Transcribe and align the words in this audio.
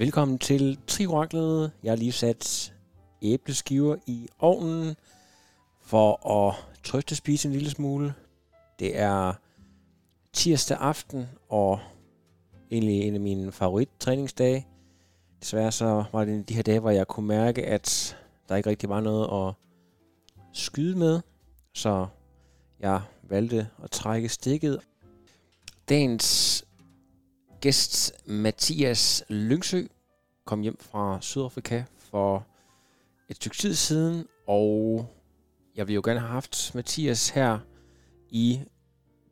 Velkommen 0.00 0.38
til 0.38 0.78
Trioraklet. 0.86 1.72
Jeg 1.82 1.90
har 1.90 1.96
lige 1.96 2.12
sat 2.12 2.74
æbleskiver 3.22 3.96
i 4.06 4.28
ovnen 4.38 4.96
for 5.82 6.26
at 6.26 6.54
trøste 6.84 7.16
spise 7.16 7.48
en 7.48 7.54
lille 7.54 7.70
smule. 7.70 8.14
Det 8.78 8.98
er 8.98 9.32
tirsdag 10.32 10.76
aften, 10.80 11.28
og 11.48 11.78
egentlig 12.70 13.02
en 13.02 13.14
af 13.14 13.20
mine 13.20 13.52
favorittræningsdage. 13.52 14.66
Desværre 15.40 15.72
så 15.72 16.04
var 16.12 16.24
det 16.24 16.48
de 16.48 16.54
her 16.54 16.62
dage, 16.62 16.80
hvor 16.80 16.90
jeg 16.90 17.08
kunne 17.08 17.26
mærke, 17.26 17.66
at 17.66 18.16
der 18.48 18.56
ikke 18.56 18.70
rigtig 18.70 18.88
var 18.88 19.00
noget 19.00 19.48
at 19.48 19.54
skyde 20.52 20.98
med. 20.98 21.20
Så 21.74 22.06
jeg 22.78 23.00
valgte 23.22 23.68
at 23.82 23.90
trække 23.90 24.28
stikket. 24.28 24.80
Dagens 25.88 26.59
gæst 27.60 28.12
Mathias 28.26 29.24
Lyngsø 29.28 29.86
kom 30.44 30.60
hjem 30.60 30.78
fra 30.80 31.18
Sydafrika 31.20 31.82
for 31.98 32.46
et 33.28 33.36
stykke 33.36 33.56
tid 33.56 33.74
siden, 33.74 34.26
og 34.46 35.06
jeg 35.76 35.86
ville 35.86 35.94
jo 35.94 36.02
gerne 36.04 36.20
have 36.20 36.32
haft 36.32 36.74
Mathias 36.74 37.28
her 37.28 37.58
i 38.28 38.60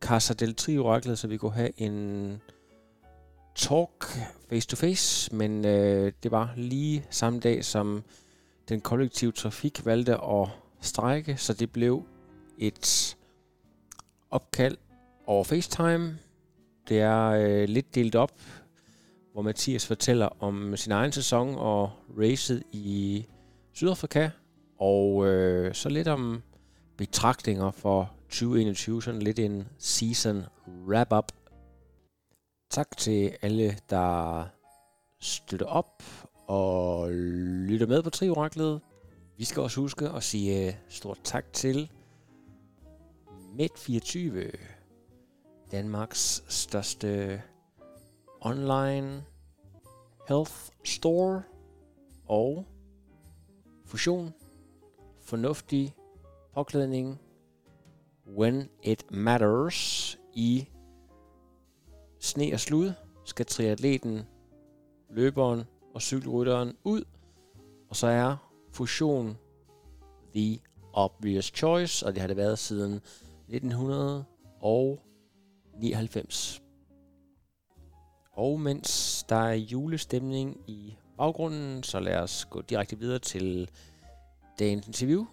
Casa 0.01 0.35
del 0.35 0.55
Trio 0.55 1.01
så 1.17 1.27
vi 1.29 1.37
kunne 1.37 1.53
have 1.53 1.81
en 1.81 2.41
talk 3.55 4.05
face 4.51 4.69
to 4.69 4.77
face, 4.77 5.35
men 5.35 5.65
øh, 5.65 6.13
det 6.23 6.31
var 6.31 6.53
lige 6.57 7.07
samme 7.11 7.41
dag, 7.41 7.65
som 7.65 8.05
den 8.69 8.81
kollektive 8.81 9.33
trafik 9.33 9.87
valgte 9.87 10.15
at 10.15 10.49
strække, 10.81 11.37
så 11.37 11.53
det 11.53 11.73
blev 11.73 12.07
et 12.59 13.17
opkald 14.31 14.77
over 15.27 15.45
FaceTime. 15.45 16.19
Det 16.89 17.01
er 17.01 17.29
øh, 17.29 17.69
lidt 17.69 17.95
delt 17.95 18.15
op, 18.15 18.33
hvor 19.33 19.43
Mathias 19.43 19.87
fortæller 19.87 20.43
om 20.43 20.77
sin 20.77 20.93
egen 20.93 21.13
sæson 21.13 21.55
og 21.55 21.91
racet 22.19 22.63
i 22.73 23.27
Sydafrika, 23.73 24.31
og 24.79 25.27
øh, 25.27 25.75
så 25.75 25.89
lidt 25.89 26.09
om 26.09 26.43
betragtninger 26.97 27.71
for 27.71 28.13
2021, 28.29 29.03
sådan 29.03 29.23
lidt 29.23 29.39
en 29.39 29.69
season 29.79 30.45
wrap-up. 30.87 31.33
Tak 32.71 32.97
til 32.97 33.33
alle, 33.43 33.79
der 33.91 34.45
støtter 35.21 35.67
op 35.67 36.03
og 36.47 37.11
lytter 37.69 37.87
med 37.87 38.03
på 38.03 38.11
Trioraklet. 38.11 38.81
Vi 39.37 39.45
skal 39.45 39.63
også 39.63 39.81
huske 39.81 40.09
at 40.09 40.23
sige 40.23 40.67
øh, 40.67 40.75
stort 40.89 41.19
tak 41.25 41.53
til 41.53 41.91
Med24, 43.59 44.51
Danmarks 45.71 46.45
største 46.49 47.43
online 48.41 49.25
health 50.29 50.53
store 50.85 51.43
og 52.27 52.67
fusion, 53.85 54.35
fornuftig 55.21 55.95
påklædning, 56.55 57.21
when 58.37 58.69
it 58.83 59.05
matters 59.11 60.19
i 60.35 60.69
sne 62.21 62.51
og 62.53 62.61
slud, 62.61 62.93
skal 63.25 63.47
triatleten, 63.47 64.23
løberen 65.11 65.65
og 65.95 66.03
cykelrytteren 66.03 66.77
ud, 66.85 67.05
og 67.89 67.97
så 67.97 68.07
er 68.07 68.37
fusion 68.71 69.39
the 70.35 70.61
obvious 70.93 71.45
choice, 71.45 72.07
og 72.07 72.13
det 72.15 72.21
har 72.21 72.27
det 72.27 72.37
været 72.37 72.59
siden 72.59 73.01
1900 73.49 74.25
Og 74.61 75.03
mens 78.57 79.23
der 79.29 79.37
er 79.37 79.55
julestemning 79.55 80.57
i 80.67 80.97
baggrunden, 81.19 81.83
så 81.83 82.01
lad 82.01 82.17
os 82.17 82.47
gå 82.51 82.61
direkte 82.61 82.99
videre 82.99 83.19
til 83.19 83.71
dagens 84.59 84.87
interview 84.87 85.27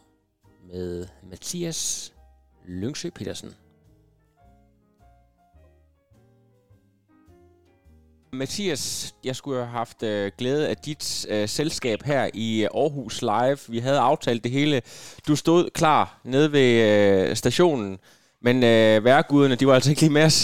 med 0.71 1.07
Mathias 1.29 2.13
Lyngsø 2.67 3.09
Petersen. 3.09 3.55
Mathias, 8.33 9.15
jeg 9.23 9.35
skulle 9.35 9.57
have 9.57 9.71
haft 9.71 10.03
øh, 10.03 10.31
glæde 10.37 10.69
af 10.69 10.77
dit 10.77 11.25
øh, 11.29 11.49
selskab 11.49 12.03
her 12.03 12.29
i 12.33 12.63
øh, 12.63 12.69
Aarhus 12.75 13.21
Live. 13.21 13.57
Vi 13.67 13.79
havde 13.79 13.99
aftalt 13.99 14.43
det 14.43 14.51
hele. 14.51 14.81
Du 15.27 15.35
stod 15.35 15.69
klar 15.69 16.19
nede 16.23 16.51
ved 16.51 17.29
øh, 17.29 17.35
stationen, 17.35 17.99
men 18.41 18.55
øh, 18.55 18.95
værguderne, 19.09 19.55
de 19.55 19.67
var 19.67 19.73
altså 19.73 19.91
ikke 19.91 20.01
lige 20.01 20.17
med 20.19 20.25
os. 20.31 20.39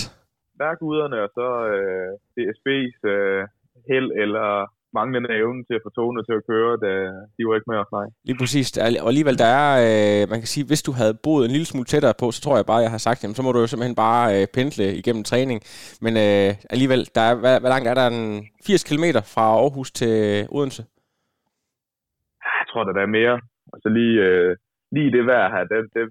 Værguderne 0.64 1.18
og 1.26 1.30
så 1.38 1.48
øh, 1.74 2.12
DSB's 2.36 3.00
øh, 3.14 3.42
held 3.90 4.10
eller 4.24 4.48
manglende 4.94 5.30
evne 5.40 5.64
til 5.68 5.76
at 5.78 5.84
få 5.86 5.90
togene 5.90 6.24
til 6.28 6.36
at 6.40 6.46
køre, 6.52 6.74
da 6.86 6.92
de 7.36 7.42
var 7.48 7.56
ikke 7.56 7.72
med 7.72 7.78
os, 7.84 7.92
nej. 7.98 8.08
Lige 8.28 8.40
præcis. 8.42 8.68
Og 9.04 9.08
alligevel, 9.14 9.38
der 9.44 9.50
er, 9.64 9.72
øh, 9.88 10.30
man 10.32 10.40
kan 10.42 10.52
sige, 10.54 10.66
hvis 10.70 10.84
du 10.88 10.92
havde 11.00 11.16
boet 11.26 11.46
en 11.46 11.52
lille 11.56 11.70
smule 11.72 11.90
tættere 11.92 12.16
på, 12.22 12.26
så 12.32 12.40
tror 12.42 12.56
jeg 12.56 12.66
bare, 12.72 12.86
jeg 12.86 12.96
har 12.96 13.04
sagt, 13.08 13.20
jamen, 13.24 13.36
så 13.36 13.44
må 13.44 13.52
du 13.52 13.60
jo 13.60 13.68
simpelthen 13.68 14.02
bare 14.06 14.26
øh, 14.36 14.48
pendle 14.56 14.86
igennem 15.02 15.24
træning. 15.32 15.60
Men 16.06 16.14
øh, 16.26 16.50
alligevel, 16.74 17.02
der 17.16 17.24
er, 17.30 17.36
hvad, 17.44 17.56
hvad 17.62 17.72
langt 17.74 17.88
er 17.88 17.96
der? 18.00 18.08
En 18.08 18.48
80 18.66 18.84
km 18.90 19.06
fra 19.34 19.46
Aarhus 19.62 19.92
til 20.00 20.16
Odense? 20.58 20.84
Jeg 22.60 22.66
tror, 22.70 22.84
der 22.84 23.02
er 23.02 23.16
mere. 23.20 23.36
Altså 23.74 23.90
lige, 23.98 24.16
øh, 24.28 24.52
lige 24.96 25.12
det 25.16 25.24
vejr 25.32 25.48
her, 25.56 25.64
det, 25.72 25.80
det, 25.96 26.04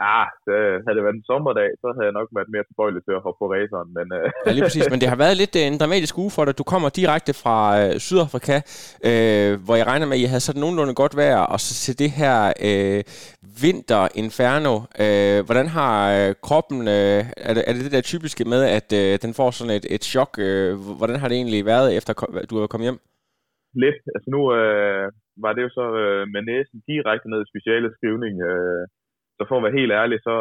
Ah, 0.00 0.26
det, 0.46 0.56
havde 0.84 0.96
det 0.96 1.04
været 1.06 1.18
en 1.20 1.28
sommerdag, 1.30 1.68
så 1.82 1.86
havde 1.94 2.08
jeg 2.08 2.16
nok 2.18 2.28
været 2.36 2.52
mere 2.54 2.64
tilbøjelig 2.68 3.02
til 3.04 3.14
at 3.18 3.22
hoppe 3.24 3.38
på 3.42 3.48
raceren. 3.54 3.88
Men, 3.96 4.06
øh. 4.18 4.26
ja, 4.46 4.50
lige 4.56 4.66
præcis. 4.68 4.90
Men 4.92 5.00
det 5.00 5.08
har 5.12 5.20
været 5.24 5.36
lidt 5.42 5.54
øh, 5.60 5.64
en 5.70 5.80
dramatisk 5.82 6.14
uge 6.22 6.32
for 6.36 6.44
dig. 6.44 6.54
Du 6.60 6.66
kommer 6.72 6.88
direkte 7.00 7.32
fra 7.42 7.56
øh, 7.80 7.92
Sydafrika, 8.06 8.56
øh, 9.08 9.52
hvor 9.64 9.74
jeg 9.80 9.86
regner 9.90 10.06
med, 10.06 10.16
at 10.16 10.22
I 10.24 10.32
havde 10.32 10.46
sådan 10.46 10.62
nogenlunde 10.64 10.94
godt 11.02 11.14
vejr, 11.20 11.40
og 11.52 11.58
så 11.64 11.70
til 11.84 11.94
det 12.02 12.10
her 12.20 12.36
øh, 12.68 13.00
vinterinferno. 13.64 14.74
Øh, 15.04 15.38
hvordan 15.48 15.66
har 15.78 15.94
øh, 16.16 16.30
kroppen, 16.46 16.78
øh, 16.96 17.20
er, 17.48 17.52
det, 17.56 17.62
er 17.68 17.72
det 17.74 17.82
det 17.86 17.96
der 17.96 18.10
typiske 18.12 18.42
med, 18.52 18.62
at 18.78 18.88
øh, 19.00 19.12
den 19.24 19.32
får 19.38 19.50
sådan 19.50 19.74
et, 19.78 19.86
et 19.94 20.02
chok? 20.12 20.32
Øh, 20.48 20.70
hvordan 20.98 21.16
har 21.20 21.28
det 21.28 21.36
egentlig 21.40 21.62
været, 21.72 21.88
efter 21.98 22.12
du 22.50 22.54
er 22.56 22.72
kommet 22.72 22.88
hjem? 22.88 23.00
Lidt. 23.84 24.00
Altså 24.14 24.28
nu 24.34 24.40
øh, 24.58 25.04
var 25.44 25.52
det 25.52 25.62
jo 25.66 25.70
så 25.78 25.84
øh, 26.02 26.22
med 26.34 26.42
næsen 26.50 26.78
direkte 26.90 27.26
ned 27.32 27.40
i 27.42 27.50
speciale 27.52 27.88
skrivning. 27.96 28.34
Øh, 28.50 28.84
så 29.38 29.42
for 29.48 29.56
at 29.56 29.64
være 29.66 29.78
helt 29.80 29.92
ærlig, 30.00 30.18
så, 30.26 30.34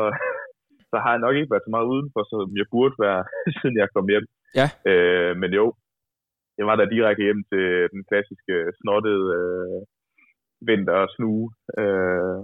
så 0.91 0.95
har 1.03 1.11
jeg 1.13 1.23
nok 1.25 1.35
ikke 1.35 1.51
været 1.53 1.67
så 1.67 1.71
meget 1.75 1.91
udenfor, 1.93 2.21
som 2.31 2.47
jeg 2.61 2.67
burde 2.73 2.95
være, 3.05 3.21
siden 3.57 3.75
jeg 3.81 3.89
kom 3.95 4.07
hjem. 4.13 4.25
Ja. 4.59 4.67
Øh, 4.91 5.33
men 5.41 5.51
jo, 5.59 5.65
jeg 6.57 6.65
var 6.69 6.75
der 6.75 6.93
direkte 6.95 7.23
hjem 7.27 7.41
til 7.51 7.65
den 7.93 8.01
klassiske 8.09 8.55
snottede 8.79 9.25
øh, 9.39 9.79
vinter 10.67 10.97
og 11.03 11.09
snue. 11.15 11.45
Øh. 11.81 12.37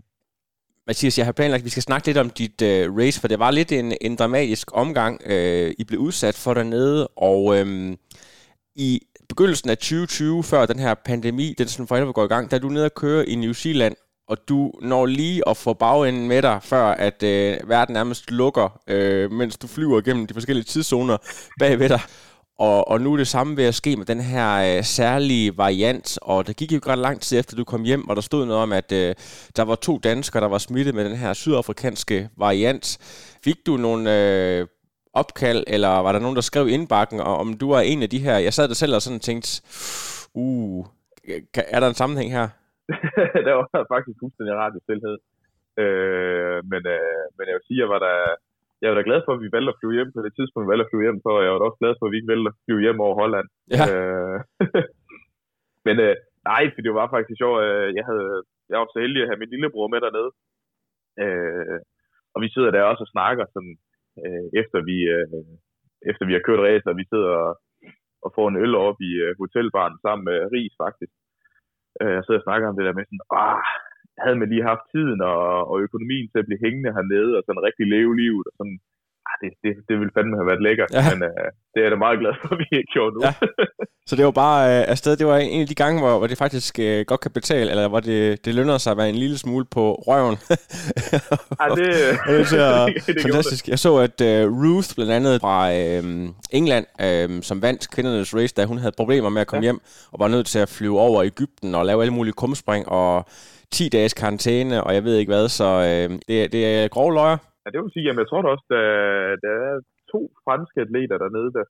Mathias, 0.88 1.18
jeg 1.18 1.26
har 1.26 1.38
planlagt, 1.38 1.62
at 1.62 1.66
vi 1.66 1.76
skal 1.76 1.88
snakke 1.90 2.08
lidt 2.08 2.24
om 2.24 2.30
dit 2.30 2.60
øh, 2.72 2.84
race, 3.00 3.22
for 3.22 3.28
det 3.28 3.40
var 3.40 3.52
lidt 3.52 3.72
en, 3.72 3.90
en 4.02 4.16
dramatisk 4.16 4.68
omgang, 4.84 5.14
øh, 5.34 5.68
I 5.82 5.84
blev 5.88 6.00
udsat 6.00 6.36
for 6.44 6.54
dernede, 6.54 7.08
og 7.30 7.42
øh, 7.58 7.68
i 8.76 8.90
begyndelsen 9.30 9.70
af 9.70 9.78
2020, 9.78 10.44
før 10.44 10.66
den 10.66 10.80
her 10.80 10.94
pandemi, 10.94 11.48
den 11.58 11.68
sådan 11.68 11.88
for 11.88 11.96
alvor 11.96 12.12
går 12.12 12.26
i 12.26 12.34
gang, 12.36 12.52
der 12.52 12.58
er 12.58 12.62
du 12.62 12.70
nede 12.70 12.86
og 12.86 12.96
køre 13.04 13.30
i 13.30 13.36
New 13.36 13.54
Zealand, 13.54 13.96
og 14.28 14.38
du 14.50 14.72
når 14.82 15.06
lige 15.06 15.50
at 15.50 15.58
få 15.58 15.74
bagenden 15.74 16.28
med 16.28 16.42
dig, 16.42 16.60
før 16.64 16.86
at 16.86 17.24
øh, 17.24 17.58
verden 17.70 17.94
nærmest 17.94 18.32
lukker, 18.32 18.80
øh, 18.88 19.32
mens 19.32 19.58
du 19.58 19.68
flyver 19.68 20.02
gennem 20.02 20.28
de 20.28 20.34
forskellige 20.34 20.64
tidszoner 20.66 21.18
bagved 21.60 21.90
dig. 21.90 22.02
Og, 22.60 22.88
og 22.88 23.02
nu 23.02 23.14
er 23.14 23.18
det 23.18 23.28
samme 23.28 23.58
ved 23.58 23.66
at 23.66 23.76
ske 23.76 23.96
med 23.96 24.06
den 24.06 24.22
her 24.22 24.78
øh, 24.78 24.84
særlige 24.84 25.58
variant, 25.58 26.20
og 26.22 26.48
det 26.48 26.56
gik 26.56 26.72
jo 26.72 26.80
ret 26.88 27.00
lang 27.00 27.22
tid 27.22 27.40
efter, 27.40 27.56
du 27.56 27.64
kom 27.64 27.84
hjem, 27.84 28.10
og 28.10 28.16
der 28.16 28.22
stod 28.22 28.46
noget 28.46 28.62
om, 28.62 28.72
at 28.72 28.92
øh, 28.92 29.16
der 29.56 29.64
var 29.64 29.76
to 29.76 29.98
danskere, 29.98 30.42
der 30.42 30.48
var 30.48 30.58
smittet 30.58 30.96
med 30.96 31.06
den 31.06 31.16
her 31.16 31.34
sydafrikanske 31.34 32.30
variant. 32.38 32.98
Fik 33.44 33.56
du 33.66 33.78
nogle 33.78 34.18
øh, 34.18 34.68
opkald, 35.14 35.64
eller 35.68 35.90
var 35.90 36.12
der 36.12 36.20
nogen, 36.20 36.36
der 36.36 36.42
skrev 36.42 36.68
indbakken, 36.68 37.20
og 37.20 37.38
om 37.38 37.54
du 37.54 37.70
var 37.70 37.82
en 37.82 38.04
af 38.04 38.10
de 38.10 38.20
her? 38.20 38.38
Jeg 38.38 38.54
sad 38.54 38.68
der 38.68 38.74
selv 38.74 38.96
og 38.96 39.02
sådan 39.02 39.20
tænkte, 39.20 39.62
uh, 40.34 40.86
er 41.56 41.80
der 41.80 41.88
en 41.88 41.96
sammenhæng 41.96 42.32
her? 42.32 42.48
der 43.48 43.54
var 43.60 43.68
faktisk 43.94 44.18
fuldstændig 44.22 44.54
radiostilhed. 44.64 45.18
Øh, 45.84 46.60
men, 46.72 46.82
øh, 46.96 47.24
men 47.36 47.44
jeg 47.48 47.56
vil 47.56 47.68
sige, 47.68 47.84
jeg 47.84 47.92
var 47.94 48.02
da, 48.08 48.14
jeg 48.82 48.88
var 48.90 48.98
da 48.98 49.08
glad 49.10 49.22
for, 49.24 49.32
at 49.34 49.44
vi 49.46 49.54
valgte 49.56 49.74
at 49.74 49.80
flyve 49.80 49.98
hjem 49.98 50.12
på 50.14 50.22
det 50.26 50.34
tidspunkt, 50.36 50.66
vi 50.66 50.72
valgte 50.72 50.86
at 50.86 50.92
flyve 50.92 51.06
hjem, 51.08 51.20
så 51.26 51.30
jeg 51.46 51.52
var 51.52 51.60
da 51.60 51.66
også 51.70 51.82
glad 51.82 51.94
for, 51.96 52.06
at 52.06 52.12
vi 52.12 52.18
ikke 52.20 52.32
valgte 52.34 52.52
at 52.52 52.60
flyve 52.66 52.86
hjem 52.86 53.00
over 53.06 53.16
Holland. 53.22 53.48
Ja. 53.74 53.84
Øh, 53.92 54.40
Men 55.88 55.96
øh, 56.06 56.16
nej, 56.52 56.64
for 56.74 56.82
det 56.86 56.94
var 57.00 57.14
faktisk 57.16 57.38
sjovt. 57.40 57.60
Øh, 57.66 57.88
jeg, 57.98 58.06
havde, 58.10 58.30
jeg 58.70 58.78
var 58.80 58.88
så 58.90 59.00
heldig 59.04 59.22
at 59.22 59.30
have 59.30 59.42
min 59.42 59.54
lillebror 59.54 59.88
med 59.94 60.00
dernede. 60.06 60.32
Øh, 61.24 61.80
og 62.34 62.40
vi 62.44 62.48
sidder 62.52 62.72
der 62.72 62.90
også 62.92 63.04
og 63.06 63.14
snakker, 63.16 63.46
sådan, 63.46 63.76
øh, 64.24 64.46
efter, 64.62 64.80
vi, 64.90 64.98
øh, 65.16 65.28
efter 66.10 66.24
vi 66.26 66.34
har 66.36 66.46
kørt 66.48 66.66
race, 66.68 66.88
og 66.92 66.98
vi 67.02 67.06
sidder 67.12 67.32
og, 67.46 67.52
og 68.26 68.30
får 68.36 68.48
en 68.50 68.62
øl 68.64 68.76
op 68.88 69.00
i 69.10 69.12
øh, 69.26 69.36
hotelbaren 69.42 69.96
sammen 70.06 70.24
med 70.30 70.38
Ries 70.54 70.76
faktisk. 70.84 71.14
Øh, 72.02 72.14
jeg 72.16 72.24
sidder 72.24 72.42
og 72.42 72.48
snakker 72.48 72.66
om 72.68 72.76
det 72.78 72.86
der 72.88 72.98
med 72.98 73.06
sådan, 73.06 73.26
ah, 73.44 73.62
havde 74.24 74.40
man 74.40 74.50
lige 74.50 74.70
haft 74.72 74.84
tiden 74.94 75.20
og, 75.32 75.42
og 75.72 75.76
økonomien 75.88 76.28
til 76.30 76.42
at 76.42 76.48
blive 76.48 76.64
hængende 76.66 76.96
hernede, 76.98 77.32
og 77.38 77.44
sådan 77.44 77.66
rigtig 77.68 77.86
leve 77.96 78.14
livet, 78.22 78.46
og 78.50 78.54
sådan, 78.60 78.78
det, 79.42 79.52
det, 79.64 79.72
det 79.88 79.96
ville 80.00 80.12
fandme 80.18 80.36
have 80.40 80.50
været 80.52 80.62
lækkert, 80.68 80.90
ja. 80.94 81.04
men 81.12 81.20
uh, 81.30 81.48
det 81.72 81.78
er 81.80 81.86
jeg 81.88 81.92
da 81.92 82.00
meget 82.06 82.20
glad 82.22 82.34
for, 82.42 82.48
at 82.54 82.58
vi 82.62 82.66
ikke 82.80 82.92
gjorde 82.96 83.14
nu. 83.16 83.22
Ja. 83.28 83.34
Så 84.10 84.16
det 84.16 84.26
var 84.26 84.32
bare 84.32 84.62
uh, 84.68 84.92
afsted, 84.94 85.16
det 85.16 85.28
var 85.28 85.38
en 85.38 85.62
af 85.62 85.68
de 85.68 85.76
gange, 85.76 86.02
hvor, 86.02 86.18
hvor 86.18 86.28
det 86.28 86.38
faktisk 86.38 86.74
uh, 86.80 87.02
godt 87.12 87.22
kan 87.26 87.32
betale, 87.32 87.70
eller 87.72 87.88
hvor 87.88 88.00
det, 88.00 88.46
det 88.46 88.56
lønner 88.56 88.78
sig 88.78 88.92
at 88.92 88.98
være 88.98 89.10
en 89.10 89.16
lille 89.16 89.38
smule 89.38 89.66
på 89.66 89.84
røven. 90.08 90.38
ja, 91.62 91.66
det, 91.80 91.88
det 92.52 92.60
er 92.60 92.86
det, 92.86 93.22
fantastisk. 93.22 93.68
Jeg 93.68 93.80
så, 93.80 93.92
at 94.08 94.18
uh, 94.22 94.62
Ruth, 94.62 94.90
blandt 94.96 95.12
andet 95.12 95.42
fra 95.42 95.58
uh, 95.72 96.30
England, 96.60 96.86
uh, 97.06 97.42
som 97.42 97.62
vandt 97.62 97.92
kvindernes 97.92 98.36
race, 98.36 98.56
da 98.56 98.66
hun 98.66 98.78
havde 98.78 98.94
problemer 98.98 99.30
med 99.30 99.42
at 99.42 99.48
komme 99.48 99.64
ja. 99.64 99.68
hjem, 99.68 99.80
og 100.12 100.20
var 100.20 100.28
nødt 100.28 100.48
til 100.48 100.60
at 100.60 100.70
flyve 100.70 101.00
over 101.00 101.24
Ægypten 101.24 101.76
og 101.76 101.86
lave 101.86 102.02
alle 102.02 102.14
mulige 102.14 102.34
kumspring, 102.34 102.90
og 102.90 103.26
10 103.72 103.90
dages 103.90 104.14
karantæne, 104.14 104.84
og 104.84 104.94
jeg 104.94 105.04
ved 105.04 105.18
ikke 105.18 105.32
hvad, 105.32 105.50
så 105.50 105.66
øh, 105.66 106.20
det, 106.28 106.52
det 106.52 106.66
er 106.66 106.88
grove 106.88 107.14
løjer. 107.14 107.38
Ja, 107.64 107.68
det 107.72 107.78
vil 107.80 107.94
sige, 107.94 108.06
jamen 108.06 108.24
jeg 108.24 108.30
tror 108.30 108.42
da 108.42 108.50
også, 108.56 108.68
der, 108.76 108.86
der 109.44 109.52
er 109.68 109.74
to 110.14 110.22
franske 110.46 110.78
atleter 110.86 111.18
dernede, 111.24 111.52
der 111.58 111.66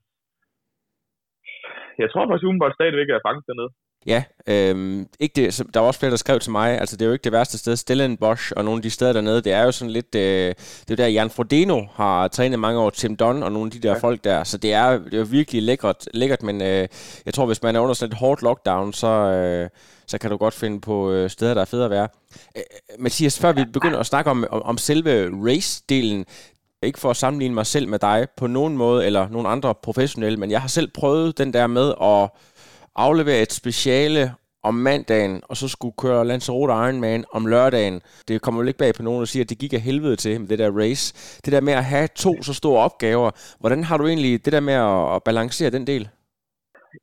jeg 2.01 2.09
tror 2.09 2.27
faktisk, 2.27 2.45
umiddelbart 2.45 2.77
stadigvæk 2.77 3.09
er 3.09 3.25
fanget 3.27 3.45
dernede. 3.49 3.71
Ja, 4.13 4.21
øhm, 4.53 4.99
ikke 5.19 5.35
det, 5.35 5.61
der 5.73 5.79
var 5.79 5.87
også 5.87 5.99
flere, 5.99 6.11
der 6.11 6.23
skrev 6.25 6.39
til 6.39 6.51
mig, 6.51 6.69
altså 6.81 6.97
det 6.97 7.01
er 7.01 7.09
jo 7.09 7.13
ikke 7.13 7.23
det 7.23 7.31
værste 7.31 7.57
sted, 7.57 7.75
Stellenbosch 7.75 8.51
og 8.57 8.65
nogle 8.65 8.77
af 8.79 8.81
de 8.81 8.89
steder 8.89 9.13
dernede, 9.13 9.41
det 9.41 9.53
er 9.53 9.63
jo 9.63 9.71
sådan 9.71 9.91
lidt, 9.91 10.15
øh, 10.15 10.49
det 10.85 10.91
er 10.91 10.95
der 10.95 11.07
Jan 11.07 11.29
Frodeno 11.29 11.79
har 11.93 12.27
trænet 12.27 12.59
mange 12.59 12.79
år, 12.79 12.89
Tim 12.89 13.15
Dunn 13.15 13.43
og 13.43 13.51
nogle 13.51 13.67
af 13.67 13.71
de 13.71 13.87
der 13.87 13.93
ja. 13.93 14.07
folk 14.07 14.23
der, 14.23 14.43
så 14.43 14.57
det 14.57 14.73
er, 14.73 14.89
det 15.11 15.19
er 15.19 15.31
virkelig 15.31 15.63
lækkert, 15.63 16.07
lækkert 16.13 16.43
men 16.43 16.61
øh, 16.61 16.87
jeg 17.25 17.33
tror, 17.33 17.45
hvis 17.45 17.63
man 17.63 17.75
er 17.75 17.79
under 17.79 17.93
sådan 17.93 18.11
et 18.11 18.19
hårdt 18.19 18.41
lockdown, 18.41 18.93
så, 18.93 19.07
øh, 19.07 19.69
så 20.07 20.17
kan 20.17 20.29
du 20.29 20.37
godt 20.37 20.53
finde 20.53 20.81
på 20.81 21.11
øh, 21.11 21.29
steder, 21.29 21.53
der 21.53 21.61
er 21.61 21.65
fede 21.65 21.85
at 21.85 21.91
være. 21.91 22.07
Øh, 22.57 22.63
Mathias, 22.99 23.39
før 23.39 23.51
vi 23.51 23.65
begynder 23.73 23.99
at 23.99 24.05
snakke 24.05 24.31
om, 24.31 24.45
om, 24.49 24.61
om 24.61 24.77
selve 24.77 25.29
race-delen, 25.29 26.23
ikke 26.81 26.99
for 26.99 27.09
at 27.09 27.17
sammenligne 27.17 27.55
mig 27.55 27.65
selv 27.65 27.87
med 27.87 27.99
dig 27.99 28.27
på 28.37 28.47
nogen 28.47 28.77
måde, 28.77 29.05
eller 29.05 29.29
nogen 29.29 29.47
andre 29.47 29.75
professionelle, 29.75 30.39
men 30.39 30.51
jeg 30.51 30.61
har 30.61 30.67
selv 30.67 30.87
prøvet 30.93 31.37
den 31.37 31.53
der 31.53 31.67
med 31.67 31.93
at 32.01 32.29
aflevere 32.95 33.41
et 33.41 33.53
speciale 33.53 34.33
om 34.63 34.73
mandagen, 34.73 35.41
og 35.49 35.57
så 35.57 35.67
skulle 35.67 35.95
køre 35.97 36.27
Lanzarote 36.27 36.73
Ironman 36.73 37.25
om 37.31 37.45
lørdagen. 37.45 38.01
Det 38.27 38.41
kommer 38.41 38.61
vel 38.61 38.67
ikke 38.67 38.77
bag 38.77 38.93
på 38.93 39.03
nogen, 39.03 39.19
der 39.19 39.25
siger, 39.25 39.43
at 39.43 39.49
det 39.49 39.57
gik 39.57 39.73
af 39.73 39.79
helvede 39.79 40.15
til 40.15 40.39
med 40.41 40.47
det 40.47 40.59
der 40.59 40.71
race. 40.71 41.13
Det 41.45 41.53
der 41.53 41.61
med 41.61 41.73
at 41.73 41.83
have 41.83 42.07
to 42.15 42.43
så 42.43 42.53
store 42.53 42.83
opgaver, 42.83 43.31
hvordan 43.59 43.83
har 43.83 43.97
du 43.97 44.07
egentlig 44.07 44.45
det 44.45 44.53
der 44.53 44.59
med 44.59 44.73
at, 45.15 45.23
balancere 45.23 45.69
den 45.69 45.87
del? 45.87 46.09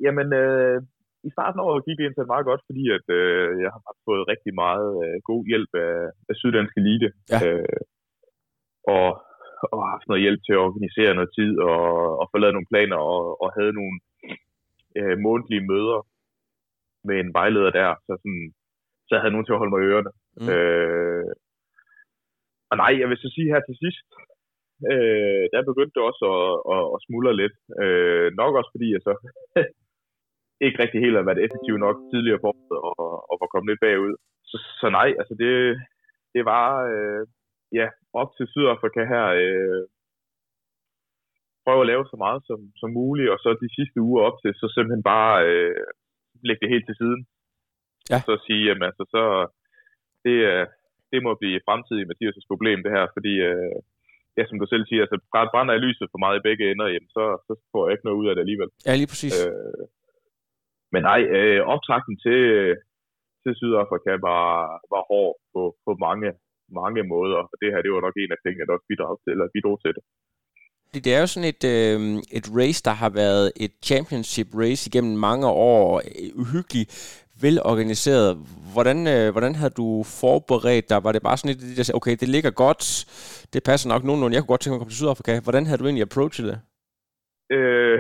Jamen, 0.01 0.33
øh, 0.33 0.83
i 1.29 1.31
starten 1.37 1.61
af 1.61 1.65
året 1.69 1.85
gik 1.87 1.99
det 1.99 2.07
indtil 2.07 2.33
meget 2.35 2.47
godt, 2.51 2.63
fordi 2.69 2.85
at, 2.99 3.07
øh, 3.19 3.49
jeg 3.65 3.71
har 3.75 3.95
fået 4.09 4.29
rigtig 4.33 4.53
meget 4.65 4.89
øh, 5.05 5.17
god 5.31 5.43
hjælp 5.51 5.73
af, 5.87 5.97
af 6.31 6.35
Syddansk 6.41 6.75
Elite. 6.81 7.09
Ja. 7.33 7.39
Øh, 7.47 7.81
og, 8.95 9.09
og 9.75 9.81
haft 9.93 10.07
noget 10.09 10.25
hjælp 10.25 10.41
til 10.45 10.55
at 10.57 10.65
organisere 10.69 11.17
noget 11.19 11.31
tid 11.39 11.53
og, 11.71 11.85
og 12.21 12.25
få 12.31 12.37
lavet 12.39 12.55
nogle 12.57 12.71
planer 12.73 12.99
og, 13.13 13.23
og 13.43 13.49
havde 13.59 13.73
nogle 13.81 13.97
øh, 14.99 15.17
månedlige 15.27 15.67
møder 15.73 16.01
med 17.09 17.17
en 17.21 17.31
vejleder 17.39 17.71
der, 17.81 17.89
så, 18.07 18.13
sådan, 18.23 18.47
så 19.07 19.11
jeg 19.15 19.23
havde 19.23 19.35
nogen 19.35 19.47
til 19.47 19.55
at 19.57 19.61
holde 19.61 19.73
mig 19.73 19.83
i 19.83 19.91
ørerne. 19.93 20.13
Mm. 20.41 20.49
Øh, 20.55 21.33
og 22.71 22.77
nej, 22.83 22.93
jeg 23.01 23.09
vil 23.09 23.19
så 23.25 23.29
sige 23.35 23.53
her 23.53 23.63
til 23.65 23.77
sidst, 23.85 24.09
øh, 24.93 25.45
der 25.53 25.69
begyndte 25.71 25.95
det 25.97 26.03
også 26.11 26.25
at, 26.37 26.51
at, 26.75 26.85
at 26.95 26.99
smuldre 27.07 27.35
lidt. 27.43 27.57
Øh, 27.83 28.29
nok 28.41 28.53
også 28.59 28.71
fordi 28.75 28.89
jeg 28.95 29.03
så 29.09 29.13
ikke 30.65 30.81
rigtig 30.83 31.01
helt 31.01 31.17
har 31.17 31.29
været 31.29 31.45
effektiv 31.47 31.75
nok 31.87 31.97
tidligere 32.13 32.43
på 32.45 32.51
og, 32.89 33.11
og 33.31 33.35
var 33.41 33.49
kommet 33.51 33.71
lidt 33.71 33.85
bagud. 33.87 34.15
Så, 34.51 34.57
så 34.81 34.87
nej, 34.99 35.09
altså 35.21 35.35
det, 35.43 35.53
det 36.35 36.43
var 36.53 36.67
øh, 36.93 37.23
ja, 37.79 37.87
op 38.21 38.31
til 38.37 38.47
Sydafrika 38.53 39.03
her 39.15 39.27
øh, 39.43 39.83
prøve 41.65 41.83
at 41.83 41.91
lave 41.93 42.05
så 42.13 42.17
meget 42.25 42.41
som, 42.49 42.61
som 42.81 42.91
muligt, 43.01 43.33
og 43.35 43.39
så 43.45 43.49
de 43.65 43.75
sidste 43.79 43.99
uger 44.09 44.23
op 44.29 44.37
til, 44.43 44.51
så 44.61 44.67
simpelthen 44.75 45.05
bare 45.15 45.35
øh, 45.51 45.85
lægge 46.49 46.63
det 46.63 46.75
helt 46.75 46.87
til 46.87 46.97
siden. 47.03 47.21
Ja. 48.13 48.19
Så 48.27 48.33
sige, 48.47 48.63
jamen 48.67 48.87
altså, 48.91 49.05
så 49.15 49.23
det, 50.25 50.37
det 51.13 51.21
må 51.27 51.31
blive 51.41 51.65
fremtidig 51.69 52.05
Mathias' 52.11 52.51
problem, 52.51 52.79
det 52.85 52.93
her, 52.97 53.05
fordi 53.17 53.35
øh, 53.51 53.77
ja, 54.37 54.43
som 54.47 54.59
du 54.61 54.67
selv 54.73 54.85
siger, 54.87 55.03
altså, 55.03 55.19
brænder 55.53 55.75
jeg 55.75 55.85
lyset 55.87 56.07
for 56.13 56.21
meget 56.25 56.39
i 56.39 56.47
begge 56.49 56.71
ender, 56.71 56.87
jamen, 56.95 57.11
så, 57.17 57.25
så 57.47 57.53
får 57.73 57.83
jeg 57.83 57.93
ikke 57.95 58.07
noget 58.07 58.21
ud 58.21 58.29
af 58.29 58.35
det 58.35 58.43
alligevel. 58.45 58.71
Ja, 58.87 58.93
lige 59.01 59.11
præcis. 59.13 59.37
Øh, 59.47 59.83
men 60.93 61.03
nej, 61.11 61.21
øh, 61.39 61.61
optakten 61.75 62.15
til, 62.25 62.41
til 63.43 63.53
Sydafrika 63.59 64.13
var, 64.29 64.47
var 64.93 65.03
hård 65.11 65.35
på, 65.53 65.63
på 65.85 65.91
mange, 66.07 66.29
mange 66.81 67.03
måder, 67.13 67.37
og 67.43 67.57
det 67.63 67.69
her, 67.73 67.83
det 67.83 67.93
var 67.93 68.03
nok 68.07 68.17
en 68.17 68.35
af 68.35 68.41
tingene, 68.41 68.67
der 68.67 68.77
også 68.77 68.89
bidrog 68.91 69.17
til, 69.23 69.31
eller 69.35 69.55
bidrog 69.57 69.79
til 69.85 69.93
det. 69.97 70.03
Det 70.95 71.15
er 71.15 71.21
jo 71.21 71.27
sådan 71.33 71.53
et, 71.55 71.65
øh, 71.75 72.01
et 72.39 72.47
race, 72.61 72.81
der 72.89 72.95
har 73.03 73.11
været 73.23 73.47
et 73.65 73.75
championship 73.91 74.49
race 74.63 74.83
igennem 74.89 75.15
mange 75.29 75.47
år, 75.47 76.03
uhyggeligt 76.43 76.91
velorganiseret. 77.43 78.29
Hvordan, 78.75 78.99
øh, 79.15 79.33
hvordan 79.33 79.55
havde 79.55 79.75
du 79.83 79.89
forberedt 80.21 80.91
dig? 80.91 81.05
Var 81.05 81.13
det 81.13 81.23
bare 81.23 81.37
sådan 81.37 81.55
et, 81.55 81.77
der 81.77 81.83
sagde, 81.83 81.97
okay, 81.97 82.17
det 82.21 82.29
ligger 82.29 82.51
godt, 82.51 82.83
det 83.53 83.63
passer 83.71 83.89
nok 83.89 84.05
nogenlunde, 84.05 84.35
jeg 84.35 84.43
kunne 84.43 84.55
godt 84.55 84.61
tænke 84.61 84.73
mig 84.73 84.79
at 84.79 84.83
komme 84.83 84.95
til 84.95 85.03
Sydafrika. 85.03 85.41
Hvordan 85.47 85.67
havde 85.67 85.79
du 85.79 85.85
egentlig 85.85 86.09
approachet 86.09 86.45
det? 86.51 86.59
Øh, 87.57 87.99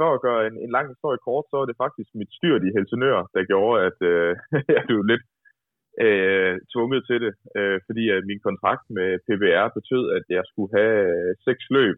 for 0.00 0.08
at 0.12 0.22
gøre 0.26 0.42
en, 0.48 0.56
en 0.64 0.72
lang 0.76 0.86
historie 0.92 1.20
kort, 1.26 1.44
så 1.50 1.54
var 1.58 1.66
det 1.68 1.82
faktisk 1.84 2.10
mit 2.20 2.32
styrt 2.38 2.62
i 2.64 2.74
Helsingør, 2.76 3.20
der 3.34 3.50
gjorde, 3.52 3.76
at 3.88 3.98
øh, 4.12 4.32
jeg 4.76 4.82
blev 4.88 5.00
lidt 5.12 5.24
øh, 6.04 6.54
tvunget 6.72 7.00
til 7.08 7.18
det, 7.24 7.32
øh, 7.58 7.78
fordi 7.86 8.04
at 8.16 8.22
min 8.30 8.40
kontrakt 8.48 8.84
med 8.96 9.08
PBR 9.26 9.66
betød, 9.78 10.04
at 10.16 10.24
jeg 10.36 10.44
skulle 10.50 10.72
have 10.78 10.96
øh, 11.12 11.32
seks 11.46 11.64
løb 11.76 11.96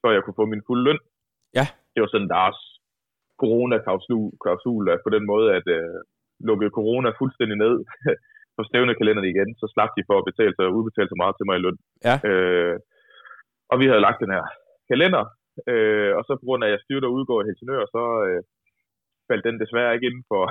før 0.00 0.10
jeg 0.16 0.22
kunne 0.22 0.40
få 0.40 0.46
min 0.52 0.66
fulde 0.66 0.84
løn. 0.88 1.00
Ja. 1.58 1.66
Det 1.92 2.00
var 2.02 2.10
sådan 2.10 2.32
deres 2.36 2.58
corona-klausul 3.42 4.84
på 5.04 5.10
den 5.16 5.24
måde, 5.32 5.46
at 5.58 5.66
øh, 5.78 5.98
lukkede 6.48 6.76
corona 6.78 7.08
fuldstændig 7.20 7.56
ned 7.64 7.74
på 8.56 8.62
stævnekalenderen 8.68 9.32
igen, 9.32 9.50
så 9.60 9.66
slap 9.74 9.90
de 9.96 10.08
for 10.08 10.16
at 10.18 10.28
betale 10.30 10.54
sig 10.54 10.64
og 10.66 10.74
udbetale 10.78 11.08
så 11.10 11.16
meget 11.22 11.34
til 11.36 11.46
mig 11.46 11.56
i 11.56 11.64
løn. 11.64 11.78
Ja. 12.08 12.16
Øh, 12.30 12.76
og 13.70 13.76
vi 13.80 13.86
havde 13.86 14.06
lagt 14.06 14.22
den 14.24 14.34
her 14.36 14.44
kalender, 14.90 15.24
øh, 15.72 16.10
og 16.18 16.22
så 16.24 16.32
på 16.36 16.44
grund 16.48 16.62
af, 16.62 16.68
at 16.68 16.74
jeg 16.74 16.84
styrte 16.84 17.08
og 17.08 17.14
udgår 17.16 17.38
i 17.40 17.46
Helsingør, 17.48 17.84
så 17.96 18.02
øh, 18.26 18.40
faldt 19.28 19.46
den 19.48 19.60
desværre 19.62 19.94
ikke 19.94 20.08
inden 20.10 20.26
for 20.32 20.42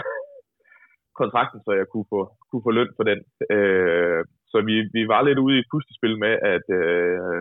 kontrakten, 1.22 1.60
så 1.66 1.72
jeg 1.80 1.88
kunne 1.92 2.08
få, 2.14 2.22
kunne 2.50 2.66
få 2.68 2.72
løn 2.78 2.92
for 2.98 3.06
den. 3.10 3.20
Øh, 3.56 4.22
så 4.52 4.58
vi, 4.70 4.76
vi 4.98 5.04
var 5.14 5.22
lidt 5.22 5.44
ude 5.46 5.56
i 5.56 5.62
et 5.64 5.72
puslespil 5.72 6.16
med, 6.26 6.34
at 6.56 6.66
øh, 6.82 7.40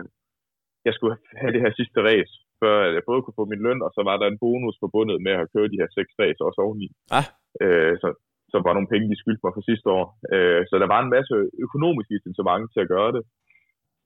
jeg 0.87 0.93
skulle 0.93 1.15
have 1.41 1.53
det 1.55 1.63
her 1.63 1.71
sidste 1.79 1.99
race, 2.09 2.33
før 2.61 2.75
jeg 2.95 3.03
både 3.09 3.21
kunne 3.21 3.39
få 3.39 3.45
min 3.51 3.63
løn, 3.67 3.81
og 3.85 3.91
så 3.95 4.01
var 4.09 4.15
der 4.17 4.27
en 4.29 4.41
bonus 4.43 4.77
forbundet 4.83 5.17
med 5.25 5.31
at 5.33 5.39
have 5.41 5.53
kørt 5.55 5.73
de 5.73 5.81
her 5.81 5.89
seks 5.97 6.11
race 6.21 6.41
også 6.47 6.59
oveni. 6.65 6.87
Ah. 7.17 7.27
Øh, 7.63 7.93
så, 8.01 8.07
så 8.51 8.57
var 8.65 8.73
nogle 8.73 8.91
penge, 8.93 9.11
de 9.11 9.21
skyldte 9.21 9.43
mig 9.45 9.53
for 9.55 9.63
sidste 9.69 9.87
år. 9.97 10.05
Øh, 10.35 10.61
så 10.69 10.73
der 10.81 10.89
var 10.93 10.99
en 11.01 11.13
masse 11.15 11.35
økonomiske 11.65 12.13
incitament 12.17 12.67
til 12.73 12.81
at 12.83 12.91
gøre 12.95 13.11
det. 13.15 13.23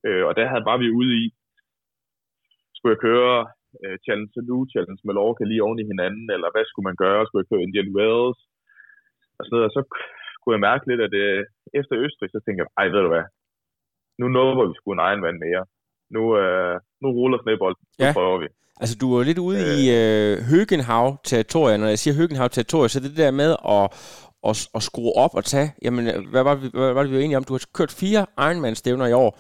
Øh, 0.07 0.23
og 0.27 0.33
der 0.37 0.51
havde 0.51 0.67
bare 0.69 0.81
vi 0.83 0.89
ude 0.99 1.13
i, 1.23 1.25
skulle 2.81 2.95
jeg 2.95 3.05
køre 3.09 3.35
øh, 3.83 3.95
Challenge 4.03 4.33
Salute, 4.35 4.71
Challenge 4.73 5.01
Mallorca 5.07 5.43
lige 5.45 5.63
oven 5.65 5.79
i 5.83 5.89
hinanden, 5.91 6.27
eller 6.35 6.49
hvad 6.53 6.65
skulle 6.67 6.87
man 6.89 7.01
gøre? 7.05 7.21
Skulle 7.25 7.41
jeg 7.41 7.49
køre 7.51 7.65
Indian 7.65 7.93
Wells? 7.97 8.39
Og 9.37 9.41
sådan 9.41 9.53
noget. 9.55 9.69
Og 9.69 9.73
så 9.77 9.81
kunne 10.39 10.55
jeg 10.55 10.65
mærke 10.69 10.83
lidt, 10.89 11.01
at 11.05 11.11
det, 11.17 11.25
øh, 11.31 11.43
efter 11.79 11.95
Østrig, 12.05 12.29
så 12.31 12.39
tænkte 12.41 12.61
jeg, 12.61 12.69
ej, 12.79 12.87
ved 12.93 13.01
du 13.05 13.11
hvad, 13.13 13.25
nu 14.19 14.25
nåede 14.35 14.69
vi 14.71 14.75
skulle 14.77 14.97
en 14.97 15.07
egen 15.07 15.21
vand 15.25 15.39
mere 15.47 15.63
nu, 16.15 16.21
øh, 16.41 16.75
nu 17.01 17.07
ruller 17.17 17.39
snebolden. 17.43 17.83
Nu 17.99 18.05
ja. 18.05 18.13
prøver 18.13 18.37
vi. 18.43 18.47
Altså, 18.81 18.95
du 19.01 19.07
er 19.17 19.23
lidt 19.23 19.37
ude 19.37 19.59
øh. 19.61 19.77
i 19.77 19.81
øh, 19.99 20.33
Høgenhav-territoriet. 20.51 21.79
Når 21.79 21.87
jeg 21.87 21.99
siger 21.99 22.15
Høgenhav-territoriet, 22.19 22.91
så 22.91 22.99
er 22.99 23.03
det 23.07 23.17
der 23.17 23.31
med 23.31 23.51
at, 23.75 23.85
at, 24.49 24.55
at 24.77 24.81
skrue 24.89 25.13
op 25.23 25.33
og 25.39 25.43
tage... 25.45 25.69
Jamen, 25.85 26.03
hvad 26.31 26.43
var, 26.43 26.55
hvad 26.55 26.93
var 26.93 27.01
det, 27.01 27.11
vi 27.11 27.17
var 27.17 27.23
enige 27.23 27.37
om? 27.37 27.43
Du 27.43 27.53
har 27.53 27.63
kørt 27.73 27.91
fire 28.03 28.21
Ironman-stævner 28.47 29.07
i 29.07 29.13
år. 29.23 29.31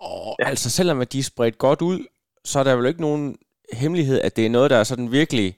Og 0.00 0.36
ja. 0.40 0.48
altså, 0.50 0.70
selvom 0.70 1.00
at 1.00 1.12
de 1.12 1.18
er 1.18 1.30
spredt 1.32 1.58
godt 1.58 1.82
ud, 1.82 1.98
så 2.46 2.58
er 2.58 2.64
der 2.64 2.76
vel 2.76 2.86
ikke 2.86 3.00
nogen 3.00 3.36
hemmelighed, 3.72 4.20
at 4.20 4.36
det 4.36 4.46
er 4.46 4.50
noget, 4.50 4.70
der 4.70 4.76
er 4.76 4.84
sådan 4.84 5.12
virkelig 5.12 5.48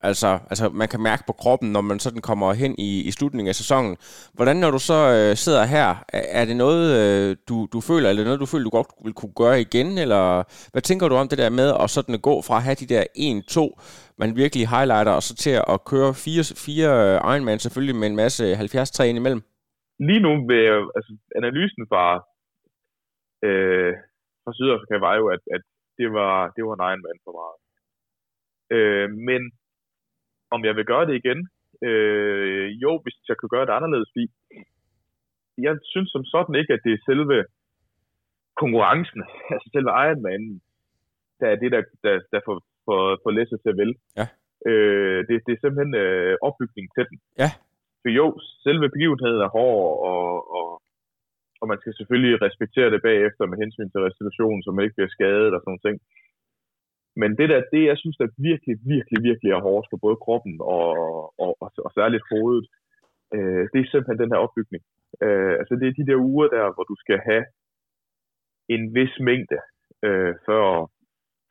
Altså, 0.00 0.30
altså 0.50 0.68
man 0.68 0.88
kan 0.88 1.02
mærke 1.10 1.22
på 1.26 1.32
kroppen, 1.32 1.72
når 1.72 1.80
man 1.80 1.98
sådan 1.98 2.22
kommer 2.28 2.52
hen 2.52 2.74
i, 2.78 2.90
i 3.08 3.10
slutningen 3.10 3.48
af 3.48 3.54
sæsonen. 3.54 3.96
Hvordan 4.36 4.56
når 4.56 4.70
du 4.70 4.80
så 4.90 5.00
øh, 5.16 5.36
sidder 5.44 5.64
her, 5.76 5.88
er, 6.18 6.24
er 6.40 6.44
det 6.44 6.56
noget, 6.56 6.84
øh, 7.00 7.36
du, 7.48 7.56
du 7.72 7.78
føler, 7.88 8.08
eller 8.08 8.24
noget, 8.24 8.40
du 8.44 8.50
føler, 8.52 8.64
du 8.64 8.76
godt 8.78 8.90
vil 9.04 9.18
kunne 9.20 9.36
gøre 9.42 9.60
igen? 9.66 9.88
Eller 10.04 10.22
hvad 10.72 10.82
tænker 10.82 11.08
du 11.08 11.14
om 11.14 11.28
det 11.28 11.38
der 11.42 11.50
med 11.60 11.68
at 11.82 11.90
sådan 11.90 12.18
gå 12.28 12.34
fra 12.46 12.56
at 12.58 12.64
have 12.66 12.80
de 12.82 12.92
der 12.94 13.02
1-2, 13.56 13.60
man 14.20 14.30
virkelig 14.42 14.64
highlighter, 14.74 15.12
og 15.18 15.22
så 15.22 15.32
til 15.44 15.54
at 15.74 15.78
køre 15.90 16.10
fire, 16.24 16.44
fire 16.66 16.90
øh, 17.04 17.14
Ironman 17.32 17.58
selvfølgelig 17.64 17.96
med 18.00 18.08
en 18.10 18.20
masse 18.22 18.44
70-træ 18.62 19.02
ind 19.08 19.18
imellem? 19.20 19.42
Lige 20.08 20.22
nu, 20.26 20.32
med, 20.50 20.62
altså 20.96 21.12
analysen 21.40 21.82
fra, 21.90 22.04
øh, 23.46 23.92
fra 24.42 24.52
Sydafrika 24.56 24.96
var 25.06 25.14
jo, 25.20 25.26
at, 25.36 25.42
at 25.56 25.62
det 25.98 26.08
var, 26.18 26.34
det 26.54 26.62
var 26.64 26.74
en 26.74 26.86
Ironman 26.90 27.24
for 27.24 27.32
meget. 27.40 27.58
Øh, 28.76 29.08
men 29.28 29.42
om 30.54 30.60
jeg 30.64 30.74
vil 30.76 30.90
gøre 30.92 31.06
det 31.06 31.14
igen? 31.22 31.40
Øh, 31.88 32.66
jo, 32.84 32.90
hvis 33.02 33.16
jeg 33.28 33.36
kan 33.38 33.48
gøre 33.54 33.66
det 33.66 33.72
anderledes, 33.78 34.10
fordi 34.12 34.26
jeg 35.66 35.74
synes 35.92 36.10
som 36.12 36.24
sådan 36.24 36.54
ikke, 36.60 36.72
at 36.72 36.84
det 36.84 36.92
er 36.92 37.06
selve 37.10 37.36
konkurrencen, 38.62 39.20
altså 39.54 39.68
selve 39.74 39.90
Ironman, 40.04 40.44
der 41.40 41.48
er 41.52 41.56
det, 41.62 41.70
der, 41.74 41.82
der, 42.04 42.14
der 42.32 42.40
får, 42.46 42.56
får, 42.86 43.00
får 43.22 43.30
læsset 43.30 43.58
til 43.60 43.72
at 43.74 43.80
vælge. 43.82 43.98
Ja. 44.20 44.26
Øh, 44.70 45.18
det, 45.28 45.34
det 45.46 45.52
er 45.52 45.60
simpelthen 45.60 45.94
øh, 46.04 46.36
opbygningen 46.46 46.92
til 46.96 47.04
den. 47.10 47.18
Ja. 47.42 47.50
For 48.02 48.10
jo, 48.20 48.26
selve 48.66 48.88
begivenheden 48.94 49.40
er 49.46 49.50
hård, 49.56 49.86
og, 50.10 50.28
og, 50.56 50.68
og 51.60 51.64
man 51.70 51.80
skal 51.80 51.94
selvfølgelig 51.94 52.34
respektere 52.46 52.92
det 52.94 53.00
bagefter 53.08 53.44
med 53.46 53.58
hensyn 53.62 53.90
til 53.90 54.04
restitution, 54.06 54.62
så 54.62 54.68
man 54.70 54.84
ikke 54.84 54.98
bliver 54.98 55.14
skadet 55.16 55.54
og 55.54 55.60
sådan 55.60 55.70
noget 55.70 55.86
ting. 55.86 55.96
Men 57.20 57.30
det 57.38 57.48
der, 57.52 57.60
det 57.72 57.82
jeg 57.90 57.98
synes, 57.98 58.16
der 58.16 58.38
virkelig, 58.50 58.76
virkelig, 58.94 59.18
virkelig 59.28 59.50
er 59.52 59.66
hårdt 59.68 59.86
for 59.90 59.98
både 60.04 60.16
kroppen 60.24 60.54
og, 60.76 60.88
og, 61.44 61.52
og, 61.62 61.68
og 61.86 61.90
særligt 61.98 62.24
hovedet, 62.32 62.66
øh, 63.36 63.64
det 63.72 63.78
er 63.80 63.90
simpelthen 63.90 64.22
den 64.22 64.32
her 64.32 64.44
opbygning. 64.46 64.82
Øh, 65.24 65.54
altså 65.60 65.74
det 65.80 65.86
er 65.88 65.98
de 65.98 66.08
der 66.10 66.18
uger 66.30 66.48
der, 66.56 66.66
hvor 66.74 66.84
du 66.90 66.96
skal 67.04 67.18
have 67.28 67.44
en 68.74 68.82
vis 68.94 69.14
mængde 69.28 69.58
øh, 70.06 70.34
før 70.46 70.62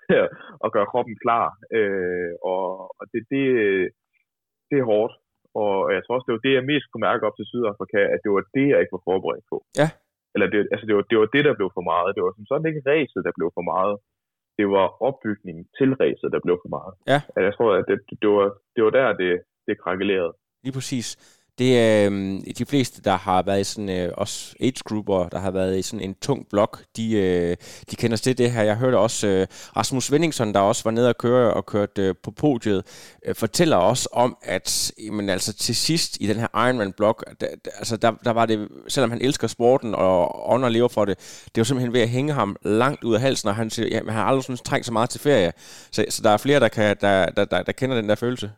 at 0.66 0.72
gøre 0.76 0.92
kroppen 0.92 1.16
klar. 1.24 1.46
Øh, 1.78 2.34
og 2.52 2.62
og 3.00 3.06
det, 3.12 3.22
det, 3.32 3.44
det 4.70 4.78
er 4.80 4.90
hårdt. 4.94 5.14
Og 5.64 5.74
jeg 5.96 6.02
tror 6.02 6.16
også, 6.16 6.28
det 6.28 6.36
var 6.38 6.46
det, 6.48 6.54
jeg 6.58 6.70
mest 6.72 6.88
kunne 6.88 7.08
mærke 7.10 7.26
op 7.28 7.36
til 7.38 7.50
Sydafrika, 7.52 8.02
at 8.14 8.20
det 8.24 8.32
var 8.36 8.44
det, 8.58 8.66
jeg 8.72 8.80
ikke 8.80 8.96
var 8.98 9.08
forberedt 9.10 9.46
på. 9.52 9.58
Ja. 9.82 9.90
Eller 10.34 10.48
det, 10.54 10.60
altså 10.74 10.86
det, 10.88 10.96
var, 10.98 11.06
det 11.12 11.18
var 11.22 11.30
det, 11.36 11.44
der 11.48 11.54
blev 11.60 11.70
for 11.78 11.86
meget. 11.92 12.16
Det 12.16 12.22
var 12.26 12.34
som 12.34 12.46
sådan 12.50 12.70
ikke 12.70 12.86
ræset, 12.90 13.22
der 13.28 13.34
blev 13.38 13.50
for 13.58 13.66
meget 13.74 13.96
det 14.60 14.68
var 14.78 14.88
opbygningen 15.08 15.64
til 15.78 15.90
racet, 16.02 16.30
der 16.36 16.42
blev 16.46 16.58
for 16.64 16.72
meget. 16.78 16.94
Ja. 17.12 17.20
Altså, 17.36 17.48
jeg 17.50 17.54
tror, 17.58 17.70
at 17.80 17.86
det, 17.90 17.98
det, 18.22 18.30
var, 18.36 18.48
det 18.76 18.82
var 18.86 18.94
der, 19.00 19.08
det, 19.22 19.32
det 19.68 19.74
krakkelerede. 19.84 20.34
Lige 20.64 20.74
præcis. 20.78 21.08
Det 21.58 21.80
er 21.80 22.10
øh, 22.12 22.56
de 22.58 22.66
fleste, 22.66 23.02
der 23.02 23.18
har 23.18 23.42
været 23.42 23.60
i 23.60 23.64
sådan, 23.64 23.90
øh, 23.90 24.12
også 24.18 24.56
age-grupper, 24.62 25.30
der 25.30 25.40
har 25.40 25.52
været 25.52 25.78
i 25.78 25.82
sådan 25.82 26.06
en 26.06 26.16
tung 26.16 26.48
blok, 26.50 26.84
de, 26.98 27.18
øh, 27.18 27.56
de 27.92 27.96
kender 27.96 28.18
til 28.18 28.38
det 28.38 28.52
her. 28.52 28.64
Jeg 28.64 28.78
hørte 28.78 28.98
også 28.98 29.28
øh, 29.28 29.48
Rasmus 29.78 30.12
Vendingsson, 30.12 30.54
der 30.54 30.60
også 30.60 30.84
var 30.84 30.92
nede 30.92 31.10
og 31.10 31.18
køre 31.18 31.54
og 31.54 31.66
kørt 31.66 31.98
øh, 31.98 32.16
på 32.24 32.32
podiet, 32.32 32.84
øh, 33.26 33.36
fortæller 33.36 33.78
også 33.78 34.10
om, 34.14 34.38
at 34.44 34.92
men 35.12 35.30
altså, 35.30 35.54
til 35.54 35.76
sidst 35.76 36.18
i 36.22 36.28
den 36.28 36.36
her 36.36 36.68
Ironman-blok, 36.68 37.26
der, 37.42 37.48
altså, 37.78 37.98
der, 37.98 38.12
der 38.12 38.32
var 38.32 38.46
det, 38.46 38.68
selvom 38.88 39.12
han 39.12 39.22
elsker 39.22 39.48
sporten 39.48 39.96
og 39.96 40.50
ånder 40.50 40.70
lever 40.70 40.88
for 40.88 41.06
det, 41.06 41.18
det 41.46 41.58
var 41.58 41.64
simpelthen 41.64 41.94
ved 41.94 42.02
at 42.02 42.10
hænge 42.10 42.34
ham 42.34 42.56
langt 42.62 43.04
ud 43.04 43.16
af 43.16 43.22
halsen, 43.22 43.50
og 43.50 43.56
han, 43.56 43.70
siger, 43.70 43.88
ja, 43.88 43.98
han 43.98 44.14
har 44.14 44.24
aldrig 44.24 44.44
sådan 44.44 44.58
trængt 44.58 44.86
så 44.86 44.94
meget 44.94 45.10
til 45.10 45.22
ferie. 45.22 45.52
Så, 45.92 46.06
så 46.10 46.22
der 46.24 46.30
er 46.30 46.38
flere, 46.38 46.60
der, 46.60 46.68
kan, 46.68 46.98
der, 47.02 47.26
der, 47.26 47.46
der, 47.46 47.64
der 47.64 47.72
kender 47.72 47.96
den 47.96 48.10
der 48.10 48.16
følelse. 48.16 48.52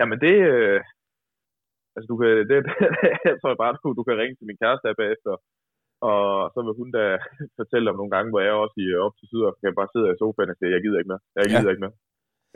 Jamen 0.00 0.18
det, 0.20 0.34
øh, 0.52 0.80
altså 1.94 2.06
du 2.10 2.16
kan, 2.20 2.30
det, 2.50 2.56
jeg 3.30 3.36
tror 3.38 3.62
bare, 3.62 3.74
du, 3.82 3.88
du 3.98 4.02
kan 4.06 4.18
ringe 4.20 4.36
til 4.36 4.48
min 4.48 4.60
kæreste 4.62 4.88
her 4.88 5.00
bagefter, 5.02 5.32
og 6.10 6.20
så 6.52 6.58
vil 6.64 6.78
hun 6.80 6.90
da 6.98 7.04
fortælle 7.60 7.90
om 7.90 7.98
nogle 7.98 8.12
gange, 8.14 8.30
hvor 8.30 8.42
jeg 8.46 8.54
også 8.64 8.76
i 8.82 8.86
op 9.06 9.14
til 9.16 9.26
syd, 9.30 9.42
og 9.48 9.52
kan 9.62 9.78
bare 9.80 9.92
sidde 9.92 10.06
i 10.14 10.20
sofaen 10.20 10.52
og 10.52 10.56
sige, 10.56 10.74
jeg 10.74 10.82
gider 10.84 10.98
ikke 10.98 11.12
mere, 11.12 11.24
jeg 11.38 11.46
gider 11.50 11.68
ja. 11.70 11.74
ikke 11.74 11.84
mere, 11.84 11.96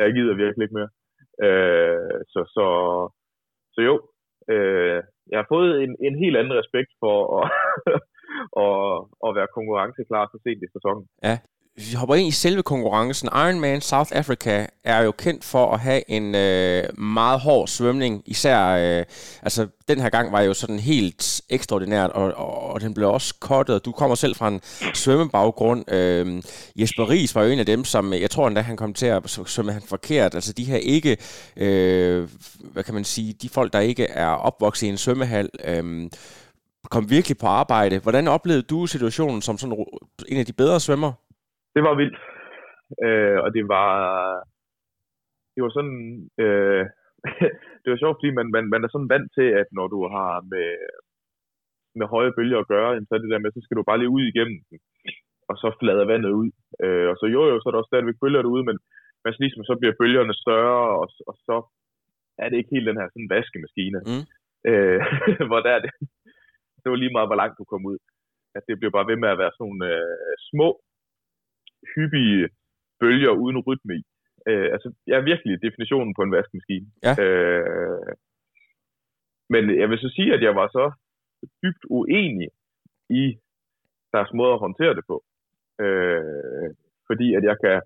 jeg 0.02 0.10
gider 0.16 0.34
virkelig 0.42 0.64
ikke 0.66 0.78
mere. 0.80 0.92
Øh, 1.46 2.18
så, 2.32 2.40
så, 2.56 2.66
så 3.74 3.80
jo, 3.88 3.94
øh, 4.52 4.98
jeg 5.30 5.38
har 5.40 5.48
fået 5.54 5.70
en, 5.84 5.92
en 6.06 6.16
helt 6.22 6.36
anden 6.40 6.58
respekt 6.60 6.90
for 7.02 7.16
at, 7.38 7.46
at, 8.64 8.94
at 9.26 9.30
være 9.38 9.54
konkurrenceklar 9.56 10.24
så 10.26 10.38
sent 10.44 10.62
i 10.66 10.72
sæsonen. 10.74 11.04
Ja, 11.28 11.36
hvis 11.74 11.90
vi 11.90 11.94
hopper 11.94 12.14
ind 12.14 12.28
i 12.28 12.30
selve 12.30 12.62
konkurrencen, 12.62 13.28
Ironman 13.32 13.80
South 13.80 14.10
Africa 14.14 14.66
er 14.84 15.02
jo 15.02 15.12
kendt 15.12 15.44
for 15.44 15.72
at 15.72 15.80
have 15.80 16.10
en 16.10 16.34
øh, 16.34 16.98
meget 16.98 17.40
hård 17.40 17.68
svømning, 17.68 18.22
især, 18.26 18.66
øh, 18.66 19.04
altså 19.42 19.66
den 19.88 20.00
her 20.00 20.08
gang 20.08 20.32
var 20.32 20.40
jo 20.40 20.54
sådan 20.54 20.78
helt 20.78 21.40
ekstraordinært, 21.48 22.10
og, 22.10 22.34
og, 22.34 22.62
og 22.62 22.80
den 22.80 22.94
blev 22.94 23.08
også 23.08 23.34
kottet. 23.40 23.84
Du 23.84 23.92
kommer 23.92 24.14
selv 24.14 24.34
fra 24.34 24.48
en 24.48 24.60
svømmebaggrund. 24.94 25.92
Øh, 25.92 26.42
Jesper 26.76 27.10
Ries 27.10 27.34
var 27.34 27.42
jo 27.42 27.50
en 27.50 27.58
af 27.58 27.66
dem, 27.66 27.84
som 27.84 28.12
øh, 28.12 28.20
jeg 28.20 28.30
tror 28.30 28.46
endda, 28.46 28.60
han 28.60 28.76
kom 28.76 28.94
til 28.94 29.06
at 29.06 29.30
svømme 29.46 29.72
han 29.72 29.82
forkert. 29.82 30.34
Altså 30.34 30.52
de 30.52 30.64
her 30.64 30.76
ikke, 30.76 31.16
øh, 31.56 32.28
hvad 32.72 32.84
kan 32.84 32.94
man 32.94 33.04
sige, 33.04 33.32
de 33.32 33.48
folk, 33.48 33.72
der 33.72 33.80
ikke 33.80 34.04
er 34.04 34.28
opvokset 34.28 34.86
i 34.86 34.90
en 34.90 34.98
svømmehal, 34.98 35.48
øh, 35.64 36.10
kom 36.90 37.10
virkelig 37.10 37.38
på 37.38 37.46
arbejde. 37.46 37.98
Hvordan 37.98 38.28
oplevede 38.28 38.62
du 38.62 38.86
situationen 38.86 39.42
som 39.42 39.58
sådan 39.58 39.84
en 40.28 40.38
af 40.38 40.46
de 40.46 40.52
bedre 40.52 40.80
svømmer? 40.80 41.12
Det 41.74 41.82
var 41.86 41.94
vildt. 42.00 42.18
Øh, 43.06 43.38
og 43.44 43.48
det 43.56 43.64
var, 43.74 43.90
det 45.54 45.60
var 45.64 45.72
sådan, 45.74 45.98
øh, 46.44 46.82
det 47.82 47.88
var 47.90 47.98
sjovt, 48.00 48.16
fordi 48.18 48.30
man, 48.38 48.46
man, 48.54 48.64
man 48.74 48.84
er 48.84 48.90
sådan 48.92 49.12
vant 49.14 49.30
til, 49.38 49.48
at 49.60 49.68
når 49.78 49.86
du 49.94 49.98
har 50.14 50.32
med, 50.52 50.70
med 51.98 52.06
høje 52.14 52.32
bølger 52.36 52.58
at 52.60 52.70
gøre, 52.74 52.90
så 53.08 53.12
er 53.14 53.20
det 53.22 53.32
der 53.32 53.42
med, 53.42 53.50
så 53.52 53.60
skal 53.64 53.76
du 53.76 53.82
bare 53.88 54.00
lige 54.00 54.14
ud 54.16 54.24
igennem 54.32 54.58
den, 54.70 54.78
og 55.50 55.54
så 55.62 55.68
flader 55.80 56.04
vandet 56.12 56.32
ud. 56.40 56.50
Øh, 56.84 57.06
og 57.12 57.16
så 57.20 57.26
jo, 57.34 57.40
jo, 57.50 57.56
så 57.58 57.66
er 57.66 57.72
der 57.72 57.82
også 57.82 57.92
stadigvæk 57.92 58.20
bølger 58.22 58.42
derude, 58.42 58.64
men, 58.68 58.76
men 59.22 59.30
så 59.32 59.38
ligesom 59.40 59.64
så 59.64 59.74
bliver 59.80 59.98
bølgerne 60.00 60.34
større, 60.44 60.84
og, 61.00 61.06
og 61.30 61.34
så 61.46 61.56
er 62.42 62.48
det 62.48 62.56
ikke 62.58 62.74
helt 62.74 62.88
den 62.90 63.00
her 63.00 63.08
sådan 63.10 63.32
vaskemaskine. 63.34 63.98
Mm. 64.08 64.24
Øh, 64.70 65.00
hvor 65.48 65.60
der 65.64 65.72
er 65.76 65.80
det, 65.84 65.92
det 66.80 66.88
var 66.90 66.98
lige 67.00 67.16
meget, 67.16 67.28
hvor 67.28 67.40
langt 67.42 67.58
du 67.60 67.64
kom 67.72 67.84
ud. 67.92 67.98
At 68.56 68.62
det 68.68 68.78
blev 68.78 68.90
bare 68.96 69.10
ved 69.10 69.18
med 69.22 69.28
at 69.32 69.40
være 69.42 69.52
sådan 69.54 69.64
nogle 69.64 69.82
øh, 69.94 70.34
små 70.50 70.68
hyppige 71.92 72.48
bølger 73.00 73.30
uden 73.30 73.58
rytme 73.58 73.94
i. 74.00 74.02
Øh, 74.48 74.68
altså, 74.74 74.88
jeg 75.06 75.16
er 75.18 75.28
virkelig 75.30 75.62
definitionen 75.62 76.14
på 76.14 76.22
en 76.22 76.32
vaskemaskine. 76.32 76.86
Ja. 77.06 77.12
Øh, 77.24 78.12
men 79.52 79.62
jeg 79.80 79.90
vil 79.90 79.98
så 79.98 80.10
sige, 80.16 80.34
at 80.34 80.42
jeg 80.42 80.54
var 80.60 80.68
så 80.68 80.84
dybt 81.62 81.84
uenig 81.90 82.48
i 83.10 83.24
deres 84.14 84.30
måde 84.38 84.52
at 84.52 84.62
håndtere 84.66 84.94
det 84.94 85.04
på. 85.06 85.16
Øh, 85.84 86.70
fordi 87.08 87.26
at 87.38 87.44
jeg 87.50 87.56
kan, 87.62 87.76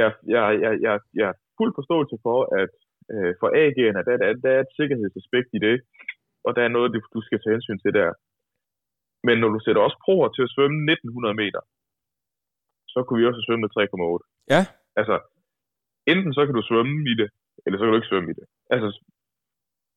jeg, 0.00 0.08
jeg, 0.34 0.42
jeg, 0.64 0.72
jeg, 0.86 1.00
jeg 1.14 1.28
er 1.28 1.36
fuld 1.58 1.72
forståelse 1.78 2.16
for, 2.26 2.38
at 2.62 2.72
øh, 3.12 3.32
for 3.40 3.48
AG'erne, 3.64 4.02
der, 4.06 4.16
der, 4.22 4.28
der 4.44 4.50
er 4.56 4.60
et 4.60 4.76
sikkerhedsaspekt 4.78 5.50
i 5.58 5.60
det, 5.66 5.76
og 6.46 6.50
der 6.56 6.62
er 6.64 6.74
noget, 6.76 6.94
du 7.14 7.20
skal 7.22 7.40
tage 7.40 7.56
hensyn 7.56 7.78
til 7.78 7.92
der. 8.00 8.10
Men 9.26 9.36
når 9.38 9.50
du 9.54 9.60
sætter 9.62 9.82
også 9.82 9.98
proer 10.04 10.28
til 10.28 10.42
at 10.46 10.52
svømme 10.54 10.78
1900 10.92 11.34
meter, 11.42 11.60
så 12.96 13.00
kunne 13.02 13.20
vi 13.20 13.28
også 13.30 13.42
svømme 13.46 13.62
med 13.64 13.72
3,8. 13.76 14.54
Ja. 14.54 14.62
Altså, 15.00 15.16
enten 16.12 16.32
så 16.36 16.42
kan 16.46 16.54
du 16.58 16.62
svømme 16.70 16.96
i 17.12 17.14
det, 17.20 17.28
eller 17.64 17.76
så 17.76 17.82
kan 17.82 17.92
du 17.92 18.00
ikke 18.00 18.12
svømme 18.12 18.30
i 18.32 18.36
det. 18.38 18.46
Altså, 18.74 18.88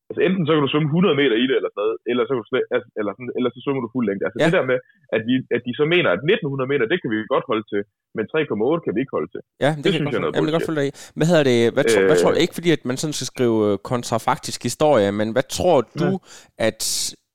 altså 0.10 0.22
enten 0.28 0.44
så 0.48 0.52
kan 0.54 0.64
du 0.66 0.72
svømme 0.72 0.90
100 0.90 1.20
meter 1.22 1.38
i 1.44 1.46
det, 1.50 1.56
eller 1.60 1.72
sådan 1.76 1.98
eller 2.12 2.24
så, 2.26 2.32
kan 2.34 2.42
du 2.44 2.50
slet, 2.52 2.66
altså, 2.76 2.88
eller, 3.00 3.12
sådan, 3.16 3.34
eller 3.38 3.50
så 3.54 3.60
svømmer 3.64 3.82
du 3.86 3.90
fuld 3.96 4.06
længde. 4.10 4.24
Altså 4.28 4.38
ja. 4.42 4.46
det 4.48 4.56
der 4.60 4.66
med, 4.72 4.80
at, 5.16 5.22
vi, 5.30 5.34
at 5.56 5.62
de 5.68 5.74
så 5.80 5.84
mener, 5.94 6.10
at 6.16 6.22
1900 6.24 6.72
meter, 6.72 6.86
det 6.92 6.98
kan 7.02 7.10
vi 7.12 7.18
godt 7.36 7.46
holde 7.52 7.66
til, 7.72 7.82
men 8.18 8.24
3,8 8.34 8.84
kan 8.86 8.94
vi 8.96 9.00
ikke 9.04 9.16
holde 9.18 9.30
til. 9.34 9.42
Ja, 9.66 9.72
det, 9.76 9.84
det 9.86 9.92
synes 9.98 10.10
jeg, 10.14 10.22
jeg 10.24 10.32
Jamen, 10.36 10.48
det 10.48 10.56
godt 10.58 10.70
følge 10.70 10.82
dig. 10.84 10.92
Hvad 11.18 11.28
hedder 11.32 11.46
det? 11.52 11.60
Hvad, 11.76 11.86
tro, 11.92 12.00
øh, 12.02 12.06
hvad 12.10 12.18
tror 12.20 12.32
du? 12.32 12.38
Ikke 12.46 12.58
fordi, 12.60 12.70
at 12.78 12.84
man 12.90 12.98
sådan 13.02 13.16
skal 13.18 13.30
skrive 13.34 13.60
øh, 13.68 13.76
kontrafaktisk 13.92 14.60
historie, 14.70 15.10
men 15.20 15.28
hvad 15.36 15.46
tror 15.58 15.80
du, 16.02 16.12
ja. 16.14 16.68
at 16.70 16.82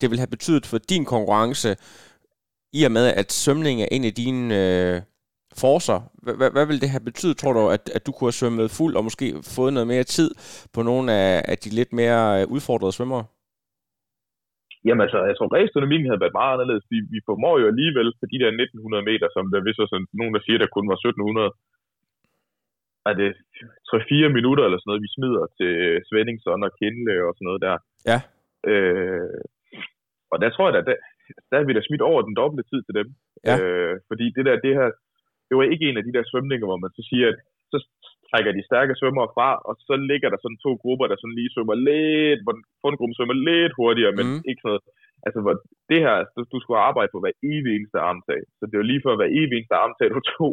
det 0.00 0.06
vil 0.10 0.22
have 0.22 0.34
betydet 0.36 0.64
for 0.70 0.78
din 0.92 1.04
konkurrence, 1.14 1.70
i 2.78 2.80
og 2.88 2.92
med, 2.96 3.06
at 3.20 3.28
svømning 3.42 3.76
er 3.84 3.90
en 3.96 4.04
af 4.10 4.14
dine 4.22 4.44
øh, 4.62 4.96
forser. 5.64 5.98
Hvad, 6.24 6.50
hvad 6.56 6.66
vil 6.70 6.82
det 6.82 6.90
have 6.94 7.08
betydet, 7.10 7.36
tror 7.36 7.52
du, 7.58 7.62
at, 7.76 7.84
at 7.96 8.02
du 8.06 8.10
kunne 8.12 8.28
have 8.28 8.40
svømmet 8.40 8.76
fuld 8.78 8.94
og 8.98 9.04
måske 9.08 9.26
fået 9.56 9.72
noget 9.76 9.88
mere 9.94 10.06
tid 10.16 10.30
på 10.74 10.80
nogle 10.90 11.06
af, 11.22 11.32
af 11.52 11.56
de 11.62 11.70
lidt 11.78 11.92
mere 12.00 12.22
øh, 12.38 12.44
udfordrede 12.54 12.92
svømmere? 12.96 13.24
Jamen 14.86 15.02
altså, 15.06 15.18
jeg 15.30 15.36
tror, 15.36 15.48
raceøkonomien 15.54 16.08
havde 16.10 16.22
været 16.24 16.38
meget 16.40 16.54
anderledes. 16.54 16.84
Vi, 16.92 16.98
vi 17.14 17.18
formår 17.28 17.54
jo 17.62 17.66
alligevel 17.72 18.08
på 18.20 18.26
de 18.32 18.38
der 18.42 18.50
1900 18.50 19.04
meter, 19.10 19.28
som 19.36 19.44
der 19.52 19.60
hvis 19.64 19.78
sådan 19.92 20.06
nogen, 20.20 20.34
der 20.36 20.42
siger, 20.44 20.58
der 20.60 20.74
kun 20.76 20.86
var 20.92 20.98
1700. 20.98 21.50
Er 23.10 23.14
det 23.20 23.30
3-4 23.88 24.36
minutter 24.38 24.64
eller 24.64 24.78
sådan 24.78 24.90
noget, 24.90 25.06
vi 25.06 25.14
smider 25.16 25.44
til 25.58 25.72
Svendingson 26.08 26.66
og 26.66 26.72
Kindle 26.78 27.16
og 27.26 27.32
sådan 27.34 27.48
noget 27.48 27.64
der. 27.66 27.76
Ja. 28.10 28.18
Øh, 28.70 29.40
og 30.32 30.36
der 30.42 30.50
tror 30.50 30.66
jeg, 30.66 30.78
at 30.78 30.88
der, 30.90 30.96
der 31.50 31.56
er 31.58 31.64
vi 31.66 31.76
da 31.76 31.82
smidt 31.84 32.04
over 32.10 32.20
den 32.22 32.34
dobbelte 32.40 32.68
tid 32.70 32.80
til 32.84 32.94
dem. 33.00 33.08
Ja. 33.48 33.56
Øh, 33.60 33.94
fordi 34.08 34.26
det 34.36 34.44
der, 34.48 34.64
det 34.66 34.72
her, 34.78 34.88
det 35.48 35.54
var 35.56 35.64
ikke 35.64 35.86
en 35.88 35.98
af 36.00 36.04
de 36.04 36.14
der 36.16 36.24
svømninger, 36.30 36.66
hvor 36.68 36.80
man 36.84 36.92
så 36.96 37.02
siger, 37.10 37.26
at 37.32 37.38
så 37.72 37.78
trækker 38.30 38.52
de 38.56 38.68
stærke 38.68 38.94
svømmere 39.00 39.32
fra, 39.36 39.48
og 39.68 39.74
så 39.88 39.94
ligger 40.10 40.28
der 40.30 40.38
sådan 40.40 40.62
to 40.66 40.72
grupper, 40.82 41.06
der 41.08 41.16
sådan 41.18 41.38
lige 41.40 41.52
svømmer 41.54 41.76
lidt, 41.90 42.40
hvor 42.42 42.54
den 42.56 42.64
fundgruppe 42.82 43.14
svømmer 43.14 43.36
lidt 43.48 43.72
hurtigere, 43.78 44.16
men 44.18 44.26
mm. 44.30 44.40
ikke 44.48 44.62
sådan 44.62 44.70
noget. 44.72 44.84
Altså, 45.26 45.40
hvor 45.44 45.54
det 45.90 46.00
her, 46.06 46.16
du, 46.34 46.40
du 46.52 46.58
skulle 46.60 46.80
arbejde 46.88 47.10
på 47.12 47.20
hver 47.20 47.34
evig 47.50 47.72
eneste 47.76 47.98
armtag. 48.08 48.40
Så 48.58 48.62
det 48.70 48.76
var 48.78 48.86
lige 48.90 49.04
for 49.04 49.12
hver 49.18 49.30
evig 49.40 49.56
eneste 49.56 49.76
armtag, 49.84 50.08
du 50.16 50.22
tog. 50.34 50.52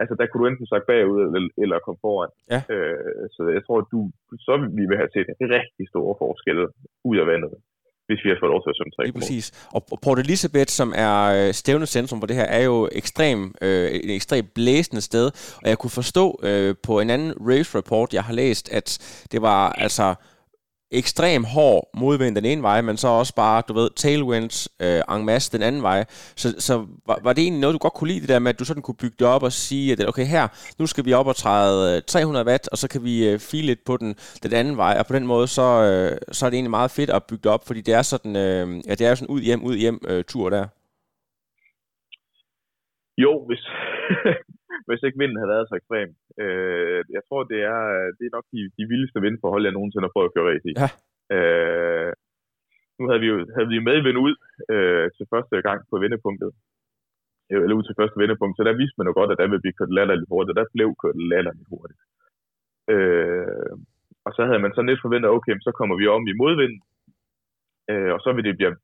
Altså, 0.00 0.14
der 0.18 0.26
kunne 0.26 0.42
du 0.42 0.48
enten 0.48 0.66
sagt 0.72 0.86
bagud 0.90 1.20
eller, 1.26 1.42
eller 1.62 1.84
komme 1.84 2.00
foran. 2.06 2.32
Ja. 2.52 2.60
Øh, 2.74 3.24
så 3.34 3.40
jeg 3.56 3.62
tror, 3.64 3.78
at 3.82 3.88
du, 3.94 4.00
så 4.46 4.52
vi 4.78 4.84
vil 4.88 5.00
have 5.00 5.12
set 5.14 5.28
rigtig 5.56 5.86
store 5.92 6.14
forskelle 6.22 6.64
ud 7.10 7.16
af 7.22 7.26
vandet 7.32 7.52
hvis 8.08 8.20
vi 8.24 8.28
har 8.30 8.36
fået 8.40 8.50
lov 8.54 8.62
til 8.62 8.70
at 8.72 8.76
svømme 8.78 8.92
tre 8.96 9.04
Lige 9.04 9.18
præcis. 9.20 9.68
Og 9.74 9.98
Port 10.02 10.18
Elizabeth, 10.18 10.70
som 10.80 10.92
er 10.96 11.16
øh, 11.36 11.54
stævne 11.54 11.86
centrum 11.86 12.20
for 12.20 12.26
det 12.26 12.36
her, 12.36 12.44
er 12.44 12.62
jo 12.64 12.88
ekstrem, 12.92 13.54
øh, 13.62 13.90
et 13.90 14.14
ekstremt 14.14 14.54
blæsende 14.54 15.00
sted. 15.00 15.26
Og 15.62 15.68
jeg 15.68 15.78
kunne 15.78 15.90
forstå 15.90 16.40
øh, 16.42 16.74
på 16.82 17.00
en 17.00 17.10
anden 17.10 17.34
race 17.50 17.78
report, 17.78 18.14
jeg 18.14 18.24
har 18.24 18.32
læst, 18.32 18.72
at 18.72 18.88
det 19.32 19.42
var 19.42 19.72
altså 19.72 20.14
ekstrem 20.94 21.44
hård 21.44 21.90
modvind 21.94 22.36
den 22.36 22.44
ene 22.44 22.62
vej, 22.62 22.80
men 22.80 22.96
så 22.96 23.08
også 23.08 23.34
bare, 23.34 23.62
du 23.68 23.72
ved, 23.72 23.90
tailwinds 23.96 24.68
øh, 24.82 25.16
en 25.16 25.24
masse 25.24 25.52
den 25.52 25.62
anden 25.62 25.82
vej. 25.82 26.04
Så, 26.36 26.60
så 26.60 26.86
var, 27.06 27.18
var 27.22 27.32
det 27.32 27.42
egentlig 27.42 27.60
noget, 27.60 27.74
du 27.74 27.78
godt 27.78 27.92
kunne 27.92 28.08
lide, 28.08 28.20
det 28.20 28.28
der 28.28 28.38
med, 28.38 28.50
at 28.50 28.58
du 28.58 28.64
sådan 28.64 28.82
kunne 28.82 29.00
bygge 29.00 29.16
det 29.18 29.26
op 29.26 29.42
og 29.42 29.52
sige, 29.52 29.92
at 29.92 30.08
okay, 30.08 30.26
her, 30.26 30.48
nu 30.78 30.86
skal 30.86 31.04
vi 31.04 31.12
op 31.12 31.26
og 31.26 31.36
træde 31.36 31.96
øh, 31.96 32.02
300 32.02 32.46
watt, 32.46 32.68
og 32.68 32.78
så 32.78 32.88
kan 32.88 33.04
vi 33.04 33.28
øh, 33.28 33.38
file 33.38 33.66
lidt 33.66 33.84
på 33.86 33.96
den, 33.96 34.14
den 34.42 34.52
anden 34.52 34.76
vej, 34.76 34.96
og 34.98 35.06
på 35.06 35.14
den 35.14 35.26
måde, 35.26 35.46
så, 35.48 35.62
øh, 35.62 36.18
så 36.32 36.46
er 36.46 36.50
det 36.50 36.56
egentlig 36.56 36.70
meget 36.70 36.90
fedt 36.90 37.10
at 37.10 37.24
bygge 37.28 37.42
det 37.42 37.52
op, 37.52 37.66
fordi 37.66 37.80
det 37.80 37.94
er 37.94 38.02
sådan, 38.02 38.36
øh, 38.36 38.82
ja, 38.88 38.94
det 38.94 39.00
er 39.00 39.10
jo 39.10 39.16
sådan 39.16 39.34
ud 39.34 39.40
hjem, 39.40 39.62
ud 39.62 39.76
hjem 39.76 40.00
øh, 40.08 40.24
tur 40.24 40.50
der. 40.50 40.66
Jo, 43.18 43.46
hvis, 43.46 43.64
hvis 44.86 45.02
ikke 45.06 45.20
vinden 45.20 45.38
havde 45.38 45.54
været 45.54 45.68
så 45.68 45.74
ekstrem. 45.80 46.10
Øh, 46.42 47.00
jeg 47.16 47.22
tror, 47.28 47.40
det 47.52 47.60
er, 47.72 47.80
det 48.18 48.24
er 48.26 48.36
nok 48.36 48.46
de, 48.54 48.60
de 48.78 48.84
vildeste 48.92 49.18
vindforhold, 49.24 49.66
jeg 49.66 49.76
nogensinde 49.76 50.06
har 50.06 50.14
prøvet 50.14 50.28
at 50.28 50.34
køre 50.34 50.48
race 50.50 50.68
i. 50.70 50.74
Ja. 50.82 50.88
Øh, 51.36 52.12
nu 52.98 53.04
havde 53.08 53.22
vi 53.24 53.28
jo 53.32 53.36
havde 53.56 53.68
vi 53.72 53.88
medvind 53.90 54.18
ud 54.26 54.34
øh, 54.74 55.06
til 55.16 55.24
første 55.32 55.56
gang 55.68 55.78
på 55.90 55.96
vendepunktet. 56.04 56.50
Øh, 57.50 57.60
eller 57.62 57.78
ud 57.78 57.84
til 57.86 57.98
første 58.00 58.20
vendepunkt, 58.22 58.54
så 58.56 58.62
der 58.68 58.80
vidste 58.80 58.98
man 58.98 59.08
jo 59.08 59.14
godt, 59.18 59.30
at 59.32 59.38
der 59.38 59.48
ville 59.50 59.64
blive 59.64 59.78
kørt 59.78 59.96
latterligt 59.98 60.30
hurtigt. 60.32 60.58
Der 60.58 60.74
blev 60.74 60.88
kørt 61.02 61.18
latterligt 61.32 61.70
hurtigt. 61.72 62.00
Øh, 62.92 63.74
og 64.26 64.30
så 64.36 64.42
havde 64.48 64.62
man 64.64 64.74
så 64.74 64.82
lidt 64.82 65.04
forventet, 65.04 65.30
okay, 65.36 65.54
så 65.66 65.70
kommer 65.78 65.94
vi 66.00 66.06
om 66.16 66.22
i 66.32 66.38
modvind, 66.42 66.74
øh, 67.90 68.10
og 68.16 68.20
så 68.24 68.30
vil 68.32 68.44
det 68.44 68.56
blive 68.58 68.76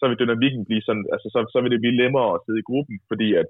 så 0.00 0.04
vil 0.08 0.20
dynamikken 0.22 0.62
blive 0.68 0.82
sådan, 0.88 1.06
altså 1.14 1.28
så, 1.34 1.38
så 1.52 1.58
vil 1.60 1.72
det 1.72 1.80
blive 1.82 2.00
nemmere 2.02 2.28
at 2.34 2.42
sidde 2.44 2.60
i 2.62 2.68
gruppen, 2.70 2.96
fordi 3.10 3.28
at 3.40 3.48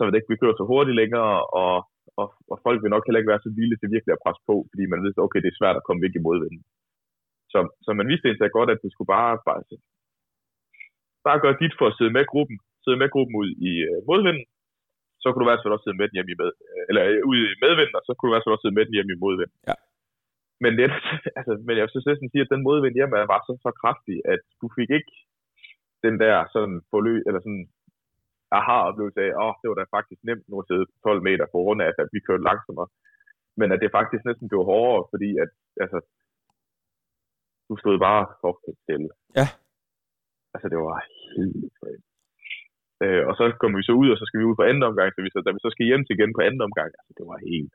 så 0.00 0.04
vil 0.04 0.12
det 0.12 0.18
ikke 0.20 0.30
blive 0.30 0.42
kørt 0.42 0.60
så 0.60 0.64
hurtigt 0.72 1.00
længere, 1.02 1.34
og, 1.62 1.74
og, 2.20 2.26
og 2.52 2.56
folk 2.66 2.78
vil 2.80 2.94
nok 2.94 3.04
heller 3.04 3.20
ikke 3.20 3.32
være 3.32 3.44
så 3.46 3.50
vilde 3.58 3.76
til 3.78 3.92
virkelig 3.94 4.12
at 4.14 4.24
presse 4.24 4.42
på, 4.48 4.54
fordi 4.70 4.84
man 4.92 5.02
ved, 5.04 5.12
okay, 5.26 5.40
det 5.42 5.50
er 5.50 5.60
svært 5.60 5.78
at 5.78 5.86
komme 5.86 6.02
væk 6.04 6.14
i 6.16 6.24
modvinden. 6.26 6.62
Så, 7.52 7.58
så 7.84 7.90
man 7.98 8.08
vidste 8.10 8.26
egentlig 8.26 8.58
godt, 8.58 8.70
at 8.74 8.82
det 8.84 8.90
skulle 8.92 9.12
bare, 9.16 9.34
bare, 9.48 9.62
bare 11.26 11.42
gøre 11.44 11.60
dit 11.62 11.74
for 11.78 11.86
at 11.88 11.96
sidde 11.98 12.12
med 12.16 12.24
gruppen, 12.32 12.56
sidde 12.84 12.98
med 13.02 13.08
gruppen 13.14 13.34
ud 13.42 13.50
i 13.68 13.70
øh, 13.88 13.98
modvinden, 14.10 14.44
så 15.22 15.26
kunne 15.26 15.42
du 15.42 15.50
være 15.50 15.60
så 15.60 15.68
også 15.74 15.84
sidde 15.84 15.98
med 16.00 16.06
den 16.08 16.16
hjem 16.16 16.32
i 16.32 16.36
med, 16.40 16.50
eller 16.90 17.02
øh, 17.10 17.20
i 17.38 17.58
medvinden, 17.64 17.96
og 17.98 18.02
så 18.06 18.10
kunne 18.12 18.28
du 18.28 18.34
være 18.34 18.44
så 18.44 18.50
også 18.52 18.64
sidde 18.64 18.78
med 18.78 18.86
den 18.86 18.96
hjem 18.96 19.14
i 19.14 19.22
modvinden. 19.24 19.58
Ja. 19.70 19.76
Men, 20.64 20.72
det, 20.78 20.86
altså, 21.38 21.52
men 21.66 21.74
jeg 21.80 21.88
synes 21.88 22.08
næsten 22.10 22.28
sige, 22.30 22.44
at 22.44 22.52
den 22.54 22.66
modvind 22.68 22.94
hjemme 22.98 23.30
var 23.32 23.40
så, 23.46 23.52
så 23.64 23.70
kraftig, 23.80 24.16
at 24.34 24.42
du 24.60 24.66
fik 24.78 24.90
ikke 24.98 25.14
den 26.04 26.14
der 26.22 26.34
sådan 26.54 26.78
forløb, 26.90 27.22
eller 27.28 27.40
sådan 27.46 27.64
aha-oplevelse 28.58 29.20
af, 29.26 29.30
åh, 29.42 29.46
oh, 29.46 29.54
det 29.60 29.66
var 29.68 29.78
da 29.78 29.94
faktisk 29.96 30.20
nemt 30.28 30.46
nu 30.48 30.56
at 30.60 30.68
sidde 30.68 30.86
12 31.04 31.22
meter 31.28 31.46
på 31.52 31.58
grund 31.64 31.80
af, 31.82 31.88
at 32.02 32.08
vi 32.14 32.20
kørte 32.26 32.48
langsommere. 32.50 32.88
Men 33.60 33.68
at 33.72 33.80
det 33.82 33.96
faktisk 33.98 34.22
næsten 34.24 34.46
blev 34.50 34.62
hårdere, 34.70 35.04
fordi 35.12 35.30
at, 35.44 35.50
altså, 35.84 35.98
du 37.68 37.74
stod 37.82 37.96
bare 38.08 38.24
for 38.40 38.52
stille. 38.84 39.10
Ja. 39.38 39.46
Altså, 40.54 40.66
det 40.72 40.78
var 40.86 40.96
helt 41.36 41.60
ekstremt. 41.68 42.06
Øh, 43.04 43.22
og 43.28 43.34
så 43.38 43.44
kommer 43.60 43.76
vi 43.78 43.88
så 43.88 43.94
ud, 44.02 44.08
og 44.12 44.18
så 44.18 44.24
skal 44.26 44.40
vi 44.40 44.48
ud 44.48 44.58
på 44.58 44.66
anden 44.68 44.88
omgang, 44.90 45.08
så 45.10 45.20
vi 45.22 45.30
så, 45.32 45.40
da 45.46 45.50
vi 45.52 45.62
så 45.64 45.70
skal 45.72 45.88
hjem 45.90 46.04
til 46.04 46.16
igen 46.16 46.32
på 46.36 46.42
anden 46.46 46.62
omgang, 46.68 46.90
altså, 46.98 47.12
det 47.18 47.24
var 47.30 47.38
helt... 47.50 47.74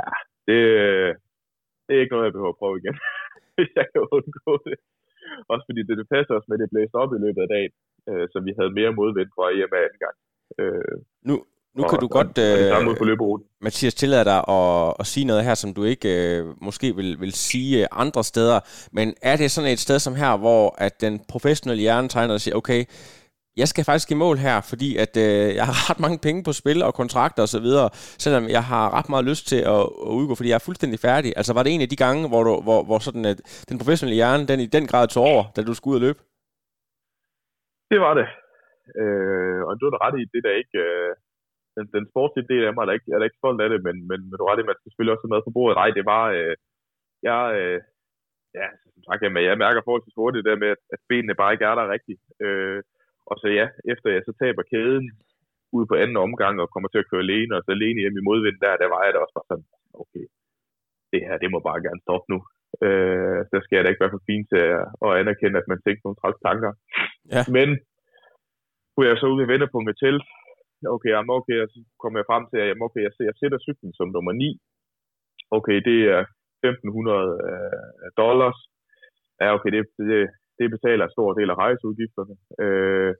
Ja, 0.00 0.10
det, 0.46 0.58
det 1.84 1.92
er 1.92 2.02
ikke 2.02 2.14
noget, 2.14 2.28
jeg 2.28 2.36
behøver 2.36 2.54
at 2.54 2.60
prøve 2.62 2.78
igen, 2.82 2.96
hvis 3.56 3.70
jeg 3.80 3.86
kan 3.92 4.02
undgå 4.16 4.52
det. 4.68 4.76
Også 5.52 5.64
fordi 5.68 5.80
det, 5.88 5.96
det 6.00 6.12
passer 6.14 6.34
os 6.38 6.48
med, 6.48 6.56
at 6.56 6.62
det 6.62 6.72
blæste 6.72 6.96
op 7.02 7.12
i 7.16 7.22
løbet 7.24 7.42
af 7.44 7.50
dagen 7.56 7.72
øh, 8.10 8.24
så 8.32 8.38
vi 8.46 8.52
havde 8.58 8.72
mere 8.78 8.92
modvind 8.98 9.30
på 9.36 9.40
hjem 9.58 9.72
af 9.78 9.82
anden 9.86 10.00
gang. 10.04 10.16
Øh, 10.62 10.96
nu, 11.28 11.34
nu 11.76 11.82
kan 11.90 11.98
og, 11.98 12.02
du 12.04 12.08
godt, 12.18 12.26
og, 12.26 12.44
og 12.52 12.58
det 12.58 12.68
samme 12.68 12.94
på 12.98 13.04
Mathias, 13.60 13.94
tillade 13.94 14.24
dig 14.24 14.40
at, 14.48 14.94
at 15.00 15.06
sige 15.06 15.26
noget 15.26 15.44
her, 15.44 15.54
som 15.54 15.74
du 15.74 15.84
ikke 15.84 16.08
øh, 16.18 16.44
måske 16.62 16.96
vil, 16.96 17.20
vil 17.20 17.32
sige 17.32 17.86
andre 17.92 18.24
steder, 18.24 18.60
men 18.92 19.14
er 19.22 19.36
det 19.36 19.50
sådan 19.50 19.70
et 19.70 19.78
sted 19.78 19.98
som 19.98 20.14
her, 20.14 20.36
hvor 20.36 20.74
at 20.78 21.00
den 21.00 21.20
professionelle 21.28 21.80
hjerne 21.80 22.08
tegner 22.08 22.34
og 22.34 22.40
siger, 22.40 22.56
okay, 22.56 22.84
jeg 23.56 23.68
skal 23.68 23.84
faktisk 23.84 24.10
i 24.10 24.14
mål 24.14 24.36
her, 24.36 24.60
fordi 24.60 24.96
at 24.96 25.16
øh, 25.16 25.54
jeg 25.54 25.66
har 25.66 25.90
ret 25.90 26.00
mange 26.00 26.18
penge 26.18 26.42
på 26.42 26.52
spil 26.52 26.82
og 26.82 26.94
kontrakter 26.94 27.42
og 27.42 27.48
så 27.48 27.60
videre, 27.60 27.90
selvom 27.94 28.48
jeg 28.48 28.64
har 28.64 28.98
ret 28.98 29.08
meget 29.08 29.24
lyst 29.24 29.48
til 29.48 29.56
at, 29.56 29.80
at 29.80 30.12
udgå, 30.18 30.34
fordi 30.34 30.48
jeg 30.48 30.54
er 30.54 30.58
fuldstændig 30.58 31.00
færdig. 31.00 31.32
Altså 31.36 31.52
var 31.52 31.62
det 31.62 31.74
en 31.74 31.80
af 31.80 31.88
de 31.88 31.96
gange, 31.96 32.28
hvor, 32.28 32.42
du, 32.42 32.60
hvor, 32.60 32.82
hvor 32.84 32.98
sådan, 32.98 33.24
at 33.24 33.64
den 33.68 33.78
professionelle 33.78 34.14
hjerne, 34.14 34.46
den 34.46 34.60
i 34.60 34.66
den 34.66 34.86
grad 34.86 35.08
tog 35.08 35.24
over, 35.24 35.44
da 35.56 35.62
du 35.62 35.74
skulle 35.74 35.92
ud 35.92 35.96
og 35.96 36.06
løbe? 36.06 36.18
Det 37.90 37.98
var 38.04 38.14
det. 38.20 38.28
Øh, 39.00 39.60
og 39.68 39.72
du 39.80 39.84
er 39.86 40.02
ret 40.04 40.16
i, 40.20 40.24
det 40.34 40.42
der 40.46 40.54
ikke... 40.62 40.78
Øh, 40.88 41.12
den, 41.76 41.86
den 41.96 42.04
sportslige 42.12 42.50
del 42.52 42.64
af 42.64 42.74
mig 42.74 42.82
er 42.82 42.88
der 42.88 42.98
ikke, 42.98 43.10
er 43.14 43.18
der 43.18 43.28
ikke 43.28 43.42
stolt 43.42 43.60
af 43.64 43.68
det, 43.72 43.80
men, 43.86 43.96
men, 44.08 44.18
men 44.28 44.34
du 44.36 44.42
er 44.42 44.50
ret 44.50 44.60
i, 44.60 44.68
man 44.70 44.78
skal 44.78 44.90
selvfølgelig 44.90 45.14
også 45.14 45.24
have 45.24 45.34
med 45.34 45.46
på 45.46 45.56
bordet. 45.56 45.76
Nej, 45.82 45.90
det 45.98 46.04
var... 46.12 46.24
Øh, 46.36 46.54
jeg, 47.28 47.40
øh, 47.60 47.80
ja, 48.58 48.66
altså, 48.72 48.86
som 48.94 49.02
sagt, 49.06 49.22
jamen, 49.22 49.44
jeg 49.48 49.62
mærker 49.64 49.80
forholdsvis 49.84 50.18
hurtigt 50.20 50.44
det 50.44 50.50
der 50.50 50.62
med, 50.64 50.70
at, 50.94 51.00
benene 51.10 51.34
bare 51.40 51.52
ikke 51.52 51.68
er 51.70 51.76
der 51.78 51.92
rigtigt. 51.96 52.22
Øh, 52.44 52.80
og 53.30 53.34
så 53.40 53.46
ja, 53.58 53.66
efter 53.92 54.06
jeg 54.10 54.22
så 54.24 54.32
taber 54.42 54.62
kæden 54.72 55.06
ud 55.76 55.84
på 55.86 55.94
anden 56.02 56.18
omgang 56.26 56.54
og 56.62 56.70
kommer 56.74 56.88
til 56.90 57.02
at 57.02 57.08
køre 57.10 57.26
alene, 57.26 57.56
og 57.56 57.62
så 57.62 57.70
alene 57.72 58.02
hjem 58.02 58.18
i 58.20 58.26
modvind 58.28 58.58
der, 58.64 58.80
der 58.82 58.88
var 58.94 59.00
jeg 59.04 59.12
da 59.12 59.18
også 59.18 59.36
bare 59.38 59.50
sådan, 59.50 59.68
okay, 60.02 60.24
det 61.12 61.20
her, 61.26 61.36
det 61.42 61.50
må 61.50 61.58
bare 61.68 61.84
gerne 61.86 62.04
stoppe 62.06 62.26
nu. 62.32 62.38
Øh, 62.84 63.40
så 63.50 63.56
skal 63.62 63.74
jeg 63.76 63.82
da 63.84 63.90
ikke 63.90 64.04
være 64.04 64.16
for 64.16 64.26
fint 64.30 64.46
til 64.52 64.62
at, 64.78 64.84
at 65.06 65.10
anerkende, 65.20 65.60
at 65.62 65.70
man 65.72 65.80
tænker 65.80 66.02
nogle 66.04 66.20
træls 66.20 66.38
tanker. 66.46 66.72
Ja. 67.34 67.42
Men 67.56 67.68
kunne 68.92 69.08
jeg 69.10 69.18
så 69.18 69.26
ud 69.34 69.40
i 69.42 69.50
vendepunktet 69.52 69.96
til, 70.04 70.16
okay, 70.94 71.10
jamen 71.14 71.36
okay, 71.38 71.56
så 71.72 71.78
kommer 72.02 72.16
jeg 72.18 72.28
frem 72.30 72.44
til, 72.46 72.58
at 72.62 72.68
jamen, 72.68 72.86
okay, 72.88 73.02
jeg, 73.06 73.12
jeg 73.28 73.34
sætter 73.40 73.58
cyklen 73.66 73.92
som 73.98 74.08
nummer 74.16 74.32
9. 74.32 74.60
Okay, 75.58 75.78
det 75.88 75.98
er 76.14 76.22
1.500 76.66 77.48
øh, 77.50 78.08
dollars. 78.22 78.58
Ja, 79.40 79.46
okay, 79.56 79.70
det, 79.74 79.82
det, 80.10 80.20
det 80.58 80.66
betaler 80.74 81.04
en 81.04 81.16
stor 81.16 81.30
del 81.38 81.50
af 81.50 81.58
rejseudgifterne. 81.64 82.34
Øh, 82.64 83.12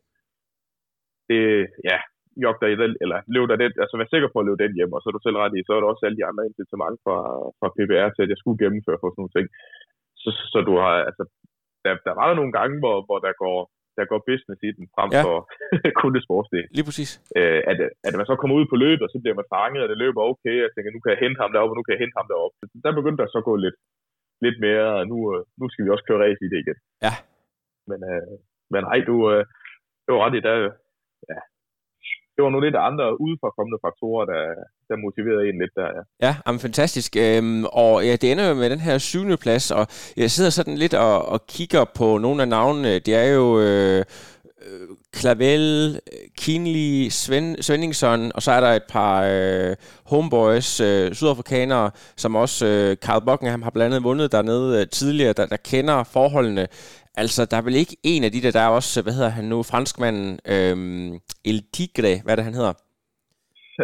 det, 1.31 1.42
ja, 1.90 1.99
jogter 2.44 2.68
i 2.70 2.77
den, 2.83 2.92
eller 3.03 3.18
løb 3.35 3.46
der 3.51 3.57
den, 3.62 3.72
altså 3.83 3.94
vær 3.96 4.12
sikker 4.12 4.29
på 4.31 4.38
at 4.40 4.46
løbe 4.46 4.62
den 4.64 4.77
hjem, 4.79 4.94
og 4.94 5.01
så 5.01 5.07
er 5.09 5.14
du 5.16 5.22
selv 5.25 5.38
ret 5.42 5.57
i, 5.59 5.61
så 5.64 5.72
er 5.72 5.81
der 5.81 5.92
også 5.92 6.05
alle 6.07 6.18
de 6.20 6.29
andre 6.31 6.46
incitamenter 6.49 7.01
fra, 7.07 7.18
fra 7.59 7.68
PBR 7.77 8.09
til, 8.12 8.25
at 8.25 8.33
jeg 8.33 8.40
skulle 8.40 8.61
gennemføre 8.62 9.01
for 9.01 9.09
sådan 9.09 9.20
nogle 9.22 9.37
ting. 9.37 9.46
Så, 10.22 10.31
så 10.53 10.59
du 10.68 10.75
har, 10.83 10.94
altså, 11.09 11.25
der, 11.85 11.92
der 12.07 12.12
var 12.18 12.27
der 12.29 12.37
nogle 12.40 12.55
gange, 12.59 12.75
hvor, 12.83 12.96
hvor 13.09 13.18
der 13.27 13.33
går 13.44 13.59
der 13.99 14.05
går 14.12 14.20
business 14.31 14.61
i 14.68 14.70
den, 14.77 14.85
frem 14.94 15.11
ja. 15.16 15.22
for 15.27 15.37
kun 16.03 16.12
det 16.16 16.22
sportslige. 16.27 16.66
Lige 16.77 16.88
præcis. 16.88 17.11
Øh, 17.38 17.61
at, 17.70 17.79
at 18.09 18.14
man 18.18 18.27
så 18.31 18.35
kommer 18.38 18.55
ud 18.61 18.66
på 18.72 18.77
løbet, 18.85 19.05
og 19.07 19.11
så 19.12 19.18
bliver 19.22 19.38
man 19.40 19.51
fanget, 19.57 19.85
og 19.85 19.88
det 19.92 19.99
løber 20.05 20.29
okay, 20.31 20.57
og 20.61 20.64
jeg 20.66 20.72
tænker, 20.72 20.90
nu 20.90 21.01
kan 21.03 21.12
jeg 21.14 21.22
hente 21.25 21.40
ham 21.42 21.53
deroppe, 21.53 21.72
og 21.72 21.79
nu 21.79 21.85
kan 21.85 21.94
jeg 21.94 22.03
hente 22.05 22.18
ham 22.20 22.29
deroppe. 22.33 22.55
Så 22.59 22.64
der 22.85 22.99
begyndte 22.99 23.20
der 23.20 23.29
så 23.31 23.38
at 23.42 23.49
gå 23.51 23.55
lidt, 23.64 23.79
lidt 24.44 24.59
mere, 24.66 24.87
og 24.99 25.05
nu, 25.12 25.18
øh, 25.33 25.40
nu 25.61 25.64
skal 25.68 25.85
vi 25.85 25.90
også 25.92 26.07
køre 26.07 26.22
race 26.25 26.42
i 26.46 26.51
det 26.53 26.59
igen. 26.64 26.79
Ja. 27.07 27.14
Men, 27.90 28.01
øh, 28.12 28.35
men 28.72 28.81
nej, 28.88 28.99
du, 29.11 29.16
øh, 29.33 29.42
det 30.05 30.11
var 30.12 30.20
ret 30.25 30.38
i, 30.38 30.40
der, 30.49 30.57
det 32.37 32.44
var 32.44 32.51
nogle 32.51 32.66
lidt 32.66 32.79
andre 32.88 33.20
udefrakommende 33.25 33.79
faktorer, 33.87 34.25
der, 34.33 34.42
der 34.88 34.96
motiverede 35.05 35.44
en 35.51 35.59
lidt 35.62 35.75
der, 35.81 35.88
ja. 35.96 36.03
Ja, 36.27 36.33
jamen, 36.46 36.61
fantastisk. 36.66 37.11
Øhm, 37.27 37.64
og 37.83 37.94
ja, 38.07 38.12
det 38.20 38.33
ender 38.33 38.49
jo 38.49 38.55
med 38.55 38.70
den 38.70 38.81
her 38.87 38.99
syvende 38.99 39.37
plads, 39.37 39.70
og 39.70 39.85
jeg 40.16 40.31
sidder 40.31 40.51
sådan 40.51 40.77
lidt 40.83 40.94
og, 40.94 41.16
og 41.33 41.38
kigger 41.46 41.85
på 41.99 42.18
nogle 42.18 42.42
af 42.42 42.49
navnene. 42.49 42.99
Det 42.99 43.14
er 43.14 43.29
jo... 43.38 43.46
Øh, 43.61 43.99
øh 43.99 44.88
Clavel, 45.16 46.01
Kinley, 46.38 47.09
Sven, 47.11 47.62
Svendingson, 47.62 48.33
og 48.35 48.42
så 48.42 48.53
er 48.53 48.61
der 48.61 48.68
et 48.68 48.83
par 48.88 49.22
øh, 49.22 49.77
homeboys, 50.07 50.81
øh, 50.81 51.14
sydafrikanere, 51.14 51.90
som 52.16 52.37
også 52.37 52.66
øh, 52.66 52.96
Carl 52.96 53.25
Buckingham 53.27 53.62
har 53.62 53.70
blandt 53.70 53.94
andet 53.94 54.05
vundet 54.05 54.33
dernede 54.33 54.81
øh, 54.81 54.87
tidligere, 54.87 55.33
der, 55.33 55.46
der 55.46 55.57
kender 55.57 56.05
forholdene. 56.05 56.66
Altså, 57.23 57.47
der 57.51 57.57
er 57.57 57.63
vel 57.69 57.75
ikke 57.83 57.97
en 58.05 58.25
af 58.25 58.31
de 58.33 58.43
der, 58.43 58.51
der 58.51 58.61
er 58.61 58.69
også, 58.69 59.03
hvad 59.03 59.13
hedder 59.13 59.29
han 59.39 59.45
nu, 59.45 59.59
franskmanden, 59.63 60.31
øhm, 60.55 61.13
El 61.51 61.59
Tigre, 61.75 62.21
hvad 62.23 62.33
er 62.33 62.37
det, 62.37 62.49
han 62.51 62.59
hedder? 62.61 62.75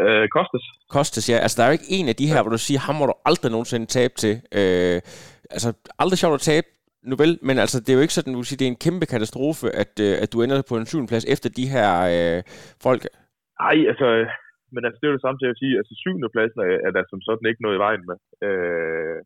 Øh, 0.01 0.29
Kostes. 0.37 0.64
Kostes, 0.97 1.31
ja. 1.31 1.37
Altså, 1.45 1.57
der 1.57 1.62
er 1.64 1.71
jo 1.71 1.79
ikke 1.79 1.92
en 1.99 2.09
af 2.09 2.16
de 2.21 2.29
her, 2.31 2.37
ja. 2.37 2.42
hvor 2.42 2.55
du 2.57 2.62
siger, 2.66 2.81
ham 2.87 2.95
må 2.95 3.05
du 3.07 3.14
aldrig 3.31 3.51
nogensinde 3.53 3.87
tabe 3.87 4.14
til. 4.23 4.35
Øh, 4.59 4.99
altså, 5.57 5.68
aldrig 6.03 6.18
sjovt 6.18 6.35
at 6.40 6.47
tabe, 6.53 6.66
nu 7.09 7.14
vel, 7.23 7.33
men 7.49 7.57
altså, 7.64 7.77
det 7.81 7.90
er 7.90 7.99
jo 7.99 8.05
ikke 8.07 8.18
sådan, 8.18 8.35
du 8.35 8.42
siger, 8.42 8.59
det 8.59 8.66
er 8.66 8.75
en 8.75 8.85
kæmpe 8.87 9.07
katastrofe, 9.12 9.66
at, 9.83 9.92
øh, 10.07 10.14
at 10.23 10.33
du 10.33 10.37
ender 10.42 10.68
på 10.71 10.77
en 10.77 10.87
syvende 10.87 11.11
plads 11.11 11.27
efter 11.35 11.49
de 11.59 11.66
her 11.75 11.88
øh, 12.14 12.38
folk. 12.87 13.03
Nej, 13.62 13.77
altså, 13.90 14.09
men 14.75 14.83
altså, 14.87 14.99
det 14.99 15.07
er 15.07 15.12
jo 15.12 15.18
det 15.18 15.27
samme 15.27 15.40
til 15.40 15.53
at 15.53 15.59
sige, 15.61 15.75
altså 15.81 15.95
syvende 16.03 16.33
pladsen 16.35 16.61
er, 16.68 16.77
er 16.87 16.92
der 16.97 17.05
som 17.11 17.21
sådan 17.27 17.49
ikke 17.51 17.64
noget 17.64 17.77
i 17.77 17.85
vejen 17.87 18.05
med. 18.09 18.18
Øh, 18.47 19.18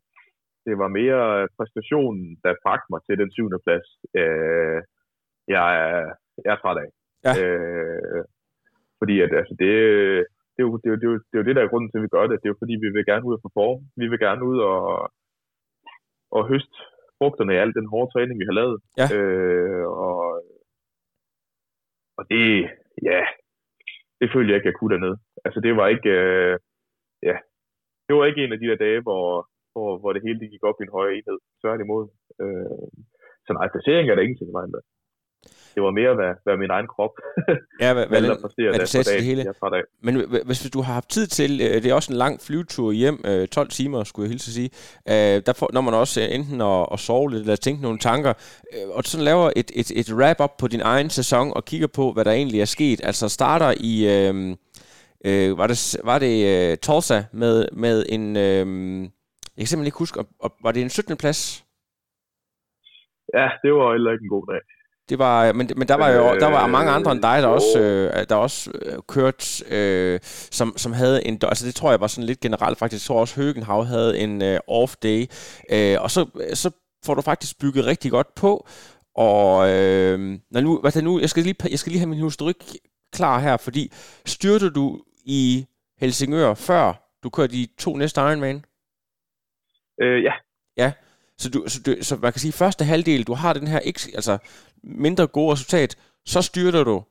det 0.67 0.75
var 0.83 0.89
mere 0.99 1.21
præstationen, 1.57 2.25
der 2.43 2.61
bragte 2.63 2.89
mig 2.91 3.01
til 3.03 3.15
den 3.21 3.29
syvende 3.31 3.59
plads. 3.65 3.87
Øh, 4.19 4.79
jeg, 5.55 5.67
er, 5.85 6.01
jeg 6.45 6.51
er 6.53 6.59
træt 6.61 6.81
af. 6.83 6.89
Ja. 7.25 7.31
Øh, 7.39 8.23
fordi 8.99 9.15
at, 9.25 9.31
altså, 9.41 9.53
det, 9.61 9.71
det, 10.53 10.61
er 10.61 10.67
jo, 10.67 10.77
det, 10.81 10.87
er 10.87 10.93
jo, 10.93 10.99
det, 11.01 11.07
er 11.07 11.11
jo, 11.13 11.19
det 11.27 11.33
er 11.35 11.41
jo 11.41 11.47
det, 11.47 11.55
der 11.55 11.63
er 11.63 11.71
grunden 11.71 11.89
til, 11.89 11.99
at 11.99 12.05
vi 12.05 12.15
gør 12.15 12.25
det. 12.27 12.39
Det 12.39 12.47
er 12.47 12.53
jo 12.53 12.61
fordi, 12.61 12.75
vi 12.85 12.89
vil 12.95 13.05
gerne 13.11 13.25
ud 13.27 13.33
og 13.37 13.43
performe. 13.45 13.81
Vi 14.01 14.05
vil 14.11 14.19
gerne 14.27 14.43
ud 14.51 14.59
og, 14.71 14.83
og 16.35 16.41
høste 16.51 16.77
frugterne 17.17 17.53
af 17.53 17.61
al 17.61 17.73
den 17.79 17.87
hårde 17.91 18.11
træning, 18.11 18.39
vi 18.39 18.49
har 18.49 18.57
lavet. 18.61 18.77
Ja. 18.99 19.07
Øh, 19.17 19.85
og, 20.05 20.19
og 22.17 22.23
det, 22.31 22.45
ja, 23.09 23.21
det 24.19 24.27
følte 24.33 24.49
jeg 24.49 24.57
ikke, 24.57 24.69
jeg 24.71 24.79
kunne 24.79 24.93
dernede. 24.95 25.17
Altså 25.45 25.59
det 25.65 25.73
var 25.79 25.87
ikke, 25.95 26.09
øh, 26.09 26.59
ja, 27.29 27.35
det 28.07 28.13
var 28.15 28.25
ikke 28.25 28.43
en 28.43 28.53
af 28.53 28.59
de 28.59 28.67
der 28.67 28.75
dage, 28.85 29.01
hvor, 29.01 29.49
hvor, 29.77 29.91
hvor 30.01 30.11
det 30.13 30.25
hele 30.25 30.39
det 30.41 30.51
gik 30.53 30.63
op 30.69 30.77
i 30.79 30.83
en 30.85 30.95
højere 30.97 31.15
enhed. 31.17 31.37
Tværtimod. 31.61 32.03
Øh, 32.43 32.85
så 33.45 33.51
nej, 33.57 33.67
placering 33.73 34.05
er 34.07 34.15
der 34.15 34.25
ingenting 34.25 34.49
i 34.49 34.57
vejen 34.59 34.73
med. 34.75 34.81
Det 35.75 35.83
var 35.83 35.91
mere, 35.91 36.13
hvad, 36.19 36.31
hvad 36.43 36.57
min 36.57 36.69
egen 36.69 36.87
krop 36.93 37.13
Ja, 37.83 37.93
hvad, 37.93 38.05
hvad, 38.07 38.21
hvad, 38.21 38.29
hvad 38.55 38.73
der 38.73 38.79
det 38.79 38.89
sagde 38.89 39.17
det 39.17 39.25
hele. 39.25 39.41
Af. 39.61 39.83
Men 40.01 40.15
hv- 40.15 40.45
hvis 40.45 40.69
du 40.73 40.81
har 40.81 40.93
haft 40.93 41.09
tid 41.09 41.27
til, 41.27 41.51
øh, 41.61 41.73
det 41.81 41.85
er 41.85 41.93
også 41.93 42.13
en 42.13 42.17
lang 42.17 42.41
flyvetur 42.41 42.91
hjem, 42.91 43.21
øh, 43.25 43.47
12 43.47 43.69
timer, 43.69 44.03
skulle 44.03 44.23
jeg 44.25 44.29
hilse 44.29 44.49
at 44.49 44.53
sige, 44.53 44.69
øh, 45.09 45.41
der 45.45 45.53
får, 45.53 45.69
når 45.73 45.81
man 45.81 45.93
også 45.93 46.21
øh, 46.21 46.35
enten 46.35 46.61
at, 46.61 46.87
at 46.93 46.99
sove 46.99 47.31
lidt, 47.31 47.41
eller 47.41 47.55
tænke 47.55 47.81
nogle 47.81 47.99
tanker, 47.99 48.33
øh, 48.73 48.89
og 48.89 49.03
sådan 49.03 49.25
laver 49.25 49.51
et, 49.55 49.71
et, 49.75 49.91
et 49.99 50.13
wrap-up 50.13 50.53
på 50.59 50.67
din 50.67 50.81
egen 50.81 51.09
sæson, 51.09 51.51
og 51.55 51.65
kigger 51.65 51.87
på, 51.87 52.11
hvad 52.13 52.25
der 52.25 52.31
egentlig 52.31 52.61
er 52.61 52.65
sket. 52.65 52.99
Altså 53.03 53.29
starter 53.29 53.73
i, 53.79 53.93
øh, 54.15 54.55
øh, 55.25 55.57
var 55.57 55.67
det, 55.67 55.95
var 56.03 56.19
det 56.19 56.35
øh, 56.51 56.77
Tulsa 56.77 57.23
med, 57.31 57.67
med 57.73 58.05
en, 58.09 58.37
øh, 58.37 58.65
jeg 59.57 59.61
kan 59.63 59.67
simpelthen 59.67 59.87
ikke 59.87 59.97
huske, 59.97 60.19
og, 60.19 60.27
og, 60.39 60.51
var 60.63 60.71
det 60.71 60.81
en 60.81 60.89
17. 60.89 61.17
plads? 61.17 61.65
Ja, 63.33 63.47
det 63.63 63.73
var 63.73 63.91
heller 63.91 64.11
ikke 64.11 64.23
en 64.23 64.29
god 64.29 64.45
dag. 64.53 64.61
Det 65.09 65.19
var, 65.19 65.53
men, 65.53 65.69
men 65.77 65.87
der 65.87 65.95
var 65.95 66.09
jo 66.09 66.39
der 66.39 66.49
var 66.49 66.65
Øh, 66.65 66.71
mange 66.71 66.91
andre 66.91 67.11
end 67.11 67.21
dig, 67.21 67.41
der 67.41 67.47
også, 67.47 67.79
øh, 67.79 68.25
der 68.29 68.35
også 68.35 68.71
øh, 68.81 68.93
kørt, 69.07 69.63
øh, 69.71 70.19
som, 70.51 70.73
som 70.77 70.93
havde 70.93 71.27
en, 71.27 71.39
altså 71.41 71.65
det 71.65 71.75
tror 71.75 71.89
jeg 71.89 72.01
var 72.01 72.07
sådan 72.07 72.25
lidt 72.25 72.39
generelt 72.39 72.77
faktisk, 72.77 73.03
jeg 73.03 73.07
tror 73.07 73.21
også 73.21 73.41
Høgenhav 73.41 73.85
havde 73.85 74.19
en 74.19 74.41
øh, 74.41 74.59
off 74.67 74.95
day, 74.95 75.25
øh, 75.71 76.01
og 76.01 76.11
så, 76.11 76.25
så 76.53 76.71
får 77.05 77.13
du 77.13 77.21
faktisk 77.21 77.59
bygget 77.59 77.85
rigtig 77.85 78.11
godt 78.11 78.35
på, 78.35 78.67
og 79.15 79.69
øh, 79.69 80.19
når 80.51 80.61
nu, 80.61 80.79
hvad 80.81 80.91
der 80.91 81.01
nu, 81.01 81.19
jeg 81.19 81.29
skal, 81.29 81.43
lige, 81.43 81.55
jeg 81.71 81.79
skal 81.79 81.91
lige 81.91 81.99
have 81.99 82.09
min 82.09 82.23
historik 82.23 82.55
klar 83.13 83.39
her, 83.39 83.57
fordi 83.57 83.91
styrte 84.25 84.69
du 84.69 85.01
i 85.25 85.65
Helsingør 85.99 86.53
før 86.53 86.93
du 87.23 87.29
kørte 87.29 87.53
de 87.53 87.67
to 87.79 87.95
næste 87.95 88.21
Ironman? 88.21 88.63
Øh, 90.01 90.23
ja, 90.23 90.33
Ja, 90.77 90.91
så, 91.37 91.49
du, 91.49 91.63
så, 91.67 91.81
du, 91.85 91.95
så 92.01 92.15
man 92.15 92.33
kan 92.33 92.39
sige, 92.41 92.51
første 92.51 92.85
halvdel, 92.85 93.23
du 93.23 93.33
har 93.33 93.53
den 93.53 93.67
her 93.67 93.79
ikke, 93.79 93.99
altså, 94.15 94.37
mindre 94.83 95.27
gode 95.27 95.53
resultat, 95.53 95.95
så 96.25 96.41
styrter 96.41 96.83
du, 96.83 97.03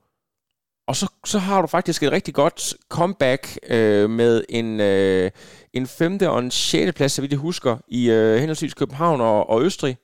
og 0.88 0.96
så, 0.96 1.12
så 1.26 1.38
har 1.38 1.60
du 1.60 1.66
faktisk 1.66 2.02
et 2.02 2.12
rigtig 2.12 2.34
godt 2.34 2.74
comeback 2.88 3.58
øh, 3.68 4.10
med 4.10 4.44
en, 4.48 4.80
øh, 4.80 5.30
en 5.72 5.86
femte 5.86 6.30
og 6.30 6.38
en 6.38 6.50
sjette 6.50 6.92
plads, 6.92 7.12
så 7.12 7.20
vidt 7.22 7.32
jeg 7.32 7.38
husker, 7.40 7.76
i 7.88 8.10
øh, 8.10 8.36
henholdsvis 8.36 8.74
København 8.74 9.20
og, 9.20 9.48
og 9.50 9.62
Østrig. 9.62 9.96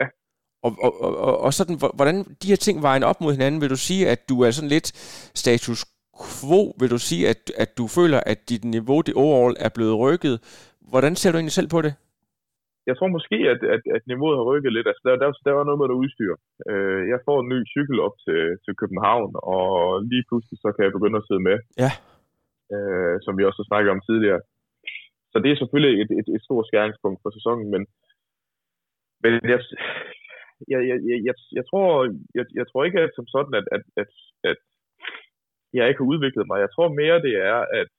Ja. 0.00 0.06
Og, 0.62 0.76
og, 0.82 1.00
og, 1.00 1.38
og, 1.40 1.54
sådan, 1.54 1.76
hvor- 1.78 1.92
hvordan 1.94 2.24
de 2.42 2.48
her 2.48 2.56
ting 2.56 2.82
vejen 2.82 3.02
op 3.02 3.20
mod 3.20 3.32
hinanden, 3.32 3.60
vil 3.60 3.70
du 3.70 3.76
sige, 3.76 4.08
at 4.08 4.28
du 4.28 4.40
er 4.40 4.50
sådan 4.50 4.68
lidt 4.68 4.92
status 5.34 5.84
quo, 6.40 6.74
vil 6.80 6.90
du 6.90 6.98
sige, 6.98 7.28
at, 7.28 7.52
at 7.56 7.78
du 7.78 7.86
føler, 7.86 8.20
at 8.26 8.48
dit 8.48 8.64
niveau, 8.64 9.00
det 9.00 9.14
overall, 9.14 9.56
er 9.60 9.68
blevet 9.68 9.98
rykket. 9.98 10.40
Hvordan 10.90 11.16
ser 11.16 11.30
du 11.30 11.36
egentlig 11.36 11.58
selv 11.58 11.68
på 11.68 11.82
det? 11.82 11.94
jeg 12.88 12.94
tror 12.96 13.16
måske, 13.16 13.38
at, 13.52 13.60
at, 13.74 13.82
at 13.96 14.02
niveauet 14.10 14.38
har 14.38 14.46
rykket 14.50 14.72
lidt. 14.72 14.86
Altså, 14.90 15.02
der, 15.06 15.14
der, 15.22 15.28
der 15.46 15.52
var 15.58 15.64
noget 15.64 15.78
med 15.80 15.88
noget 15.88 16.02
udstyr. 16.04 16.32
Øh, 16.70 17.02
jeg 17.12 17.18
får 17.26 17.38
en 17.40 17.50
ny 17.54 17.58
cykel 17.74 17.98
op 18.06 18.16
til, 18.24 18.40
til 18.64 18.72
København, 18.80 19.30
og 19.54 19.68
lige 20.12 20.24
pludselig 20.28 20.58
så 20.60 20.68
kan 20.72 20.84
jeg 20.84 20.96
begynde 20.96 21.20
at 21.20 21.26
sidde 21.28 21.44
med. 21.48 21.56
Ja. 21.84 21.92
Øh, 22.74 23.16
som 23.24 23.32
vi 23.38 23.42
også 23.44 23.60
har 23.62 23.70
snakket 23.70 23.90
om 23.94 24.02
tidligere. 24.08 24.40
Så 25.32 25.36
det 25.42 25.50
er 25.50 25.60
selvfølgelig 25.62 25.94
et, 26.02 26.10
et, 26.20 26.28
et 26.36 26.42
stort 26.46 26.66
skæringspunkt 26.68 27.18
for 27.22 27.30
sæsonen, 27.36 27.66
men, 27.74 27.82
men 29.22 29.32
jeg, 29.52 29.60
jeg, 30.72 30.80
jeg, 30.90 30.98
jeg, 31.10 31.18
jeg, 31.28 31.34
jeg, 31.58 31.64
tror, 31.70 31.88
jeg, 32.38 32.44
jeg 32.58 32.66
tror 32.66 32.82
ikke 32.84 33.00
at 33.00 33.12
som 33.16 33.26
sådan, 33.34 33.54
at, 33.60 33.66
at, 33.76 33.84
at, 34.02 34.10
at 34.50 34.60
jeg 35.76 35.88
ikke 35.88 36.00
har 36.02 36.12
udviklet 36.14 36.46
mig. 36.50 36.58
Jeg 36.64 36.70
tror 36.72 36.98
mere, 37.00 37.18
det 37.26 37.34
er, 37.52 37.60
at 37.80 37.90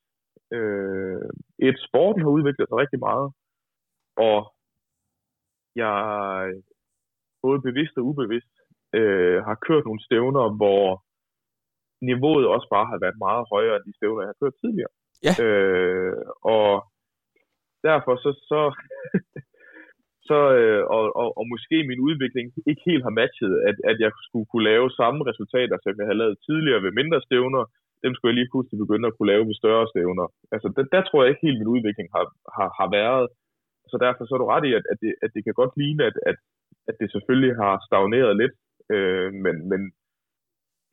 øh, 0.58 1.30
et 1.60 1.78
sporten 1.88 2.22
har 2.22 2.30
udviklet 2.30 2.68
sig 2.68 2.78
rigtig 2.78 3.00
meget, 3.00 3.28
og 4.18 4.38
jeg 5.76 5.94
både 7.46 7.60
bevidst 7.68 7.98
og 7.98 8.06
ubevidst 8.10 8.54
øh, 9.00 9.38
har 9.48 9.58
kørt 9.68 9.86
nogle 9.86 10.06
stævner, 10.08 10.46
hvor 10.60 10.86
niveauet 12.10 12.46
også 12.56 12.68
bare 12.76 12.88
har 12.92 13.00
været 13.04 13.18
meget 13.26 13.44
højere 13.54 13.76
end 13.76 13.86
de 13.88 13.98
stævner, 13.98 14.22
jeg 14.22 14.32
har 14.32 14.42
kørt 14.42 14.62
tidligere. 14.64 14.94
Ja. 15.26 15.34
Øh, 15.46 16.22
og 16.56 16.72
derfor 17.88 18.14
så, 18.24 18.32
så, 18.52 18.62
så 20.30 20.40
øh, 20.60 20.84
og, 20.96 21.04
og, 21.22 21.30
og 21.40 21.46
måske 21.54 21.78
min 21.90 22.02
udvikling 22.08 22.46
ikke 22.70 22.84
helt 22.90 23.04
har 23.08 23.18
matchet, 23.22 23.54
at, 23.70 23.78
at 23.92 23.98
jeg 24.04 24.12
skulle 24.28 24.48
kunne 24.52 24.70
lave 24.72 24.98
samme 25.00 25.20
resultater, 25.30 25.78
som 25.80 25.94
jeg 26.00 26.08
havde 26.08 26.22
lavet 26.24 26.44
tidligere 26.48 26.84
ved 26.86 26.92
mindre 27.00 27.20
stævner, 27.28 27.64
dem 28.04 28.12
skulle 28.14 28.32
jeg 28.32 28.40
lige 28.40 28.52
pludselig 28.52 28.78
begynde 28.84 29.08
at 29.08 29.16
kunne 29.16 29.32
lave 29.32 29.48
ved 29.50 29.56
større 29.62 29.86
stævner. 29.92 30.28
Altså, 30.56 30.68
der, 30.76 30.84
der 30.96 31.02
tror 31.04 31.20
jeg 31.22 31.30
ikke 31.30 31.46
helt, 31.48 31.60
min 31.62 31.74
udvikling 31.76 32.08
har, 32.16 32.26
har, 32.58 32.70
har 32.80 32.90
været. 33.00 33.26
Så 33.92 33.96
derfor 34.06 34.22
så 34.24 34.34
er 34.34 34.42
du 34.42 34.50
ret 34.54 34.66
i, 34.70 34.72
at, 34.80 34.86
at, 34.92 34.98
det, 35.04 35.12
at 35.26 35.30
det 35.36 35.42
kan 35.44 35.60
godt 35.62 35.74
ligne, 35.82 36.04
at, 36.10 36.16
at, 36.30 36.38
at 36.90 36.96
det 37.00 37.08
selvfølgelig 37.12 37.54
har 37.64 37.74
stagneret 37.88 38.34
lidt. 38.42 38.56
Øh, 38.96 39.30
men, 39.46 39.56
men, 39.72 39.82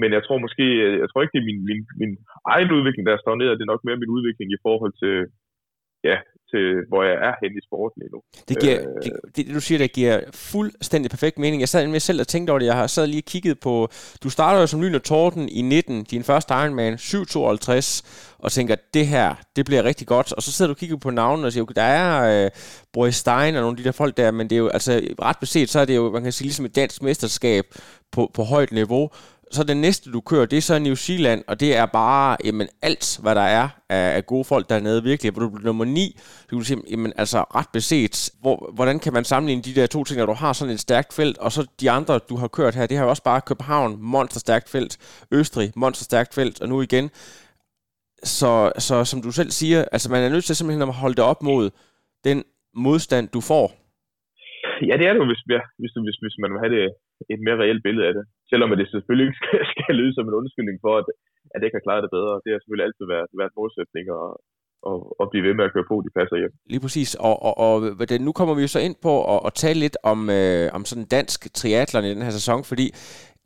men 0.01 0.11
jeg 0.17 0.23
tror 0.25 0.39
måske, 0.45 0.67
jeg 1.03 1.09
tror 1.09 1.21
ikke, 1.23 1.35
det 1.35 1.43
er 1.43 1.51
min, 1.51 1.61
min, 1.71 1.81
min 2.03 2.13
egen 2.55 2.71
udvikling, 2.77 3.05
der 3.07 3.15
er 3.15 3.23
stagneret. 3.25 3.59
Det 3.59 3.65
er 3.65 3.75
nok 3.75 3.85
mere 3.85 4.03
min 4.03 4.15
udvikling 4.17 4.49
i 4.53 4.63
forhold 4.67 4.95
til, 5.03 5.15
ja, 6.09 6.17
til 6.55 6.65
hvor 6.89 7.03
jeg 7.03 7.15
er 7.29 7.33
henne 7.43 7.57
i 7.59 7.65
sporten 7.69 8.03
lige 8.03 8.13
nu. 8.13 8.21
Det, 8.49 8.61
giver, 8.61 8.79
Øh. 8.81 9.03
det, 9.05 9.13
det, 9.37 9.47
det, 9.47 9.55
du 9.55 9.61
siger, 9.61 9.79
der 9.79 9.87
giver 9.87 10.21
fuldstændig 10.35 11.11
perfekt 11.11 11.39
mening. 11.39 11.61
Jeg 11.61 11.69
sad 11.69 11.87
med 11.87 12.01
selv 12.01 12.21
og 12.21 12.29
tænkte 12.29 12.51
over 12.51 12.59
det. 12.59 12.67
Jeg 12.67 12.75
har 12.75 12.87
sad 12.87 13.07
lige 13.07 13.23
kigget 13.23 13.61
på... 13.61 13.89
Du 14.23 14.31
starter 14.31 14.61
jo 14.61 14.67
som 14.67 14.83
lyn 14.83 14.95
og 14.95 15.03
torden 15.03 15.49
i 15.49 15.63
19, 15.63 16.05
din 16.05 16.25
første 16.25 16.55
Ironman, 16.55 16.95
7.52, 16.95 18.37
og 18.39 18.53
tænker, 18.53 18.77
det 18.95 19.07
her, 19.07 19.35
det 19.57 19.65
bliver 19.67 19.85
rigtig 19.85 20.07
godt. 20.07 20.33
Og 20.33 20.43
så 20.43 20.53
sidder 20.53 20.69
du 20.69 20.73
og 20.73 20.79
kigger 20.79 20.97
på 20.97 21.11
navnene 21.11 21.47
og 21.49 21.53
siger, 21.53 21.63
okay, 21.63 21.75
der 21.77 21.83
er 21.83 22.45
øh, 22.45 22.51
Boris 22.93 23.15
Stein 23.17 23.55
og 23.57 23.61
nogle 23.61 23.73
af 23.73 23.77
de 23.77 23.85
der 23.85 23.93
folk 23.93 24.17
der, 24.17 24.31
men 24.31 24.51
det 24.51 24.57
er 24.57 24.61
jo, 24.61 24.69
altså 24.69 25.01
ret 25.23 25.37
beset, 25.41 25.71
så 25.71 25.81
er 25.81 25.85
det 25.85 25.97
jo, 25.97 26.11
man 26.11 26.23
kan 26.23 26.33
sige, 26.33 26.47
ligesom 26.47 26.65
et 26.65 26.77
dansk 26.77 27.03
mesterskab 27.03 27.65
på, 28.13 28.31
på 28.35 28.43
højt 28.43 28.73
niveau. 28.73 29.11
Så 29.57 29.65
det 29.65 29.77
næste, 29.77 30.13
du 30.13 30.21
kører, 30.21 30.47
det 30.47 30.57
er 30.57 30.61
så 30.61 30.79
New 30.79 30.95
Zealand, 30.95 31.45
og 31.49 31.61
det 31.61 31.77
er 31.77 31.87
bare 31.87 32.37
jamen, 32.45 32.69
alt, 32.83 33.19
hvad 33.23 33.35
der 33.35 33.47
er 33.61 33.69
af, 33.89 34.17
af 34.17 34.27
gode 34.27 34.45
folk 34.45 34.69
dernede, 34.69 35.03
virkelig. 35.03 35.33
Hvor 35.33 35.43
du 35.43 35.51
bliver 35.51 35.67
nummer 35.67 35.85
9, 35.85 36.15
så 36.19 36.47
kan 36.49 36.65
sige, 36.65 36.83
jamen, 36.91 37.13
altså 37.17 37.39
ret 37.39 37.69
beset, 37.73 38.31
hvor, 38.41 38.71
hvordan 38.75 38.99
kan 38.99 39.13
man 39.13 39.25
sammenligne 39.25 39.63
de 39.63 39.75
der 39.81 39.87
to 39.87 40.05
ting, 40.05 40.19
når 40.19 40.27
du 40.27 40.33
har 40.33 40.53
sådan 40.53 40.75
et 40.75 40.81
stærkt 40.81 41.13
felt, 41.13 41.39
og 41.39 41.53
så 41.53 41.61
de 41.81 41.91
andre, 41.91 42.19
du 42.31 42.37
har 42.37 42.49
kørt 42.49 42.75
her, 42.75 42.87
det 42.87 42.97
har 42.97 43.05
jo 43.05 43.11
også 43.11 43.23
bare 43.23 43.41
København, 43.41 43.97
monsterstærkt 44.01 44.69
felt, 44.69 45.25
Østrig, 45.33 45.73
monsterstærkt 45.77 46.35
felt, 46.35 46.63
og 46.63 46.69
nu 46.69 46.83
igen. 46.83 47.11
Så, 48.25 48.73
så 48.79 49.05
som 49.05 49.23
du 49.23 49.31
selv 49.33 49.51
siger, 49.51 49.85
altså 49.93 50.11
man 50.11 50.23
er 50.23 50.29
nødt 50.29 50.45
til 50.45 50.57
simpelthen 50.57 50.89
at 50.89 50.95
holde 50.95 51.15
det 51.15 51.25
op 51.25 51.43
mod 51.43 51.71
den 52.25 52.45
modstand, 52.75 53.29
du 53.29 53.41
får. 53.41 53.67
Ja, 54.89 54.95
det 54.99 55.07
er 55.07 55.13
det 55.13 55.21
jo, 55.23 55.27
hvis, 55.31 55.43
ja, 55.55 55.61
hvis, 55.81 55.93
hvis, 56.07 56.19
hvis 56.23 56.37
man 56.43 56.51
vil 56.53 56.61
have 56.65 56.75
det, 56.77 56.83
et 57.31 57.41
mere 57.47 57.57
reelt 57.63 57.83
billede 57.83 58.07
af 58.09 58.15
det. 58.15 58.25
Selvom 58.53 58.71
det 58.81 58.89
selvfølgelig 58.95 59.27
ikke 59.27 59.41
skal, 59.41 59.59
skal 59.73 59.95
lyde 60.01 60.15
som 60.15 60.29
en 60.29 60.39
undskyldning 60.41 60.79
for, 60.85 60.95
at, 61.01 61.07
at 61.53 61.59
jeg 61.59 61.67
ikke 61.67 61.79
har 61.79 61.87
klaret 61.87 62.05
det 62.07 62.13
bedre. 62.19 62.33
Det 62.45 62.51
har 62.53 62.59
selvfølgelig 62.61 62.87
altid 62.89 63.05
været, 63.15 63.27
været 63.41 63.53
målsætning 63.59 64.07
og, 64.19 64.27
og, 64.91 64.99
og 65.21 65.27
blive 65.31 65.45
ved 65.47 65.55
med 65.59 65.65
at 65.67 65.73
køre 65.75 65.91
på, 65.91 65.97
de 66.07 66.17
passer 66.19 66.37
hjem. 66.43 66.55
Lige 66.73 66.85
præcis. 66.85 67.11
Og, 67.29 67.37
og, 67.47 67.55
og 67.67 67.75
hvad 67.97 68.19
nu 68.29 68.33
kommer 68.39 68.55
vi 68.55 68.63
jo 68.67 68.71
så 68.77 68.81
ind 68.89 68.97
på 69.07 69.15
at, 69.35 69.41
at 69.47 69.53
tale 69.65 69.81
lidt 69.85 69.97
om, 70.13 70.19
øh, 70.39 70.67
om 70.77 70.83
sådan 70.91 71.07
dansk 71.17 71.39
triatlon 71.59 72.05
i 72.05 72.15
den 72.15 72.27
her 72.27 72.35
sæson, 72.41 72.61
fordi 72.71 72.87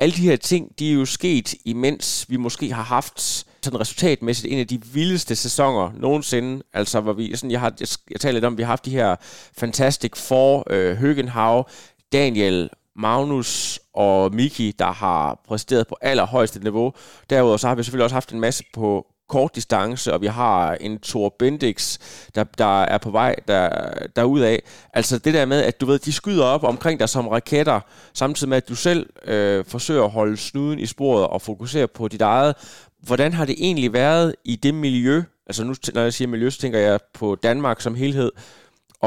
alle 0.02 0.14
de 0.18 0.28
her 0.30 0.36
ting, 0.36 0.62
de 0.78 0.84
er 0.90 0.94
jo 0.94 1.04
sket, 1.18 1.48
imens 1.72 2.26
vi 2.30 2.36
måske 2.36 2.66
har 2.78 2.86
haft 2.96 3.18
sådan 3.64 3.80
resultatmæssigt 3.80 4.52
en 4.52 4.58
af 4.58 4.66
de 4.66 4.78
vildeste 4.94 5.36
sæsoner 5.36 5.86
nogensinde. 6.06 6.62
Altså, 6.72 7.00
hvor 7.00 7.12
vi, 7.12 7.24
sådan, 7.36 7.50
jeg, 7.50 7.60
har, 7.60 7.72
jeg, 7.80 7.88
jeg 8.10 8.20
taler 8.20 8.34
lidt 8.34 8.44
om, 8.44 8.58
vi 8.58 8.62
har 8.62 8.68
haft 8.68 8.84
de 8.84 8.90
her 8.90 9.16
Fantastic 9.60 10.14
Four, 10.28 10.64
øh, 10.70 10.96
Høgenhav, 10.96 11.68
Daniel, 12.12 12.70
Magnus 12.98 13.80
og 13.94 14.34
Miki, 14.34 14.74
der 14.78 14.92
har 14.92 15.40
præsteret 15.48 15.86
på 15.86 15.96
allerhøjeste 16.00 16.60
niveau. 16.60 16.92
Derudover 17.30 17.56
så 17.56 17.68
har 17.68 17.74
vi 17.74 17.82
selvfølgelig 17.82 18.04
også 18.04 18.16
haft 18.16 18.32
en 18.32 18.40
masse 18.40 18.64
på 18.74 19.06
kort 19.28 19.54
distance, 19.54 20.12
og 20.12 20.20
vi 20.20 20.26
har 20.26 20.74
en 20.74 20.98
Thor 20.98 21.34
Bendix, 21.38 21.98
der, 22.34 22.44
der 22.44 22.82
er 22.82 22.98
på 22.98 23.10
vej 23.10 23.36
der, 23.48 23.90
derudad. 24.16 24.58
Altså 24.92 25.18
det 25.18 25.34
der 25.34 25.46
med, 25.46 25.62
at 25.62 25.80
du 25.80 25.86
ved, 25.86 25.98
de 25.98 26.12
skyder 26.12 26.44
op 26.44 26.64
omkring 26.64 27.00
dig 27.00 27.08
som 27.08 27.28
raketter, 27.28 27.80
samtidig 28.14 28.48
med, 28.48 28.56
at 28.56 28.68
du 28.68 28.74
selv 28.74 29.06
øh, 29.24 29.64
forsøger 29.64 30.04
at 30.04 30.10
holde 30.10 30.36
snuden 30.36 30.78
i 30.78 30.86
sporet 30.86 31.26
og 31.26 31.42
fokusere 31.42 31.88
på 31.88 32.08
dit 32.08 32.20
eget. 32.20 32.54
hvordan 33.02 33.32
har 33.32 33.44
det 33.44 33.54
egentlig 33.58 33.92
været 33.92 34.34
i 34.44 34.56
det 34.56 34.74
miljø? 34.74 35.22
Altså 35.46 35.64
nu, 35.64 35.74
når 35.94 36.02
jeg 36.02 36.12
siger 36.12 36.28
miljø, 36.28 36.50
så 36.50 36.60
tænker 36.60 36.78
jeg 36.78 37.00
på 37.14 37.34
Danmark 37.42 37.80
som 37.80 37.94
helhed, 37.94 38.30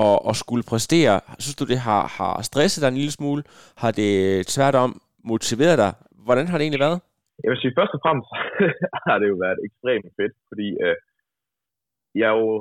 og, 0.03 0.15
og 0.29 0.33
skulle 0.43 0.63
præstere. 0.71 1.15
Synes 1.43 1.59
du, 1.62 1.65
det 1.73 1.79
har, 1.88 2.03
har 2.17 2.33
stresset 2.49 2.81
dig 2.81 2.89
en 2.89 2.99
lille 3.01 3.15
smule? 3.19 3.41
Har 3.81 3.91
det 4.01 4.13
tværtom 4.55 4.91
motiveret 5.31 5.77
dig? 5.83 5.91
Hvordan 6.25 6.47
har 6.47 6.57
det 6.57 6.63
egentlig 6.65 6.85
været? 6.88 6.99
Jeg 7.43 7.49
vil 7.51 7.62
sige, 7.62 7.77
først 7.79 7.93
og 7.95 8.01
fremmest 8.03 8.29
har 9.07 9.17
det 9.21 9.27
jo 9.33 9.38
været 9.45 9.59
ekstremt 9.67 10.09
fedt, 10.17 10.35
fordi 10.49 10.67
øh, 10.85 10.95
jeg 12.19 12.27
er 12.31 12.38
jo 12.43 12.51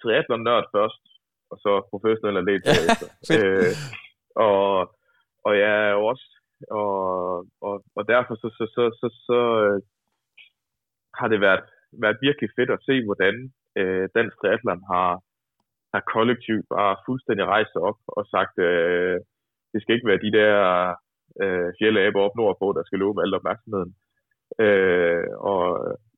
triathlon-nørd 0.00 0.66
først, 0.76 1.02
og 1.50 1.56
så 1.64 1.70
professionel 1.90 2.36
atlet 2.40 2.62
efter. 2.86 3.08
øh, 3.36 3.72
og, 4.46 4.64
og 5.46 5.52
jeg 5.62 5.72
er 5.86 5.92
jo 5.96 6.02
også, 6.12 6.26
og, 6.80 6.92
og, 7.66 7.74
og 7.96 8.02
derfor 8.12 8.34
så, 8.42 8.48
så, 8.58 8.64
så, 8.74 8.82
så, 9.00 9.08
så 9.28 9.40
øh, 9.64 9.78
har 11.18 11.28
det 11.28 11.40
været, 11.40 11.64
været 12.04 12.18
virkelig 12.26 12.50
fedt 12.56 12.70
at 12.76 12.84
se, 12.88 12.94
hvordan 13.04 13.34
øh, 13.80 14.04
dansk 14.16 14.34
triathlon 14.40 14.82
har, 14.92 15.10
der 15.94 16.10
kollektivt 16.14 16.66
bare 16.76 17.02
fuldstændig 17.06 17.44
rejst 17.54 17.74
op 17.88 17.98
og 18.16 18.22
sagt, 18.34 18.54
øh, 18.68 19.16
det 19.72 19.78
skal 19.80 19.94
ikke 19.94 20.10
være 20.10 20.24
de 20.26 20.32
der 20.38 20.54
øh, 21.42 21.68
fjeldaber 21.78 22.20
op 22.26 22.34
nordpå, 22.36 22.66
der 22.76 22.82
skal 22.84 22.98
løbe 22.98 23.22
al 23.24 23.38
opmærksomheden. 23.38 23.92
Øh, 24.64 25.26
og 25.50 25.62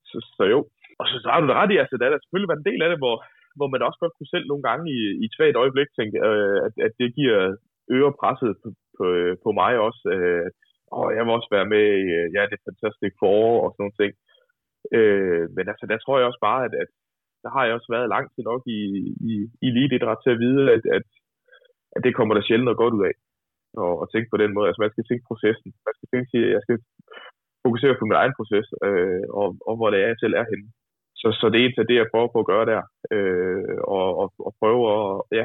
så, 0.09 0.19
så 0.37 0.45
jo. 0.55 0.61
Og 1.01 1.05
så, 1.09 1.15
så 1.23 1.29
har 1.31 1.41
du 1.41 1.49
det 1.49 1.59
ret 1.61 1.73
i, 1.75 1.77
altså, 1.83 1.97
der 1.97 2.07
er 2.07 2.23
selvfølgelig 2.23 2.51
været 2.51 2.62
en 2.62 2.71
del 2.71 2.83
af 2.85 2.91
det, 2.91 2.99
hvor, 3.03 3.17
hvor 3.59 3.69
man 3.73 3.87
også 3.87 3.99
godt 4.03 4.15
kunne 4.17 4.33
selv 4.35 4.47
nogle 4.49 4.65
gange 4.69 4.85
i, 4.97 5.01
i 5.23 5.25
et 5.29 5.35
svagt 5.37 5.61
øjeblik 5.62 5.89
tænke, 5.99 6.17
øh, 6.29 6.59
at, 6.67 6.75
at 6.87 6.93
det 7.01 7.09
giver 7.19 7.41
øger 7.97 8.12
presset 8.21 8.53
på, 8.62 8.69
på, 8.97 9.05
øh, 9.19 9.35
på 9.45 9.51
mig 9.61 9.73
også. 9.87 10.03
Øh, 10.15 10.49
og 10.99 11.07
jeg 11.17 11.25
må 11.25 11.31
også 11.35 11.51
være 11.57 11.71
med 11.75 11.85
i 12.05 12.09
øh, 12.19 12.27
ja, 12.37 12.43
det 12.53 12.59
fantastiske 12.69 13.19
forår 13.23 13.57
og 13.65 13.71
sådan 13.71 13.83
nogle 13.85 14.01
ting. 14.01 14.12
Øh, 14.97 15.45
men 15.57 15.65
altså, 15.73 15.85
der 15.91 15.99
tror 15.99 16.17
jeg 16.19 16.27
også 16.31 16.43
bare, 16.49 16.61
at, 16.67 16.75
at 16.85 16.91
der 17.46 17.52
har 17.56 17.64
jeg 17.64 17.74
også 17.78 17.90
været 17.96 18.12
lang 18.14 18.24
tid 18.35 18.42
nok 18.50 18.62
i, 18.78 18.80
i, 19.30 19.35
i 19.64 19.66
elitidræt 19.70 20.20
til 20.22 20.35
at 20.35 20.40
vide, 20.44 20.62
at, 20.74 20.82
at, 20.96 21.06
at 21.96 22.00
det 22.04 22.12
kommer 22.14 22.35
der 22.35 22.46
sjældent 22.46 22.68
noget 22.68 22.82
godt 22.82 22.96
ud 22.98 23.04
af. 23.11 23.14
Og, 23.82 23.92
og 24.02 24.06
tænke 24.09 24.28
på 24.30 24.38
den 24.42 24.50
måde. 24.54 24.66
Altså, 24.68 24.82
man 24.82 24.94
skal 24.94 25.06
tænke 25.06 25.28
processen. 25.30 25.70
Man 25.87 25.94
skal 25.96 26.09
tænke, 26.12 26.30
at 26.46 26.52
jeg 26.56 26.62
skal 26.64 26.76
fokusere 27.66 27.94
på 27.98 28.04
min 28.06 28.20
egen 28.22 28.35
proces, 28.38 28.66
øh, 28.87 29.24
og, 29.40 29.48
og 29.68 29.74
hvor 29.76 29.88
det 29.90 29.98
er, 30.00 30.09
jeg 30.12 30.20
selv 30.22 30.35
er 30.40 30.46
henne. 30.52 30.68
Så, 31.20 31.28
så 31.40 31.44
det 31.48 31.56
er 31.56 31.64
egentlig 31.64 31.88
det, 31.90 32.00
jeg 32.00 32.12
prøver 32.12 32.30
på 32.32 32.40
at 32.42 32.50
gøre 32.52 32.66
der. 32.72 32.82
Øh, 33.14 33.76
og, 33.96 34.06
og, 34.20 34.28
og 34.46 34.52
prøve 34.61 34.82
at, 34.96 35.06
ja, 35.38 35.44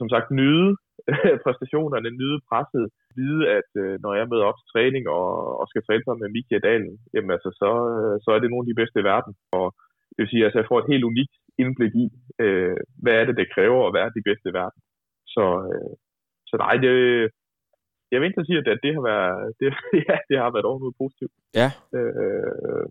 som 0.00 0.08
sagt, 0.12 0.28
nyde 0.40 0.68
præstationerne, 1.44 2.10
nyde 2.20 2.38
presset, 2.48 2.84
vide, 3.18 3.42
at 3.58 3.70
øh, 3.82 3.94
når 4.04 4.12
jeg 4.18 4.26
møder 4.30 4.48
op 4.50 4.58
til 4.58 4.70
træning 4.72 5.04
og, 5.18 5.26
og 5.60 5.64
skal 5.68 5.82
træne 5.84 6.04
sammen 6.04 6.22
med 6.24 6.34
Mika 6.36 6.58
Dalen, 6.66 6.94
jamen 7.14 7.30
altså, 7.36 7.50
så, 7.60 7.70
øh, 7.94 8.14
så 8.24 8.28
er 8.34 8.38
det 8.40 8.50
nogle 8.50 8.64
af 8.64 8.70
de 8.70 8.80
bedste 8.80 9.00
i 9.00 9.08
verden. 9.12 9.32
Og 9.58 9.66
det 10.16 10.22
vil 10.22 10.32
sige, 10.32 10.42
at 10.42 10.46
altså, 10.46 10.58
jeg 10.58 10.68
får 10.70 10.78
et 10.80 10.92
helt 10.92 11.04
unikt 11.10 11.34
indblik 11.62 11.94
i, 12.04 12.06
øh, 12.44 12.76
hvad 13.02 13.14
er 13.16 13.24
det, 13.24 13.36
det 13.40 13.52
kræver 13.54 13.80
at 13.86 13.94
være 13.98 14.14
de 14.16 14.26
bedste 14.28 14.48
i 14.48 14.56
verden. 14.60 14.80
Så, 15.34 15.44
øh, 15.72 15.92
så 16.48 16.54
nej, 16.64 16.74
det, 16.84 16.94
jeg 18.10 18.18
vil 18.18 18.28
ikke 18.28 18.44
sige, 18.46 18.58
at 18.58 18.84
det 18.84 18.92
har 18.96 19.04
været, 19.12 19.52
det, 19.60 19.66
ja, 20.08 20.16
det 20.28 20.36
har 20.42 20.50
været 20.54 20.68
overhovedet 20.70 21.00
positivt. 21.02 21.34
Ja. 21.60 21.68
Øh, 21.96 22.86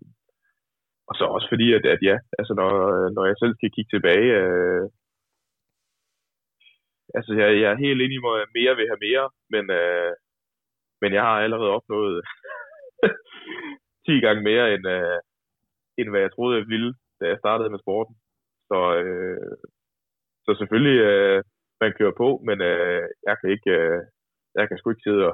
og 1.08 1.14
så 1.18 1.24
også 1.36 1.48
fordi, 1.52 1.66
at, 1.76 1.84
at 1.94 2.00
ja, 2.10 2.16
altså 2.38 2.52
når, 2.60 2.70
når 3.16 3.24
jeg 3.30 3.36
selv 3.38 3.54
skal 3.54 3.70
kigge 3.74 3.92
tilbage, 3.92 4.30
øh, 4.42 4.84
altså 7.18 7.32
jeg, 7.40 7.48
jeg 7.62 7.68
er 7.72 7.84
helt 7.84 8.00
enig 8.02 8.16
i, 8.16 8.20
at 8.44 8.54
mere 8.58 8.76
vil 8.76 8.90
have 8.92 9.04
mere, 9.08 9.26
men, 9.54 9.64
øh, 9.80 10.12
men 11.02 11.10
jeg 11.16 11.22
har 11.22 11.36
allerede 11.44 11.76
opnået 11.78 12.16
10 14.06 14.20
gange 14.26 14.42
mere, 14.50 14.74
end, 14.74 14.84
øh, 14.96 15.18
end 15.98 16.08
hvad 16.10 16.20
jeg 16.20 16.32
troede, 16.32 16.58
jeg 16.58 16.66
ville, 16.74 16.94
da 17.20 17.24
jeg 17.28 17.38
startede 17.38 17.70
med 17.70 17.80
sporten. 17.84 18.14
Så, 18.70 18.78
øh, 19.02 19.56
så 20.44 20.50
selvfølgelig, 20.58 20.98
øh, 21.10 21.38
man 21.80 21.92
kører 21.98 22.14
på, 22.22 22.28
men 22.48 22.58
øh, 22.70 23.02
jeg 23.28 23.34
kan 23.40 23.48
ikke, 23.56 23.70
øh, 23.70 24.00
jeg 24.60 24.66
kan 24.68 24.76
sgu 24.78 24.86
ikke 24.90 25.06
sidde 25.08 25.22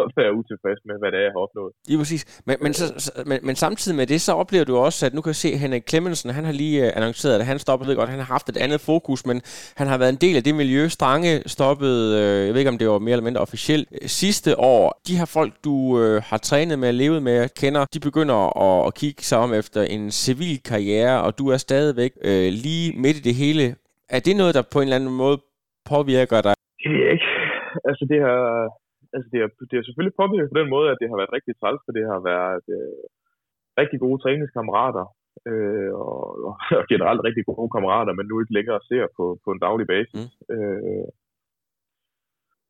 og, 0.00 0.06
være 0.20 0.32
utilfreds 0.40 0.80
med, 0.88 0.96
hvad 1.00 1.10
det 1.12 1.18
er, 1.20 1.26
jeg 1.28 1.34
har 1.36 1.42
opnået. 1.46 1.72
Lige 1.88 1.98
præcis. 2.02 2.22
Men, 2.48 2.56
men, 2.64 2.72
så, 2.80 2.86
men, 3.30 3.38
men 3.48 3.56
samtidig 3.64 3.96
med 4.00 4.06
det, 4.12 4.20
så 4.20 4.32
oplever 4.42 4.64
du 4.64 4.76
også, 4.76 5.06
at 5.06 5.14
nu 5.14 5.20
kan 5.20 5.30
jeg 5.34 5.42
se, 5.44 5.48
at 5.48 5.58
Henrik 5.64 5.84
Clemmensen, 5.90 6.30
han 6.30 6.44
har 6.44 6.52
lige 6.52 6.78
uh, 6.82 6.96
annonceret, 6.96 7.38
at 7.40 7.46
han 7.52 7.58
stoppede 7.58 7.96
godt, 7.98 8.10
han 8.14 8.18
har 8.24 8.30
haft 8.36 8.48
et 8.48 8.58
andet 8.64 8.80
fokus, 8.90 9.20
men 9.26 9.36
han 9.80 9.86
har 9.90 9.98
været 9.98 10.12
en 10.16 10.22
del 10.26 10.36
af 10.36 10.44
det 10.48 10.54
miljø. 10.54 10.82
Strange 10.88 11.32
stoppede, 11.56 12.02
uh, 12.18 12.46
jeg 12.46 12.52
ved 12.52 12.60
ikke, 12.62 12.74
om 12.74 12.78
det 12.78 12.88
var 12.88 12.98
mere 12.98 13.12
eller 13.12 13.28
mindre 13.28 13.40
officielt, 13.40 13.88
sidste 14.22 14.50
år. 14.58 15.00
De 15.08 15.18
her 15.18 15.28
folk, 15.38 15.52
du 15.64 15.74
har 16.30 16.38
trænet 16.48 16.78
med, 16.78 16.92
levet 16.92 17.22
med, 17.22 17.48
kender, 17.60 17.82
de 17.94 18.00
begynder 18.00 18.38
at, 18.66 18.86
at 18.86 18.94
kigge 18.94 19.22
sig 19.22 19.38
om 19.38 19.50
efter 19.54 19.82
en 19.82 20.10
civil 20.10 20.62
karriere, 20.70 21.22
og 21.22 21.38
du 21.38 21.44
er 21.48 21.56
stadigvæk 21.56 22.12
uh, 22.24 22.48
lige 22.64 22.86
midt 23.02 23.16
i 23.16 23.22
det 23.28 23.34
hele. 23.34 23.64
Er 24.16 24.20
det 24.20 24.36
noget, 24.36 24.54
der 24.54 24.62
på 24.72 24.78
en 24.78 24.82
eller 24.82 24.96
anden 24.96 25.16
måde 25.22 25.38
påvirker 25.92 26.40
dig? 26.46 26.54
Det 26.82 26.88
ved 26.92 27.00
jeg 27.04 27.12
ikke 27.12 27.27
altså 27.88 28.04
det 28.12 28.20
har, 28.26 28.42
altså 29.14 29.28
det 29.32 29.38
har, 29.42 29.50
det 29.68 29.76
har 29.76 29.84
selvfølgelig 29.86 30.20
påvirket 30.20 30.52
på 30.52 30.58
den 30.60 30.70
måde, 30.74 30.86
at 30.90 30.98
det 31.00 31.08
har 31.10 31.16
været 31.20 31.34
rigtig 31.36 31.54
træls, 31.56 31.82
for 31.84 31.92
det 31.96 32.04
har 32.12 32.20
været 32.32 32.64
øh, 32.76 33.02
rigtig 33.80 33.98
gode 34.04 34.18
træningskammerater, 34.22 35.06
øh, 35.50 35.92
og, 36.04 36.18
og 36.80 36.84
generelt 36.92 37.20
rigtig 37.28 37.44
gode 37.50 37.70
kammerater, 37.74 38.12
men 38.14 38.26
nu 38.26 38.34
ikke 38.40 38.56
længere 38.58 38.80
ser 38.90 39.04
på, 39.16 39.24
på 39.44 39.48
en 39.54 39.62
daglig 39.66 39.86
basis. 39.94 40.26
Mm. 40.48 40.54
Øh, 40.54 41.08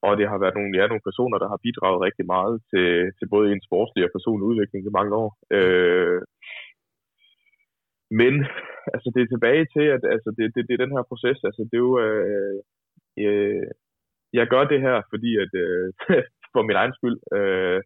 og 0.06 0.12
det 0.18 0.26
har 0.32 0.38
været 0.42 0.54
nogle, 0.58 0.72
ja, 0.78 0.84
nogle 0.86 1.08
personer, 1.08 1.38
der 1.38 1.48
har 1.52 1.64
bidraget 1.66 2.04
rigtig 2.06 2.26
meget 2.34 2.54
til, 2.70 2.88
til 3.18 3.26
både 3.34 3.46
en 3.52 3.62
sportslig 3.66 4.04
og 4.04 4.14
personlig 4.16 4.44
udvikling 4.50 4.82
i 4.86 4.96
mange 4.98 5.12
år. 5.22 5.30
Øh, 5.58 6.20
men 8.20 8.34
altså, 8.94 9.08
det 9.14 9.20
er 9.22 9.32
tilbage 9.34 9.64
til, 9.74 9.86
at 9.96 10.02
altså, 10.14 10.28
det, 10.36 10.44
det, 10.54 10.60
det 10.68 10.74
er 10.74 10.84
den 10.84 10.96
her 10.96 11.04
proces. 11.10 11.38
Altså, 11.48 11.62
det 11.70 11.76
er 11.76 11.86
jo, 11.88 11.94
øh, 12.06 12.56
øh, 13.24 13.66
jeg 14.32 14.46
gør 14.46 14.64
det 14.64 14.80
her, 14.80 15.02
fordi 15.12 15.30
at, 15.44 15.52
øh, 15.64 15.92
for 16.52 16.62
min 16.62 16.76
egen 16.76 16.94
skyld, 16.98 17.18
øh, 17.38 17.80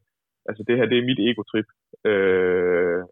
altså 0.48 0.62
det 0.68 0.76
her, 0.78 0.87
det 0.87 0.98
er 0.98 1.09
mit 1.11 1.20
ego-trip. 1.28 1.68
Øh, 2.11 3.02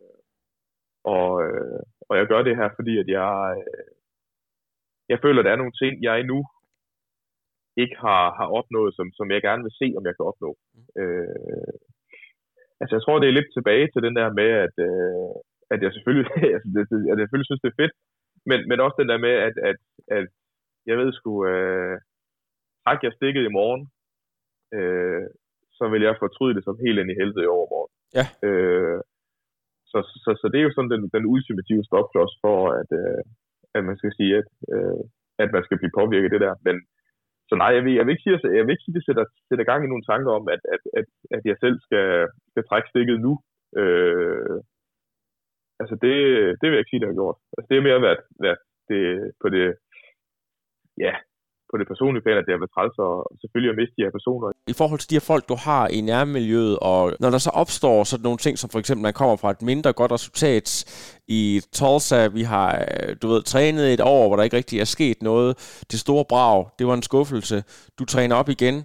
og, 1.05 1.31
øh, 1.45 1.81
og 2.09 2.15
jeg 2.19 2.27
gør 2.27 2.43
det 2.43 2.57
her, 2.57 2.69
fordi 2.79 2.99
at 3.03 3.09
jeg, 3.19 3.35
øh, 3.59 3.91
jeg 5.09 5.19
føler, 5.23 5.39
at 5.41 5.45
der 5.45 5.53
er 5.53 5.63
nogle 5.63 5.79
ting, 5.83 5.93
jeg 6.03 6.21
endnu 6.21 6.41
ikke 7.83 7.97
har, 8.07 8.25
har 8.39 8.49
opnået, 8.59 8.93
som, 8.95 9.07
som 9.19 9.31
jeg 9.31 9.43
gerne 9.43 9.63
vil 9.67 9.79
se, 9.81 9.87
om 9.99 10.07
jeg 10.07 10.15
kan 10.17 10.29
opnå. 10.31 10.51
Øh, 11.01 11.75
altså 12.81 12.93
jeg 12.97 13.03
tror, 13.03 13.19
det 13.19 13.29
er 13.29 13.39
lidt 13.39 13.51
tilbage 13.57 13.87
til 13.91 14.03
den 14.07 14.15
der 14.19 14.29
med, 14.41 14.51
at, 14.67 14.75
øh, 14.89 15.35
at 15.73 15.79
jeg 15.85 15.91
selvfølgelig, 15.93 16.27
altså, 16.57 16.69
det, 16.75 16.83
at 17.13 17.17
jeg 17.19 17.25
selvfølgelig 17.25 17.51
synes, 17.51 17.63
det 17.65 17.71
er 17.71 17.81
fedt, 17.83 17.95
men, 18.51 18.59
men 18.71 18.79
også 18.85 18.97
den 19.01 19.09
der 19.13 19.19
med, 19.27 19.35
at, 19.49 19.57
at, 19.71 19.79
at 20.19 20.27
jeg 20.89 20.97
ved 20.99 21.13
sgu, 21.13 21.33
øh, 21.53 21.97
træk 22.83 23.01
jeg 23.03 23.13
stikket 23.19 23.43
i 23.47 23.55
morgen, 23.59 23.83
øh, 24.77 25.27
så 25.79 25.85
vil 25.93 26.03
jeg 26.03 26.23
fortryde 26.25 26.55
det 26.57 26.65
som 26.65 26.83
helt 26.85 26.99
ind 27.01 27.11
i 27.11 27.19
helvede 27.21 27.45
i 27.45 27.53
overmorgen. 27.57 27.93
Ja. 28.19 28.25
Øh, 28.49 29.01
så, 29.93 29.99
så, 30.25 30.31
så 30.41 30.47
det 30.53 30.59
er 30.59 30.67
jo 30.67 30.75
sådan 30.75 30.93
den, 30.95 31.03
den 31.17 31.25
ultimative 31.35 31.85
stopklods 31.89 32.35
for, 32.45 32.59
at, 32.81 32.91
øh, 33.03 33.23
at 33.77 33.83
man 33.89 33.97
skal 34.01 34.13
sige, 34.19 34.33
at, 34.41 34.49
øh, 34.75 35.03
at 35.43 35.49
man 35.55 35.63
skal 35.65 35.79
blive 35.79 35.97
påvirket 36.01 36.29
af 36.29 36.33
det 36.35 36.41
der. 36.47 36.55
Men, 36.67 36.77
så 37.49 37.55
nej, 37.63 37.71
jeg 37.77 37.83
vil, 37.85 37.95
jeg 37.99 38.05
vil 38.05 38.13
ikke 38.15 38.27
sige, 38.27 38.37
at, 38.37 38.43
jeg 38.59 38.65
vil 38.65 38.75
ikke 38.75 38.85
sige, 38.85 38.95
at 38.95 38.99
det 38.99 39.07
sætter, 39.07 39.25
sætter 39.49 39.65
gang 39.71 39.81
i 39.83 39.91
nogle 39.91 40.09
tanker 40.11 40.31
om, 40.39 40.45
at, 40.55 40.63
at, 40.75 40.83
at, 40.99 41.07
at 41.37 41.43
jeg 41.51 41.57
selv 41.65 41.77
skal, 41.87 42.07
skal 42.53 42.65
trække 42.67 42.89
stikket 42.93 43.19
nu. 43.27 43.33
Øh, 43.81 44.57
altså 45.81 45.95
det, 46.05 46.15
det 46.59 46.67
vil 46.67 46.77
jeg 46.77 46.83
ikke 46.83 46.93
sige, 46.93 47.01
det 47.03 47.11
har 47.11 47.21
gjort. 47.21 47.39
Altså 47.57 47.67
det 47.71 47.77
er 47.77 47.87
mere 47.89 48.05
været, 48.07 48.23
været 48.45 48.63
det, 48.91 49.03
på 49.43 49.47
det, 49.55 49.67
ja, 51.07 51.15
på 51.71 51.77
det 51.81 51.87
personlige 51.93 52.23
plan, 52.25 52.39
at 52.39 52.45
det 52.47 52.53
har 52.55 52.63
været 52.63 52.75
træls 52.77 52.97
og 53.07 53.15
selvfølgelig 53.41 53.71
at 53.73 53.79
miste 53.81 53.95
de 53.97 54.05
her 54.07 54.15
personer. 54.19 54.47
I 54.75 54.77
forhold 54.81 55.01
til 55.01 55.11
de 55.11 55.19
her 55.19 55.27
folk, 55.33 55.45
du 55.49 55.57
har 55.69 55.85
i 55.89 56.01
nærmiljøet, 56.01 56.79
og 56.91 57.03
når 57.23 57.31
der 57.31 57.39
så 57.39 57.51
opstår 57.63 58.05
sådan 58.05 58.25
nogle 58.29 58.39
ting, 58.45 58.55
som 58.59 58.71
for 58.71 58.79
eksempel, 58.79 59.03
man 59.03 59.19
kommer 59.21 59.37
fra 59.37 59.51
et 59.51 59.63
mindre 59.63 59.93
godt 59.93 60.13
resultat 60.13 60.67
i 61.29 61.43
Tulsa, 61.79 62.27
vi 62.27 62.43
har, 62.43 62.69
øh, 62.81 63.17
du 63.23 63.29
ved, 63.29 63.43
trænet 63.43 63.95
et 63.95 64.01
år, 64.01 64.27
hvor 64.27 64.37
der 64.37 64.43
ikke 64.43 64.57
rigtig 64.57 64.81
er 64.81 64.85
sket 64.97 65.23
noget. 65.23 65.51
Det 65.91 65.99
store 66.01 66.25
brag, 66.33 66.67
det 66.79 66.87
var 66.87 66.95
en 66.95 67.03
skuffelse. 67.03 67.65
Du 67.99 68.05
træner 68.05 68.37
op 68.37 68.49
igen, 68.49 68.77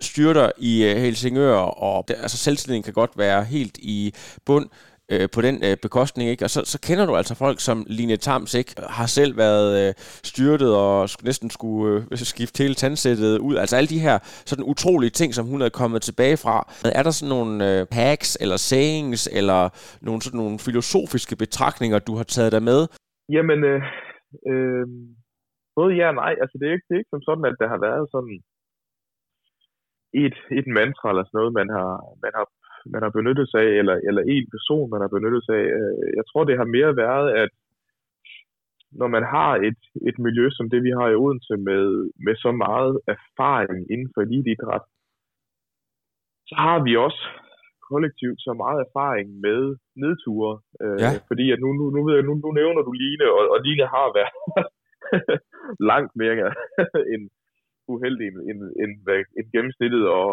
styrter 0.00 0.50
i 0.58 0.84
øh, 0.84 0.96
Helsingør, 0.96 1.56
og 1.58 2.04
altså 2.08 2.36
selvtilliden 2.36 2.82
kan 2.82 2.92
godt 2.92 3.18
være 3.18 3.44
helt 3.44 3.78
i 3.78 4.14
bund 4.46 4.68
øh, 5.12 5.28
på 5.34 5.40
den 5.46 5.56
øh, 5.66 5.76
bekostning, 5.86 6.30
ikke? 6.30 6.44
Og 6.46 6.50
så, 6.50 6.60
så 6.72 6.78
kender 6.86 7.06
du 7.06 7.14
altså 7.20 7.34
folk 7.44 7.58
som 7.60 7.78
Line 7.98 8.16
Tams, 8.16 8.54
ikke? 8.60 8.72
Har 8.98 9.06
selv 9.18 9.32
været 9.44 9.68
øh, 9.80 9.94
styrtet 10.30 10.70
og 10.84 11.08
næsten 11.28 11.50
skulle 11.50 12.06
øh, 12.12 12.18
skifte 12.32 12.62
hele 12.62 12.74
tandsættet 12.74 13.38
ud. 13.38 13.54
Altså 13.56 13.76
alle 13.76 13.90
de 13.94 14.04
her 14.06 14.16
sådan 14.50 14.64
utrolige 14.72 15.10
ting, 15.10 15.30
som 15.34 15.46
hun 15.46 15.60
er 15.62 15.78
kommet 15.80 16.02
tilbage 16.02 16.36
fra. 16.44 16.56
Er 16.98 17.02
der 17.02 17.10
sådan 17.10 17.34
nogle 17.36 17.52
øh, 17.68 17.86
hacks 17.92 18.30
eller 18.42 18.56
sayings 18.56 19.22
eller 19.38 19.60
nogle 20.06 20.20
sådan 20.22 20.40
nogle 20.42 20.58
filosofiske 20.66 21.36
betragtninger, 21.36 21.98
du 21.98 22.14
har 22.16 22.26
taget 22.36 22.52
dig 22.52 22.62
med? 22.70 22.80
Jamen, 23.36 23.60
øh, 23.70 23.80
øh, 24.50 24.86
både 25.78 25.90
ja 25.98 26.06
og 26.12 26.16
nej. 26.22 26.34
Altså 26.42 26.54
det 26.58 26.66
er 26.66 26.74
ikke, 26.76 26.86
det 26.88 26.94
er 26.94 27.02
ikke 27.02 27.14
som 27.14 27.26
sådan, 27.28 27.44
at 27.50 27.56
der 27.62 27.68
har 27.74 27.80
været 27.88 28.04
sådan 28.14 28.36
et, 30.24 30.36
et 30.58 30.66
mantra 30.78 31.06
eller 31.10 31.24
sådan 31.24 31.38
noget, 31.40 31.52
man 31.60 31.68
har, 31.76 31.90
man 32.24 32.32
har 32.38 32.46
man 32.92 33.02
har 33.04 33.12
benyttet 33.18 33.46
sig 33.50 33.60
af, 33.60 33.72
eller, 33.80 33.96
eller 34.08 34.22
en 34.34 34.46
person, 34.54 34.90
man 34.90 35.00
har 35.04 35.10
benyttet 35.16 35.42
sig 35.44 35.56
af. 35.64 35.68
Øh, 35.78 36.06
jeg 36.18 36.24
tror, 36.30 36.44
det 36.44 36.56
har 36.60 36.74
mere 36.76 36.92
været, 37.04 37.28
at 37.42 37.50
når 39.00 39.08
man 39.16 39.24
har 39.34 39.52
et, 39.68 39.82
et 40.08 40.18
miljø 40.26 40.46
som 40.50 40.70
det, 40.70 40.80
vi 40.82 40.90
har 40.98 41.08
i 41.08 41.18
Odense, 41.22 41.54
med, 41.68 41.84
med 42.26 42.34
så 42.44 42.50
meget 42.52 42.92
erfaring 43.14 43.80
inden 43.92 44.10
for 44.14 44.20
eliteidræt, 44.22 44.84
så 46.48 46.54
har 46.66 46.78
vi 46.86 46.92
også 46.96 47.22
kollektivt 47.90 48.40
så 48.46 48.52
meget 48.62 48.78
erfaring 48.86 49.28
med 49.46 49.62
nedture. 50.02 50.52
Øh, 50.82 50.98
ja. 51.04 51.10
Fordi 51.28 51.44
at 51.54 51.60
nu, 51.64 51.68
nu, 51.78 51.84
nu, 51.94 52.00
ved 52.06 52.14
jeg, 52.14 52.24
nu, 52.28 52.34
nu 52.44 52.50
nævner 52.60 52.82
du 52.82 52.92
Line, 53.02 53.26
og, 53.36 53.42
og 53.52 53.58
Line 53.66 53.86
har 53.94 54.08
været 54.18 54.34
langt 55.90 56.12
mere 56.20 56.34
end 57.12 57.24
uheldig 57.94 58.26
end, 58.28 58.38
end, 58.50 58.60
end, 58.82 58.92
end 59.38 59.46
gennemsnittet, 59.54 60.04
og, 60.18 60.28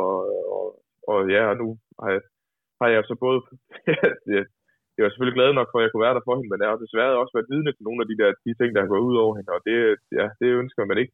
og, 0.55 0.65
og 1.11 1.19
ja, 1.35 1.53
nu 1.61 1.67
har 2.01 2.09
jeg, 2.15 2.21
har 2.79 2.87
jeg 2.95 3.03
så 3.09 3.15
både, 3.25 3.39
jeg 4.95 5.01
var 5.03 5.11
selvfølgelig 5.11 5.37
glad 5.39 5.49
nok 5.53 5.69
for, 5.69 5.77
at 5.79 5.83
jeg 5.83 5.91
kunne 5.91 6.05
være 6.07 6.17
der 6.17 6.25
for 6.27 6.35
hende, 6.35 6.51
men 6.51 6.61
jeg 6.61 6.69
har 6.71 6.83
desværre 6.85 7.21
også 7.21 7.33
været 7.37 7.51
vidne 7.53 7.71
til 7.73 7.85
nogle 7.87 8.01
af 8.03 8.07
de 8.09 8.19
der 8.21 8.29
de 8.45 8.53
ting, 8.59 8.69
der 8.71 8.81
har 8.81 8.91
gået 8.93 9.07
ud 9.09 9.17
over 9.23 9.33
hende, 9.37 9.51
og 9.57 9.61
det, 9.67 9.75
ja, 10.19 10.25
det 10.39 10.49
ønsker 10.61 10.83
man 10.89 10.97
ikke. 11.03 11.13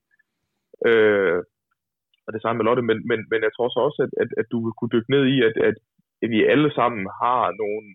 Øh, 0.89 1.39
og 2.26 2.30
det 2.34 2.41
samme 2.41 2.58
med 2.58 2.65
Lotte, 2.67 2.84
men, 2.89 3.00
men, 3.10 3.19
men 3.32 3.39
jeg 3.45 3.54
tror 3.54 3.69
så 3.69 3.80
også, 3.88 4.00
at, 4.06 4.12
at, 4.24 4.30
at 4.41 4.47
du 4.54 4.58
vil 4.65 4.76
kunne 4.78 4.93
dykke 4.95 5.13
ned 5.15 5.24
i, 5.36 5.38
at, 5.47 5.56
at 5.69 5.76
vi 6.34 6.39
alle 6.54 6.69
sammen 6.80 7.04
har 7.21 7.43
nogle, 7.62 7.88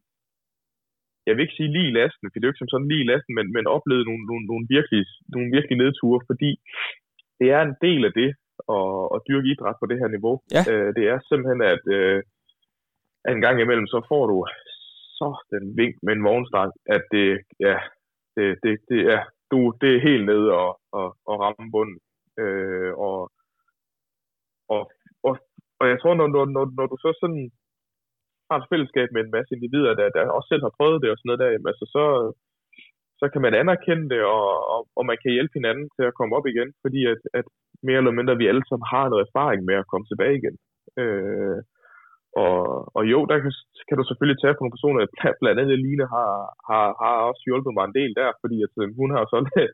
jeg 1.26 1.32
vil 1.34 1.44
ikke 1.44 1.58
sige 1.58 1.74
lige 1.76 1.96
lasten, 2.00 2.26
for 2.26 2.34
det 2.36 2.44
er 2.44 2.48
jo 2.48 2.52
ikke 2.52 2.64
som 2.64 2.72
sådan 2.72 2.90
lige 2.92 3.08
lasten, 3.12 3.32
men, 3.38 3.46
men 3.56 3.64
oplevet 3.76 4.04
nogle, 4.08 4.24
nogle, 4.30 4.44
nogle, 4.50 4.64
virkelig, 4.76 5.02
nogle 5.34 5.48
virkelig 5.56 5.76
nedture, 5.82 6.20
fordi 6.30 6.50
det 7.40 7.48
er 7.56 7.60
en 7.64 7.76
del 7.86 8.02
af 8.08 8.12
det 8.20 8.30
at, 8.76 9.02
at 9.14 9.24
dyrke 9.28 9.48
idræt 9.52 9.80
på 9.80 9.86
det 9.90 9.98
her 10.00 10.08
niveau. 10.16 10.34
Ja. 10.54 10.62
Øh, 10.70 10.90
det 10.96 11.04
er 11.12 11.18
simpelthen, 11.28 11.60
at, 11.74 11.82
øh, 11.98 12.18
at 13.26 13.32
en 13.34 13.44
gang 13.46 13.56
imellem, 13.60 13.86
så 13.94 13.98
får 14.10 14.24
du 14.32 14.36
så 15.18 15.28
den 15.52 15.64
vink 15.78 15.96
med 16.02 16.12
en 16.14 16.24
vognstang, 16.28 16.70
at 16.96 17.02
det, 17.14 17.28
ja, 17.66 17.76
det, 18.36 18.46
det, 18.62 18.72
det, 18.90 19.00
er, 19.14 19.22
du, 19.50 19.58
det 19.80 19.90
er 19.96 20.06
helt 20.08 20.26
nede 20.26 20.46
og, 20.62 20.70
og, 20.98 21.08
og 21.28 21.34
ramme 21.42 21.70
bunden. 21.74 21.98
Øh, 22.42 22.92
og, 23.06 23.18
og, 24.74 24.82
og, 25.26 25.32
og 25.80 25.84
jeg 25.90 25.98
tror, 26.00 26.14
når, 26.14 26.28
når, 26.34 26.44
når, 26.56 26.64
når 26.78 26.86
du 26.92 26.96
så 27.04 27.10
sådan 27.20 27.44
har 28.48 28.56
et 28.58 28.70
fællesskab 28.72 29.08
med 29.12 29.20
en 29.22 29.34
masse 29.36 29.50
individer, 29.56 29.92
der, 30.00 30.08
der 30.16 30.34
også 30.36 30.48
selv 30.48 30.64
har 30.66 30.74
prøvet 30.78 31.02
det 31.02 31.10
og 31.10 31.16
sådan 31.16 31.28
noget 31.30 31.42
der, 31.42 31.70
altså 31.72 31.86
så, 31.94 32.04
så 33.20 33.24
kan 33.32 33.42
man 33.44 33.54
anerkende 33.62 34.06
det, 34.14 34.22
og, 34.36 34.50
og, 34.74 34.80
og 34.98 35.02
man 35.10 35.18
kan 35.22 35.34
hjælpe 35.36 35.54
hinanden 35.58 35.86
til 35.96 36.04
at 36.06 36.16
komme 36.18 36.36
op 36.36 36.46
igen, 36.52 36.68
fordi 36.84 37.00
at, 37.12 37.20
at 37.38 37.46
mere 37.82 37.98
eller 38.00 38.18
mindre 38.18 38.36
vi 38.36 38.46
alle 38.50 38.64
sammen 38.68 38.86
har 38.94 39.06
noget 39.08 39.26
erfaring 39.26 39.60
med 39.64 39.76
at 39.78 39.88
komme 39.90 40.06
tilbage 40.08 40.36
igen. 40.40 40.56
Øh, 41.02 41.58
og, 42.44 42.56
og 42.96 43.02
jo, 43.12 43.18
der 43.30 43.36
kan, 43.42 43.52
kan 43.88 43.96
du 43.98 44.04
selvfølgelig 44.06 44.40
tage 44.40 44.54
på 44.54 44.62
nogle 44.62 44.76
personer, 44.76 45.00
blandt 45.40 45.60
andet 45.60 45.78
Line 45.86 46.06
har, 46.14 46.32
har, 46.68 46.86
har 47.02 47.14
også 47.30 47.42
hjulpet 47.46 47.72
mig 47.74 47.84
en 47.86 47.98
del 48.00 48.12
der, 48.20 48.30
fordi 48.42 48.56
at, 48.66 48.74
øh, 48.82 48.86
hun 49.00 49.10
har 49.16 49.24
så 49.32 49.36
lidt, 49.46 49.72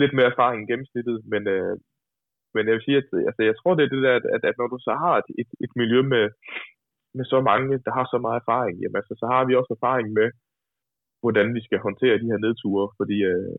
lidt 0.00 0.12
mere 0.16 0.30
erfaring 0.32 0.58
end 0.60 0.70
gennemsnittet, 0.70 1.16
men, 1.32 1.42
øh, 1.54 1.74
men 2.54 2.62
jeg 2.66 2.74
vil 2.74 2.86
sige, 2.86 2.98
at 3.02 3.08
altså, 3.28 3.42
jeg 3.48 3.54
tror, 3.56 3.72
det 3.74 3.84
er 3.84 3.92
det 3.94 4.02
der, 4.06 4.14
at, 4.36 4.42
at 4.50 4.56
når 4.60 4.68
du 4.74 4.78
så 4.88 4.92
har 5.04 5.14
et, 5.22 5.30
et, 5.42 5.50
et 5.64 5.72
miljø 5.80 6.00
med, 6.14 6.24
med 7.16 7.24
så 7.32 7.38
mange, 7.50 7.70
der 7.86 7.92
har 7.98 8.06
så 8.12 8.18
meget 8.26 8.40
erfaring, 8.42 8.74
jamen, 8.82 8.98
altså, 9.00 9.14
så 9.20 9.26
har 9.32 9.42
vi 9.44 9.52
også 9.54 9.72
erfaring 9.78 10.08
med, 10.18 10.28
hvordan 11.22 11.48
vi 11.56 11.60
skal 11.66 11.78
håndtere 11.86 12.20
de 12.22 12.30
her 12.32 12.40
nedture, 12.46 12.84
fordi 12.98 13.18
øh, 13.32 13.56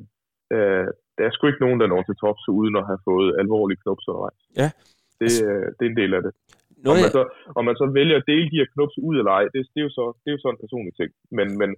øh, 0.56 0.88
der 1.16 1.24
er 1.26 1.32
sgu 1.34 1.44
ikke 1.48 1.66
nogen, 1.66 1.80
der 1.82 1.88
når 1.88 2.02
til 2.04 2.20
tops 2.24 2.44
uden 2.60 2.76
at 2.82 2.88
have 2.90 3.02
fået 3.10 3.30
alvorlige 3.42 3.82
knops 3.84 4.08
undervejs. 4.10 4.42
Ja. 4.62 4.70
Det, 5.22 5.32
øh, 5.48 5.66
det 5.76 5.84
er 5.86 5.92
en 5.92 6.02
del 6.02 6.14
af 6.18 6.22
det. 6.26 6.34
Noget, 6.84 6.98
om, 6.98 7.04
man 7.06 7.16
så, 7.18 7.24
om 7.58 7.64
man 7.70 7.78
så 7.82 7.86
vælger 8.00 8.18
at 8.18 8.30
dele 8.32 8.48
de 8.52 8.60
her 8.62 8.72
knops 8.74 8.98
ud 9.08 9.16
eller 9.20 9.34
ej, 9.40 9.44
det, 9.54 9.60
det, 9.74 9.80
er 9.82 9.88
jo 9.90 9.94
så, 10.00 10.06
det 10.22 10.28
er 10.30 10.36
jo 10.36 10.44
så 10.44 10.50
en 10.52 10.64
personlig 10.64 10.94
ting. 11.00 11.12
Men, 11.38 11.48
men 11.62 11.70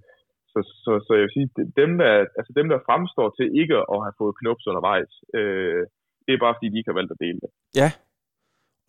så, 0.52 0.60
så, 0.84 0.92
så 1.06 1.12
jeg 1.18 1.24
vil 1.26 1.36
sige, 1.38 1.50
dem 1.82 1.92
der, 2.02 2.12
altså 2.40 2.52
dem, 2.60 2.68
der 2.72 2.86
fremstår 2.88 3.28
til 3.38 3.48
ikke 3.62 3.78
at 3.94 4.00
have 4.06 4.20
fået 4.22 4.40
knops 4.42 4.68
undervejs, 4.72 5.12
øh, 5.38 5.82
det 6.26 6.32
er 6.34 6.44
bare 6.46 6.56
fordi, 6.56 6.70
de 6.70 6.80
ikke 6.80 6.92
har 6.92 7.00
valgt 7.00 7.16
at 7.16 7.22
dele 7.26 7.40
det. 7.44 7.52
Ja, 7.82 7.90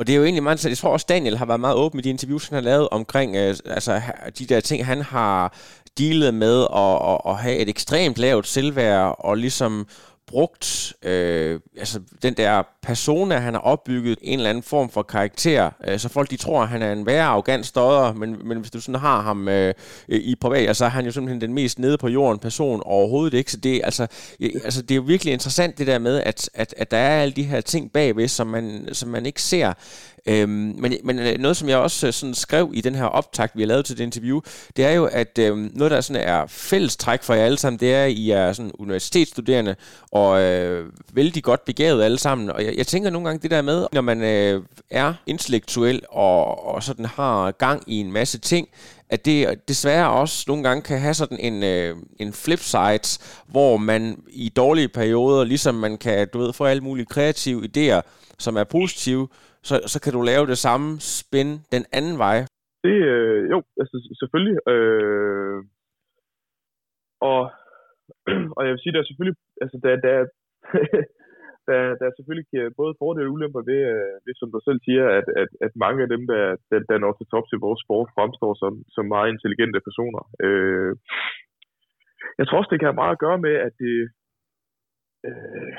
og 0.01 0.07
det 0.07 0.13
er 0.13 0.17
jo 0.17 0.25
egentlig 0.25 0.43
meget 0.43 0.65
Jeg 0.65 0.79
tror 0.79 0.93
også, 0.93 1.07
Daniel 1.09 1.37
har 1.37 1.47
været 1.47 1.61
meget 1.61 1.77
åben 1.77 1.99
i 1.99 2.03
de 2.03 2.11
interviews, 2.11 2.49
han 2.49 2.55
har 2.55 2.71
lavet 2.71 2.89
omkring 2.99 3.37
øh, 3.37 3.55
altså, 3.77 3.93
de 4.39 4.47
der 4.47 4.61
ting, 4.61 4.87
han 4.87 5.01
har 5.03 5.37
dealet 5.99 6.35
med 6.35 6.57
at, 6.85 6.95
at, 7.11 7.19
at 7.31 7.37
have 7.45 7.57
et 7.63 7.69
ekstremt 7.69 8.19
lavt 8.19 8.47
selvværd 8.47 9.17
og 9.19 9.37
ligesom 9.37 9.73
brugt 10.31 10.93
øh, 11.03 11.61
altså 11.79 12.01
den 12.23 12.35
der 12.35 12.63
persona, 12.83 13.39
han 13.39 13.55
har 13.55 13.61
opbygget, 13.61 14.19
en 14.23 14.39
eller 14.39 14.51
anden 14.51 14.63
form 14.63 14.91
for 14.91 15.03
karakter, 15.03 15.71
øh, 15.89 15.99
så 15.99 16.09
folk 16.09 16.31
de 16.31 16.37
tror, 16.37 16.63
at 16.63 16.69
han 16.69 16.83
er 16.83 16.93
en 16.93 17.07
værre 17.07 17.25
arrogant 17.25 17.67
stodder, 17.67 18.13
men, 18.13 18.37
men 18.45 18.59
hvis 18.59 18.71
du 18.71 18.81
sådan 18.81 19.01
har 19.01 19.21
ham 19.21 19.49
øh, 19.49 19.75
i 20.09 20.35
privat, 20.41 20.77
så 20.77 20.85
er 20.85 20.89
han 20.89 21.05
jo 21.05 21.13
simpelthen 21.13 21.41
den 21.41 21.55
mest 21.55 21.79
nede 21.79 21.99
på 21.99 22.09
jorden 22.09 22.39
person 22.39 22.83
overhovedet 22.85 23.39
ikke, 23.39 23.53
så 23.53 23.57
det, 23.57 23.81
altså, 23.85 24.07
altså, 24.65 24.83
det 24.83 24.91
er 24.91 24.97
jo 24.97 25.03
virkelig 25.03 25.33
interessant 25.33 25.79
det 25.79 25.87
der 25.87 25.99
med, 25.99 26.23
at, 26.23 26.51
at, 26.55 26.75
at 26.77 26.91
der 26.91 26.97
er 26.97 27.23
alle 27.23 27.33
de 27.33 27.43
her 27.43 27.61
ting 27.61 27.93
bagved, 27.93 28.29
som 28.29 28.47
man, 28.47 28.89
som 28.93 29.09
man 29.09 29.27
ikke 29.27 29.43
ser, 29.43 29.73
Øhm, 30.27 30.75
men, 30.79 30.95
men 31.05 31.19
øh, 31.19 31.39
noget, 31.39 31.57
som 31.57 31.69
jeg 31.69 31.79
også 31.79 32.07
øh, 32.07 32.13
sådan 32.13 32.35
skrev 32.35 32.71
i 32.75 32.81
den 32.81 32.95
her 32.95 33.05
optakt, 33.05 33.57
vi 33.57 33.63
har 33.63 33.67
lavet 33.67 33.85
til 33.85 33.99
det 33.99 34.05
interview, 34.05 34.41
det 34.77 34.85
er 34.85 34.91
jo, 34.91 35.05
at 35.05 35.39
øhm, 35.39 35.71
noget, 35.75 35.91
der 35.91 36.01
sådan 36.01 36.23
er 36.23 36.47
fælles 36.47 36.97
træk 36.97 37.23
for 37.23 37.35
jer 37.35 37.45
alle 37.45 37.59
sammen, 37.59 37.81
det 37.81 37.95
er, 37.95 38.05
at 38.05 38.11
I 38.11 38.31
er 38.31 38.53
sådan 38.53 38.73
universitetsstuderende 38.79 39.77
og 40.13 40.43
øh, 40.43 40.87
vældig 41.13 41.43
godt 41.43 41.65
begavet 41.65 42.03
alle 42.03 42.19
sammen. 42.19 42.51
Og 42.51 42.65
jeg, 42.65 42.75
jeg 42.77 42.87
tænker 42.87 43.11
nogle 43.11 43.29
gange 43.29 43.43
det 43.43 43.51
der 43.51 43.63
med, 43.63 43.87
når 43.93 44.01
man 44.01 44.23
øh, 44.23 44.63
er 44.91 45.15
intellektuel 45.27 46.03
og, 46.09 46.67
og 46.75 46.83
sådan 46.83 47.05
har 47.05 47.51
gang 47.51 47.83
i 47.87 47.97
en 47.97 48.13
masse 48.13 48.39
ting, 48.39 48.69
at 49.11 49.25
det 49.25 49.69
desværre 49.69 50.11
også 50.11 50.45
nogle 50.49 50.63
gange 50.63 50.83
kan 50.83 51.01
have 51.01 51.15
sådan 51.15 51.39
en, 51.41 51.63
øh, 51.63 51.97
en 52.19 52.33
flip 52.33 52.61
side, 52.61 53.19
hvor 53.47 53.77
man 53.77 54.23
i 54.29 54.49
dårlige 54.49 54.89
perioder, 54.89 55.45
ligesom 55.45 55.75
man 55.75 55.99
kan, 55.99 56.29
du 56.33 56.39
ved, 56.39 56.53
få 56.53 56.65
alle 56.65 56.83
mulige 56.83 57.07
kreative 57.07 57.65
idéer, 57.65 58.01
som 58.39 58.57
er 58.57 58.65
positive, 58.65 59.29
så, 59.69 59.75
så 59.93 59.99
kan 60.05 60.13
du 60.17 60.21
lave 60.31 60.47
det 60.53 60.59
samme 60.67 60.89
spin 61.19 61.49
den 61.75 61.85
anden 61.99 62.17
vej. 62.25 62.37
Det, 62.85 62.97
øh, 63.13 63.51
jo, 63.53 63.59
altså 63.81 63.97
selvfølgelig. 64.21 64.57
Øh, 64.73 65.59
og, 67.31 67.41
og 68.57 68.61
jeg 68.65 68.73
vil 68.73 68.83
sige, 68.83 68.93
der 68.93 69.01
er 69.01 69.09
selvfølgelig, 69.09 69.39
altså 69.65 69.77
der, 69.85 69.93
der, 70.07 70.17
der, 71.69 71.79
der 71.99 72.05
er 72.07 72.15
selvfølgelig 72.17 72.49
øh, 72.61 72.71
både 72.81 72.99
fordele 73.01 73.29
og 73.29 73.33
ulemper 73.35 73.63
ved, 73.71 73.81
øh, 73.95 74.15
ved, 74.25 74.35
som 74.37 74.51
du 74.55 74.59
selv 74.69 74.81
siger, 74.87 75.05
at, 75.19 75.27
at, 75.43 75.51
at 75.67 75.73
mange 75.85 76.01
af 76.05 76.09
dem, 76.15 76.23
der, 76.33 76.45
der, 76.71 76.79
der 76.91 76.99
når 76.99 77.13
til 77.13 77.27
top 77.33 77.47
til 77.49 77.59
vores 77.67 77.81
sport, 77.85 78.15
fremstår 78.17 78.53
som, 78.63 78.73
som 78.95 79.05
meget 79.15 79.29
intelligente 79.35 79.81
personer. 79.89 80.23
Øh, 80.47 80.93
jeg 82.39 82.45
tror 82.47 82.59
også, 82.59 82.71
det 82.73 82.81
kan 82.81 82.91
have 82.91 83.03
meget 83.03 83.17
at 83.17 83.23
gøre 83.27 83.39
med, 83.47 83.55
at 83.67 83.73
det, 83.83 83.97
øh, 85.29 85.73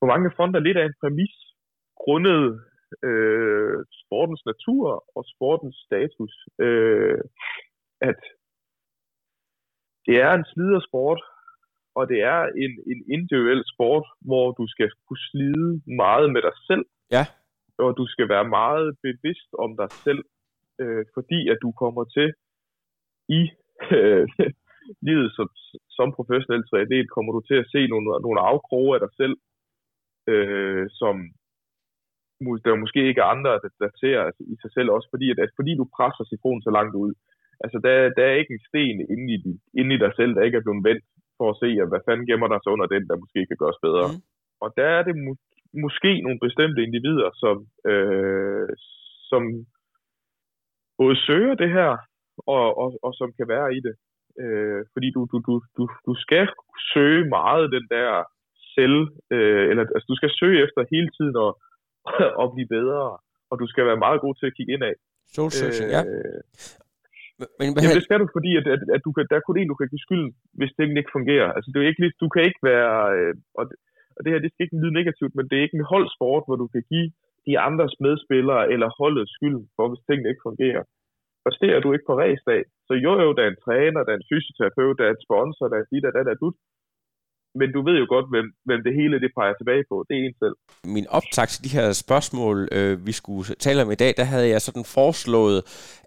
på 0.00 0.04
mange 0.12 0.30
fronter 0.36 0.60
lidt 0.60 0.78
af 0.80 0.84
en 0.86 1.00
præmis 1.00 1.34
grundet 2.04 2.44
øh, 3.08 3.76
sportens 4.02 4.42
natur 4.50 5.04
og 5.16 5.22
sportens 5.32 5.76
status, 5.86 6.32
øh, 6.66 7.20
at 8.00 8.20
det 10.06 10.16
er 10.26 10.32
en 10.34 10.46
slidersport, 10.52 11.20
og 11.98 12.08
det 12.10 12.20
er 12.22 12.40
en, 12.64 12.72
en 12.92 13.00
individuel 13.16 13.62
sport, 13.72 14.06
hvor 14.28 14.46
du 14.58 14.64
skal 14.74 14.90
kunne 15.06 15.24
slide 15.30 15.70
meget 16.02 16.32
med 16.34 16.42
dig 16.42 16.56
selv. 16.68 16.84
Ja. 17.16 17.24
Og 17.78 17.90
du 17.98 18.04
skal 18.06 18.28
være 18.28 18.48
meget 18.58 18.86
bevidst 19.06 19.50
om 19.64 19.70
dig 19.80 19.90
selv, 20.04 20.22
øh, 20.80 21.04
fordi 21.14 21.40
at 21.52 21.58
du 21.62 21.70
kommer 21.82 22.04
til 22.16 22.28
i 23.28 23.40
øh, 23.96 24.26
livet 25.08 25.28
som, 25.36 25.48
som 25.96 26.08
professionel 26.18 26.62
triatlet, 26.68 27.10
kommer 27.14 27.32
du 27.32 27.40
til 27.40 27.58
at 27.62 27.70
se 27.74 27.80
nogle, 27.86 28.06
nogle 28.26 28.40
afkroge 28.40 28.94
af 28.96 29.00
dig 29.04 29.12
selv, 29.20 29.36
øh, 30.32 30.86
som 31.00 31.14
der 32.64 32.70
er 32.72 32.84
måske 32.84 33.02
ikke 33.10 33.30
andre, 33.34 33.50
der, 33.62 33.70
der 33.82 33.90
ser 34.02 34.18
altså, 34.26 34.42
i 34.52 34.56
sig 34.62 34.70
selv 34.76 34.88
også, 34.96 35.08
fordi, 35.14 35.26
at, 35.32 35.38
at 35.44 35.50
fordi 35.58 35.72
du 35.80 35.84
presser 35.96 36.24
citronen 36.24 36.62
så 36.64 36.70
langt 36.78 36.94
ud, 37.04 37.12
altså 37.64 37.78
der, 37.84 37.94
der 38.16 38.24
er 38.26 38.40
ikke 38.40 38.54
en 38.54 38.66
sten 38.68 38.98
inde 39.12 39.26
i, 39.34 39.38
inde 39.80 39.92
i 39.94 40.02
dig 40.04 40.12
selv, 40.18 40.32
der 40.34 40.42
ikke 40.46 40.58
er 40.58 40.66
blevet 40.66 40.86
vendt 40.88 41.04
for 41.38 41.46
at 41.50 41.58
se, 41.62 41.68
at 41.82 41.90
hvad 41.90 42.02
fanden 42.06 42.26
gemmer 42.28 42.48
der 42.48 42.58
så 42.62 42.68
under 42.74 42.88
den, 42.94 43.04
der 43.08 43.22
måske 43.22 43.40
kan 43.46 43.60
gøres 43.62 43.80
bedre. 43.86 44.06
Mm. 44.10 44.20
Og 44.64 44.68
der 44.78 44.88
er 44.98 45.02
det 45.08 45.14
mu- 45.24 45.44
måske 45.84 46.10
nogle 46.20 46.38
bestemte 46.46 46.80
individer, 46.86 47.30
som, 47.42 47.56
øh, 47.90 48.68
som 49.30 49.42
både 51.00 51.16
søger 51.26 51.54
det 51.62 51.70
her, 51.78 51.90
og, 52.54 52.66
og, 52.82 52.88
og 53.06 53.12
som 53.20 53.28
kan 53.38 53.48
være 53.54 53.68
i 53.78 53.80
det. 53.86 53.94
Øh, 54.42 54.80
fordi 54.92 55.08
du, 55.16 55.20
du, 55.32 55.36
du, 55.48 55.54
du, 55.78 55.84
du 56.06 56.14
skal 56.24 56.48
søge 56.92 57.24
meget 57.38 57.72
den 57.76 57.86
der 57.94 58.10
selv, 58.76 58.98
øh, 59.34 59.64
eller 59.70 59.82
altså, 59.96 60.06
du 60.12 60.16
skal 60.16 60.30
søge 60.40 60.62
efter 60.64 60.90
hele 60.94 61.10
tiden 61.16 61.36
at, 61.46 61.52
at 62.42 62.46
blive 62.54 62.68
bedre, 62.76 63.02
og 63.50 63.54
du 63.60 63.66
skal 63.72 63.84
være 63.90 64.04
meget 64.06 64.20
god 64.24 64.34
til 64.34 64.46
at 64.50 64.56
kigge 64.56 64.72
indad. 64.74 64.96
Soul 65.34 65.50
searching, 65.50 65.88
øh, 65.88 65.94
ja. 65.96 66.02
Men, 67.38 67.46
men, 67.58 67.66
Jamen, 67.82 67.96
det 67.98 68.06
skal 68.08 68.20
du, 68.22 68.26
fordi 68.36 68.50
at, 68.60 68.66
at, 68.74 68.82
at 68.96 69.02
du 69.06 69.10
kan, 69.14 69.24
der 69.30 69.36
er 69.36 69.46
kun 69.46 69.58
en, 69.58 69.72
du 69.72 69.78
kan 69.78 69.90
give 69.92 70.04
skylden, 70.06 70.30
hvis 70.58 70.72
tingene 70.78 71.00
ikke 71.00 71.16
fungerer. 71.18 71.48
Altså, 71.56 71.68
det 71.70 71.78
er 71.78 71.90
ikke, 71.92 72.12
du 72.24 72.28
kan 72.34 72.42
ikke 72.48 72.62
være... 72.72 72.96
Øh, 73.16 73.34
og, 73.58 73.64
og 74.16 74.20
det 74.22 74.30
her, 74.32 74.44
det 74.44 74.50
skal 74.50 74.64
ikke 74.64 74.80
lyde 74.82 74.98
negativt, 75.00 75.34
men 75.34 75.46
det 75.48 75.56
er 75.56 75.66
ikke 75.66 75.80
en 75.80 75.90
holdsport, 75.92 76.42
hvor 76.46 76.58
du 76.62 76.66
kan 76.74 76.84
give 76.92 77.08
de 77.46 77.52
andres 77.68 77.94
medspillere 78.06 78.62
eller 78.72 78.96
holdets 79.00 79.32
skyld 79.36 79.60
for, 79.76 79.84
hvis 79.88 80.06
tingene 80.06 80.30
ikke 80.32 80.46
fungerer. 80.48 80.82
Præsterer 81.44 81.80
du 81.80 81.88
ikke 81.92 82.08
på 82.10 82.18
ræsdag, 82.22 82.60
så 82.86 82.92
jo 83.06 83.12
jo, 83.24 83.28
der 83.36 83.42
er 83.44 83.52
en 83.52 83.64
træner, 83.66 84.00
der 84.04 84.12
er 84.12 84.20
en 84.20 84.30
fysioterapeut, 84.30 84.98
der 84.98 85.06
er 85.06 85.14
en 85.14 85.26
sponsor, 85.26 85.66
der 85.72 85.78
er 85.78 85.86
dit, 85.90 86.02
der 86.04 86.20
er 86.20 86.26
der, 86.28 86.42
dut. 86.42 86.56
Men 87.60 87.72
du 87.72 87.80
ved 87.82 87.96
jo 88.02 88.06
godt, 88.08 88.26
hvem, 88.30 88.46
hvem 88.64 88.80
det 88.86 88.94
hele 88.94 89.20
det 89.20 89.30
peger 89.38 89.54
tilbage 89.56 89.84
på. 89.90 90.04
Det 90.08 90.14
er 90.16 90.22
en 90.26 90.34
selv. 90.42 90.56
Min 90.96 91.06
optag 91.18 91.48
til 91.48 91.64
de 91.64 91.76
her 91.76 91.92
spørgsmål, 91.92 92.68
øh, 92.72 93.06
vi 93.06 93.12
skulle 93.12 93.44
tale 93.64 93.82
om 93.82 93.90
i 93.90 94.00
dag, 94.02 94.12
der 94.16 94.24
havde 94.24 94.48
jeg 94.48 94.60
sådan 94.60 94.84
foreslået, 94.98 95.58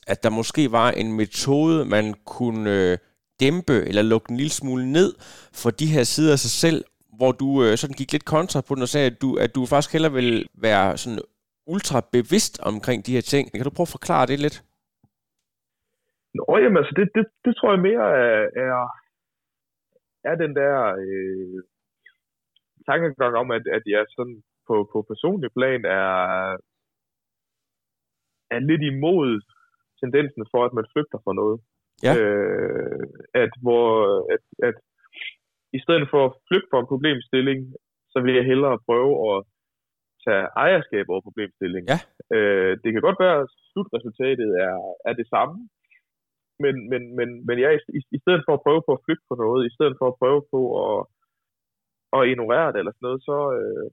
at 0.08 0.24
der 0.24 0.30
måske 0.30 0.72
var 0.72 0.90
en 0.92 1.10
metode, 1.22 1.86
man 1.86 2.06
kunne 2.26 2.70
øh, 2.78 2.98
dæmpe 3.40 3.78
eller 3.90 4.02
lukke 4.02 4.32
en 4.32 4.38
lille 4.38 4.56
smule 4.62 4.92
ned 4.98 5.10
for 5.62 5.70
de 5.70 5.88
her 5.96 6.04
sider 6.04 6.32
af 6.32 6.40
sig 6.40 6.54
selv, 6.66 6.80
hvor 7.18 7.32
du 7.32 7.50
øh, 7.64 7.78
sådan 7.78 8.00
gik 8.02 8.12
lidt 8.12 8.26
kontra 8.36 8.62
på 8.68 8.76
den 8.76 8.82
og 8.88 8.92
sagde, 8.94 9.08
at 9.12 9.22
du, 9.22 9.30
at 9.44 9.56
du 9.56 9.66
faktisk 9.66 9.94
heller 9.94 10.12
vil 10.20 10.48
være 10.68 10.98
sådan 10.98 11.20
ultra 11.74 12.00
bevidst 12.16 12.56
omkring 12.72 13.00
de 13.06 13.16
her 13.18 13.26
ting. 13.34 13.44
Kan 13.52 13.64
du 13.64 13.78
prøve 13.78 13.90
at 13.90 13.98
forklare 13.98 14.26
det 14.32 14.40
lidt? 14.46 14.58
Nå, 16.38 16.46
jamen 16.64 16.78
altså, 16.82 16.94
det, 17.00 17.06
det, 17.16 17.26
det 17.46 17.54
tror 17.56 17.70
jeg 17.74 17.82
mere 17.90 18.06
er, 18.26 18.40
er, 18.66 18.74
er 20.30 20.36
den 20.44 20.54
der 20.62 20.76
øh, 21.06 21.60
tankegang 22.90 23.34
om, 23.42 23.50
at, 23.58 23.64
at 23.78 23.84
jeg 23.86 24.06
sådan 24.16 24.38
på, 24.68 24.76
på 24.94 25.00
personlig 25.12 25.50
plan 25.58 25.82
er, 25.86 26.14
er 28.56 28.60
lidt 28.70 28.84
imod 28.94 29.30
tendensen 30.02 30.44
for, 30.52 30.62
at 30.66 30.74
man 30.78 30.86
flygter 30.94 31.20
fra 31.24 31.34
noget. 31.42 31.58
Ja. 32.06 32.14
Øh, 32.18 33.06
at, 33.44 33.52
hvor, 33.64 33.88
at, 34.34 34.44
at 34.68 34.78
i 35.78 35.80
stedet 35.86 36.08
for 36.12 36.22
at 36.26 36.36
flygte 36.48 36.70
fra 36.72 36.80
en 36.82 36.92
problemstilling, 36.94 37.60
så 38.12 38.18
vil 38.24 38.34
jeg 38.36 38.46
hellere 38.52 38.84
prøve 38.88 39.14
at 39.32 39.38
tage 40.26 40.46
ejerskab 40.66 41.06
over 41.10 41.22
problemstillingen. 41.28 41.90
Ja. 41.94 42.00
Øh, 42.38 42.72
det 42.84 42.90
kan 42.92 43.02
godt 43.08 43.20
være, 43.26 43.38
at 43.44 43.50
slutresultatet 43.72 44.50
er, 44.68 44.76
er 45.10 45.14
det 45.20 45.28
samme, 45.36 45.58
men, 46.64 46.76
men, 46.92 47.02
men, 47.18 47.30
men 47.48 47.58
jeg, 47.64 47.70
i, 47.98 48.00
i 48.18 48.20
stedet 48.24 48.42
for 48.46 48.54
at 48.56 48.64
prøve 48.66 48.82
på 48.88 48.92
at 48.96 49.04
flygte 49.06 49.26
på 49.30 49.36
noget, 49.44 49.62
i 49.70 49.76
stedet 49.76 49.96
for 50.00 50.08
at 50.10 50.20
prøve 50.22 50.42
på 50.54 50.62
at, 50.86 51.00
at 52.18 52.28
ignorere 52.32 52.70
det 52.72 52.80
eller 52.80 52.94
sådan 52.94 53.08
noget, 53.08 53.22
så, 53.30 53.38
øh, 53.60 53.88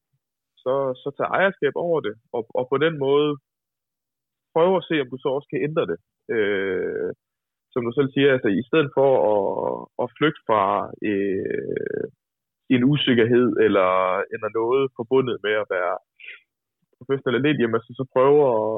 så, 0.65 0.75
så 1.03 1.09
tage 1.17 1.35
ejerskab 1.39 1.75
over 1.87 1.99
det, 2.07 2.15
og, 2.37 2.43
og 2.59 2.65
på 2.73 2.77
den 2.85 2.95
måde 3.07 3.31
prøve 4.55 4.75
at 4.77 4.87
se, 4.89 4.95
om 5.03 5.11
du 5.11 5.19
så 5.21 5.29
også 5.37 5.49
kan 5.51 5.65
ændre 5.69 5.85
det. 5.93 5.99
Øh, 6.35 7.11
som 7.73 7.83
du 7.87 7.93
selv 7.95 8.11
siger, 8.13 8.29
altså 8.33 8.51
i 8.63 8.65
stedet 8.69 8.91
for 8.99 9.11
at, 9.35 9.43
at 10.03 10.13
flygte 10.19 10.43
fra 10.49 10.63
øh, 11.11 12.07
en 12.75 12.83
usikkerhed 12.93 13.49
eller, 13.67 13.91
eller 14.35 14.49
noget 14.61 14.83
forbundet 14.99 15.37
med 15.47 15.55
at 15.63 15.71
være 15.77 15.97
professionel 16.99 17.37
atlet, 17.39 17.61
jamen 17.61 17.79
altså, 17.79 17.93
så 18.01 18.05
prøve 18.17 18.41
at, 18.55 18.69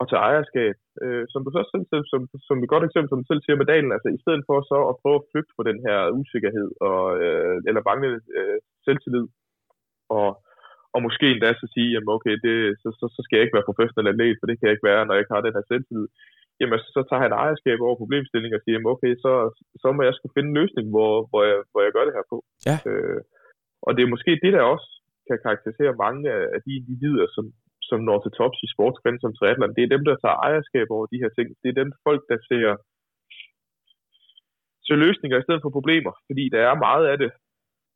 at 0.00 0.08
tage 0.10 0.24
ejerskab. 0.28 0.76
Øh, 1.04 1.24
som 1.32 1.40
du 1.44 1.50
så 1.52 1.62
selv, 1.72 1.84
selv 1.92 2.04
som, 2.12 2.20
som 2.48 2.56
et 2.58 2.72
godt 2.72 2.84
eksempel, 2.86 3.08
som 3.10 3.20
du 3.22 3.26
selv 3.28 3.42
siger 3.42 3.56
med 3.58 3.68
Dalen, 3.70 3.94
altså 3.96 4.08
i 4.12 4.22
stedet 4.24 4.42
for 4.48 4.56
så 4.70 4.78
at 4.90 4.98
prøve 5.02 5.18
at 5.20 5.28
flygte 5.30 5.54
fra 5.56 5.68
den 5.70 5.78
her 5.86 5.98
usikkerhed 6.20 6.68
og, 6.90 7.04
øh, 7.24 7.56
eller 7.68 7.86
manglende 7.88 8.20
øh, 8.38 8.58
selvtillid, 8.84 9.26
og, 10.18 10.28
og 10.94 11.00
måske 11.06 11.26
endda 11.30 11.50
så 11.52 11.66
sige, 11.74 11.88
jamen 11.94 12.14
okay, 12.16 12.34
det, 12.46 12.56
så, 12.82 12.88
så, 12.98 13.04
så 13.14 13.20
skal 13.22 13.36
jeg 13.36 13.44
ikke 13.44 13.56
være 13.58 13.70
professionel 13.70 14.10
atlet, 14.12 14.38
for 14.38 14.46
det 14.46 14.56
kan 14.56 14.66
jeg 14.66 14.74
ikke 14.74 14.88
være, 14.90 15.02
når 15.04 15.14
jeg 15.14 15.22
ikke 15.22 15.34
har 15.34 15.46
den 15.46 15.56
her 15.56 15.66
selvtillid 15.70 16.08
jamen 16.60 16.78
så 16.96 17.00
tager 17.08 17.24
han 17.24 17.32
ejerskab 17.42 17.78
over 17.86 17.96
problemstillingen 18.02 18.58
og 18.58 18.62
siger, 18.62 18.74
jamen 18.74 18.92
okay, 18.94 19.12
så, 19.24 19.32
så 19.82 19.86
må 19.96 20.00
jeg 20.08 20.14
skulle 20.14 20.34
finde 20.36 20.50
en 20.50 20.58
løsning, 20.60 20.86
hvor, 20.94 21.12
hvor, 21.30 21.42
jeg, 21.50 21.58
hvor 21.72 21.80
jeg 21.84 21.92
gør 21.96 22.04
det 22.06 22.16
her 22.18 22.26
på. 22.32 22.38
Ja. 22.68 22.76
Øh, 22.90 23.20
og 23.86 23.90
det 23.94 24.02
er 24.02 24.14
måske 24.14 24.32
det, 24.44 24.52
der 24.56 24.62
også 24.74 24.88
kan 25.28 25.38
karakterisere 25.44 26.00
mange 26.04 26.22
af 26.54 26.60
de 26.66 26.72
individer, 26.80 27.26
som, 27.36 27.44
som 27.90 28.00
når 28.08 28.18
til 28.20 28.32
tops 28.38 28.58
i 28.66 28.72
sportsgræn 28.74 29.18
som 29.20 29.34
triathlon. 29.34 29.76
Det 29.76 29.82
er 29.84 29.94
dem, 29.94 30.04
der 30.08 30.16
tager 30.16 30.42
ejerskab 30.48 30.86
over 30.96 31.06
de 31.12 31.20
her 31.22 31.30
ting. 31.36 31.48
Det 31.62 31.68
er 31.70 31.80
dem 31.82 31.90
folk, 32.06 32.22
der 32.30 32.38
ser, 32.48 32.68
ser 34.86 34.96
løsninger 35.04 35.38
i 35.38 35.46
stedet 35.46 35.62
for 35.62 35.76
problemer. 35.78 36.12
Fordi 36.28 36.44
der 36.54 36.62
er 36.70 36.84
meget 36.86 37.04
af 37.12 37.16
det, 37.22 37.30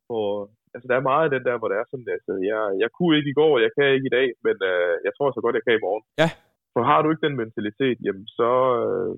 hvor, 0.07 0.29
altså 0.73 0.87
der 0.89 0.95
er 0.97 1.09
meget 1.11 1.25
af 1.25 1.31
den 1.35 1.43
der, 1.47 1.55
hvor 1.57 1.69
der 1.71 1.77
er 1.79 1.87
sådan, 1.91 2.09
altså 2.17 2.33
jeg, 2.51 2.61
jeg 2.83 2.89
kunne 2.97 3.17
ikke 3.17 3.31
i 3.31 3.39
går, 3.41 3.53
jeg 3.65 3.71
kan 3.77 3.87
ikke 3.95 4.09
i 4.09 4.15
dag, 4.17 4.27
men 4.45 4.55
øh, 4.71 4.93
jeg 5.05 5.13
tror 5.13 5.27
så 5.31 5.41
godt, 5.43 5.57
jeg 5.57 5.65
kan 5.65 5.77
i 5.77 5.85
morgen. 5.87 6.05
Ja. 6.21 6.29
For 6.73 6.81
har 6.89 6.99
du 7.01 7.07
ikke 7.09 7.25
den 7.27 7.37
mentalitet, 7.43 7.97
jamen 8.05 8.27
så, 8.39 8.51
øh, 8.83 9.13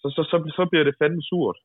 så, 0.00 0.06
så, 0.16 0.22
så, 0.30 0.36
så 0.58 0.62
bliver 0.70 0.84
det 0.86 0.98
fandme 1.00 1.22
surt. 1.30 1.58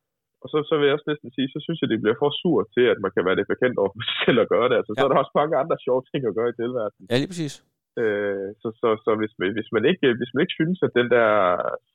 Og 0.45 0.49
så, 0.53 0.57
så 0.69 0.73
vil 0.77 0.85
jeg 0.87 0.95
også 0.97 1.09
næsten 1.11 1.29
sige, 1.35 1.47
så 1.53 1.59
synes 1.65 1.79
jeg, 1.79 1.89
det 1.89 2.01
bliver 2.01 2.17
for 2.21 2.31
surt 2.41 2.67
til, 2.75 2.85
at 2.93 2.99
man 3.03 3.11
kan 3.15 3.25
være 3.27 3.37
det 3.39 3.51
bekendt 3.53 3.77
over 3.81 3.91
sig 3.95 4.17
selv 4.25 4.39
at 4.43 4.51
gøre 4.53 4.67
det. 4.69 4.77
Altså, 4.79 4.91
ja. 4.93 4.97
så 4.97 5.03
er 5.05 5.11
der 5.11 5.23
også 5.23 5.35
mange 5.41 5.55
andre 5.61 5.77
sjove 5.85 6.03
ting 6.11 6.21
at 6.25 6.37
gøre 6.37 6.49
i 6.51 6.59
tilværelsen. 6.61 7.03
Ja, 7.11 7.15
lige 7.17 7.31
præcis. 7.33 7.53
Øh, 8.01 8.47
så 8.61 8.67
så, 8.81 8.87
så 9.05 9.11
hvis, 9.21 9.33
man, 9.39 9.49
hvis, 9.57 9.69
man 9.75 9.83
ikke, 9.91 10.07
hvis 10.19 10.31
man 10.33 10.41
ikke 10.43 10.57
synes, 10.59 10.79
at 10.87 10.91
den 10.99 11.07
der 11.15 11.29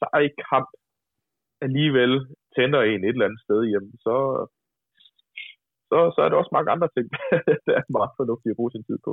seje 0.00 0.30
kamp 0.50 0.68
alligevel 1.66 2.12
tænder 2.56 2.80
en 2.82 3.02
et 3.04 3.14
eller 3.14 3.28
andet 3.28 3.44
sted, 3.46 3.60
jamen 3.72 3.94
så, 4.06 4.16
så, 5.90 5.98
så 6.14 6.20
er 6.24 6.28
der 6.28 6.36
også 6.42 6.54
mange 6.58 6.70
andre 6.74 6.88
ting, 6.96 7.06
der 7.66 7.74
er 7.80 7.84
meget 7.98 8.12
fornuftigt 8.20 8.52
at 8.52 8.58
bruge 8.58 8.72
sin 8.74 8.84
tid 8.88 8.98
på. 9.06 9.12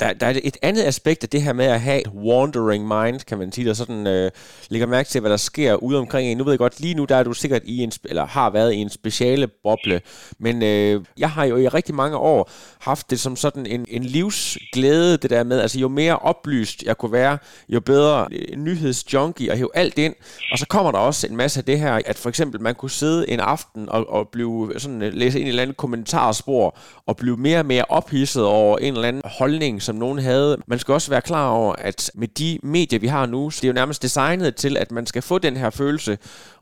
Der, 0.00 0.12
der 0.20 0.26
er 0.26 0.34
et 0.50 0.58
andet 0.62 0.84
aspekt 0.92 1.20
af 1.24 1.28
det 1.28 1.42
her 1.42 1.52
med 1.52 1.64
at 1.64 1.80
have 1.80 2.00
et 2.00 2.12
wandering 2.26 2.82
mind, 2.94 3.20
kan 3.28 3.38
man 3.38 3.52
sige, 3.52 3.68
der 3.68 3.74
sådan 3.74 4.06
øh, 4.06 4.30
lægger 4.70 4.86
mærke 4.86 5.08
til, 5.08 5.20
hvad 5.20 5.30
der 5.30 5.36
sker 5.36 5.74
ude 5.74 5.98
omkring 5.98 6.24
en. 6.28 6.36
Nu 6.38 6.44
ved 6.44 6.52
jeg 6.52 6.58
godt, 6.58 6.80
lige 6.80 6.94
nu 6.94 7.04
der 7.04 7.16
er 7.16 7.22
du 7.22 7.32
sikkert 7.32 7.62
i 7.64 7.76
en, 7.78 7.92
eller 8.04 8.26
har 8.26 8.50
været 8.50 8.72
i 8.72 8.76
en 8.76 8.90
speciale 8.90 9.46
boble, 9.64 10.00
men 10.38 10.62
øh, 10.62 11.04
jeg 11.18 11.30
har 11.30 11.44
jo 11.44 11.56
i 11.56 11.68
rigtig 11.68 11.94
mange 11.94 12.16
år 12.16 12.50
haft 12.80 13.10
det 13.10 13.20
som 13.20 13.36
sådan 13.36 13.66
en, 13.66 13.84
en 13.88 14.04
livsglæde, 14.04 15.16
det 15.16 15.30
der 15.30 15.44
med, 15.44 15.60
altså 15.60 15.80
jo 15.80 15.88
mere 15.88 16.18
oplyst 16.18 16.82
jeg 16.82 16.98
kunne 16.98 17.12
være, 17.12 17.38
jo 17.68 17.80
bedre 17.80 18.28
øh, 18.32 18.56
nyhedsjunkie 18.56 19.50
og 19.50 19.56
hæve 19.56 19.70
alt 19.74 19.98
ind, 19.98 20.14
og 20.52 20.58
så 20.58 20.66
kommer 20.68 20.92
der 20.92 20.98
også 20.98 21.26
en 21.26 21.36
masse 21.36 21.60
af 21.60 21.64
det 21.64 21.78
her, 21.80 22.00
at 22.06 22.18
for 22.18 22.28
eksempel 22.28 22.60
man 22.60 22.74
kunne 22.74 22.90
sidde 22.90 23.30
en 23.30 23.40
aften 23.40 23.88
og, 23.88 24.10
og 24.10 24.28
blive 24.28 24.72
sådan, 24.78 25.02
øh, 25.02 25.12
læse 25.12 25.38
ind 25.38 25.46
i 25.46 25.48
en 25.48 25.48
eller 25.48 25.62
anden 25.62 25.74
kommentarspor, 26.12 26.78
og 27.06 27.16
blive 27.16 27.36
mere 27.36 27.58
og 27.58 27.66
mere 27.66 27.84
ophidset 27.88 28.44
over 28.44 28.78
en 28.78 28.94
eller 28.94 29.08
anden 29.08 29.22
holdning, 29.38 29.82
som 29.82 29.96
nogen 29.96 30.18
havde. 30.18 30.56
Man 30.66 30.78
skal 30.78 30.94
også 30.94 31.10
være 31.10 31.20
klar 31.20 31.48
over, 31.50 31.72
at 31.78 32.10
med 32.14 32.28
de 32.28 32.58
medier, 32.62 33.00
vi 33.00 33.06
har 33.06 33.26
nu, 33.26 33.50
så 33.50 33.58
det 33.60 33.68
er 33.68 33.72
jo 33.72 33.80
nærmest 33.82 34.02
designet 34.02 34.54
til, 34.56 34.76
at 34.76 34.92
man 34.92 35.06
skal 35.06 35.22
få 35.22 35.38
den 35.38 35.56
her 35.56 35.70
følelse. 35.70 36.12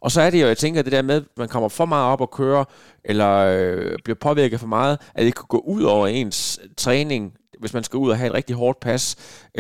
Og 0.05 0.11
så 0.11 0.21
er 0.21 0.31
det 0.31 0.43
jo, 0.43 0.47
jeg 0.47 0.57
tænker, 0.57 0.83
det 0.83 0.93
der 0.93 1.03
med, 1.03 1.17
at 1.17 1.39
man 1.43 1.49
kommer 1.49 1.69
for 1.69 1.87
meget 1.95 2.13
op 2.13 2.21
og 2.21 2.31
kører, 2.41 2.65
eller 3.05 3.33
øh, 3.57 3.93
bliver 4.05 4.21
påvirket 4.29 4.61
for 4.61 4.71
meget, 4.79 4.95
at 5.15 5.23
det 5.27 5.35
kan 5.35 5.47
gå 5.49 5.61
ud 5.75 5.83
over 5.95 6.07
ens 6.07 6.61
træning, 6.77 7.23
hvis 7.61 7.75
man 7.75 7.85
skal 7.87 7.97
ud 8.05 8.11
og 8.11 8.17
have 8.19 8.31
et 8.31 8.35
rigtig 8.35 8.57
hårdt 8.57 8.79
pas, 8.81 9.03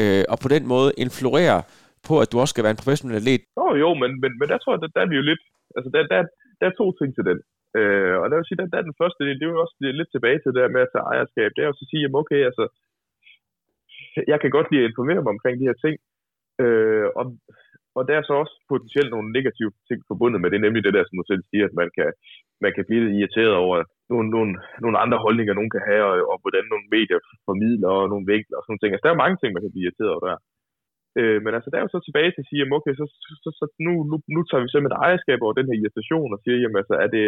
øh, 0.00 0.24
og 0.32 0.38
på 0.44 0.48
den 0.54 0.66
måde 0.72 0.88
influere 1.04 1.62
på, 2.08 2.14
at 2.22 2.28
du 2.32 2.36
også 2.42 2.52
skal 2.52 2.64
være 2.64 2.74
en 2.76 2.82
professionel 2.82 3.16
atlet. 3.16 3.42
Oh, 3.62 3.72
jo, 3.82 3.88
men, 4.02 4.10
men, 4.22 4.30
men 4.40 4.46
der 4.52 4.58
tror 4.58 4.72
jeg, 4.74 4.80
der, 4.82 4.88
der 4.96 5.00
er 5.04 5.10
vi 5.12 5.16
jo 5.20 5.24
lidt... 5.30 5.42
Altså, 5.76 5.88
der, 5.94 6.00
der, 6.12 6.20
der 6.60 6.66
er 6.70 6.74
to 6.80 6.86
ting 6.98 7.10
til 7.16 7.24
den. 7.30 7.38
Øh, 7.78 8.14
og 8.20 8.26
der 8.26 8.36
vil 8.36 8.48
sige, 8.48 8.60
der, 8.60 8.66
der 8.72 8.78
er 8.80 8.88
den 8.90 9.00
første 9.00 9.20
del, 9.26 9.38
det 9.38 9.46
er 9.46 9.54
jo 9.54 9.64
også 9.64 9.76
lidt 9.80 10.10
tilbage 10.12 10.38
til 10.40 10.50
det 10.52 10.60
der 10.62 10.74
med 10.74 10.84
at 10.86 10.92
tage 10.92 11.08
ejerskab. 11.12 11.50
Det 11.52 11.62
er 11.62 11.68
jo 11.68 11.76
så 11.78 11.84
at 11.86 11.90
sige, 11.90 12.02
jamen 12.02 12.20
okay, 12.22 12.40
altså, 12.48 12.64
jeg 14.32 14.38
kan 14.40 14.50
godt 14.56 14.68
lide 14.70 14.82
at 14.82 14.90
informere 14.90 15.22
mig 15.22 15.34
omkring 15.36 15.56
de 15.58 15.68
her 15.70 15.78
ting. 15.84 15.96
Øh, 16.62 17.06
og, 17.18 17.24
og 17.96 18.02
der 18.08 18.14
er 18.16 18.24
så 18.26 18.34
også 18.42 18.54
potentielt 18.72 19.10
nogle 19.12 19.28
negative 19.36 19.72
ting 19.88 19.98
forbundet 20.10 20.38
med 20.40 20.50
det, 20.50 20.60
nemlig 20.60 20.82
det 20.84 20.96
der, 20.96 21.04
som 21.06 21.18
du 21.18 21.24
selv 21.30 21.42
siger, 21.50 21.64
at 21.68 21.74
man 21.80 21.88
kan, 21.96 22.08
man 22.64 22.72
kan 22.76 22.84
blive 22.88 23.04
irriteret 23.18 23.54
over 23.64 23.76
nogle, 24.12 24.28
nogle, 24.34 24.52
nogle 24.84 24.98
andre 25.04 25.18
holdninger, 25.24 25.54
nogen 25.54 25.74
kan 25.76 25.84
have, 25.90 26.04
og, 26.10 26.16
og 26.32 26.36
hvordan 26.42 26.64
nogle 26.72 26.86
medier 26.94 27.20
formidler, 27.48 27.90
og 27.98 28.08
nogle 28.12 28.28
vinkler 28.32 28.56
og 28.56 28.62
sådan 28.62 28.70
nogle 28.72 28.82
ting. 28.82 28.92
Altså, 28.92 29.06
der 29.06 29.14
er 29.14 29.24
mange 29.24 29.36
ting, 29.38 29.50
man 29.52 29.62
kan 29.62 29.72
blive 29.74 29.86
irriteret 29.86 30.12
over 30.14 30.24
der. 30.28 30.38
Øh, 31.18 31.38
men 31.44 31.52
altså, 31.56 31.68
der 31.70 31.78
er 31.78 31.84
jo 31.86 31.94
så 31.94 32.00
tilbage 32.04 32.30
til 32.32 32.42
at 32.42 32.48
sige, 32.48 32.60
jamen 32.60 32.78
okay, 32.78 32.94
så, 33.00 33.04
så, 33.44 33.50
så 33.60 33.64
nu, 33.86 33.92
nu, 34.10 34.16
nu 34.34 34.40
tager 34.44 34.62
vi 34.62 34.68
simpelthen 34.70 35.02
ejerskab 35.04 35.38
over 35.42 35.54
den 35.58 35.68
her 35.68 35.76
irritation 35.80 36.34
og 36.34 36.40
siger, 36.40 36.56
jamen 36.62 36.80
altså, 36.82 36.94
er 37.04 37.08
det, 37.16 37.24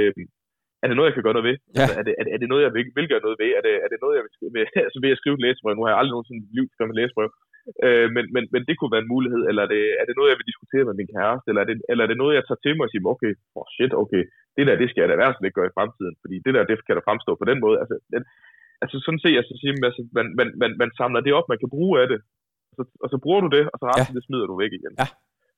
er 0.82 0.86
det 0.88 0.96
noget, 0.96 1.08
jeg 1.08 1.16
kan 1.16 1.26
gøre 1.26 1.36
noget 1.36 1.48
ved? 1.50 1.56
Ja. 1.60 1.82
Altså, 1.82 1.94
er, 2.00 2.04
det, 2.06 2.14
er, 2.18 2.22
det, 2.24 2.32
er 2.34 2.40
det 2.42 2.48
noget, 2.52 2.64
jeg 2.66 2.72
vil, 2.76 2.84
vil 2.98 3.10
gøre 3.12 3.26
noget 3.26 3.38
ved? 3.42 3.50
Er 3.58 3.62
det, 3.66 3.74
er 3.84 3.88
det 3.92 3.98
noget, 4.04 4.14
jeg 4.18 4.24
vil, 4.26 4.32
vil, 4.54 4.62
altså, 4.86 4.98
vil 5.02 5.12
jeg 5.12 5.20
skrive 5.20 5.36
et 5.38 5.44
læsebrev? 5.44 5.74
Nu 5.74 5.84
har 5.84 5.92
jeg 5.92 6.00
aldrig 6.00 6.14
nogensinde 6.14 6.40
i 6.40 6.44
mit 6.44 6.56
liv 6.58 6.66
skrevet 6.68 6.92
et 6.94 7.00
læsebrev. 7.00 7.30
Øh, 7.86 8.08
men, 8.16 8.24
men, 8.34 8.44
men 8.54 8.62
det 8.68 8.74
kunne 8.76 8.94
være 8.94 9.04
en 9.06 9.12
mulighed, 9.14 9.42
eller 9.48 9.62
er 9.66 9.70
det, 9.74 9.82
er 10.00 10.06
det 10.06 10.16
noget, 10.16 10.30
jeg 10.30 10.38
vil 10.38 10.50
diskutere 10.50 10.84
med 10.88 10.96
min 11.00 11.12
kæreste, 11.14 11.46
eller 11.50 11.62
er 11.64 11.68
det, 11.70 11.76
eller 11.90 12.02
er 12.04 12.10
det 12.10 12.20
noget, 12.22 12.34
jeg 12.38 12.44
tager 12.46 12.62
til 12.62 12.74
mig 12.74 12.84
og 12.86 12.90
siger, 12.90 13.12
okay, 13.14 13.32
oh 13.58 13.66
shit, 13.74 13.92
okay, 14.02 14.22
det 14.56 14.64
der, 14.68 14.80
det 14.80 14.88
skal 14.88 15.00
jeg 15.00 15.08
da 15.08 15.16
i 15.16 15.22
hvert 15.22 15.34
fald 15.34 15.48
ikke 15.48 15.58
gøre 15.60 15.72
i 15.72 15.76
fremtiden, 15.78 16.14
fordi 16.22 16.36
det 16.44 16.52
der, 16.54 16.62
det 16.68 16.76
kan 16.86 16.96
da 16.96 17.08
fremstå 17.08 17.32
på 17.38 17.46
den 17.50 17.58
måde. 17.64 17.76
Altså, 17.82 17.94
den, 18.14 18.22
altså 18.82 18.96
sådan 19.04 19.22
ser 19.22 19.34
jeg 19.36 19.44
så 19.44 19.54
sige, 19.62 19.72
altså, 19.88 20.02
man, 20.18 20.26
man, 20.38 20.48
man, 20.62 20.70
man 20.82 20.90
samler 21.00 21.20
det 21.22 21.32
op, 21.38 21.46
man 21.52 21.60
kan 21.62 21.72
bruge 21.74 21.94
af 22.02 22.06
det, 22.12 22.18
og 22.72 22.76
så, 22.78 22.84
og 23.04 23.08
så 23.12 23.16
bruger 23.24 23.42
du 23.44 23.50
det, 23.56 23.64
og 23.72 23.76
så 23.78 23.84
resten, 23.86 24.14
ja. 24.14 24.18
det 24.18 24.26
smider 24.26 24.46
du 24.50 24.56
væk 24.62 24.72
igen. 24.80 24.94
Ja. 25.02 25.08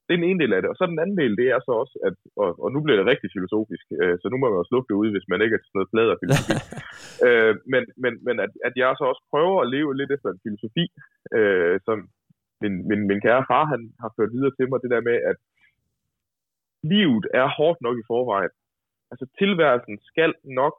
Det 0.05 0.13
er 0.13 0.21
den 0.21 0.31
ene 0.31 0.41
del 0.43 0.53
af 0.57 0.61
det. 0.63 0.71
Og 0.73 0.77
så 0.77 0.85
den 0.93 1.03
anden 1.05 1.19
del, 1.23 1.33
det 1.41 1.47
er 1.55 1.61
så 1.67 1.73
også, 1.83 1.97
at, 2.09 2.17
og, 2.43 2.51
og 2.65 2.69
nu 2.75 2.79
bliver 2.83 2.99
det 2.99 3.11
rigtig 3.13 3.29
filosofisk, 3.37 3.87
øh, 4.01 4.15
så 4.21 4.27
nu 4.29 4.37
må 4.39 4.47
man 4.49 4.61
også 4.63 4.75
lukke 4.75 4.91
det 4.91 5.01
ud, 5.03 5.09
hvis 5.15 5.31
man 5.33 5.43
ikke 5.43 5.55
er 5.55 5.61
til 5.61 5.71
sådan 5.71 5.79
noget 5.81 5.93
plader 5.95 6.21
filosofi. 6.23 6.57
øh, 7.27 7.53
men 7.73 7.83
men, 8.03 8.13
men 8.27 8.37
at, 8.45 8.53
at 8.69 8.75
jeg 8.83 8.91
så 8.99 9.05
også 9.13 9.23
prøver 9.33 9.57
at 9.61 9.71
leve 9.75 9.91
lidt 10.01 10.11
efter 10.17 10.29
en 10.31 10.45
filosofi, 10.47 10.85
øh, 11.37 11.75
som 11.87 11.97
min, 12.63 12.75
min, 12.89 13.01
min 13.11 13.21
kære 13.27 13.45
far, 13.51 13.65
han 13.75 13.83
har 14.03 14.11
ført 14.17 14.35
videre 14.37 14.55
til 14.55 14.67
mig, 14.69 14.79
det 14.85 14.95
der 14.95 15.09
med, 15.11 15.19
at 15.31 15.39
livet 16.93 17.25
er 17.41 17.47
hårdt 17.59 17.79
nok 17.87 17.97
i 17.99 18.09
forvejen. 18.13 18.55
Altså 19.11 19.25
tilværelsen 19.41 19.97
skal 20.11 20.31
nok 20.61 20.77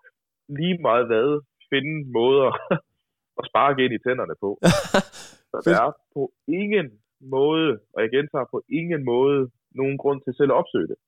lige 0.57 0.77
meget 0.87 1.05
hvad 1.09 1.29
finde 1.71 1.95
måder 2.17 2.49
at 3.39 3.43
spare 3.49 3.69
igen 3.75 3.91
i 3.97 4.03
tænderne 4.05 4.35
på. 4.43 4.49
Så 5.63 5.69
der 5.69 5.81
er 5.89 5.93
på 6.15 6.21
ingen 6.59 6.87
måde, 7.37 7.69
og 7.93 7.97
jeg 8.03 8.09
gentager 8.15 8.47
på 8.53 8.59
ingen 8.79 9.01
måde, 9.13 9.39
nogen 9.79 9.97
grund 10.01 10.19
til 10.21 10.33
selv 10.39 10.51
at 10.51 10.59
opsøge 10.61 10.87
det. 10.91 10.99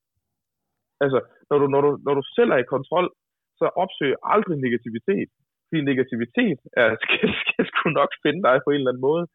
Altså, 1.03 1.19
når 1.49 1.57
du, 1.61 1.65
når 1.73 1.81
du, 1.85 1.91
når 2.05 2.13
du 2.19 2.23
selv 2.37 2.49
er 2.51 2.59
i 2.61 2.71
kontrol, 2.75 3.07
så 3.59 3.65
opsøg 3.83 4.11
aldrig 4.33 4.57
negativitet. 4.65 5.29
Fordi 5.67 5.79
negativitet 5.91 6.59
er, 6.81 6.87
skal, 7.03 7.27
skal 7.43 7.63
sgu 7.69 7.83
nok 7.99 8.11
finde 8.23 8.41
dig 8.47 8.57
på 8.61 8.69
en 8.71 8.81
eller 8.81 8.91
anden 8.91 9.07
måde. 9.09 9.25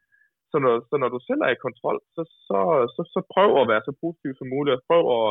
Så 0.50 0.56
når, 0.64 0.74
så 0.90 0.94
når 1.02 1.10
du 1.14 1.18
selv 1.28 1.40
er 1.46 1.52
i 1.54 1.64
kontrol, 1.66 1.98
så, 2.14 2.22
så, 2.48 2.58
så, 2.94 3.02
så 3.14 3.20
prøv 3.34 3.50
at 3.62 3.68
være 3.72 3.82
så 3.88 3.92
positiv 4.02 4.32
som 4.36 4.48
muligt, 4.54 4.76
og 4.76 4.82
prøv 4.90 5.02
at, 5.18 5.28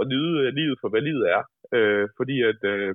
at 0.00 0.04
nyde 0.12 0.34
livet 0.58 0.76
for, 0.80 0.88
hvad 0.90 1.02
livet 1.08 1.24
er. 1.36 1.42
Øh, 1.76 2.06
fordi 2.18 2.36
at 2.50 2.60
øh, 2.72 2.90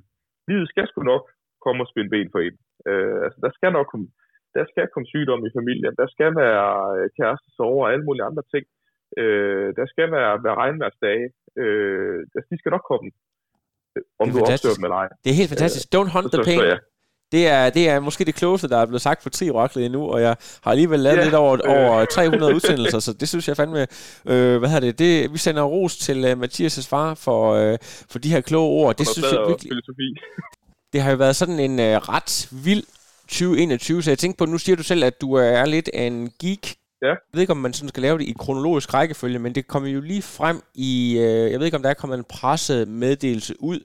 livet 0.48 0.66
skal 0.68 0.86
sgu 0.88 1.00
nok 1.12 1.24
komme 1.64 1.82
og 1.84 1.90
spille 1.92 2.10
ben 2.14 2.28
for 2.32 2.40
en. 2.46 2.56
Øh, 2.90 3.18
altså, 3.26 3.38
der 3.44 3.50
skal 3.56 3.72
nok 3.72 3.88
komme, 3.92 4.08
der 4.56 4.64
skal 4.70 4.84
komme 4.92 5.06
sygdom 5.14 5.40
i 5.48 5.50
familien, 5.58 5.94
der 6.00 6.08
skal 6.14 6.30
være 6.42 6.68
øh, 6.96 7.06
kæreste 7.18 7.48
sover 7.56 7.84
og 7.84 7.90
alle 7.92 8.04
mulige 8.08 8.28
andre 8.30 8.44
ting. 8.52 8.64
Øh, 9.20 9.68
der 9.78 9.86
skal 9.92 10.06
være, 10.16 10.32
være 10.46 10.56
regnværsdage. 10.62 11.26
Øh, 11.62 12.18
altså, 12.36 12.48
de 12.52 12.58
skal 12.60 12.72
nok 12.76 12.84
komme, 12.92 13.08
om 14.22 14.26
du 14.32 14.38
opsøger 14.44 14.76
dem 14.78 14.84
eller 14.86 14.98
ej. 15.02 15.08
Det 15.24 15.30
er 15.30 15.38
helt 15.40 15.52
fantastisk. 15.54 15.86
Don't 15.96 16.10
hunt 16.16 16.28
the 16.34 16.42
pain. 16.48 16.60
Så, 16.60 16.66
så, 16.66 16.74
ja. 16.74 16.78
Det 17.32 17.48
er, 17.48 17.70
det 17.70 17.88
er 17.88 18.00
måske 18.00 18.24
det 18.24 18.34
klogeste, 18.34 18.68
der 18.68 18.78
er 18.78 18.86
blevet 18.86 19.02
sagt 19.02 19.22
for 19.22 19.30
tri 19.30 19.50
oraklet 19.50 19.84
endnu, 19.84 20.02
og 20.12 20.20
jeg 20.20 20.36
har 20.62 20.70
alligevel 20.70 21.00
lavet 21.00 21.16
yeah. 21.16 21.24
lidt 21.26 21.34
over, 21.34 21.58
over 21.76 22.04
300 22.04 22.54
udsendelser, 22.54 22.98
så 22.98 23.12
det 23.12 23.28
synes 23.28 23.48
jeg 23.48 23.56
fandme, 23.56 23.80
øh, 24.26 24.58
hvad 24.58 24.68
hedder 24.68 24.80
det, 24.80 24.98
det, 24.98 25.32
vi 25.32 25.38
sender 25.38 25.62
ros 25.62 25.96
til 25.96 26.24
uh, 26.24 26.30
Mathias' 26.42 26.88
far 26.88 27.14
for, 27.14 27.72
uh, 27.72 27.78
for 28.10 28.18
de 28.18 28.28
her 28.28 28.40
kloge 28.40 28.68
ord. 28.68 28.96
Det 28.96 29.08
synes 29.08 29.32
jeg 29.32 29.40
virkelig, 29.48 29.70
filosofi. 29.70 30.08
det 30.92 31.00
har 31.02 31.10
jo 31.10 31.16
været 31.16 31.36
sådan 31.36 31.60
en 31.60 31.74
uh, 31.78 31.96
ret 32.14 32.48
vild 32.64 32.84
2021, 33.28 34.02
så 34.02 34.10
jeg 34.10 34.18
tænkte 34.18 34.38
på, 34.38 34.46
nu 34.46 34.58
siger 34.58 34.76
du 34.76 34.82
selv, 34.82 35.04
at 35.04 35.20
du 35.20 35.32
er 35.32 35.66
lidt 35.66 35.90
en 35.94 36.30
geek. 36.40 36.76
Ja. 37.02 37.08
Jeg 37.08 37.16
ved 37.32 37.40
ikke, 37.40 37.50
om 37.50 37.56
man 37.56 37.72
sådan 37.72 37.88
skal 37.88 38.02
lave 38.02 38.18
det 38.18 38.24
i 38.24 38.34
kronologisk 38.38 38.94
rækkefølge, 38.94 39.38
men 39.38 39.54
det 39.54 39.66
kommer 39.66 39.88
jo 39.88 40.00
lige 40.00 40.22
frem 40.22 40.62
i, 40.74 41.18
øh, 41.18 41.52
jeg 41.52 41.58
ved 41.58 41.66
ikke, 41.66 41.76
om 41.76 41.82
der 41.82 41.90
er 41.90 41.94
kommet 41.94 42.18
en 42.18 42.24
pressemeddelelse 42.24 43.62
ud, 43.62 43.80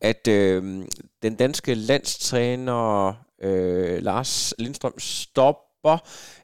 at 0.00 0.28
øh, 0.28 0.84
den 1.22 1.34
danske 1.34 1.74
landstræner 1.74 3.08
øh, 3.42 4.02
Lars 4.02 4.54
Lindstrøm 4.58 4.98
stopper. 4.98 5.98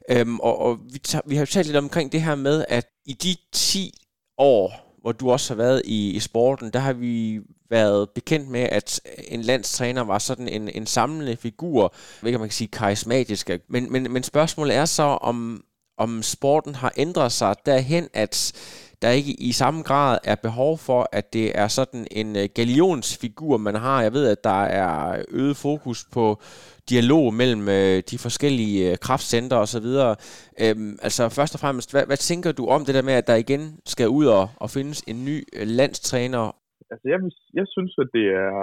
Øhm, 0.09 0.39
og 0.39 0.59
og 0.59 0.79
vi, 0.93 0.99
tager, 0.99 1.21
vi 1.25 1.35
har 1.35 1.41
jo 1.41 1.45
talt 1.45 1.67
lidt 1.67 1.77
omkring 1.77 2.11
det 2.11 2.21
her 2.21 2.35
med, 2.35 2.65
at 2.69 2.85
i 3.05 3.13
de 3.13 3.35
10 3.51 3.93
år, 4.37 4.82
hvor 5.03 5.11
du 5.11 5.31
også 5.31 5.53
har 5.53 5.57
været 5.57 5.81
i, 5.85 6.11
i 6.11 6.19
sporten, 6.19 6.69
der 6.69 6.79
har 6.79 6.93
vi 6.93 7.39
været 7.69 8.09
bekendt 8.09 8.49
med, 8.49 8.61
at 8.61 9.01
en 9.27 9.41
landstræner 9.41 10.03
var 10.03 10.19
sådan 10.19 10.47
en, 10.47 10.69
en 10.69 10.87
samlende 10.87 11.35
figur, 11.35 11.93
hvilket 12.21 12.39
man 12.39 12.49
kan 12.49 12.53
sige 12.53 12.67
karismatisk, 12.67 13.49
men, 13.69 13.91
men, 13.91 14.13
men 14.13 14.23
spørgsmålet 14.23 14.75
er 14.75 14.85
så, 14.85 15.03
om, 15.03 15.63
om 15.97 16.23
sporten 16.23 16.75
har 16.75 16.93
ændret 16.97 17.31
sig 17.31 17.55
derhen, 17.65 18.07
at 18.13 18.53
der 19.01 19.09
ikke 19.09 19.33
i 19.33 19.51
samme 19.51 19.81
grad 19.81 20.17
er 20.23 20.35
behov 20.35 20.77
for, 20.77 21.09
at 21.11 21.33
det 21.33 21.57
er 21.59 21.67
sådan 21.67 22.07
en 22.11 22.35
øh, 22.35 22.49
galionsfigur, 22.55 23.57
man 23.57 23.75
har. 23.75 24.01
Jeg 24.01 24.13
ved, 24.13 24.27
at 24.27 24.43
der 24.43 24.63
er 24.63 25.23
øget 25.29 25.57
fokus 25.57 26.05
på 26.11 26.41
dialog 26.91 27.23
mellem 27.41 27.63
øh, 27.77 27.97
de 28.11 28.17
forskellige 28.25 28.77
øh, 28.89 28.95
kraftcenter 29.05 29.57
osv. 29.65 29.87
Øhm, 30.63 30.93
altså 31.07 31.23
først 31.37 31.53
og 31.55 31.61
fremmest, 31.63 31.89
hvad, 31.93 32.05
hvad 32.09 32.19
tænker 32.29 32.51
du 32.59 32.63
om 32.75 32.81
det 32.85 32.95
der 32.97 33.07
med, 33.09 33.15
at 33.21 33.29
der 33.29 33.43
igen 33.45 33.63
skal 33.93 34.07
ud 34.19 34.25
og, 34.39 34.45
og 34.63 34.67
findes 34.77 34.99
en 35.11 35.19
ny 35.29 35.37
øh, 35.57 35.65
landstræner? 35.79 36.43
Altså 36.91 37.05
jeg, 37.13 37.19
jeg 37.59 37.67
synes, 37.75 37.93
at 38.03 38.09
det 38.17 38.25
er, 38.45 38.53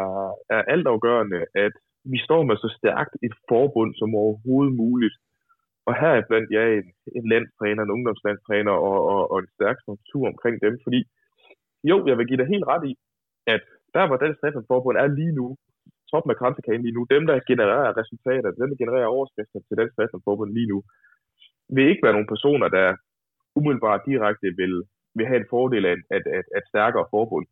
er 0.57 0.63
altafgørende, 0.75 1.41
at 1.67 1.75
vi 2.13 2.19
står 2.27 2.43
med 2.49 2.57
så 2.57 2.69
stærkt 2.79 3.15
et 3.27 3.35
forbund 3.51 3.91
som 4.01 4.11
overhovedet 4.23 4.75
muligt. 4.85 5.17
Og 5.89 5.93
her 6.01 6.13
er 6.19 6.29
blandt 6.31 6.51
jer 6.55 6.67
en, 6.79 6.89
en 7.19 7.27
landstræner, 7.35 7.83
en 7.83 7.95
ungdomslandstræner 7.97 8.75
og, 8.89 8.99
og, 9.13 9.21
og 9.33 9.39
en 9.45 9.51
stærk 9.57 9.77
struktur 9.85 10.25
omkring 10.33 10.57
dem, 10.67 10.75
fordi 10.85 11.01
jo, 11.91 11.97
jeg 12.09 12.17
vil 12.19 12.29
give 12.29 12.41
dig 12.41 12.49
helt 12.55 12.67
ret 12.73 12.85
i, 12.91 12.93
at 13.55 13.63
der 13.95 14.07
hvor 14.07 14.17
Dansk 14.17 14.41
Forbund 14.71 14.97
er 14.97 15.07
lige 15.19 15.35
nu, 15.41 15.47
top 16.13 16.25
med 16.27 16.39
kransekagen 16.41 16.83
lige 16.83 16.97
nu, 16.99 17.03
dem 17.15 17.23
der 17.31 17.47
genererer 17.51 17.99
resultater, 18.01 18.51
dem 18.61 18.69
der 18.71 18.79
genererer 18.83 19.15
overskrifter 19.17 19.61
til 19.61 19.77
Dansk 19.79 19.95
Forbund 20.27 20.53
lige 20.59 20.71
nu, 20.73 20.79
vil 21.75 21.91
ikke 21.91 22.05
være 22.05 22.17
nogle 22.17 22.33
personer, 22.35 22.69
der 22.77 22.87
umiddelbart 23.59 24.07
direkte 24.11 24.49
vil, 24.61 24.75
vil 25.17 25.27
have 25.31 25.41
en 25.41 25.51
fordel 25.55 25.85
af 25.91 25.93
et, 26.19 26.27
et, 26.39 26.49
et 26.59 26.67
stærkere 26.73 27.07
forbund. 27.15 27.47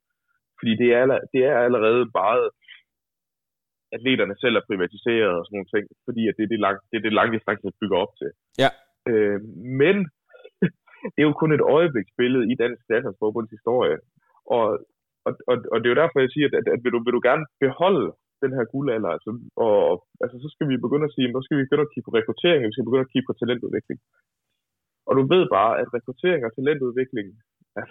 Fordi 0.59 0.73
det 0.83 0.91
er, 0.99 1.05
det 1.33 1.43
er 1.51 1.57
allerede 1.67 2.03
meget 2.21 2.47
atleterne 3.97 4.35
selv 4.43 4.55
er 4.57 4.69
privatiseret 4.69 5.33
og 5.39 5.43
sådan 5.45 5.57
nogle 5.57 5.73
ting, 5.75 5.85
fordi 6.07 6.23
at 6.29 6.35
det 6.37 6.45
er 6.45 6.53
det, 6.55 6.61
lang, 6.67 6.77
det, 6.89 6.97
er 6.97 7.05
det 7.07 7.19
lange 7.19 7.35
distance 7.37 7.79
bygger 7.81 7.99
op 8.05 8.13
til. 8.21 8.31
Ja. 8.63 8.71
Øh, 9.11 9.39
men 9.83 9.97
det 11.13 11.21
er 11.21 11.29
jo 11.31 11.41
kun 11.43 11.53
et 11.53 11.69
øjebliksbillede 11.77 12.45
i 12.53 12.55
Dansk 12.63 12.83
Landsholdsforbunds 12.91 13.51
historie. 13.57 13.99
Og, 14.57 14.67
og, 15.27 15.33
og, 15.51 15.57
og 15.73 15.77
det 15.79 15.87
er 15.87 15.95
jo 15.95 16.03
derfor, 16.03 16.19
jeg 16.21 16.33
siger, 16.35 16.47
at, 16.49 16.55
at, 16.59 16.67
at 16.75 16.81
vil, 16.85 16.93
du, 16.95 16.99
vil 17.05 17.17
du 17.17 17.23
gerne 17.29 17.45
beholde 17.65 18.09
den 18.45 18.53
her 18.57 18.65
guldalder, 18.73 19.11
altså, 19.17 19.31
og, 19.67 19.77
altså, 20.25 20.37
så 20.45 20.49
skal 20.55 20.67
vi 20.71 20.85
begynde 20.85 21.09
at 21.09 21.15
sige, 21.15 21.27
så 21.37 21.43
skal 21.45 21.59
vi 21.59 21.65
begynde 21.65 21.87
at 21.87 21.93
kigge 21.93 22.07
på 22.09 22.17
rekruttering, 22.19 22.61
vi 22.61 22.75
skal 22.75 22.89
begynde 22.89 23.07
at 23.07 23.13
kigge 23.13 23.29
på 23.29 23.39
talentudvikling. 23.41 23.99
Og 25.09 25.13
du 25.19 25.23
ved 25.33 25.45
bare, 25.57 25.73
at 25.81 25.89
rekruttering 25.97 26.43
og 26.45 26.53
talentudvikling 26.59 27.27
er 27.81 27.87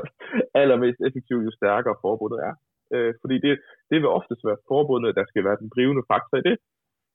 allermest 0.62 1.00
effektivt, 1.08 1.46
jo 1.48 1.52
stærkere 1.60 2.02
forbundet 2.04 2.38
er. 2.48 2.54
Øh, 2.94 3.12
fordi 3.22 3.36
det, 3.44 3.52
det 3.90 3.96
vil 4.00 4.16
oftest 4.18 4.42
være 4.48 4.64
forbundet, 4.70 5.16
der 5.18 5.24
skal 5.30 5.42
være 5.48 5.60
den 5.62 5.70
drivende 5.74 6.04
faktor 6.12 6.36
i 6.38 6.46
det. 6.48 6.56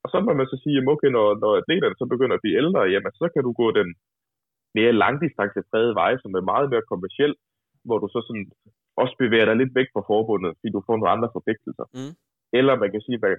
Og 0.04 0.08
så 0.14 0.18
må 0.26 0.32
man 0.40 0.48
så 0.52 0.58
sige, 0.64 0.78
at 0.80 0.88
okay, 0.94 1.10
når, 1.18 1.28
når 1.44 1.52
atleterne 1.62 2.00
så 2.02 2.06
begynder 2.14 2.36
at 2.36 2.44
blive 2.44 2.60
ældre, 2.62 2.82
jamen 2.94 3.14
så 3.22 3.26
kan 3.34 3.44
du 3.48 3.52
gå 3.62 3.68
den 3.80 3.90
mere 4.78 4.94
langdistanceprægede 5.04 5.96
vej, 6.02 6.12
som 6.24 6.32
er 6.40 6.50
meget 6.52 6.68
mere 6.74 6.90
kommersiel, 6.92 7.34
hvor 7.88 7.98
du 8.00 8.08
så 8.16 8.20
sådan 8.28 8.48
også 9.02 9.16
bevæger 9.24 9.46
dig 9.48 9.56
lidt 9.58 9.76
væk 9.80 9.90
fra 9.94 10.04
forbundet, 10.12 10.52
fordi 10.58 10.70
du 10.76 10.82
får 10.88 10.96
nogle 10.98 11.14
andre 11.16 11.30
forpligtelser. 11.36 11.86
Mm. 11.98 12.14
Eller 12.58 12.74
man 12.76 12.92
kan 12.92 13.02
sige, 13.02 13.20
at 13.24 13.38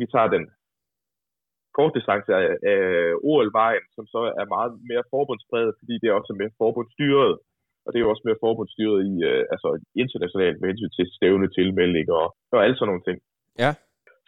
vi 0.00 0.06
tager 0.06 0.28
den 0.36 0.44
kortdistance 1.78 2.30
af, 2.40 2.48
af 2.72 2.82
OL-vejen, 3.30 3.84
som 3.96 4.04
så 4.14 4.20
er 4.40 4.52
meget 4.56 4.72
mere 4.90 5.04
forbundspræget, 5.14 5.72
fordi 5.80 5.94
det 6.00 6.06
er 6.08 6.18
også 6.20 6.34
mere 6.40 6.56
forbundsstyret. 6.62 7.32
Og 7.84 7.88
det 7.88 7.98
er 7.98 8.04
jo 8.06 8.10
også 8.10 8.26
mere 8.28 8.42
forbundsstyret 8.46 8.98
i, 9.12 9.14
øh, 9.30 9.42
altså 9.54 9.68
internationalt 10.02 10.58
med 10.60 10.68
hensyn 10.68 10.94
til 10.96 11.06
stævne 11.16 11.48
tilmelding 11.58 12.06
og, 12.20 12.26
og 12.52 12.58
alle 12.64 12.76
sådan 12.76 12.90
nogle 12.90 13.06
ting. 13.08 13.18
Ja. 13.62 13.70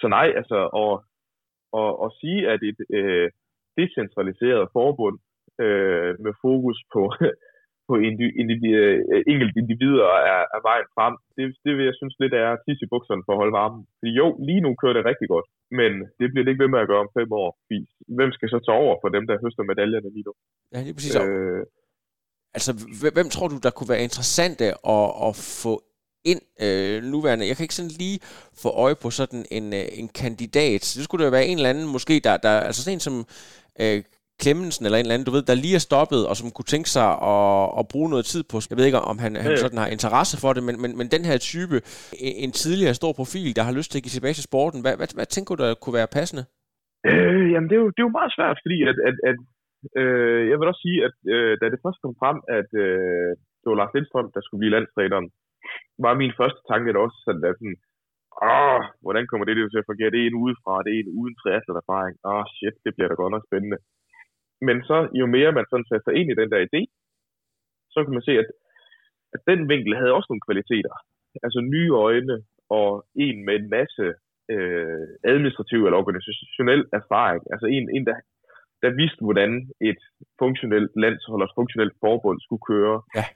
Så 0.00 0.06
nej, 0.16 0.28
altså 0.40 0.58
at, 0.82 0.92
at, 1.80 1.92
at 2.04 2.10
sige, 2.20 2.40
at 2.52 2.60
et 2.70 2.80
øh, 2.98 3.28
decentraliseret 3.78 4.72
forbund 4.78 5.16
øh, 5.64 6.10
med 6.24 6.32
fokus 6.44 6.78
på, 6.94 7.02
på 7.88 7.94
indi, 8.06 8.26
indi, 8.40 8.56
øh, 8.82 8.98
enkelte 9.32 9.56
individer 9.62 10.10
er, 10.32 10.40
er 10.56 10.60
vejen 10.68 10.88
frem, 10.96 11.14
det, 11.36 11.44
det 11.64 11.72
vil 11.76 11.88
jeg 11.90 11.96
synes 12.00 12.14
lidt 12.22 12.34
er 12.44 12.50
tis 12.64 12.80
i 12.84 12.90
bukserne 12.92 13.24
for 13.24 13.32
at 13.32 13.40
holde 13.42 13.58
varmen. 13.60 13.82
Fordi 13.98 14.12
jo, 14.20 14.26
lige 14.48 14.64
nu 14.64 14.70
kører 14.80 14.96
det 14.96 15.08
rigtig 15.10 15.28
godt, 15.34 15.46
men 15.78 15.92
det 16.18 16.26
bliver 16.30 16.44
det 16.44 16.50
ikke 16.52 16.64
ved 16.64 16.72
med 16.74 16.84
at 16.84 16.90
gøre 16.90 17.04
om 17.06 17.14
fem 17.18 17.30
år. 17.42 17.50
Fordi 17.64 17.78
hvem 18.18 18.30
skal 18.36 18.48
så 18.54 18.58
tage 18.62 18.80
over 18.84 18.94
for 19.02 19.08
dem, 19.16 19.24
der 19.28 19.42
høster 19.44 19.62
medaljerne 19.70 20.10
lige 20.16 20.26
nu? 20.28 20.32
Ja, 20.72 20.78
lige 20.86 20.96
præcis. 20.96 21.16
Øh, 21.22 21.62
Altså, 22.56 22.72
hvem 23.14 23.28
tror 23.28 23.48
du, 23.48 23.58
der 23.62 23.70
kunne 23.70 23.88
være 23.88 24.02
interessante 24.02 24.64
at, 24.64 25.08
at 25.26 25.36
få 25.36 25.82
ind 26.24 26.40
øh, 26.60 27.02
nuværende? 27.02 27.46
Jeg 27.48 27.56
kan 27.56 27.64
ikke 27.64 27.74
sådan 27.74 27.90
lige 27.90 28.20
få 28.62 28.68
øje 28.68 28.94
på 28.94 29.10
sådan 29.10 29.44
en, 29.50 29.74
øh, 29.74 29.86
en 29.92 30.08
kandidat. 30.08 30.80
Det 30.96 31.04
skulle 31.04 31.24
da 31.24 31.30
være 31.30 31.46
en 31.46 31.56
eller 31.56 31.70
anden, 31.70 31.92
måske, 31.92 32.20
der, 32.24 32.36
der 32.36 32.60
altså 32.60 32.82
sådan 32.82 32.96
en 32.96 33.00
som 33.00 33.26
øh, 33.80 34.02
Clemmensen 34.42 34.84
eller 34.84 34.98
en 34.98 35.04
eller 35.06 35.14
anden, 35.14 35.28
du 35.28 35.34
ved, 35.36 35.44
der 35.50 35.62
lige 35.64 35.78
er 35.80 35.88
stoppet, 35.90 36.22
og 36.28 36.34
som 36.36 36.48
kunne 36.56 36.70
tænke 36.74 36.90
sig 36.96 37.08
at, 37.34 37.64
at 37.80 37.84
bruge 37.92 38.10
noget 38.12 38.24
tid 38.32 38.42
på. 38.50 38.56
Jeg 38.70 38.76
ved 38.78 38.86
ikke, 38.88 39.00
om 39.12 39.18
han, 39.24 39.32
han 39.44 39.56
sådan 39.64 39.82
har 39.82 39.88
interesse 39.96 40.36
for 40.42 40.50
det, 40.56 40.62
men, 40.68 40.76
men, 40.82 40.90
men 40.98 41.06
den 41.14 41.24
her 41.28 41.38
type, 41.52 41.76
en 42.44 42.52
tidligere 42.62 42.94
stor 43.00 43.12
profil, 43.20 43.56
der 43.56 43.62
har 43.68 43.74
lyst 43.78 43.88
til 43.90 43.98
at 43.98 44.04
give 44.04 44.16
tilbage 44.16 44.36
til 44.36 44.48
sporten, 44.50 44.78
hvad, 44.84 44.94
hvad, 44.98 45.08
hvad 45.18 45.28
tænker 45.34 45.50
du, 45.54 45.62
der 45.62 45.74
kunne 45.82 45.98
være 46.00 46.14
passende? 46.18 46.44
Øh, 47.10 47.44
jamen, 47.52 47.68
det 47.70 47.76
er, 47.78 47.82
jo, 47.84 47.90
det 47.94 48.00
er 48.00 48.08
jo 48.08 48.18
meget 48.20 48.32
svært, 48.36 48.56
fordi 48.64 48.78
at, 48.90 48.96
at, 49.08 49.16
at 49.30 49.36
Øh, 50.00 50.42
jeg 50.50 50.56
vil 50.58 50.70
også 50.70 50.84
sige, 50.86 50.98
at 51.08 51.16
øh, 51.34 51.52
da 51.60 51.64
det 51.72 51.84
først 51.84 52.02
kom 52.02 52.14
frem, 52.22 52.38
at 52.58 52.70
øh, 52.84 53.30
det 53.60 53.66
var 53.70 53.78
Lars 53.80 53.94
Lindstrøm, 53.94 54.28
der 54.34 54.40
skulle 54.42 54.60
blive 54.62 54.74
landstræneren, 54.76 55.26
var 56.04 56.14
min 56.22 56.36
første 56.40 56.60
tanke 56.70 56.90
at 56.90 57.02
også 57.04 57.18
sådan, 57.26 57.44
at 57.50 57.56
sådan, 57.58 57.78
åh, 58.54 58.80
hvordan 59.04 59.24
kommer 59.26 59.44
det 59.44 59.54
til 59.72 59.82
at 59.82 59.88
fungere? 59.90 60.12
Det 60.14 60.20
er 60.20 60.28
en 60.30 60.42
udefra, 60.44 60.74
det 60.84 60.92
er 60.92 61.00
en 61.00 61.14
uden 61.20 61.36
erfaring. 61.82 62.14
Åh, 62.30 62.44
shit, 62.56 62.76
det 62.84 62.92
bliver 62.94 63.08
da 63.08 63.14
godt 63.22 63.34
nok 63.34 63.46
spændende. 63.48 63.78
Men 64.60 64.76
så, 64.88 64.96
jo 65.20 65.26
mere 65.26 65.52
man 65.52 65.66
sådan 65.70 65.88
satte 65.88 66.04
sig 66.04 66.14
ind 66.20 66.28
i 66.30 66.38
den 66.40 66.50
der 66.52 66.60
idé, 66.68 66.80
så 67.94 67.98
kan 68.04 68.12
man 68.14 68.22
se, 68.28 68.32
at, 68.42 68.48
at 69.34 69.40
den 69.50 69.68
vinkel 69.68 69.96
havde 69.96 70.12
også 70.16 70.28
nogle 70.30 70.46
kvaliteter. 70.48 70.94
Altså 71.42 71.60
nye 71.60 71.92
øjne 72.06 72.36
og 72.70 73.06
en 73.14 73.44
med 73.46 73.54
en 73.60 73.70
masse 73.70 74.04
øh, 74.54 75.06
administrativ 75.32 75.80
eller 75.84 75.98
organisationel 76.02 76.82
erfaring. 77.00 77.42
Altså 77.52 77.66
en, 77.66 77.86
en 77.96 78.06
der 78.06 78.16
der 78.84 78.90
vidste, 79.02 79.22
hvordan 79.26 79.52
et 79.90 80.02
funktionelt 80.42 80.90
landshold 81.04 81.42
og 81.42 81.48
et 81.48 81.58
funktionelt 81.58 81.94
forbund 82.04 82.38
skulle 82.40 82.64
køre. 82.72 82.96
Ja. 83.18 83.26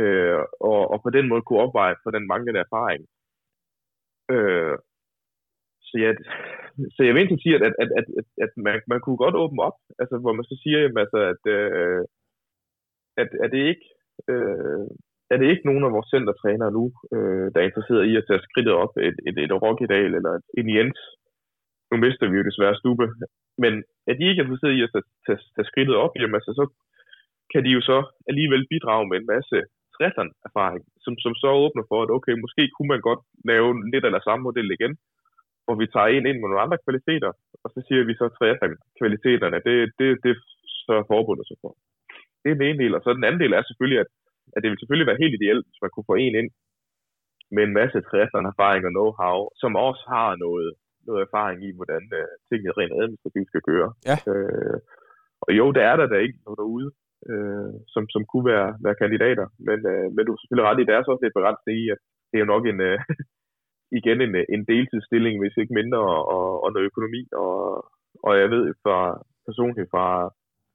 Øh, 0.00 0.42
og, 0.70 0.80
og 0.92 0.98
på 1.02 1.10
den 1.16 1.28
måde 1.28 1.42
kunne 1.42 1.64
opveje 1.66 1.96
for 2.02 2.10
den 2.16 2.24
manglende 2.32 2.60
erfaring. 2.66 3.02
Øh, 4.34 4.76
så 5.88 5.94
ja, 6.04 6.10
så 6.94 7.00
jeg 7.02 7.12
vil 7.12 7.20
egentlig 7.20 7.42
sige, 7.42 7.54
at, 7.56 7.62
at, 7.82 7.90
at, 7.98 8.06
at, 8.18 8.26
at 8.44 8.52
man, 8.66 8.80
man 8.92 9.00
kunne 9.00 9.20
godt 9.24 9.36
åbne 9.42 9.62
op, 9.68 9.78
altså, 10.02 10.14
hvor 10.22 10.32
man 10.32 10.44
så 10.44 10.54
siger, 10.62 10.78
jamen, 10.80 11.02
altså, 11.04 11.18
at, 11.32 11.42
øh, 11.56 12.02
at, 13.22 13.28
at 13.44 13.50
det 13.54 13.62
ikke 13.72 13.86
øh, 14.32 14.86
er 15.32 15.36
det 15.38 15.48
ikke 15.50 15.68
nogen 15.68 15.84
af 15.86 15.94
vores 15.96 16.08
centertrænere 16.14 16.72
nu, 16.78 16.84
øh, 17.14 17.46
der 17.52 17.58
er 17.60 17.68
interesseret 17.70 18.04
i 18.10 18.16
at 18.16 18.26
tage 18.28 18.44
skridtet 18.46 18.74
op 18.84 18.92
et, 19.08 19.18
et, 19.28 19.36
et 19.44 19.52
Rokkedal 19.62 20.12
eller 20.18 20.32
et, 20.38 20.46
en 20.60 20.68
Jens. 20.74 21.00
Nu 21.90 21.96
mister 22.04 22.24
vi 22.28 22.36
jo 22.36 22.48
desværre 22.50 22.78
Stube. 22.80 23.06
Men 23.62 23.72
er 24.10 24.14
de 24.14 24.28
ikke 24.28 24.42
interesseret 24.42 24.74
i 24.78 24.82
at 24.86 24.90
tage, 24.94 25.06
tage, 25.26 25.40
tage 25.54 25.70
skridtet 25.70 25.96
op, 26.04 26.12
jamen 26.16 26.38
altså, 26.38 26.52
så 26.60 26.64
kan 27.52 27.64
de 27.64 27.70
jo 27.76 27.80
så 27.90 27.98
alligevel 28.30 28.66
bidrage 28.72 29.08
med 29.08 29.16
en 29.18 29.30
masse 29.34 29.56
erfaring, 30.48 30.84
som, 31.04 31.14
som 31.24 31.34
så 31.42 31.50
åbner 31.64 31.84
for, 31.90 31.98
at 32.02 32.10
okay, 32.16 32.34
måske 32.44 32.62
kunne 32.74 32.92
man 32.94 33.00
godt 33.08 33.22
lave 33.50 33.68
lidt 33.92 34.04
eller 34.04 34.20
samme 34.24 34.42
model 34.42 34.70
igen, 34.76 34.94
hvor 35.68 35.78
vi 35.82 35.86
tager 35.94 36.10
en 36.10 36.28
ind 36.30 36.38
med 36.38 36.48
nogle 36.48 36.64
andre 36.64 36.82
kvaliteter, 36.84 37.30
og 37.64 37.68
så 37.74 37.78
siger 37.86 38.02
vi 38.08 38.14
så 38.20 38.26
triathlon-kvaliteterne, 38.36 39.58
det, 39.66 39.76
det, 39.98 40.08
det 40.24 40.32
så 40.86 40.94
forbundet 41.12 41.46
sig 41.48 41.58
for. 41.62 41.72
Det 42.42 42.48
er 42.48 42.56
den 42.58 42.68
ene 42.68 42.80
del, 42.82 42.92
og 42.96 43.02
så 43.02 43.08
den 43.18 43.26
anden 43.28 43.42
del 43.42 43.52
er 43.52 43.62
selvfølgelig, 43.68 44.00
at, 44.04 44.10
at 44.54 44.60
det 44.60 44.68
vil 44.68 44.80
selvfølgelig 44.80 45.10
være 45.10 45.22
helt 45.22 45.36
ideelt, 45.38 45.64
hvis 45.66 45.82
man 45.84 45.92
kunne 45.92 46.10
få 46.10 46.16
en 46.24 46.34
ind 46.40 46.50
med 47.54 47.62
en 47.64 47.76
masse 47.80 47.98
triathlon-erfaring 48.08 48.82
og 48.88 48.92
know-how, 48.96 49.38
som 49.62 49.72
også 49.88 50.04
har 50.14 50.30
noget, 50.44 50.68
noget 51.08 51.20
erfaring 51.26 51.58
i, 51.68 51.70
hvordan 51.78 52.02
uh, 52.18 52.32
tingene 52.48 52.76
rent 52.78 52.94
administrativt 53.02 53.48
skal 53.48 53.66
køre. 53.70 53.88
Ja. 54.10 54.16
Øh, 54.32 54.78
og 55.44 55.50
jo, 55.58 55.66
der 55.76 55.84
er 55.90 55.96
der 56.00 56.06
da 56.10 56.16
ikke 56.26 56.38
noget 56.44 56.58
derude, 56.62 56.88
øh, 57.30 57.72
som, 57.94 58.02
som 58.14 58.22
kunne 58.30 58.46
være, 58.52 58.68
være 58.84 59.00
kandidater. 59.02 59.46
Men, 59.68 59.78
øh, 59.92 60.06
men 60.14 60.22
du 60.22 60.30
er 60.32 60.40
selvfølgelig 60.40 60.68
ret 60.68 60.80
i, 60.80 60.88
der 60.88 60.94
er 60.96 61.02
så 61.02 61.10
også 61.12 61.24
lidt 61.24 61.38
begrænset 61.38 61.72
i, 61.82 61.84
at 61.94 62.00
det 62.28 62.36
er 62.36 62.44
jo 62.44 62.52
nok 62.54 62.64
en, 62.72 62.80
øh, 62.88 62.98
igen 63.98 64.18
en, 64.26 64.34
en 64.54 64.62
deltidsstilling, 64.72 65.34
hvis 65.40 65.56
ikke 65.60 65.74
mindre, 65.80 66.00
og, 66.36 66.64
og 66.64 66.68
noget 66.72 66.86
økonomi. 66.90 67.22
Og, 67.44 67.54
og 68.26 68.32
jeg 68.40 68.48
ved 68.54 68.64
fra 68.82 68.98
personligt 69.48 69.88
fra, 69.94 70.06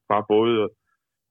fra 0.08 0.18
både 0.34 0.54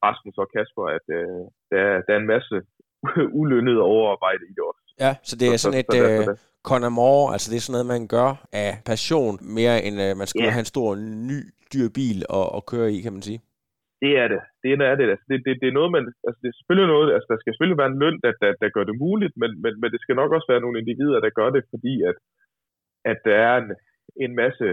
Rasmus 0.05 0.37
og 0.43 0.47
Kasper, 0.53 0.85
at 0.97 1.05
øh, 1.19 1.41
der, 1.71 1.81
der 2.05 2.11
er 2.15 2.19
en 2.23 2.31
masse 2.35 2.55
ulønnet 3.41 3.79
overarbejde 3.79 4.43
i 4.49 4.53
det 4.57 4.63
også. 4.69 4.81
Ja, 4.99 5.11
så 5.23 5.33
det 5.39 5.47
er 5.53 5.57
sådan 5.57 5.79
et 5.83 5.93
øh, 6.01 6.27
Conor 6.67 6.89
Moore, 6.89 7.33
altså 7.33 7.47
det 7.51 7.57
er 7.57 7.61
sådan 7.65 7.75
noget, 7.77 7.93
man 7.95 8.07
gør 8.07 8.29
af 8.53 8.69
passion, 8.85 9.33
mere 9.57 9.75
end 9.85 9.95
øh, 10.05 10.17
man 10.17 10.27
skal 10.27 10.41
Ja. 10.43 10.49
have 10.49 10.59
en 10.59 10.71
stor 10.75 10.95
ny 11.31 11.39
dyr 11.73 11.87
bil 11.97 12.25
og, 12.29 12.45
og 12.55 12.61
køre 12.65 12.91
i, 12.95 13.01
kan 13.01 13.13
man 13.13 13.21
sige. 13.21 13.39
Det 14.03 14.13
er 14.23 14.27
det. 14.33 14.41
Det 14.63 14.71
er 14.91 14.95
det. 14.99 15.07
Altså, 15.13 15.25
det, 15.29 15.37
det, 15.45 15.53
det 15.61 15.67
er 15.69 15.77
noget, 15.79 15.91
man, 15.95 16.03
altså, 16.27 16.39
det 16.43 16.49
er 16.49 16.57
selvfølgelig 16.57 16.89
noget, 16.93 17.07
altså, 17.15 17.27
der 17.31 17.37
skal 17.39 17.51
selvfølgelig 17.51 17.81
være 17.81 17.91
en 17.93 18.01
løn, 18.03 18.17
der, 18.23 18.31
der, 18.41 18.51
der 18.61 18.75
gør 18.75 18.85
det 18.89 19.01
muligt, 19.05 19.33
men, 19.41 19.51
men, 19.63 19.73
men 19.81 19.89
det 19.93 19.99
skal 20.01 20.15
nok 20.21 20.31
også 20.35 20.47
være 20.51 20.63
nogle 20.63 20.79
individer, 20.81 21.19
der 21.25 21.37
gør 21.39 21.49
det, 21.55 21.63
fordi 21.73 21.93
at, 22.09 22.17
at 23.11 23.19
der 23.27 23.37
er 23.49 23.55
en, 23.63 23.69
en 24.25 24.33
masse 24.41 24.67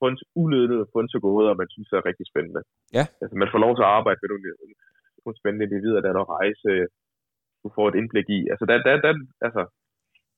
funds, 0.00 0.22
uledede 0.42 0.90
fundsegåder, 0.94 1.60
man 1.60 1.68
synes 1.74 1.90
er 1.92 2.08
rigtig 2.10 2.26
spændende. 2.32 2.62
Ja. 2.98 3.04
Altså, 3.22 3.34
man 3.42 3.50
får 3.52 3.60
lov 3.64 3.72
til 3.74 3.86
at 3.86 3.94
arbejde 3.98 4.20
med 4.20 4.28
nogle, 4.30 4.46
nogle 5.24 5.38
spændende 5.40 5.66
individer, 5.66 6.00
der 6.00 6.08
er 6.10 6.18
noget 6.18 6.34
rejse, 6.38 6.70
du 7.62 7.68
får 7.76 7.86
et 7.88 7.98
indblik 8.00 8.28
i. 8.38 8.40
Altså, 8.52 8.64
der, 8.70 8.76
der, 8.86 8.94
der, 9.06 9.12
altså, 9.46 9.62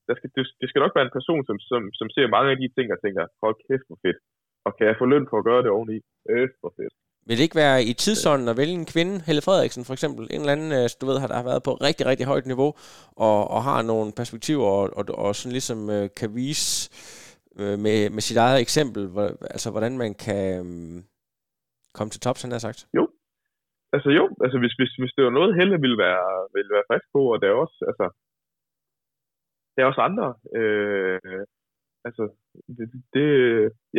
der 0.09 0.15
skal, 0.19 0.31
det, 0.37 0.45
det 0.61 0.69
skal 0.69 0.83
nok 0.83 0.95
være 0.97 1.07
en 1.07 1.17
person, 1.19 1.43
som, 1.49 1.57
som, 1.71 1.83
som 1.99 2.09
ser 2.15 2.35
mange 2.37 2.51
af 2.53 2.59
de 2.61 2.69
ting 2.77 2.87
og 2.95 2.99
tænker, 3.01 3.23
hold 3.43 3.57
kæft, 3.67 3.87
hvor 3.89 3.99
fedt. 4.05 4.19
Og 4.67 4.71
kan 4.77 4.87
jeg 4.87 4.97
få 4.99 5.07
løn 5.13 5.27
for 5.31 5.39
at 5.39 5.47
gøre 5.49 5.63
det 5.65 5.71
oveni? 5.77 5.99
Øh, 6.33 6.49
hvor 6.61 6.73
fedt. 6.79 6.95
Vil 7.31 7.39
det 7.39 7.49
ikke 7.49 7.63
være 7.67 7.79
i 7.91 7.93
tidsånden 8.05 8.49
at 8.53 8.59
vælge 8.61 8.77
en 8.83 8.91
kvinde, 8.95 9.15
Helle 9.27 9.43
Frederiksen 9.47 9.85
for 9.89 9.95
eksempel, 9.97 10.23
en 10.35 10.41
eller 10.41 10.57
anden, 10.57 10.73
øh, 10.79 10.85
du 11.01 11.05
ved, 11.07 11.17
har 11.21 11.29
der 11.31 11.39
har 11.41 11.49
været 11.51 11.63
på 11.69 11.73
rigtig, 11.89 12.05
rigtig 12.11 12.27
højt 12.33 12.47
niveau, 12.53 12.71
og, 13.29 13.41
og 13.55 13.61
har 13.69 13.81
nogle 13.93 14.09
perspektiver, 14.21 14.67
og, 14.79 14.85
og, 14.99 15.05
og 15.25 15.31
sådan 15.35 15.57
ligesom 15.59 15.81
øh, 15.97 16.05
kan 16.21 16.31
vise 16.41 16.71
øh, 17.61 17.77
med, 17.85 17.99
med 18.17 18.23
sit 18.29 18.39
eget 18.47 18.59
eksempel, 18.67 19.03
hvor, 19.15 19.27
altså 19.55 19.69
hvordan 19.75 19.95
man 20.03 20.13
kan 20.27 20.45
øh, 20.61 20.67
komme 21.97 22.11
til 22.13 22.21
tops, 22.25 22.43
han 22.43 22.55
har 22.55 22.63
sagt. 22.67 22.81
Altså 23.95 24.11
jo, 24.19 24.25
altså 24.45 24.59
hvis, 24.63 24.75
hvis, 24.79 24.93
hvis 25.01 25.15
det 25.17 25.25
var 25.27 25.35
noget, 25.39 25.57
Helle 25.59 25.77
ville 25.85 25.99
være, 26.07 26.27
ville 26.57 26.75
være 26.77 26.89
frisk 26.89 27.07
på, 27.15 27.21
og 27.33 27.37
der 27.41 27.49
er 27.49 27.57
også, 27.65 27.79
altså, 27.91 28.07
der 29.75 29.81
er 29.81 29.89
også 29.91 30.03
andre, 30.09 30.29
øh, 30.61 31.43
altså, 32.09 32.23
det, 32.77 32.87
det, 33.15 33.27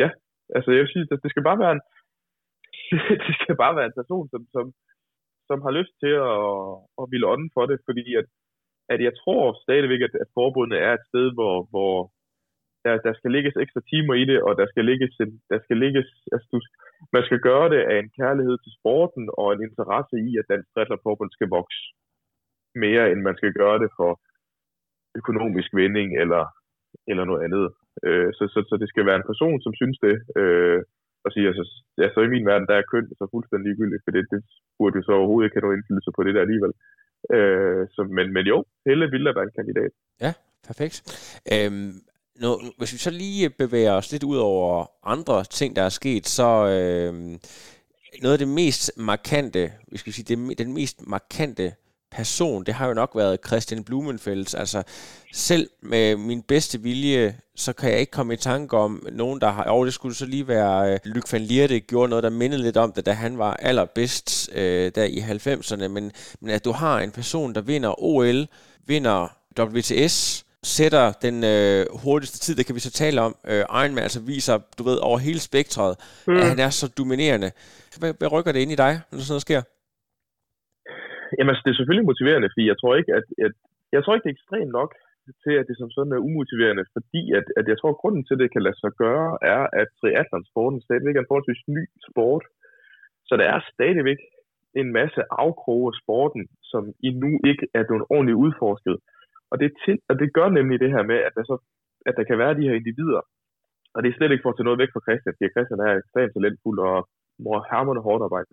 ja, 0.02 0.08
altså 0.56 0.68
jeg 0.74 0.80
vil 0.82 0.92
sige, 0.92 1.06
det, 1.10 1.22
det 1.22 1.30
skal 1.30 1.48
bare 1.50 1.62
være 1.64 1.74
en, 1.78 1.84
det 3.26 3.34
skal 3.42 3.56
bare 3.62 3.76
være 3.76 3.88
en 3.90 4.00
person, 4.00 4.26
som, 4.32 4.42
som, 4.54 4.64
som 5.48 5.58
har 5.66 5.72
lyst 5.78 5.94
til 6.02 6.14
at, 6.34 6.44
at 7.00 7.04
ville 7.12 7.30
ånde 7.34 7.48
for 7.56 7.64
det, 7.70 7.78
fordi 7.88 8.06
at, 8.20 8.26
at 8.92 9.00
jeg 9.06 9.12
tror 9.22 9.42
stadigvæk, 9.64 10.02
at, 10.06 10.14
at 10.24 10.32
forbundet 10.38 10.78
er 10.86 10.92
et 10.94 11.08
sted, 11.10 11.26
hvor, 11.36 11.56
hvor 11.72 11.94
der, 12.84 12.94
der 13.06 13.12
skal 13.18 13.30
lægges 13.36 13.54
ekstra 13.64 13.82
timer 13.90 14.14
i 14.22 14.24
det, 14.30 14.38
og 14.46 14.52
der 14.60 14.66
skal 14.72 14.84
lægges, 14.90 15.12
en, 15.24 15.32
der 15.52 15.58
skal 15.64 15.76
lægges 15.84 16.08
altså, 16.32 16.48
du, 16.52 16.58
man 17.16 17.24
skal 17.28 17.40
gøre 17.48 17.68
det 17.74 17.82
af 17.92 17.96
en 17.98 18.10
kærlighed 18.20 18.56
til 18.60 18.72
sporten 18.78 19.24
og 19.40 19.46
en 19.52 19.62
interesse 19.68 20.16
i, 20.28 20.30
at 20.40 20.48
Dansk 20.50 20.68
Triathlon 20.70 21.30
skal 21.36 21.48
vokse 21.58 21.82
mere, 22.84 23.04
end 23.12 23.20
man 23.28 23.36
skal 23.36 23.52
gøre 23.60 23.78
det 23.82 23.90
for 23.98 24.10
økonomisk 25.20 25.70
vinding 25.80 26.08
eller, 26.22 26.44
eller 27.10 27.24
noget 27.24 27.44
andet. 27.46 27.64
Øh, 28.06 28.28
så, 28.36 28.44
så, 28.52 28.58
så 28.68 28.74
det 28.82 28.88
skal 28.88 29.06
være 29.06 29.18
en 29.20 29.30
person, 29.30 29.58
som 29.64 29.72
synes 29.80 29.98
det, 30.06 30.16
øh, 30.40 30.80
og 31.24 31.30
siger, 31.34 31.48
altså, 31.50 31.64
så 32.14 32.20
i 32.20 32.32
min 32.34 32.48
verden, 32.50 32.68
der 32.70 32.76
er 32.78 32.90
køn 32.92 33.06
så 33.20 33.24
fuldstændig 33.34 33.66
ligegyldigt, 33.66 34.04
for 34.04 34.12
det, 34.14 34.24
det 34.32 34.40
burde 34.78 34.96
jo 34.98 35.02
så 35.04 35.12
overhovedet 35.18 35.46
ikke 35.46 35.56
have 35.56 35.64
nogen 35.66 35.78
indflydelse 35.78 36.10
på 36.16 36.22
det 36.24 36.34
der 36.34 36.42
alligevel. 36.46 36.72
Øh, 37.36 37.82
så, 37.94 38.00
men, 38.16 38.26
men 38.36 38.44
jo, 38.52 38.58
Helle 38.86 39.06
ville 39.14 39.34
være 39.36 39.48
en 39.48 39.58
kandidat. 39.58 39.92
Ja, 40.24 40.32
Perfekt. 40.66 40.96
Øhm, 41.52 41.92
nu, 42.40 42.60
hvis 42.78 42.92
vi 42.92 42.98
så 42.98 43.10
lige 43.10 43.50
bevæger 43.50 43.92
os 43.92 44.12
lidt 44.12 44.24
ud 44.24 44.36
over 44.36 44.86
andre 45.04 45.44
ting, 45.44 45.76
der 45.76 45.82
er 45.82 45.88
sket, 45.88 46.26
så 46.26 46.48
øhm, 46.74 47.38
noget 48.22 48.32
af 48.32 48.38
det 48.38 48.48
mest 48.48 48.92
markante, 48.96 49.72
vi 49.92 49.98
skal 49.98 50.12
sige, 50.12 50.36
det, 50.36 50.58
den 50.58 50.74
mest 50.74 51.06
markante 51.06 51.74
person, 52.12 52.64
det 52.64 52.74
har 52.74 52.86
jo 52.86 52.94
nok 52.94 53.10
været 53.14 53.38
Christian 53.46 53.84
Blumenfeldt. 53.84 54.54
Altså, 54.54 54.82
selv 55.32 55.70
med 55.82 56.16
min 56.16 56.42
bedste 56.42 56.80
vilje, 56.80 57.36
så 57.56 57.72
kan 57.72 57.90
jeg 57.90 58.00
ikke 58.00 58.10
komme 58.10 58.34
i 58.34 58.36
tanke 58.36 58.76
om 58.76 59.06
nogen, 59.12 59.40
der 59.40 59.50
har... 59.50 59.68
Jo, 59.68 59.84
det 59.84 59.94
skulle 59.94 60.14
så 60.14 60.26
lige 60.26 60.48
være 60.48 60.92
øh, 60.92 60.98
Luc 61.04 61.32
van 61.32 61.40
Lierde 61.40 61.80
gjorde 61.80 62.08
noget, 62.08 62.22
der 62.22 62.30
mindede 62.30 62.62
lidt 62.62 62.76
om 62.76 62.92
det, 62.92 63.06
da 63.06 63.12
han 63.12 63.38
var 63.38 63.54
allerbedst 63.54 64.50
øh, 64.54 64.92
der 64.94 65.04
i 65.04 65.18
90'erne. 65.18 65.88
Men, 65.88 66.12
men 66.40 66.50
at 66.50 66.64
du 66.64 66.72
har 66.72 67.00
en 67.00 67.10
person, 67.10 67.54
der 67.54 67.60
vinder 67.60 68.02
OL, 68.02 68.46
vinder 68.86 69.36
WTS, 69.58 70.44
sætter 70.62 71.12
den 71.12 71.44
øh, 71.44 71.86
hurtigste 71.92 72.38
tid, 72.38 72.54
det 72.54 72.66
kan 72.66 72.74
vi 72.74 72.80
så 72.80 72.90
tale 72.90 73.20
om. 73.20 73.36
Øh, 73.46 73.64
Ironman 73.70 73.98
altså 73.98 74.20
viser, 74.20 74.58
du 74.78 74.82
ved, 74.82 74.96
over 74.96 75.18
hele 75.18 75.40
spektret, 75.40 75.96
mm. 76.26 76.36
at 76.36 76.48
han 76.48 76.58
er 76.58 76.70
så 76.70 76.88
dominerende. 76.88 77.50
Hvad, 77.98 78.14
hvad 78.18 78.32
rykker 78.32 78.52
det 78.52 78.60
ind 78.60 78.72
i 78.72 78.74
dig, 78.74 79.00
når 79.12 79.18
sådan 79.18 79.30
noget 79.30 79.42
sker? 79.42 79.62
Jamen, 81.36 81.50
altså, 81.52 81.62
det 81.64 81.70
er 81.70 81.78
selvfølgelig 81.78 82.10
motiverende, 82.10 82.52
fordi 82.52 82.64
jeg 82.72 82.78
tror 82.80 82.92
ikke, 83.00 83.12
at, 83.18 83.26
at 83.46 83.54
jeg 83.94 84.00
tror 84.00 84.12
ikke, 84.14 84.24
det 84.24 84.32
er 84.32 84.38
ekstremt 84.38 84.72
nok 84.80 84.90
til, 85.44 85.54
at 85.60 85.68
det 85.68 85.76
som 85.78 85.90
sådan 85.90 86.12
er 86.16 86.26
umotiverende, 86.28 86.84
fordi 86.96 87.22
at, 87.38 87.46
at 87.58 87.64
jeg 87.70 87.76
tror, 87.78 87.90
at 87.92 88.00
grunden 88.02 88.24
til, 88.24 88.34
at 88.34 88.42
det 88.42 88.52
kan 88.52 88.62
lade 88.66 88.78
sig 88.82 88.92
gøre, 89.04 89.28
er, 89.54 89.62
at 89.80 89.88
triathlonsporten 90.00 90.80
stadigvæk 90.82 91.16
er 91.16 91.22
en 91.22 91.30
forholdsvis 91.30 91.62
ny 91.76 91.84
sport. 92.08 92.44
Så 93.28 93.32
der 93.40 93.46
er 93.54 93.60
stadigvæk 93.72 94.20
en 94.80 94.88
masse 94.98 95.20
afkroge 95.44 95.86
af 95.90 95.98
sporten, 96.02 96.42
som 96.72 96.82
endnu 97.08 97.30
ikke 97.50 97.66
er 97.78 97.84
blevet 97.88 98.04
ordentligt 98.14 98.42
udforsket. 98.44 98.96
Og 99.50 99.56
det, 99.60 99.68
til, 99.84 99.96
og 100.10 100.14
det 100.20 100.28
gør 100.38 100.48
nemlig 100.48 100.80
det 100.80 100.90
her 100.94 101.04
med, 101.10 101.18
at 101.28 101.32
der, 101.36 101.44
så, 101.50 101.56
at 102.08 102.14
der 102.18 102.24
kan 102.24 102.38
være 102.38 102.58
de 102.58 102.68
her 102.68 102.74
individer, 102.80 103.22
og 103.94 103.98
det 104.02 104.08
er 104.08 104.16
slet 104.16 104.32
ikke 104.32 104.44
for 104.44 104.52
at 104.52 104.56
tage 104.56 104.68
noget 104.68 104.82
væk 104.82 104.92
fra 104.92 105.04
Christian, 105.06 105.34
fordi 105.36 105.54
Christian 105.54 105.80
er 105.86 105.92
ekstremt 105.92 106.32
talentfuld 106.34 106.78
og 106.88 106.96
må 107.44 107.50
hermerne 107.70 108.04
hårdt 108.06 108.22
arbejde. 108.26 108.50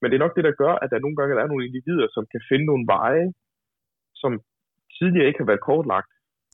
Men 0.00 0.06
det 0.08 0.16
er 0.16 0.24
nok 0.24 0.36
det, 0.36 0.44
der 0.48 0.60
gør, 0.62 0.74
at 0.82 0.90
der 0.90 1.04
nogle 1.04 1.16
gange 1.18 1.32
er 1.42 1.50
nogle 1.50 1.66
individer, 1.68 2.08
som 2.16 2.24
kan 2.32 2.42
finde 2.50 2.66
nogle 2.70 2.84
veje, 2.94 3.26
som 4.22 4.32
tidligere 4.98 5.28
ikke 5.28 5.42
har 5.42 5.50
været 5.52 5.66
kortlagt, 5.70 6.12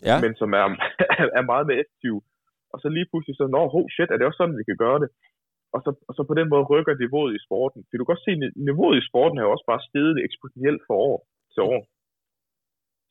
Ja, 0.08 0.16
men 0.24 0.32
som 0.40 0.50
er, 0.60 0.66
er 1.38 1.44
meget 1.52 1.66
mere 1.66 1.80
effektive. 1.82 2.20
Og 2.72 2.76
så 2.82 2.88
lige 2.96 3.08
pludselig 3.10 3.36
så, 3.36 3.44
nå, 3.46 3.62
oh, 3.76 3.86
shit, 3.94 4.10
er 4.10 4.16
det 4.16 4.26
også 4.26 4.40
sådan, 4.40 4.60
vi 4.60 4.68
kan 4.70 4.82
gøre 4.84 4.98
det? 5.02 5.10
Og 5.74 5.80
så, 5.84 5.90
og 6.08 6.12
så 6.16 6.22
på 6.30 6.34
den 6.38 6.48
måde 6.52 6.68
rykker 6.72 6.94
niveauet 7.02 7.32
i 7.34 7.44
sporten. 7.46 7.80
For 7.84 7.94
du 7.96 8.04
kan 8.04 8.14
også 8.14 8.28
se, 8.28 8.34
at 8.36 8.52
niveauet 8.68 8.96
i 8.98 9.08
sporten 9.10 9.36
har 9.38 9.44
jo 9.46 9.54
også 9.54 9.66
bare 9.72 9.86
steget 9.88 10.16
eksponentielt 10.26 10.82
fra 10.86 10.96
år 11.10 11.18
til 11.54 11.62
år. 11.74 11.80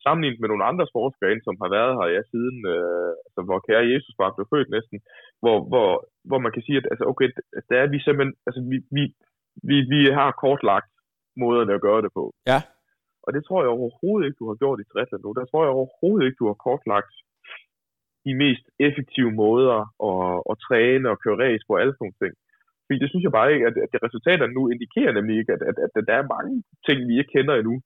Sammenlignet 0.04 0.40
med 0.40 0.50
nogle 0.50 0.68
andre 0.70 0.86
sportsgrene, 0.92 1.42
som 1.46 1.56
har 1.62 1.70
været 1.76 1.92
her 1.98 2.06
ja, 2.16 2.22
siden, 2.32 2.56
øh, 2.74 3.12
altså, 3.26 3.40
hvor 3.48 3.58
kære 3.66 3.90
Jesus 3.92 4.14
bare 4.20 4.34
blev 4.36 4.46
født 4.52 4.70
næsten, 4.76 4.98
hvor, 5.42 5.56
hvor, 5.70 5.88
hvor 6.28 6.40
man 6.44 6.52
kan 6.54 6.62
sige, 6.66 6.78
at 6.80 6.86
altså, 6.92 7.04
okay, 7.12 7.28
der 7.70 7.76
er 7.82 7.88
vi 7.94 7.98
simpelthen, 8.00 8.34
altså, 8.46 8.60
vi, 8.70 8.76
vi, 8.96 9.02
vi, 9.68 9.76
vi 9.92 10.00
har 10.18 10.30
kortlagt 10.44 10.90
måderne 11.36 11.74
at 11.74 11.84
gøre 11.86 12.02
det 12.02 12.12
på. 12.18 12.24
Ja. 12.46 12.60
Og 13.24 13.30
det 13.34 13.42
tror 13.44 13.60
jeg 13.62 13.70
overhovedet 13.78 14.26
ikke, 14.26 14.40
du 14.42 14.48
har 14.50 14.58
gjort 14.62 14.80
i 14.80 14.88
triathlon 14.90 15.20
nu. 15.24 15.30
Der 15.38 15.44
tror 15.44 15.62
jeg 15.64 15.72
overhovedet 15.78 16.24
ikke, 16.26 16.40
du 16.42 16.46
har 16.50 16.58
kortlagt 16.68 17.14
de 18.26 18.32
mest 18.42 18.64
effektive 18.88 19.32
måder 19.44 19.78
at, 20.10 20.28
at 20.50 20.56
træne 20.66 21.06
og 21.12 21.20
køre 21.22 21.40
race 21.44 21.64
på 21.68 21.74
alle 21.80 21.92
sådan 21.92 22.04
nogle 22.04 22.20
ting. 22.22 22.34
Fordi 22.84 22.98
det 23.02 23.08
synes 23.10 23.24
jeg 23.24 23.36
bare 23.38 23.52
ikke, 23.54 23.66
at, 23.70 23.76
at 23.84 23.90
det 23.92 24.00
resultater 24.06 24.46
nu 24.46 24.62
indikerer 24.74 25.12
nemlig 25.18 25.34
ikke, 25.40 25.52
at, 25.56 25.62
at, 25.70 25.76
at, 25.84 26.04
der 26.08 26.16
er 26.18 26.32
mange 26.36 26.54
ting, 26.86 26.98
vi 27.08 27.14
ikke 27.18 27.34
kender 27.36 27.54
endnu. 27.54 27.76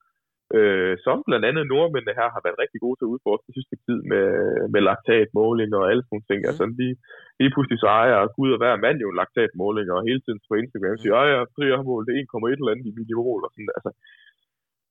Øh, 0.59 0.94
som 1.05 1.16
blandt 1.28 1.44
andet 1.48 1.64
nordmændene 1.72 2.18
her 2.20 2.28
har 2.34 2.42
været 2.46 2.61
rigtig 2.62 2.80
gode 2.84 2.96
til 2.96 3.07
at 3.07 3.12
udforske 3.14 3.46
det 3.48 3.57
sidste 3.59 3.76
tid 3.86 3.98
med, 4.12 4.26
med 4.72 4.80
laktatmålinger 4.88 5.78
og 5.80 5.88
alle 5.90 6.03
sådan 6.03 6.12
nogle 6.14 6.28
ting. 6.30 6.40
Mm. 6.42 6.48
Altså 6.51 6.64
lige, 6.80 6.96
lige 7.40 7.53
pludselig 7.55 7.78
så 7.80 7.88
ejer 8.01 8.34
Gud 8.36 8.51
og 8.55 8.61
hver 8.62 8.74
mand 8.84 8.98
jo 9.05 9.09
laktatmålinger, 9.20 9.94
og 9.98 10.07
hele 10.09 10.20
tiden 10.22 10.40
på 10.48 10.55
Instagram 10.62 10.96
siger, 10.98 11.14
at 11.16 11.28
jeg, 11.32 11.40
jeg 11.70 11.78
har 11.80 11.90
målt 11.90 12.09
1,1 12.11 12.61
eller 12.61 12.72
andet 12.72 12.90
i 12.90 12.98
videomål 13.01 13.42
og 13.46 13.51
sådan. 13.55 13.72
Altså, 13.76 13.90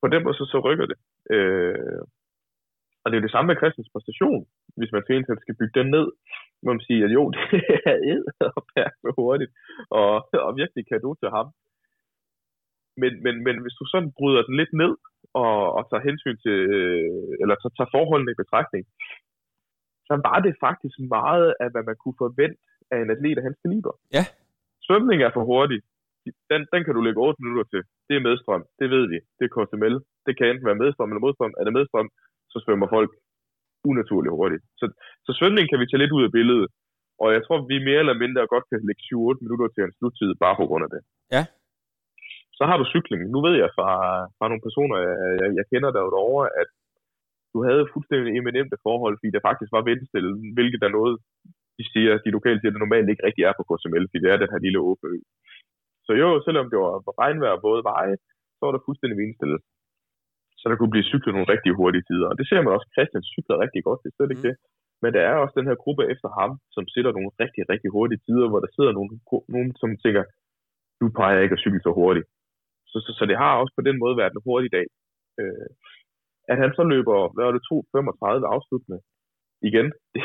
på 0.01 0.07
den 0.13 0.21
måde 0.23 0.37
så, 0.39 0.45
så 0.53 0.57
rykker 0.67 0.87
det. 0.91 0.97
Øh, 1.35 2.01
og 3.03 3.07
det 3.09 3.17
er 3.17 3.25
det 3.25 3.33
samme 3.33 3.47
med 3.49 3.59
Christians 3.61 3.93
præstation, 3.93 4.41
hvis 4.79 4.91
man 4.95 5.03
man 5.31 5.43
skal 5.43 5.57
bygge 5.59 5.77
den 5.79 5.89
ned. 5.95 6.07
må 6.63 6.69
man 6.73 6.87
sige, 6.87 7.01
at 7.05 7.11
jo, 7.17 7.23
det 7.35 7.61
er 7.91 7.97
ed 8.13 8.23
og 8.57 8.63
så 9.01 9.09
hurtigt, 9.17 9.51
og, 9.99 10.11
og 10.47 10.51
virkelig 10.61 10.83
kado 10.87 11.11
til 11.21 11.29
ham. 11.37 11.47
Men, 13.01 13.11
men, 13.23 13.35
men 13.45 13.55
hvis 13.63 13.75
du 13.79 13.85
sådan 13.85 14.11
bryder 14.17 14.43
den 14.47 14.55
lidt 14.61 14.73
ned, 14.81 14.93
og, 15.43 15.55
og 15.77 15.81
tager 15.89 16.07
hensyn 16.09 16.37
til, 16.45 16.57
øh, 16.77 17.31
eller 17.41 17.55
tager, 17.55 17.75
tager 17.77 17.93
forholdene 17.95 18.31
i 18.31 18.41
betragtning, 18.43 18.83
så 20.07 20.13
var 20.27 20.37
det 20.45 20.53
faktisk 20.65 20.95
meget 21.17 21.49
af, 21.63 21.67
hvad 21.71 21.83
man 21.89 21.97
kunne 22.01 22.17
forvente 22.23 22.59
af 22.91 22.97
en 23.01 23.13
atlet 23.15 23.37
af 23.37 23.45
hans 23.47 23.59
kaliber. 23.63 23.93
Ja. 24.17 24.23
Svømning 24.85 25.19
er 25.21 25.31
for 25.33 25.43
hurtig. 25.51 25.79
Den, 26.51 26.61
den 26.73 26.81
kan 26.83 26.95
du 26.95 27.01
lægge 27.01 27.21
8 27.21 27.43
minutter 27.43 27.65
til. 27.73 27.81
Det 28.07 28.15
er 28.15 28.25
medstrøm. 28.29 28.63
Det 28.79 28.87
ved 28.95 29.03
vi. 29.11 29.17
Det 29.37 29.43
er 29.45 29.53
KSML. 29.55 29.95
Det 30.25 30.33
kan 30.37 30.47
enten 30.47 30.69
være 30.69 30.81
medstrøm 30.83 31.09
eller 31.11 31.25
modstrøm. 31.25 31.53
Er 31.59 31.63
det 31.65 31.73
medstrøm, 31.79 32.09
så 32.51 32.57
svømmer 32.63 32.87
folk 32.95 33.11
unaturligt 33.89 34.35
hurtigt. 34.39 34.63
Så, 34.79 34.85
så 35.25 35.31
svømning 35.39 35.65
kan 35.69 35.79
vi 35.79 35.85
tage 35.87 36.01
lidt 36.03 36.15
ud 36.17 36.23
af 36.27 36.31
billedet. 36.37 36.69
Og 37.23 37.27
jeg 37.35 37.41
tror, 37.45 37.57
vi 37.71 37.77
mere 37.89 38.01
eller 38.03 38.21
mindre 38.23 38.51
godt 38.53 38.65
kan 38.69 38.79
lægge 38.87 39.03
7-8 39.07 39.43
minutter 39.45 39.67
til 39.71 39.81
en 39.83 39.93
sluttid, 39.97 40.29
bare 40.43 40.55
på 40.59 40.65
grund 40.69 40.83
af 40.87 40.91
det. 40.95 41.01
Ja. 41.35 41.43
Så 42.59 42.63
har 42.69 42.77
du 42.77 42.85
cykling. 42.93 43.21
Nu 43.33 43.39
ved 43.47 43.55
jeg 43.63 43.69
fra, 43.77 43.89
fra 44.37 44.45
nogle 44.49 44.65
personer, 44.67 44.97
jeg, 45.05 45.15
jeg, 45.41 45.49
jeg 45.59 45.65
kender 45.71 45.89
derovre, 45.97 46.45
at 46.61 46.69
du 47.53 47.59
havde 47.67 47.91
fuldstændig 47.93 48.31
eminente 48.39 48.77
forhold, 48.87 49.15
fordi 49.17 49.29
det 49.35 49.47
faktisk 49.47 49.71
var 49.77 49.87
vindstillet, 49.89 50.33
hvilket 50.57 50.81
er 50.83 50.95
noget, 50.99 51.13
de 51.77 51.83
siger, 51.93 52.11
de 52.25 52.35
lokale 52.37 52.59
siger, 52.59 52.71
det 52.73 52.85
normalt 52.85 53.09
ikke 53.09 53.25
rigtig 53.27 53.43
er 53.45 53.53
på 53.57 53.63
KSML, 53.67 54.05
fordi 54.07 54.21
det 54.23 54.31
er 54.31 54.41
den 54.41 54.53
her 54.53 54.61
lille 54.65 54.79
åbne 54.89 55.07
ø. 55.15 55.17
Så 56.05 56.11
jo, 56.21 56.29
selvom 56.45 56.67
det 56.71 56.77
var 56.83 56.93
regnvejr 57.23 57.65
både 57.67 57.81
veje, 57.91 58.15
så 58.57 58.61
var 58.65 58.73
det 58.73 58.85
fuldstændig 58.87 59.17
vindstillet 59.23 59.59
så 60.59 60.65
der 60.69 60.77
kunne 60.77 60.93
blive 60.95 61.09
cyklet 61.11 61.33
nogle 61.35 61.51
rigtig 61.53 61.71
hurtige 61.79 62.05
tider. 62.09 62.27
Og 62.31 62.35
det 62.39 62.45
ser 62.47 62.61
man 62.61 62.73
også, 62.75 62.87
Christian 62.95 63.23
cykler 63.33 63.63
rigtig 63.63 63.81
godt, 63.87 63.99
det 64.01 64.09
er 64.09 64.15
slet 64.17 64.31
ikke 64.33 64.45
mm. 64.45 64.49
det. 64.49 64.55
Men 65.01 65.09
der 65.15 65.21
er 65.29 65.35
også 65.43 65.55
den 65.59 65.69
her 65.69 65.77
gruppe 65.83 66.03
efter 66.13 66.29
ham, 66.39 66.51
som 66.75 66.83
sætter 66.93 67.11
nogle 67.17 67.31
rigtig, 67.41 67.63
rigtig 67.71 67.89
hurtige 67.95 68.23
tider, 68.27 68.47
hvor 68.49 68.61
der 68.63 68.71
sidder 68.75 68.91
nogle, 68.97 69.09
nogen, 69.53 69.71
som 69.81 69.89
tænker, 70.03 70.23
du 71.01 71.05
peger 71.19 71.39
ikke 71.43 71.55
at 71.57 71.63
cykle 71.63 71.81
så 71.87 71.91
hurtigt. 71.99 72.27
Så, 72.91 72.97
så, 73.05 73.11
så 73.17 73.23
det 73.29 73.37
har 73.43 73.53
også 73.61 73.73
på 73.75 73.83
den 73.87 73.97
måde 74.03 74.17
været 74.21 74.33
en 74.33 74.45
hurtig 74.47 74.71
dag. 74.77 74.87
Øh, 75.39 75.69
at 76.51 76.57
han 76.63 76.71
så 76.77 76.83
løber, 76.93 77.17
hvad 77.33 77.45
var 77.45 77.55
det, 77.55 77.63
2.35 77.71 78.55
afsluttende 78.55 78.99
igen, 79.69 79.87
det 80.13 80.21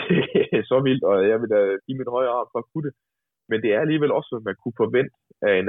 er 0.58 0.64
så 0.72 0.78
vildt, 0.86 1.04
og 1.10 1.16
jeg 1.30 1.38
vil 1.40 1.50
da 1.54 1.60
give 1.86 1.98
mit 2.00 2.14
højre 2.16 2.36
arm 2.38 2.48
for 2.52 2.58
at 2.60 2.68
kunne 2.70 2.86
det. 2.88 2.94
Men 3.50 3.58
det 3.62 3.70
er 3.72 3.80
alligevel 3.80 4.12
også, 4.18 4.30
hvad 4.32 4.44
man 4.48 4.56
kunne 4.62 4.80
forvente 4.82 5.16
af 5.48 5.52
en 5.60 5.68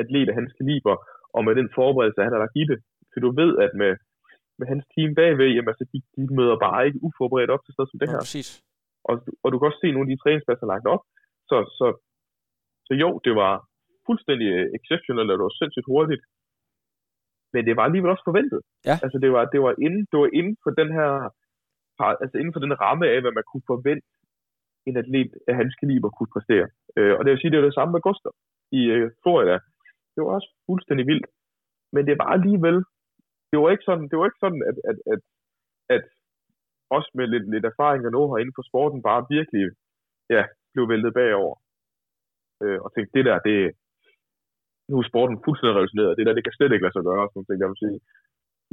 atlet 0.00 0.28
af 0.30 0.38
hans 0.38 0.52
kaliber, 0.58 0.96
og 1.36 1.40
med 1.46 1.54
den 1.60 1.68
forberedelse, 1.78 2.26
han 2.26 2.34
har 2.34 2.42
lagt 2.44 2.60
i 2.62 2.64
det, 2.70 2.78
for 3.10 3.18
du 3.24 3.30
ved, 3.40 3.52
at 3.64 3.72
med, 3.82 3.92
med 4.58 4.66
hans 4.72 4.84
team 4.92 5.10
bagved, 5.18 5.50
jamen, 5.54 5.72
altså, 5.72 5.84
de, 5.92 5.98
de 6.16 6.22
møder 6.38 6.56
bare 6.66 6.86
ikke 6.86 7.02
uforberedt 7.06 7.54
op 7.54 7.62
til 7.64 7.74
sådan 7.74 7.90
som 7.90 7.98
det 7.98 8.08
ja, 8.08 8.12
her. 8.12 8.22
præcis. 8.24 8.50
Og, 9.10 9.14
og 9.42 9.48
du 9.48 9.56
kan 9.56 9.68
også 9.68 9.82
se 9.82 9.92
nogle 9.92 10.06
af 10.06 10.12
de 10.12 10.20
træningspladser 10.22 10.66
lagt 10.72 10.86
op. 10.94 11.02
Så, 11.50 11.56
så, 11.78 11.86
så 12.86 12.92
jo, 13.02 13.08
det 13.26 13.34
var 13.42 13.52
fuldstændig 14.08 14.48
exceptionelt, 14.78 15.30
og 15.30 15.36
det 15.36 15.46
var 15.48 15.58
sindssygt 15.60 15.90
hurtigt. 15.92 16.24
Men 17.52 17.62
det 17.66 17.74
var 17.76 17.84
alligevel 17.84 18.14
også 18.14 18.26
forventet. 18.30 18.60
Ja. 18.88 18.96
Altså 19.04 19.18
det 19.22 19.30
var, 19.34 19.42
det 19.54 19.60
var, 19.66 19.72
inden, 19.86 20.02
det 20.10 20.16
var 20.22 20.30
inden 20.38 20.56
for 20.64 20.70
den 20.80 20.88
her, 20.98 21.10
altså 22.22 22.36
inden 22.40 22.54
for 22.54 22.62
den 22.66 22.74
ramme 22.84 23.04
af, 23.14 23.18
hvad 23.20 23.34
man 23.38 23.48
kunne 23.50 23.66
forvente, 23.72 24.08
en 24.88 24.96
atlet 25.02 25.32
af 25.48 25.54
hans 25.60 25.74
kaliber 25.80 26.10
kunne 26.10 26.34
præstere. 26.34 26.66
Øh, 26.98 27.14
og 27.16 27.20
det 27.22 27.30
vil 27.30 27.40
sige, 27.40 27.50
det 27.50 27.58
er 27.58 27.68
det 27.68 27.78
samme 27.78 27.92
med 27.92 28.04
Gustav 28.06 28.34
i 28.78 28.80
øh, 28.94 29.10
Florida. 29.22 29.56
Det 30.12 30.20
var 30.22 30.30
også 30.38 30.50
fuldstændig 30.66 31.06
vildt. 31.06 31.26
Men 31.94 32.02
det 32.08 32.18
var 32.20 32.28
alligevel, 32.36 32.78
det 33.50 33.56
var 33.60 33.70
ikke 33.70 33.88
sådan, 33.88 34.06
det 34.10 34.16
var 34.18 34.26
ikke 34.26 34.44
sådan 34.44 34.62
at, 34.70 34.76
at, 34.90 34.98
at, 35.12 35.20
at 35.96 36.04
også 36.96 37.10
med 37.18 37.26
lidt, 37.26 37.46
lidt 37.54 37.66
erfaring 37.72 38.02
og 38.06 38.12
noget 38.12 38.40
inden 38.40 38.56
for 38.58 38.64
sporten, 38.70 39.02
bare 39.02 39.26
virkelig 39.36 39.64
ja, 40.34 40.42
blev 40.72 40.88
væltet 40.92 41.14
bagover. 41.14 41.56
Øh, 42.62 42.78
og 42.84 42.88
tænkte, 42.94 43.14
det 43.18 43.24
der, 43.28 43.38
det, 43.48 43.58
nu 44.90 44.94
er 44.98 45.06
sporten 45.10 45.36
fuldstændig 45.44 45.74
revolutioneret, 45.74 46.16
det 46.16 46.26
der, 46.26 46.34
det 46.36 46.44
kan 46.44 46.56
slet 46.56 46.72
ikke 46.72 46.86
lade 46.86 46.96
sig 46.96 47.04
gøre, 47.10 47.24
sådan 47.28 47.46
ting, 47.46 47.58
jeg 47.60 47.70
vil 47.72 47.82
sige. 47.84 47.98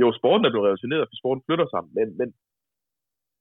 Jo, 0.01 0.07
sporten 0.19 0.45
er 0.45 0.51
blevet 0.51 0.67
revolutioneret, 0.67 1.09
for 1.09 1.17
sporten 1.21 1.43
flytter 1.47 1.67
sig, 1.73 1.81
men, 1.97 2.07
men 2.19 2.27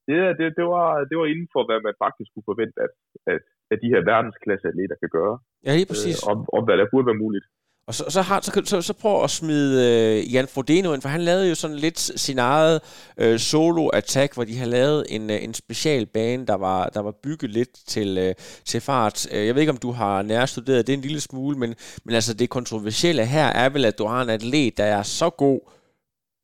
det, 0.07 0.17
det, 0.39 0.47
det, 0.59 0.65
var, 0.75 0.87
det 1.09 1.15
var 1.19 1.27
inden 1.33 1.49
for, 1.53 1.61
hvad 1.67 1.79
man 1.87 1.95
faktisk 2.05 2.29
kunne 2.31 2.49
forvente, 2.51 2.77
at, 2.85 2.93
at, 3.31 3.41
at 3.71 3.77
de 3.83 3.91
her 3.93 4.01
verdensklasse 4.11 4.65
atleter 4.71 4.97
kan 5.03 5.11
gøre. 5.17 5.35
Ja, 5.65 5.71
lige 5.77 5.89
præcis. 5.91 6.17
Øh, 6.19 6.27
og, 6.29 6.35
og 6.55 6.61
hvad 6.65 6.75
der 6.77 6.91
burde 6.91 7.09
være 7.09 7.23
muligt. 7.25 7.45
Og 7.89 7.95
så, 7.95 8.03
så, 8.09 8.21
har, 8.21 8.41
så, 8.41 8.61
så, 8.65 8.81
så 8.81 8.93
prøv 8.93 9.23
at 9.23 9.29
smide 9.29 9.87
øh, 9.87 10.33
Jan 10.33 10.47
Frodeno 10.47 10.93
ind, 10.93 11.01
for 11.01 11.09
han 11.09 11.21
lavede 11.21 11.49
jo 11.49 11.55
sådan 11.55 11.77
lidt 11.77 11.99
sin 11.99 12.39
eget 12.39 12.81
øh, 13.17 13.39
solo-attack, 13.39 14.33
hvor 14.33 14.43
de 14.43 14.57
har 14.57 14.65
lavet 14.65 15.05
en, 15.09 15.29
øh, 15.29 15.43
en 15.43 15.53
special 15.53 16.05
bane, 16.05 16.45
der 16.45 16.53
var, 16.53 16.89
der 16.89 16.99
var 16.99 17.11
bygget 17.23 17.51
lidt 17.51 17.69
til, 17.87 18.17
øh, 18.17 18.35
til 18.65 18.81
fart. 18.81 19.27
Øh, 19.31 19.45
jeg 19.47 19.55
ved 19.55 19.61
ikke, 19.61 19.71
om 19.71 19.77
du 19.77 19.91
har 19.91 20.21
nærstuderet 20.21 20.87
det 20.87 20.93
en 20.93 21.01
lille 21.01 21.21
smule, 21.21 21.57
men, 21.57 21.75
men 22.03 22.15
altså 22.15 22.33
det 22.33 22.49
kontroversielle 22.49 23.25
her 23.25 23.45
er 23.45 23.69
vel, 23.69 23.85
at 23.85 23.97
du 23.97 24.05
har 24.05 24.21
en 24.21 24.29
atlet, 24.29 24.77
der 24.77 24.83
er 24.83 25.03
så 25.03 25.29
god 25.29 25.59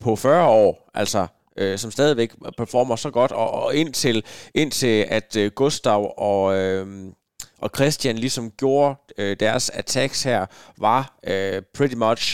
på 0.00 0.16
40 0.16 0.48
år, 0.48 0.90
altså 0.94 1.26
øh, 1.56 1.78
som 1.78 1.90
stadigvæk 1.90 2.34
performer 2.56 2.96
så 2.96 3.10
godt, 3.10 3.32
og, 3.32 3.50
og 3.50 3.74
indtil, 3.74 4.24
indtil 4.54 5.06
at 5.08 5.36
øh, 5.36 5.50
Gustav 5.50 6.14
og... 6.18 6.56
Øh, 6.56 6.86
og 7.62 7.68
Christian 7.76 8.16
ligesom 8.24 8.46
gjorde 8.62 8.92
øh, 9.20 9.32
deres 9.44 9.64
attacks 9.80 10.18
her, 10.30 10.40
var 10.86 11.00
øh, 11.30 11.58
pretty 11.76 11.98
much 12.04 12.24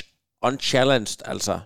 unchallenged, 0.49 1.18
altså. 1.33 1.57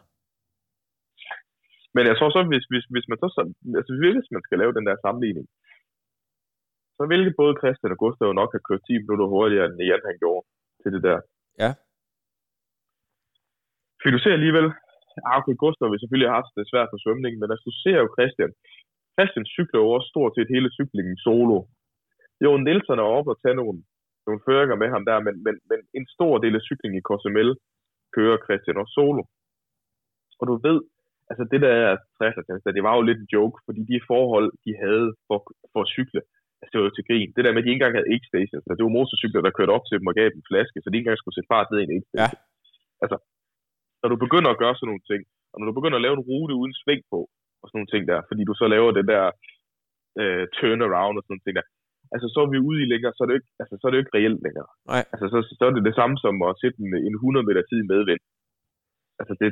Men 1.97 2.05
jeg 2.11 2.17
tror 2.17 2.31
så, 2.37 2.41
hvis, 2.53 2.65
hvis, 2.73 2.87
hvis 2.95 3.07
man 3.11 3.19
så, 3.23 3.43
altså 3.79 3.93
hvis 4.01 4.29
man 4.35 4.43
skal 4.47 4.59
lave 4.63 4.73
den 4.79 4.87
der 4.89 4.97
sammenligning, 5.05 5.47
så 6.97 7.03
ville 7.11 7.39
både 7.41 7.55
Christian 7.61 7.95
og 7.95 7.99
Gustav 8.05 8.29
nok 8.41 8.51
have 8.55 8.67
kørt 8.69 8.83
10 8.87 8.93
minutter 9.03 9.27
hurtigere, 9.35 9.67
end 9.67 9.87
Jan 9.91 10.09
han 10.11 10.19
gjorde 10.23 10.43
til 10.83 10.91
det 10.95 11.03
der. 11.09 11.19
Ja. 11.63 11.71
For 14.01 14.09
du 14.15 14.19
ser 14.21 14.35
alligevel, 14.39 14.67
ah, 15.29 15.37
okay, 15.41 15.55
Gustav 15.63 15.87
vil 15.89 16.01
selvfølgelig 16.01 16.29
have 16.31 16.41
haft 16.41 16.57
det 16.59 16.71
svært 16.73 16.93
på 16.93 16.99
svømningen, 17.05 17.39
men 17.41 17.51
altså, 17.53 17.65
du 17.71 17.75
ser 17.85 17.97
jo 18.03 18.09
Christian. 18.17 18.53
Christian 19.17 19.47
cykler 19.55 19.81
også 19.97 20.09
stort 20.15 20.33
set 20.37 20.55
hele 20.57 20.71
cyklingen 20.79 21.17
solo. 21.27 21.59
Jo, 22.45 22.51
Nielsen 22.57 22.99
er 23.03 23.09
oppe 23.16 23.30
og 23.32 23.39
tage 23.43 23.59
nogle, 23.61 23.78
nogle 24.26 24.41
føringer 24.47 24.76
med 24.82 24.89
ham 24.95 25.05
der, 25.09 25.18
men, 25.26 25.34
men, 25.47 25.55
men 25.70 25.78
en 25.99 26.07
stor 26.16 26.34
del 26.45 26.55
af 26.59 26.66
cyklingen 26.68 26.99
i 27.01 27.07
KSML 27.09 27.51
kører 28.16 28.43
Christian 28.45 28.80
også 28.82 28.95
solo. 28.99 29.22
Og 30.41 30.45
du 30.51 30.55
ved, 30.66 30.78
altså 31.30 31.45
det 31.53 31.61
der 31.64 31.74
er 31.87 31.93
60 32.18 32.76
det 32.76 32.87
var 32.89 32.95
jo 32.97 33.03
lidt 33.09 33.20
en 33.22 33.32
joke, 33.37 33.59
fordi 33.66 33.80
de 33.91 34.07
forhold, 34.12 34.49
de 34.64 34.72
havde 34.84 35.09
for, 35.28 35.39
for 35.72 35.80
at 35.84 35.93
cykle, 35.97 36.20
altså 36.61 36.70
det 36.70 36.78
var 36.78 36.87
jo 36.89 36.97
til 36.97 37.07
grin. 37.09 37.30
Det 37.37 37.43
der 37.45 37.53
med, 37.53 37.62
at 37.62 37.64
de 37.64 37.70
ikke 37.70 37.78
engang 37.80 37.97
havde 37.97 38.11
aid 38.12 38.24
stations, 38.30 38.64
altså 38.66 38.76
det 38.78 38.87
var 38.87 38.99
motorcykler, 38.99 39.43
der 39.45 39.57
kørte 39.59 39.76
op 39.76 39.87
til 39.87 39.99
dem 39.99 40.11
og 40.11 40.16
gav 40.18 40.26
dem 40.30 40.41
en 40.41 40.51
flaske, 40.51 40.78
så 40.78 40.87
de 40.89 40.97
ikke 40.97 41.07
engang 41.07 41.20
skulle 41.20 41.37
sætte 41.37 41.53
fart 41.55 41.68
ned 41.70 41.80
i 41.80 41.87
en 41.87 41.95
aid 41.97 42.05
station. 42.07 42.41
Ja. 42.41 43.03
Altså, 43.03 43.16
når 44.01 44.09
du 44.12 44.16
begynder 44.24 44.51
at 44.53 44.61
gøre 44.62 44.74
sådan 44.76 44.89
nogle 44.91 45.07
ting, 45.11 45.20
og 45.53 45.57
når 45.59 45.66
du 45.68 45.74
begynder 45.78 45.99
at 45.99 46.05
lave 46.07 46.16
en 46.16 46.26
rute 46.30 46.55
uden 46.61 46.74
sving 46.80 47.03
på, 47.12 47.20
og 47.61 47.64
sådan 47.66 47.78
nogle 47.78 47.93
ting 47.93 48.03
der, 48.11 48.18
fordi 48.28 48.43
du 48.49 48.55
så 48.61 48.66
laver 48.74 48.91
det 48.99 49.07
der 49.12 49.24
øh, 50.20 50.45
turnaround 50.57 51.16
og 51.18 51.22
sådan 51.22 51.32
nogle 51.32 51.45
ting 51.45 51.55
der, 51.59 51.66
altså 52.15 52.27
så 52.35 52.39
er 52.45 52.51
vi 52.55 52.67
ude 52.69 52.81
i 52.83 52.91
længere, 52.93 53.13
så 53.15 53.21
er 53.23 53.29
det 53.29 53.37
ikke, 53.39 53.51
altså, 53.63 53.75
så 53.77 53.85
er 53.85 53.91
det 53.91 54.01
ikke 54.01 54.17
reelt 54.17 54.41
længere. 54.47 54.69
Nej. 54.93 55.05
Altså 55.13 55.27
så, 55.33 55.39
så 55.59 55.63
er 55.67 55.73
det 55.75 55.89
det 55.89 55.99
samme 56.01 56.17
som 56.25 56.35
at 56.49 56.59
sætte 56.63 56.79
en, 56.85 56.91
en 57.09 57.15
100 57.15 57.47
meter 57.49 57.63
tid 57.71 57.81
medvind. 57.93 58.23
Altså 59.21 59.35
det, 59.41 59.51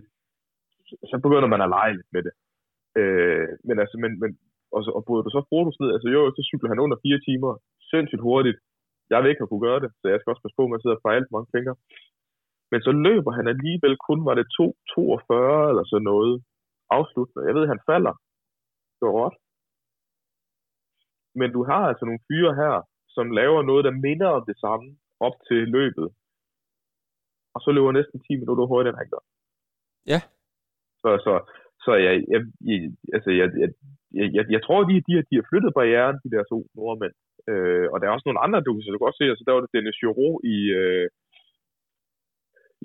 så 1.10 1.16
begynder 1.24 1.48
man 1.54 1.64
at 1.64 1.72
lege 1.76 1.92
lidt 1.98 2.10
med 2.16 2.22
det. 2.26 2.34
Øh, 3.00 3.48
men 3.68 3.76
altså, 3.82 3.96
men, 4.02 4.12
men 4.22 4.30
og, 4.74 4.80
så, 4.84 4.90
og 4.98 5.02
bryder 5.06 5.24
du 5.24 5.30
så 5.32 5.42
Frodos 5.48 5.80
ned, 5.80 5.90
altså 5.96 6.08
jo, 6.14 6.20
så 6.36 6.42
cykler 6.50 6.70
han 6.72 6.82
under 6.84 6.98
fire 7.04 7.20
timer, 7.28 7.52
sindssygt 7.90 8.26
hurtigt. 8.28 8.58
Jeg 9.10 9.18
vil 9.18 9.30
ikke 9.30 9.42
have 9.42 9.52
kunne 9.52 9.66
gøre 9.68 9.80
det, 9.84 9.90
så 10.00 10.04
jeg 10.08 10.18
skal 10.18 10.30
også 10.30 10.44
passe 10.44 10.58
på 10.58 10.64
med 10.66 10.76
at 10.78 10.82
sidde 10.82 10.98
og 10.98 11.04
fejle 11.06 11.26
mange 11.34 11.52
fingre. 11.54 11.76
Men 12.72 12.80
så 12.86 12.92
løber 13.06 13.32
han 13.38 13.46
alligevel 13.54 13.94
kun, 14.06 14.20
var 14.28 14.34
det 14.40 14.46
2.42 14.58 15.70
eller 15.70 15.84
så 15.92 15.98
noget 16.10 16.34
afsluttende. 16.98 17.46
Jeg 17.48 17.54
ved, 17.56 17.64
han 17.72 17.80
falder. 17.90 18.14
Det 18.96 19.02
var 19.06 19.14
råt. 19.20 19.36
Men 21.40 21.48
du 21.56 21.60
har 21.70 21.82
altså 21.90 22.04
nogle 22.04 22.24
fyre 22.28 22.52
her, 22.62 22.74
som 23.16 23.26
laver 23.30 23.62
noget, 23.62 23.84
der 23.84 24.00
minder 24.06 24.28
om 24.38 24.44
det 24.50 24.56
samme 24.64 24.86
op 25.26 25.36
til 25.48 25.60
løbet. 25.76 26.08
Og 27.54 27.60
så 27.64 27.70
løber 27.70 27.92
næsten 27.92 28.18
10 28.20 28.36
minutter 28.40 28.64
hurtigere, 28.70 28.92
end 28.92 29.02
han 29.02 29.12
gør. 29.14 29.22
Ja. 30.12 30.20
Så, 31.02 31.10
så, 31.26 31.32
så 31.84 31.92
jeg, 32.06 32.14
jeg, 32.32 32.40
jeg, 32.70 32.78
altså 33.16 33.30
jeg, 33.40 33.46
jeg, 33.62 33.68
jeg, 34.18 34.26
jeg, 34.36 34.44
jeg 34.54 34.62
tror, 34.66 34.80
de, 34.90 34.94
de, 35.08 35.12
de 35.30 35.34
har 35.38 35.46
flyttet 35.50 35.76
barrieren, 35.78 36.16
de 36.24 36.30
der 36.34 36.42
to 36.52 36.58
nordmænd. 36.76 37.14
Øh, 37.50 37.86
og 37.92 37.96
der 37.96 38.06
er 38.06 38.14
også 38.14 38.28
nogle 38.28 38.44
andre, 38.44 38.64
du 38.66 38.70
kan, 38.72 38.82
så 38.82 38.90
du 38.90 38.98
kan 38.98 39.10
også 39.10 39.20
se, 39.20 39.32
altså 39.32 39.44
der 39.46 39.54
var 39.54 39.62
det 39.62 39.74
Dennis 39.74 40.02
Juro 40.02 40.28
i, 40.54 40.56
øh, 40.80 41.08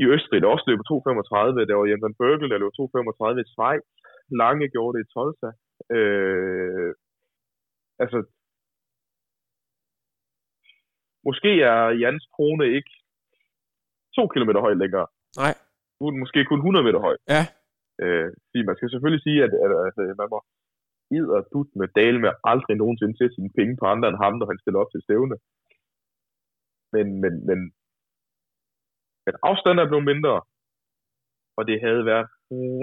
i 0.01 0.03
Østrig, 0.13 0.41
der 0.41 0.53
også 0.55 0.67
løber 0.67 0.83
2.35. 0.83 1.69
Der 1.69 1.75
var 1.79 1.85
Jens 1.91 2.17
Bergel, 2.21 2.49
der 2.51 2.61
løb 2.61 2.73
2.35 2.79 3.43
i 3.43 3.49
Schweiz. 3.53 3.85
Lange 4.41 4.65
gjorde 4.73 4.93
det 4.95 5.01
i 5.05 5.11
Tolsa. 5.13 5.49
Øh, 5.97 6.91
altså, 8.03 8.17
måske 11.27 11.51
er 11.71 11.79
Jans 12.01 12.25
trone 12.33 12.65
ikke 12.77 12.91
to 14.15 14.23
kilometer 14.33 14.61
høj 14.65 14.73
længere. 14.83 15.07
Nej. 15.43 15.53
Nu 15.97 16.01
er 16.07 16.11
den 16.11 16.23
måske 16.23 16.45
kun 16.45 16.59
100 16.59 16.85
meter 16.87 17.01
høj. 17.07 17.15
Ja. 17.35 17.43
Øh, 18.01 18.29
fordi 18.47 18.59
man 18.69 18.75
skal 18.75 18.89
selvfølgelig 18.89 19.23
sige, 19.27 19.39
at, 19.45 19.53
at, 19.65 19.71
at, 19.87 19.95
at 20.11 20.17
man 20.21 20.29
må 20.33 20.39
og 21.35 21.41
dut 21.53 21.69
med 21.75 21.87
dale 21.99 22.19
med 22.23 22.31
aldrig 22.51 22.75
nogensinde 22.77 23.15
til 23.17 23.29
sine 23.35 23.51
penge 23.57 23.77
på 23.77 23.85
andre 23.93 24.07
end 24.09 24.21
ham, 24.23 24.33
når 24.37 24.47
han 24.51 24.59
stiller 24.59 24.79
op 24.79 24.91
til 24.91 25.01
stævne. 25.05 25.35
Men, 26.93 27.07
men, 27.23 27.33
men, 27.47 27.59
men 29.25 29.33
afstanden 29.49 29.81
er 29.83 29.91
blevet 29.91 30.09
mindre, 30.11 30.35
og 31.57 31.63
det 31.69 31.77
havde 31.85 32.03
været 32.11 32.27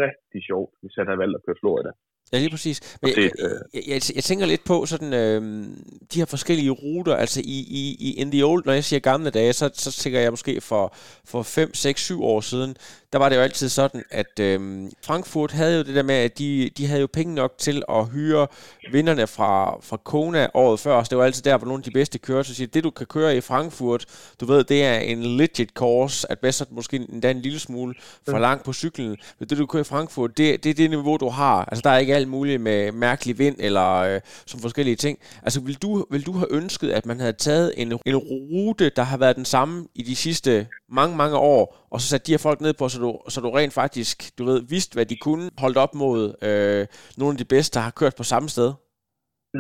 rigtig 0.05 0.41
sjovt, 0.49 0.73
hvis 0.81 0.95
han 0.99 1.07
havde 1.07 1.23
valgt 1.23 1.37
at 1.37 1.45
køre 1.47 1.61
Florida. 1.61 1.91
Ja, 2.33 2.39
lige 2.39 2.51
præcis. 2.51 2.81
Men 3.03 3.15
det, 3.15 3.23
jeg, 3.23 3.31
jeg, 3.43 3.51
jeg, 3.75 3.83
jeg, 3.89 4.03
jeg 4.15 4.25
tænker 4.25 4.47
lidt 4.47 4.65
på 4.65 4.87
sådan 4.87 5.13
øh, 5.13 5.67
de 6.13 6.19
her 6.19 6.25
forskellige 6.27 6.71
ruter, 6.71 7.17
altså 7.17 7.41
i, 7.41 7.59
i, 7.69 7.97
i 8.01 8.13
in 8.13 8.31
the 8.31 8.45
old, 8.45 8.63
når 8.67 8.73
jeg 8.73 8.85
siger 8.85 9.01
gamle 9.01 9.31
dage, 9.31 9.53
så, 9.53 9.71
så 9.75 9.93
tænker 9.93 10.21
jeg 10.21 10.33
måske 10.33 10.61
for, 10.61 10.95
for 11.25 11.43
5, 11.43 11.75
6, 11.75 12.01
7 12.01 12.25
år 12.25 12.41
siden, 12.41 12.77
der 13.13 13.19
var 13.19 13.29
det 13.29 13.37
jo 13.37 13.41
altid 13.41 13.69
sådan, 13.69 14.03
at 14.11 14.41
øh, 14.41 14.91
Frankfurt 15.05 15.53
havde 15.53 15.77
jo 15.77 15.83
det 15.83 15.95
der 15.95 16.03
med, 16.03 16.15
at 16.15 16.39
de, 16.39 16.71
de 16.77 16.87
havde 16.87 17.01
jo 17.01 17.09
penge 17.13 17.35
nok 17.35 17.53
til 17.59 17.83
at 17.89 18.07
hyre 18.07 18.47
vinderne 18.93 19.27
fra, 19.27 19.79
fra 19.81 19.97
Kona 19.97 20.47
året 20.55 20.81
før, 20.81 21.03
så 21.03 21.09
det 21.11 21.19
var 21.19 21.25
altid 21.25 21.43
der, 21.43 21.57
hvor 21.57 21.67
nogle 21.67 21.81
af 21.81 21.85
de 21.85 21.91
bedste 21.91 22.19
kører, 22.19 22.43
så 22.43 22.55
siger, 22.55 22.67
det 22.67 22.85
du 22.85 22.91
kan 22.91 23.07
køre 23.07 23.37
i 23.37 23.41
Frankfurt, 23.41 24.05
du 24.41 24.47
ved, 24.47 24.65
det 24.65 24.85
er 24.85 24.99
en 24.99 25.23
legit 25.23 25.71
course, 25.71 26.33
at 26.33 26.39
bedst 26.39 26.73
måske 26.73 26.97
endda 26.97 27.31
en 27.31 27.43
lille 27.43 27.59
smule 27.59 27.95
for 28.29 28.39
langt 28.39 28.65
på 28.65 28.73
cyklen, 28.73 29.17
men 29.39 29.49
det 29.49 29.59
du 29.59 29.67
kører 29.67 29.81
i 29.81 29.85
Frankfurt, 29.85 30.39
det, 30.39 30.65
det 30.65 30.71
er 30.71 30.75
det 30.75 30.91
niveau, 30.91 31.17
du 31.17 31.29
har. 31.29 31.65
Altså 31.65 31.83
der 31.83 31.91
er 31.91 31.99
ikke 31.99 32.16
alt 32.19 32.29
muligt 32.35 32.61
med 32.69 32.79
mærkelig 33.07 33.35
vind 33.45 33.57
eller 33.67 33.89
øh, 34.07 34.19
som 34.51 34.59
forskellige 34.67 34.99
ting. 35.05 35.15
Altså 35.47 35.59
vil 35.67 35.77
du, 35.85 35.91
vil 36.15 36.27
du 36.29 36.33
have 36.41 36.51
ønsket, 36.59 36.89
at 36.99 37.05
man 37.11 37.19
havde 37.25 37.37
taget 37.49 37.69
en, 37.83 37.89
en 38.11 38.17
rute, 38.53 38.87
der 38.99 39.05
har 39.11 39.19
været 39.25 39.37
den 39.41 39.49
samme 39.55 39.77
i 40.01 40.03
de 40.11 40.17
sidste 40.25 40.51
mange, 40.99 41.15
mange 41.23 41.37
år, 41.55 41.63
og 41.93 41.99
så 42.01 42.07
sat 42.09 42.27
de 42.27 42.35
her 42.35 42.47
folk 42.49 42.61
ned 42.67 42.75
på, 42.81 42.85
så 42.93 42.99
du, 43.05 43.11
så 43.33 43.39
du 43.45 43.51
rent 43.59 43.75
faktisk, 43.83 44.17
du 44.39 44.43
ved, 44.51 44.59
vidste, 44.75 44.93
hvad 44.97 45.07
de 45.13 45.17
kunne, 45.27 45.47
holdt 45.65 45.79
op 45.85 45.93
mod 46.03 46.19
øh, 46.49 46.83
nogle 47.21 47.35
af 47.35 47.41
de 47.43 47.53
bedste, 47.55 47.73
der 47.77 47.83
har 47.87 47.99
kørt 48.01 48.15
på 48.19 48.27
samme 48.33 48.49
sted? 48.55 48.71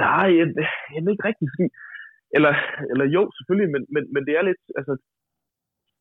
Nej, 0.04 0.28
jeg, 0.38 0.46
jeg 0.92 1.00
er 1.00 1.14
ikke 1.14 1.28
rigtig, 1.30 1.46
fordi, 1.54 1.66
eller, 2.36 2.52
eller 2.90 3.06
jo, 3.16 3.22
selvfølgelig, 3.36 3.70
men, 3.74 3.82
men, 3.94 4.02
men 4.14 4.22
det 4.26 4.34
er 4.38 4.44
lidt, 4.50 4.62
altså, 4.80 4.94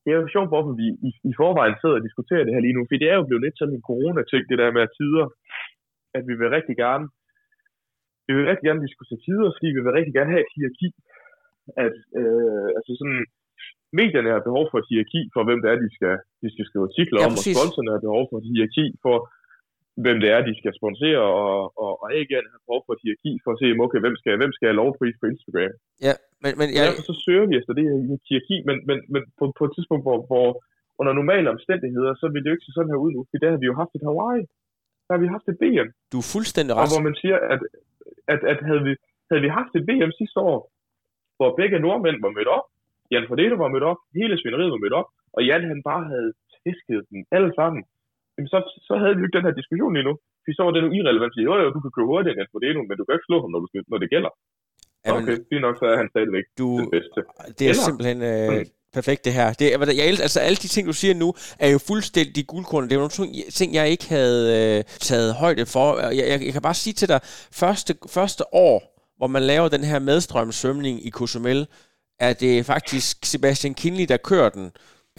det 0.05 0.09
er 0.11 0.19
jo 0.21 0.33
sjovt, 0.35 0.51
hvorfor 0.51 0.73
vi 0.81 0.87
i, 1.07 1.09
i 1.29 1.33
forvejen 1.41 1.75
sidder 1.77 1.97
og 1.99 2.05
diskuterer 2.07 2.43
det 2.43 2.53
her 2.53 2.65
lige 2.65 2.77
nu, 2.77 2.83
for 2.85 2.95
det 3.01 3.09
er 3.09 3.17
jo 3.19 3.27
blevet 3.27 3.45
lidt 3.45 3.57
sådan 3.57 3.75
en 3.75 3.87
corona-ting, 3.89 4.41
det 4.49 4.57
der 4.61 4.75
med 4.75 4.83
at 4.87 4.93
tider, 4.97 5.25
at 6.18 6.24
vi 6.30 6.34
vil 6.39 6.49
rigtig 6.57 6.76
gerne, 6.86 7.05
vi 8.28 8.32
vil 8.36 8.49
rigtig 8.51 8.66
gerne 8.70 8.86
diskutere 8.88 9.20
tider, 9.26 9.49
fordi 9.55 9.70
vi 9.76 9.82
vil 9.86 9.97
rigtig 9.97 10.13
gerne 10.18 10.32
have 10.34 10.45
et 10.45 10.53
hierarki, 10.55 10.89
at, 11.86 11.95
øh, 12.20 12.68
altså 12.78 12.91
sådan, 12.99 13.22
medierne 13.99 14.34
har 14.36 14.47
behov 14.49 14.66
for 14.70 14.78
et 14.80 14.89
hierarki 14.89 15.22
for, 15.34 15.41
hvem 15.47 15.59
det 15.61 15.70
er, 15.70 15.78
de 15.86 15.89
skal, 15.97 16.16
de 16.43 16.47
skal 16.53 16.66
skrive 16.70 16.88
artikler 16.89 17.20
ja, 17.22 17.28
om, 17.28 17.34
præcis. 17.36 17.53
og 17.53 17.57
sponsorerne 17.57 17.93
har 17.95 18.07
behov 18.07 18.24
for 18.30 18.38
et 18.41 18.47
hierarki 18.51 18.86
for, 19.05 19.18
hvem 20.03 20.18
det 20.24 20.30
er, 20.36 20.39
de 20.49 20.53
skal 20.61 20.74
sponsere, 20.80 21.22
og, 21.43 21.59
og, 21.84 21.91
og 22.01 22.07
AGN 22.18 22.47
har 22.53 22.61
behov 22.66 22.82
for 22.86 22.93
et 22.95 23.03
hierarki 23.03 23.32
for 23.43 23.51
at 23.53 23.59
se, 23.61 23.68
okay, 23.86 23.99
hvem 24.05 24.16
skal, 24.20 24.34
hvem 24.41 24.53
skal 24.55 24.68
have 24.70 24.80
lovpris 24.82 25.18
på 25.22 25.26
Instagram. 25.34 25.74
Ja, 26.07 26.16
men, 26.43 26.51
men 26.59 26.68
jeg... 26.76 26.84
Derfor 26.88 27.05
så 27.11 27.16
søger 27.26 27.45
vi 27.49 27.55
efter 27.59 27.74
det 27.78 27.84
her 27.88 27.95
hierarki, 28.28 28.57
men, 28.68 28.78
men, 28.89 28.97
men 29.13 29.22
på, 29.39 29.43
på 29.59 29.63
et 29.68 29.74
tidspunkt, 29.76 30.03
hvor, 30.07 30.18
hvor 30.30 30.47
under 30.99 31.13
normale 31.13 31.47
omstændigheder, 31.55 32.11
så 32.22 32.26
vil 32.32 32.41
det 32.41 32.49
jo 32.49 32.55
ikke 32.55 32.68
se 32.68 32.76
sådan 32.76 32.91
her 32.93 33.03
ud 33.05 33.11
nu, 33.16 33.22
for 33.30 33.38
der 33.43 33.49
har 33.53 33.59
vi 33.61 33.70
jo 33.72 33.76
haft 33.82 33.93
et 33.95 34.07
Hawaii. 34.09 34.43
Der 35.05 35.11
har 35.15 35.21
vi 35.25 35.29
haft 35.35 35.47
et 35.51 35.57
BM. 35.61 35.89
Du 36.11 36.17
er 36.23 36.27
fuldstændig 36.35 36.73
ret. 36.75 36.85
Og 36.85 36.91
hvor 36.93 37.03
man 37.07 37.15
siger, 37.21 37.37
at, 37.53 37.61
at, 38.33 38.41
at 38.51 38.59
havde, 38.69 38.83
vi, 38.87 38.93
havde 39.29 39.43
vi 39.45 39.49
haft 39.59 39.71
et 39.79 39.85
VM 39.89 40.11
sidste 40.21 40.39
år, 40.51 40.59
hvor 41.37 41.49
begge 41.59 41.77
nordmænd 41.85 42.17
var 42.25 42.33
mødt 42.37 42.51
op, 42.57 42.65
Jan 43.11 43.27
Fordeno 43.29 43.55
var 43.63 43.73
mødt 43.73 43.87
op, 43.91 43.99
hele 44.19 44.35
svineriet 44.41 44.71
var 44.75 44.83
mødt 44.83 44.95
op, 44.99 45.07
og 45.35 45.41
Jan 45.47 45.63
han 45.71 45.81
bare 45.89 46.03
havde 46.13 46.31
tæsket 46.63 47.01
dem 47.09 47.19
alle 47.37 47.51
sammen, 47.59 47.81
jamen 48.35 48.49
så, 48.53 48.59
så 48.87 48.93
havde 49.01 49.13
vi 49.15 49.21
jo 49.21 49.27
ikke 49.27 49.37
den 49.37 49.47
her 49.47 49.59
diskussion 49.59 49.93
lige 49.97 50.07
nu. 50.09 50.15
For 50.43 50.51
så 50.57 50.63
var 50.65 50.71
det 50.73 50.83
nu 50.83 50.91
irrelevant, 50.97 51.33
fordi 51.33 51.45
jo, 51.49 51.53
jo, 51.63 51.69
du 51.75 51.81
kan 51.83 51.91
køre 51.95 52.09
hurtigere 52.11 52.33
end 52.33 52.39
Jan 52.41 52.53
Fordeno, 52.53 52.79
men 52.87 52.95
du 52.99 53.03
kan 53.05 53.15
ikke 53.17 53.29
slå 53.29 53.37
ham, 53.43 53.51
når, 53.53 53.59
du, 53.63 53.67
når 53.91 53.99
det 54.03 54.09
gælder. 54.15 54.31
Jamen, 55.05 55.21
okay, 55.21 55.35
det 55.49 55.55
er 55.59 55.63
nok, 55.67 55.77
så 55.81 55.85
er 55.91 55.97
han 56.01 56.09
stadigvæk 56.13 56.45
du, 56.61 56.67
det 56.79 56.87
bedste. 56.97 57.19
Det 57.57 57.63
er 57.65 57.71
Eller, 57.71 57.87
simpelthen 57.89 58.19
øh, 58.31 58.59
perfekt, 58.95 59.25
det 59.25 59.33
her. 59.33 59.53
Det, 59.53 59.71
jeg, 59.71 59.97
jeg, 59.97 60.05
altså, 60.05 60.39
alle 60.39 60.55
de 60.55 60.67
ting, 60.67 60.87
du 60.87 60.93
siger 60.93 61.13
nu, 61.13 61.33
er 61.59 61.69
jo 61.69 61.77
fuldstændig 61.77 62.47
guldkorn. 62.47 62.83
Det 62.83 62.91
er 62.91 63.19
nogle 63.19 63.33
ting, 63.51 63.73
jeg 63.73 63.89
ikke 63.89 64.09
havde 64.09 64.77
øh, 64.77 64.83
taget 64.99 65.33
højde 65.33 65.65
for. 65.65 65.99
Jeg, 65.99 66.17
jeg, 66.17 66.45
jeg 66.45 66.53
kan 66.53 66.61
bare 66.61 66.73
sige 66.73 66.93
til 66.93 67.07
dig, 67.07 67.19
første, 67.51 67.95
første 68.09 68.53
år, 68.53 68.95
hvor 69.17 69.27
man 69.27 69.43
laver 69.43 69.67
den 69.67 69.83
her 69.83 69.99
medstrømsvømning 69.99 71.05
i 71.05 71.11
Cozumel, 71.11 71.67
er 72.19 72.33
det 72.33 72.65
faktisk 72.65 73.25
Sebastian 73.25 73.73
Kinley, 73.73 74.05
der 74.05 74.17
kører 74.17 74.49
den. 74.49 74.71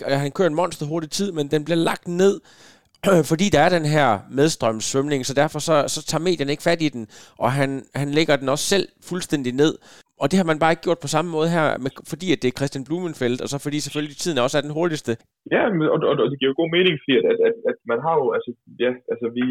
Han 0.07 0.31
kører 0.31 0.49
en 0.49 0.55
monster 0.55 0.87
hurtig 0.87 1.11
tid, 1.11 1.33
men 1.33 1.51
den 1.51 1.65
bliver 1.65 1.79
lagt 1.79 2.09
ned, 2.09 2.41
fordi 3.31 3.49
der 3.49 3.61
er 3.61 3.69
den 3.69 3.85
her 3.85 4.19
medstrømssvømning, 4.31 5.27
så 5.27 5.35
derfor 5.35 5.59
så, 5.59 5.89
så 5.89 6.03
tager 6.03 6.23
medierne 6.23 6.51
ikke 6.51 6.63
fat 6.63 6.83
i 6.83 6.89
den, 6.89 7.07
og 7.39 7.53
han, 7.53 7.85
han 7.95 8.11
lægger 8.11 8.37
den 8.37 8.49
også 8.49 8.65
selv 8.65 8.89
fuldstændig 9.03 9.53
ned. 9.53 9.79
Og 10.23 10.27
det 10.31 10.37
har 10.41 10.47
man 10.51 10.61
bare 10.63 10.73
ikke 10.75 10.87
gjort 10.87 11.05
på 11.05 11.13
samme 11.15 11.31
måde 11.37 11.49
her, 11.57 11.67
med, 11.85 11.91
fordi 12.13 12.27
at 12.35 12.41
det 12.43 12.49
er 12.49 12.59
Christian 12.59 12.87
Blumenfeldt, 12.87 13.41
og 13.45 13.49
så 13.51 13.57
fordi 13.65 13.79
selvfølgelig 13.81 14.17
tiden 14.17 14.43
også 14.45 14.57
er 14.59 14.65
den 14.67 14.77
hurtigste. 14.79 15.13
Ja, 15.55 15.63
og, 15.95 15.99
og, 16.09 16.15
og 16.23 16.27
det 16.31 16.39
giver 16.39 16.53
jo 16.53 16.61
god 16.63 16.71
mening, 16.77 16.95
fordi 17.03 17.15
at, 17.31 17.39
at, 17.49 17.55
at 17.71 17.79
man 17.93 18.01
har 18.07 18.15
jo, 18.21 18.27
altså, 18.37 18.51
ja, 18.85 18.91
altså 19.13 19.27
vi, 19.39 19.45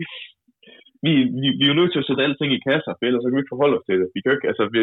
vi, 1.04 1.12
vi, 1.40 1.46
vi 1.58 1.64
er 1.66 1.72
jo 1.72 1.80
nødt 1.80 1.92
til 1.92 2.02
at 2.02 2.08
sætte 2.08 2.24
alting 2.26 2.50
i 2.54 2.64
kasser, 2.68 2.92
for 2.94 3.04
ellers 3.06 3.20
så 3.22 3.28
kan 3.28 3.36
vi 3.36 3.42
ikke 3.42 3.54
forholde 3.54 3.78
os 3.78 3.86
til 3.86 3.96
det. 4.00 4.08
Vi 4.16 4.20
kan 4.22 4.32
ikke, 4.36 4.48
altså, 4.52 4.64
vi, 4.74 4.80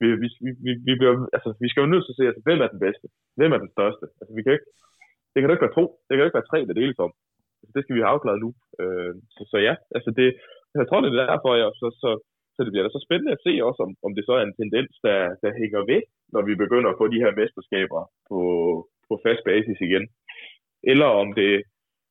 vi, 0.00 0.08
vi, 0.22 0.28
vi, 0.64 0.70
vi, 0.88 0.92
bliver, 1.00 1.14
altså, 1.36 1.50
vi 1.62 1.68
skal 1.70 1.82
jo 1.82 1.92
nødt 1.92 2.04
til 2.04 2.14
at 2.14 2.18
se, 2.18 2.30
altså, 2.30 2.42
hvem 2.46 2.60
er 2.64 2.70
den 2.74 2.80
bedste? 2.86 3.06
Hvem 3.38 3.52
er 3.54 3.60
den 3.64 3.74
største? 3.76 4.04
Altså, 4.20 4.32
vi 4.36 4.42
kan 4.44 4.52
ikke, 4.56 4.68
det 5.30 5.38
kan 5.38 5.48
jo 5.48 5.54
ikke 5.54 5.66
være 5.66 5.78
to, 5.80 5.84
det 6.04 6.12
kan 6.12 6.22
jo 6.22 6.28
ikke 6.28 6.40
være 6.40 6.50
tre, 6.50 6.58
det 6.68 6.80
deles 6.80 7.04
om. 7.06 7.12
Altså, 7.60 7.72
det 7.74 7.82
skal 7.82 7.94
vi 7.96 8.02
have 8.02 8.12
afklaret 8.14 8.40
nu. 8.44 8.50
Øh, 8.80 9.12
så, 9.34 9.42
så, 9.50 9.56
ja, 9.68 9.74
altså 9.96 10.10
det, 10.18 10.28
jeg 10.80 10.86
tror, 10.86 11.00
det 11.00 11.10
er 11.10 11.32
derfor, 11.32 11.50
jeg, 11.62 11.68
så, 11.82 11.88
så, 12.02 12.10
så 12.54 12.60
det 12.64 12.72
bliver 12.72 12.86
da 12.86 12.90
så 12.92 13.02
spændende 13.06 13.34
at 13.36 13.44
se 13.46 13.52
også, 13.68 13.80
om, 13.86 13.90
om 14.06 14.12
det 14.16 14.24
så 14.24 14.32
er 14.38 14.44
en 14.44 14.58
tendens, 14.60 14.92
der, 15.06 15.20
der 15.42 15.50
hænger 15.60 15.80
ved, 15.92 16.02
når 16.34 16.42
vi 16.48 16.54
begynder 16.64 16.88
at 16.90 16.98
få 17.00 17.06
de 17.14 17.22
her 17.24 17.32
mesterskaber 17.40 18.00
på, 18.30 18.40
på 19.08 19.14
fast 19.24 19.42
basis 19.50 19.78
igen. 19.86 20.04
Eller 20.90 21.08
om 21.22 21.28
det, 21.38 21.50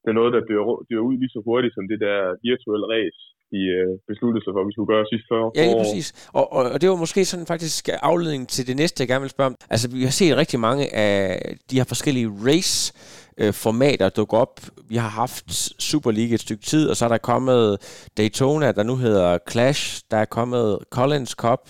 det 0.02 0.10
er 0.12 0.20
noget, 0.20 0.34
der 0.36 0.42
dør, 0.50 0.64
dør 0.90 1.08
ud 1.10 1.16
lige 1.22 1.36
så 1.36 1.42
hurtigt 1.50 1.76
som 1.76 1.86
det 1.92 2.00
der 2.06 2.20
virtuelle 2.50 2.88
race, 2.96 3.22
de 3.54 3.62
øh, 3.78 3.94
besluttede 4.12 4.44
sig 4.44 4.52
for, 4.54 4.62
at 4.62 4.70
vi 4.70 4.76
skulle 4.76 4.92
gøre 4.94 5.06
sidste 5.12 5.28
40 5.32 5.52
Ja, 5.58 5.64
lige 5.66 5.82
præcis. 5.84 6.08
Og, 6.40 6.46
og, 6.56 6.64
og 6.74 6.78
det 6.82 6.88
var 6.92 7.04
måske 7.04 7.22
sådan 7.32 7.52
faktisk 7.54 7.84
afledning 8.12 8.44
til 8.56 8.64
det 8.70 8.76
næste, 8.82 9.02
jeg 9.02 9.10
gerne 9.12 9.26
vil 9.26 9.36
spørge 9.36 9.52
om. 9.52 9.58
Altså, 9.74 9.86
vi 9.98 10.04
har 10.10 10.16
set 10.20 10.40
rigtig 10.42 10.60
mange 10.68 10.84
af 11.06 11.18
de 11.70 11.78
her 11.80 11.88
forskellige 11.94 12.30
race 12.50 12.78
øh, 13.38 13.54
formater 13.54 14.10
dukke 14.10 14.38
op. 14.38 14.60
Vi 14.90 14.96
har 14.96 15.10
haft 15.10 15.74
Super 15.80 16.12
League 16.12 16.34
et 16.34 16.42
stykke 16.42 16.64
tid, 16.64 16.90
og 16.90 16.98
så 16.98 17.06
er 17.06 17.10
der 17.10 17.18
kommet 17.18 17.78
Daytona, 18.18 18.72
der 18.72 18.84
nu 18.84 18.96
hedder 18.96 19.38
Clash. 19.52 20.02
Der 20.12 20.18
er 20.18 20.26
kommet 20.26 20.80
Collins 20.92 21.32
Cup. 21.32 21.70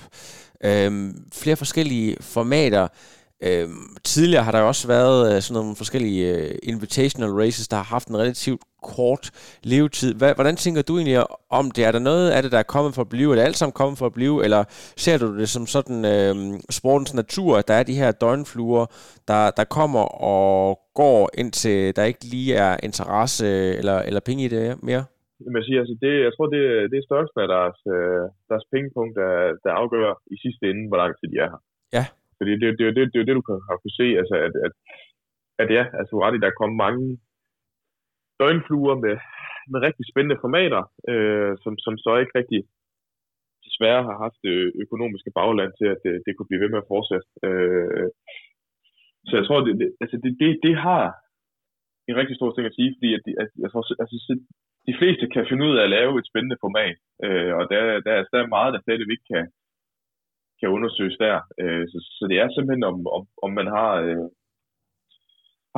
øh, 0.64 1.14
flere 1.34 1.56
forskellige 1.56 2.18
formater. 2.22 2.88
Øhm, 3.48 3.88
tidligere 4.04 4.44
har 4.44 4.52
der 4.52 4.62
også 4.62 4.88
været 4.88 5.36
øh, 5.36 5.42
sådan 5.42 5.60
nogle 5.62 5.76
forskellige 5.76 6.24
øh, 6.36 6.56
invitational 6.64 7.32
races, 7.42 7.68
der 7.68 7.78
har 7.78 7.90
haft 7.96 8.08
en 8.08 8.18
relativt 8.18 8.62
kort 8.96 9.26
levetid. 9.64 10.12
Hvad, 10.20 10.32
hvordan 10.36 10.56
tænker 10.56 10.82
du 10.82 10.94
egentlig 10.98 11.20
om 11.60 11.66
det? 11.76 11.86
Er 11.86 11.92
der 11.92 12.10
noget 12.12 12.26
af 12.36 12.42
det, 12.44 12.52
der 12.52 12.62
er 12.62 12.74
kommet 12.76 12.94
for 12.96 13.02
at 13.02 13.10
blive? 13.10 13.32
Er 13.32 13.36
det 13.36 13.48
alt 13.48 13.60
sammen 13.60 13.80
kommet 13.82 13.98
for 13.98 14.06
at 14.06 14.14
blive? 14.20 14.36
Eller 14.46 14.62
ser 15.04 15.18
du 15.18 15.28
det 15.40 15.50
som 15.50 15.66
sådan 15.76 16.00
øh, 16.14 16.36
sportens 16.80 17.14
natur, 17.22 17.58
at 17.58 17.68
der 17.68 17.74
er 17.74 17.84
de 17.84 18.00
her 18.02 18.12
døgnfluer, 18.12 18.86
der, 19.28 19.42
der 19.60 19.66
kommer 19.78 20.06
og 20.36 20.80
går, 21.02 21.30
indtil 21.42 21.96
der 21.96 22.04
ikke 22.04 22.24
lige 22.36 22.54
er 22.56 22.74
interesse 22.84 23.48
eller, 23.80 23.98
eller 24.08 24.22
penge 24.28 24.44
i 24.46 24.48
det 24.56 24.84
mere? 24.90 25.04
Jeg, 25.58 25.64
siger, 25.68 25.80
altså 25.84 25.96
det, 26.04 26.14
jeg 26.26 26.32
tror, 26.34 26.48
det, 26.56 26.64
det 26.92 26.98
er 26.98 27.10
største 27.12 27.38
af 27.44 27.50
deres, 27.56 27.78
øh, 27.96 28.24
deres 28.52 28.66
pengepunkt, 28.74 29.14
der, 29.22 29.32
der 29.64 29.72
afgør 29.82 30.10
i 30.34 30.38
sidste 30.44 30.64
ende, 30.72 30.84
hvor 30.90 31.00
lang 31.02 31.12
tid 31.16 31.28
de 31.34 31.38
er 31.46 31.50
her. 31.54 31.62
Ja. 31.98 32.06
Fordi 32.44 32.56
det, 32.64 32.70
det, 32.80 32.86
det, 32.86 32.96
det, 32.96 33.14
det 33.14 33.28
det, 33.28 33.38
du 33.40 33.44
kan, 33.48 33.58
har 33.68 33.76
kunne 33.78 34.00
se, 34.02 34.08
altså, 34.22 34.36
at, 34.48 34.54
at, 34.66 34.74
at 35.62 35.68
ja, 35.78 35.84
altså 36.00 36.14
ret 36.16 36.42
der 36.44 36.50
er 36.50 36.60
kommet 36.62 36.78
mange 36.86 37.04
døgnfluer 38.40 38.96
med, 39.06 39.16
med 39.72 39.80
rigtig 39.88 40.06
spændende 40.12 40.42
formater, 40.44 40.82
øh, 41.12 41.52
som, 41.64 41.74
som 41.86 41.94
så 42.06 42.12
ikke 42.22 42.38
rigtig 42.40 42.62
desværre 43.68 44.04
har 44.10 44.16
haft 44.26 44.38
det 44.48 44.58
økonomiske 44.84 45.32
bagland 45.40 45.72
til, 45.80 45.88
at 45.94 46.00
det, 46.06 46.14
det 46.26 46.32
kunne 46.34 46.50
blive 46.50 46.64
ved 46.64 46.72
med 46.72 46.82
at 46.84 46.90
fortsætte. 46.94 47.28
Øh, 47.48 48.08
så 49.28 49.34
jeg 49.40 49.46
tror, 49.46 49.60
det, 49.66 49.74
det, 49.82 49.90
altså 50.04 50.18
det, 50.24 50.32
det, 50.42 50.50
det 50.66 50.76
har 50.88 51.04
en 52.10 52.20
rigtig 52.20 52.36
stor 52.38 52.52
ting 52.52 52.66
at 52.68 52.78
sige, 52.78 52.96
fordi 52.98 53.10
at, 53.18 53.24
at 53.44 53.50
jeg 53.64 53.70
tror, 53.72 53.84
altså, 54.04 54.18
de 54.88 54.94
fleste 55.00 55.26
kan 55.34 55.48
finde 55.50 55.66
ud 55.68 55.76
af 55.78 55.84
at 55.84 55.94
lave 55.98 56.14
et 56.20 56.30
spændende 56.32 56.62
format, 56.66 56.98
øh, 57.26 57.52
og 57.58 57.64
der, 57.72 57.82
der, 58.06 58.14
der 58.32 58.40
er 58.42 58.56
meget, 58.56 58.74
der 58.74 58.82
stadigvæk 58.82 59.12
ikke 59.16 59.30
kan, 59.34 59.46
kan 60.60 60.74
undersøges 60.76 61.18
der. 61.26 61.36
Øh, 61.62 61.84
så, 61.92 61.98
så 62.18 62.24
det 62.30 62.38
er 62.40 62.48
simpelthen, 62.50 62.84
om, 62.92 62.98
om, 63.18 63.24
om 63.46 63.52
man 63.60 63.68
har, 63.78 63.92
øh, 64.06 64.28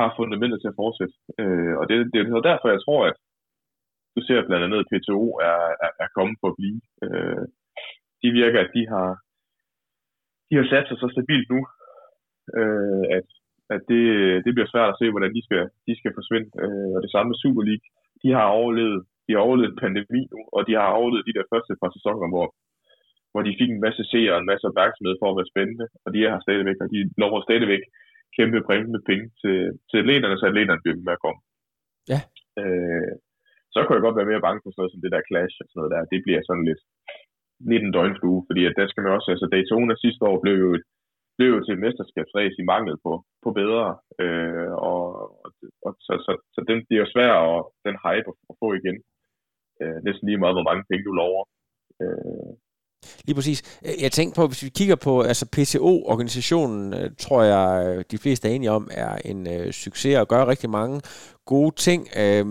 har 0.00 0.14
fundamentet 0.18 0.58
til 0.60 0.72
at 0.72 0.78
fortsætte. 0.82 1.14
Øh, 1.42 1.74
og 1.80 1.84
det, 1.88 1.96
det 2.12 2.18
er 2.20 2.48
derfor, 2.50 2.68
jeg 2.68 2.82
tror, 2.84 3.02
at 3.10 3.16
du 4.16 4.20
ser 4.24 4.46
blandt 4.46 4.64
andet, 4.66 4.82
at 4.82 4.90
PTO 4.90 5.22
er, 5.50 5.60
er, 5.84 5.90
er 6.04 6.08
kommet 6.16 6.36
for 6.40 6.48
at 6.50 6.58
blive. 6.60 6.80
Øh, 7.04 7.44
de 8.22 8.28
virker, 8.40 8.60
at 8.62 8.70
de 8.76 8.82
har, 8.92 9.10
de 10.48 10.54
har 10.58 10.66
sat 10.72 10.86
sig 10.88 10.98
så 10.98 11.08
stabilt 11.14 11.48
nu, 11.54 11.60
øh, 12.58 13.04
at, 13.18 13.28
at 13.74 13.82
det, 13.90 14.04
det 14.44 14.52
bliver 14.54 14.70
svært 14.72 14.92
at 14.92 14.98
se, 15.00 15.06
hvordan 15.10 15.34
de 15.36 15.42
skal, 15.46 15.64
de 15.86 15.92
skal 16.00 16.12
forsvinde. 16.18 16.48
Øh, 16.64 16.90
og 16.96 17.00
det 17.04 17.10
samme 17.12 17.28
med 17.30 17.38
Super 17.42 17.62
League. 17.68 17.86
De 18.22 18.28
har 18.38 18.48
overlevet, 18.60 19.00
de 19.26 19.30
har 19.34 19.42
overlevet 19.48 19.80
pandemi 19.84 20.22
nu, 20.32 20.40
og 20.56 20.60
de 20.68 20.72
har 20.78 20.88
overlevet 21.00 21.28
de 21.28 21.36
der 21.38 21.50
første 21.52 21.72
par 21.80 21.90
sæsoner, 21.96 22.28
hvor, 22.32 22.46
hvor 23.36 23.46
de 23.48 23.58
fik 23.60 23.70
en 23.72 23.84
masse 23.86 24.02
seere 24.10 24.34
og 24.34 24.40
en 24.40 24.50
masse 24.52 24.64
opmærksomhed 24.70 25.14
for 25.18 25.28
at 25.28 25.38
være 25.38 25.52
spændende, 25.52 25.86
og 26.04 26.08
de 26.14 26.18
er 26.20 26.30
her 26.32 26.42
stadigvæk, 26.46 26.78
og 26.84 26.88
de 26.92 26.98
lover 27.22 27.40
stadigvæk 27.48 27.82
kæmpe 28.36 28.60
præmie 28.68 28.92
med 28.94 29.02
penge 29.10 29.26
til, 29.42 29.56
til 29.88 29.96
atleterne, 30.02 30.36
så 30.38 30.46
atleterne 30.46 30.82
bliver 30.82 30.96
med 31.08 31.16
at 31.16 31.24
komme. 31.24 31.40
Ja. 32.12 32.20
Øh, 32.60 33.12
så 33.72 33.78
kunne 33.80 33.96
jeg 33.96 34.06
godt 34.06 34.18
være 34.18 34.30
mere 34.32 34.44
bange 34.46 34.60
for 34.60 34.70
sådan 34.70 34.80
noget 34.82 34.92
som 34.94 35.02
det 35.02 35.14
der 35.14 35.28
clash 35.28 35.54
og 35.62 35.66
sådan 35.66 35.78
noget 35.78 35.92
der. 35.94 36.10
Det 36.12 36.20
bliver 36.24 36.40
sådan 36.48 36.66
lidt, 36.70 36.82
lidt 37.70 37.84
en 37.84 37.94
døgnflue, 37.96 38.40
fordi 38.48 38.62
at 38.68 38.76
der 38.78 38.86
skal 38.88 39.02
man 39.04 39.14
også, 39.16 39.28
altså 39.34 39.46
Daytona 39.52 39.94
sidste 40.04 40.22
år 40.30 40.36
blev 40.44 40.56
jo, 40.64 40.70
blev 41.36 41.48
jo 41.54 41.60
til 41.62 41.74
et 41.74 41.84
mesterskabsræs 41.84 42.54
i 42.62 42.68
mangel 42.72 42.94
på, 43.04 43.12
på 43.44 43.48
bedre, 43.60 43.86
øh, 44.22 44.70
og, 44.90 45.02
og, 45.86 45.92
så, 46.06 46.12
så, 46.26 46.32
så 46.54 46.60
den 46.70 46.78
bliver 46.86 47.02
jo 47.04 47.12
svær 47.14 47.32
at, 47.48 47.58
den 47.86 47.96
hype 48.04 48.28
at, 48.32 48.36
at 48.50 48.54
få 48.62 48.68
igen. 48.80 48.96
Øh, 49.82 49.98
næsten 50.06 50.24
lige 50.26 50.42
meget, 50.42 50.56
hvor 50.56 50.68
mange 50.70 50.84
penge 50.90 51.04
du 51.08 51.12
lover. 51.20 51.44
Øh, 52.02 52.52
Lige 53.24 53.34
præcis. 53.34 53.62
Øh, 53.84 54.02
jeg 54.02 54.12
tænkte 54.12 54.36
på, 54.36 54.46
hvis 54.46 54.62
vi 54.62 54.68
kigger 54.68 54.96
på 54.96 55.22
altså 55.22 55.46
PCO-organisationen, 55.46 56.94
øh, 56.94 57.10
tror 57.18 57.42
jeg, 57.42 57.86
øh, 57.86 58.04
de 58.10 58.18
fleste 58.18 58.48
er 58.48 58.52
enige 58.52 58.70
om, 58.70 58.90
er 58.92 59.16
en 59.24 59.46
øh, 59.46 59.72
succes 59.72 60.16
og 60.16 60.28
gør 60.28 60.46
rigtig 60.46 60.70
mange 60.70 61.00
gode 61.46 61.74
ting. 61.74 62.08
Øh, 62.16 62.46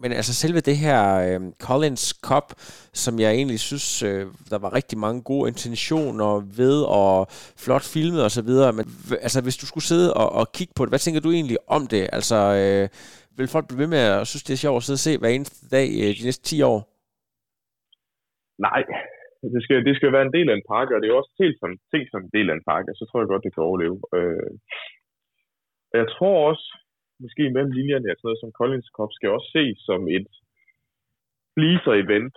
men 0.00 0.12
altså 0.12 0.34
selve 0.34 0.60
det 0.60 0.76
her 0.76 1.14
øh, 1.14 1.40
Collins 1.60 2.14
Cup, 2.22 2.54
som 2.92 3.20
jeg 3.20 3.32
egentlig 3.32 3.60
synes, 3.60 4.02
øh, 4.02 4.26
der 4.50 4.58
var 4.58 4.74
rigtig 4.74 4.98
mange 4.98 5.22
gode 5.22 5.48
intentioner 5.48 6.42
ved, 6.56 6.82
og 6.82 7.26
flot 7.56 7.82
filmet 7.82 8.24
osv. 8.24 8.48
Men 8.48 8.84
altså 9.22 9.40
hvis 9.40 9.56
du 9.56 9.66
skulle 9.66 9.84
sidde 9.84 10.14
og, 10.14 10.32
og 10.32 10.52
kigge 10.52 10.72
på 10.76 10.84
det, 10.84 10.90
hvad 10.90 10.98
tænker 10.98 11.20
du 11.20 11.30
egentlig 11.30 11.56
om 11.66 11.86
det? 11.86 12.08
Altså 12.12 12.36
øh, 12.36 12.88
vil 13.36 13.48
folk 13.48 13.68
blive 13.68 13.78
ved 13.78 13.86
med 13.86 13.98
at 13.98 14.26
synes, 14.26 14.42
det 14.42 14.52
er 14.52 14.56
sjovt 14.56 14.76
at 14.76 14.82
sidde 14.82 14.94
og 14.94 14.98
se 14.98 15.18
hver 15.18 15.28
eneste 15.28 15.68
dag 15.68 15.88
øh, 15.88 16.16
de 16.18 16.24
næste 16.24 16.44
10 16.44 16.62
år? 16.62 16.78
Nej, 18.58 18.82
det 19.54 19.62
skal, 19.64 19.84
det 19.88 19.94
skal 19.96 20.12
være 20.12 20.26
en 20.26 20.36
del 20.36 20.48
af 20.50 20.56
en 20.56 20.68
pakke, 20.72 20.94
og 20.94 21.00
det 21.00 21.08
er 21.08 21.20
også 21.20 21.34
helt 21.42 21.58
som, 21.60 21.70
ting 21.92 22.04
som 22.10 22.22
en 22.22 22.34
del 22.36 22.50
af 22.50 22.54
en 22.54 22.66
pakke, 22.70 22.90
så 22.94 23.04
tror 23.04 23.20
jeg 23.20 23.28
godt, 23.32 23.44
det 23.46 23.54
kan 23.54 23.68
overleve. 23.70 23.98
Øh, 24.18 24.52
jeg 26.00 26.06
tror 26.14 26.36
også, 26.50 26.66
måske 27.24 27.42
mellem 27.54 27.72
linjerne, 27.78 28.10
at 28.10 28.16
sådan 28.18 28.26
noget 28.28 28.42
som 28.42 28.56
Collins 28.58 28.90
Cup 28.96 29.10
skal 29.12 29.30
også 29.36 29.48
ses 29.56 29.76
som 29.88 30.00
et 30.16 30.28
pleaser-event 31.56 32.34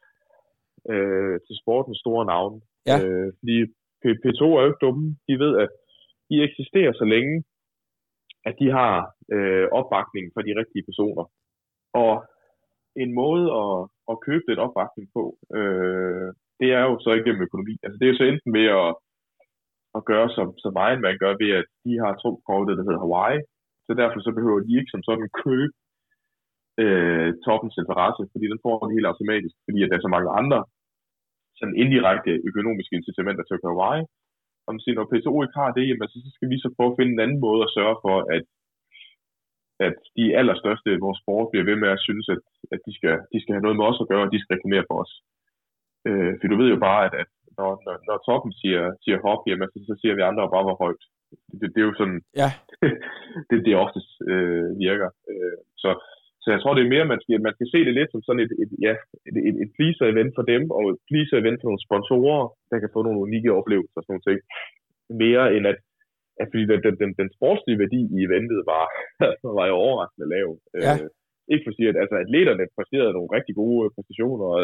øh, 0.93 1.35
til 1.45 1.55
sportens 1.61 1.99
store 2.03 2.25
navn. 2.33 2.55
Ja. 2.89 2.97
Øh, 3.03 3.29
fordi 3.39 3.57
P- 4.01 4.19
P2 4.23 4.41
er 4.45 4.61
jo 4.61 4.69
ikke 4.69 4.85
dumme. 4.85 5.05
De 5.27 5.33
ved, 5.43 5.53
at 5.63 5.71
de 6.29 6.35
eksisterer 6.47 6.93
så 6.93 7.05
længe, 7.13 7.43
at 8.45 8.55
de 8.61 8.67
har 8.77 8.93
øh, 9.35 9.67
opbakning 9.79 10.25
for 10.33 10.41
de 10.41 10.57
rigtige 10.61 10.87
personer. 10.89 11.25
Og 12.03 12.13
en 12.95 13.11
måde 13.21 13.45
at, 13.63 13.75
at 14.11 14.21
købe 14.27 14.43
den 14.49 14.59
opbakning 14.65 15.07
på, 15.15 15.23
øh, 15.57 16.29
det 16.59 16.69
er 16.77 16.83
jo 16.89 16.93
så 17.03 17.09
ikke 17.11 17.27
gennem 17.27 17.47
økonomi. 17.47 17.73
Altså 17.83 17.97
det 17.97 18.05
er 18.05 18.11
jo 18.13 18.19
så 18.19 18.25
enten 18.31 18.51
ved 18.57 18.67
at, 18.81 18.89
at 19.97 20.01
gøre 20.11 20.27
som, 20.35 20.47
som 20.63 20.71
man 21.05 21.17
gør 21.23 21.33
ved, 21.43 21.51
at 21.61 21.67
de 21.85 21.93
har 22.03 22.11
to 22.23 22.31
kortet, 22.47 22.77
der 22.77 22.85
hedder 22.87 23.03
Hawaii, 23.05 23.39
så 23.85 23.91
derfor 24.01 24.19
så 24.19 24.31
behøver 24.37 24.59
de 24.67 24.77
ikke 24.79 24.93
som 24.93 25.03
sådan 25.07 25.29
købe 25.45 25.73
øh, 26.83 27.29
toppens 27.45 27.75
interesse, 27.81 28.21
fordi 28.33 28.45
den 28.53 28.59
får 28.65 28.75
den 28.79 28.95
helt 28.95 29.09
automatisk, 29.11 29.55
fordi 29.65 29.79
at 29.83 29.89
der 29.89 29.97
er 29.97 30.05
så 30.05 30.13
mange 30.15 30.31
andre 30.41 30.59
sådan 31.59 31.79
indirekte 31.83 32.31
økonomiske 32.49 32.95
incitamenter 32.99 33.43
til 33.45 33.55
at 33.55 33.61
køre 33.63 33.75
Hawaii. 33.75 34.03
Og 34.65 34.69
man 34.73 34.81
siger, 34.81 34.95
når 34.95 35.09
PTO 35.11 35.33
ikke 35.43 35.59
har 35.61 35.71
det, 35.77 35.85
jamen, 35.87 36.07
så 36.13 36.17
skal 36.35 36.49
vi 36.51 36.57
så 36.59 36.69
prøve 36.75 36.91
at 36.91 36.97
finde 36.99 37.13
en 37.13 37.23
anden 37.25 37.39
måde 37.47 37.61
at 37.63 37.73
sørge 37.77 37.97
for, 38.05 38.15
at, 38.35 38.45
at 39.87 39.97
de 40.17 40.25
allerstørste 40.39 40.89
i 40.93 41.03
vores 41.05 41.19
sport 41.23 41.47
bliver 41.51 41.65
ved 41.69 41.77
med 41.83 41.89
at 41.95 42.03
synes, 42.07 42.25
at, 42.35 42.41
at 42.73 42.79
de, 42.85 42.91
skal, 42.97 43.13
de 43.33 43.37
skal 43.41 43.53
have 43.55 43.65
noget 43.65 43.79
med 43.79 43.85
os 43.91 44.01
at 44.03 44.09
gøre, 44.11 44.25
og 44.25 44.31
de 44.33 44.39
skal 44.41 44.53
reklamere 44.55 44.87
for 44.89 44.97
os. 45.03 45.13
Øh, 46.07 46.31
for 46.39 46.47
du 46.47 46.55
ved 46.61 46.69
jo 46.73 46.79
bare, 46.87 47.01
at, 47.07 47.13
at 47.21 47.29
når, 47.59 47.71
når, 47.85 47.95
når 48.07 48.17
toppen 48.27 48.53
siger, 48.61 48.83
siger 49.03 49.17
hop, 49.25 49.41
jamen, 49.49 49.67
så, 49.73 49.79
så 49.89 49.93
siger 50.01 50.13
vi 50.15 50.21
andre 50.29 50.53
bare, 50.53 50.67
hvor 50.67 50.81
højt. 50.85 51.03
Det, 51.59 51.67
det 51.73 51.79
er 51.81 51.89
jo 51.89 51.99
sådan, 52.01 52.19
ja. 52.41 52.49
det, 53.49 53.57
det 53.65 53.81
oftest 53.85 54.11
øh, 54.31 54.67
virker. 54.85 55.09
Øh, 55.31 55.57
så, 55.83 55.89
så 56.43 56.47
jeg 56.53 56.59
tror, 56.61 56.73
det 56.73 56.83
er 56.83 56.93
mere, 56.95 57.11
man 57.13 57.21
skal, 57.23 57.41
man 57.47 57.55
skal 57.55 57.67
se 57.73 57.79
det 57.87 57.93
lidt 57.95 58.11
som 58.11 58.21
sådan 58.23 58.43
et, 58.45 58.53
et, 58.63 58.71
ja, 58.87 58.93
et, 59.27 59.35
et, 59.49 59.55
et 59.63 59.71
pleaser-event 59.77 60.33
for 60.37 60.45
dem, 60.53 60.63
og 60.77 60.83
et 60.93 60.99
pleaser-event 61.09 61.59
for 61.59 61.67
nogle 61.69 61.85
sponsorer, 61.87 62.41
der 62.71 62.77
kan 62.79 62.93
få 62.93 62.99
nogle 63.03 63.23
unikke 63.25 63.51
oplevelser 63.59 63.97
og 63.99 64.03
sådan 64.03 64.13
noget 64.15 64.27
ting. 64.29 64.39
Mere 65.23 65.45
end 65.55 65.65
at, 65.71 65.79
at 66.41 66.47
fordi 66.51 66.63
den, 66.71 66.79
den, 66.85 66.95
den, 67.01 67.11
den 67.21 67.29
sportslige 67.37 67.81
værdi 67.83 68.01
i 68.15 68.17
eventet 68.27 68.59
var, 68.73 68.85
var 69.57 69.65
jo 69.71 69.75
overraskende 69.85 70.27
lav. 70.35 70.47
Ja. 70.85 70.93
Øh, 70.93 71.09
ikke 71.51 71.63
for 71.65 71.71
at 71.71 71.77
sige, 71.77 71.89
at 71.89 71.97
altså, 72.03 72.15
atleterne 72.23 72.73
præsterede 72.77 73.15
nogle 73.17 73.33
rigtig 73.37 73.53
gode 73.61 73.93
præstationer, 73.95 74.45
og 74.55 74.59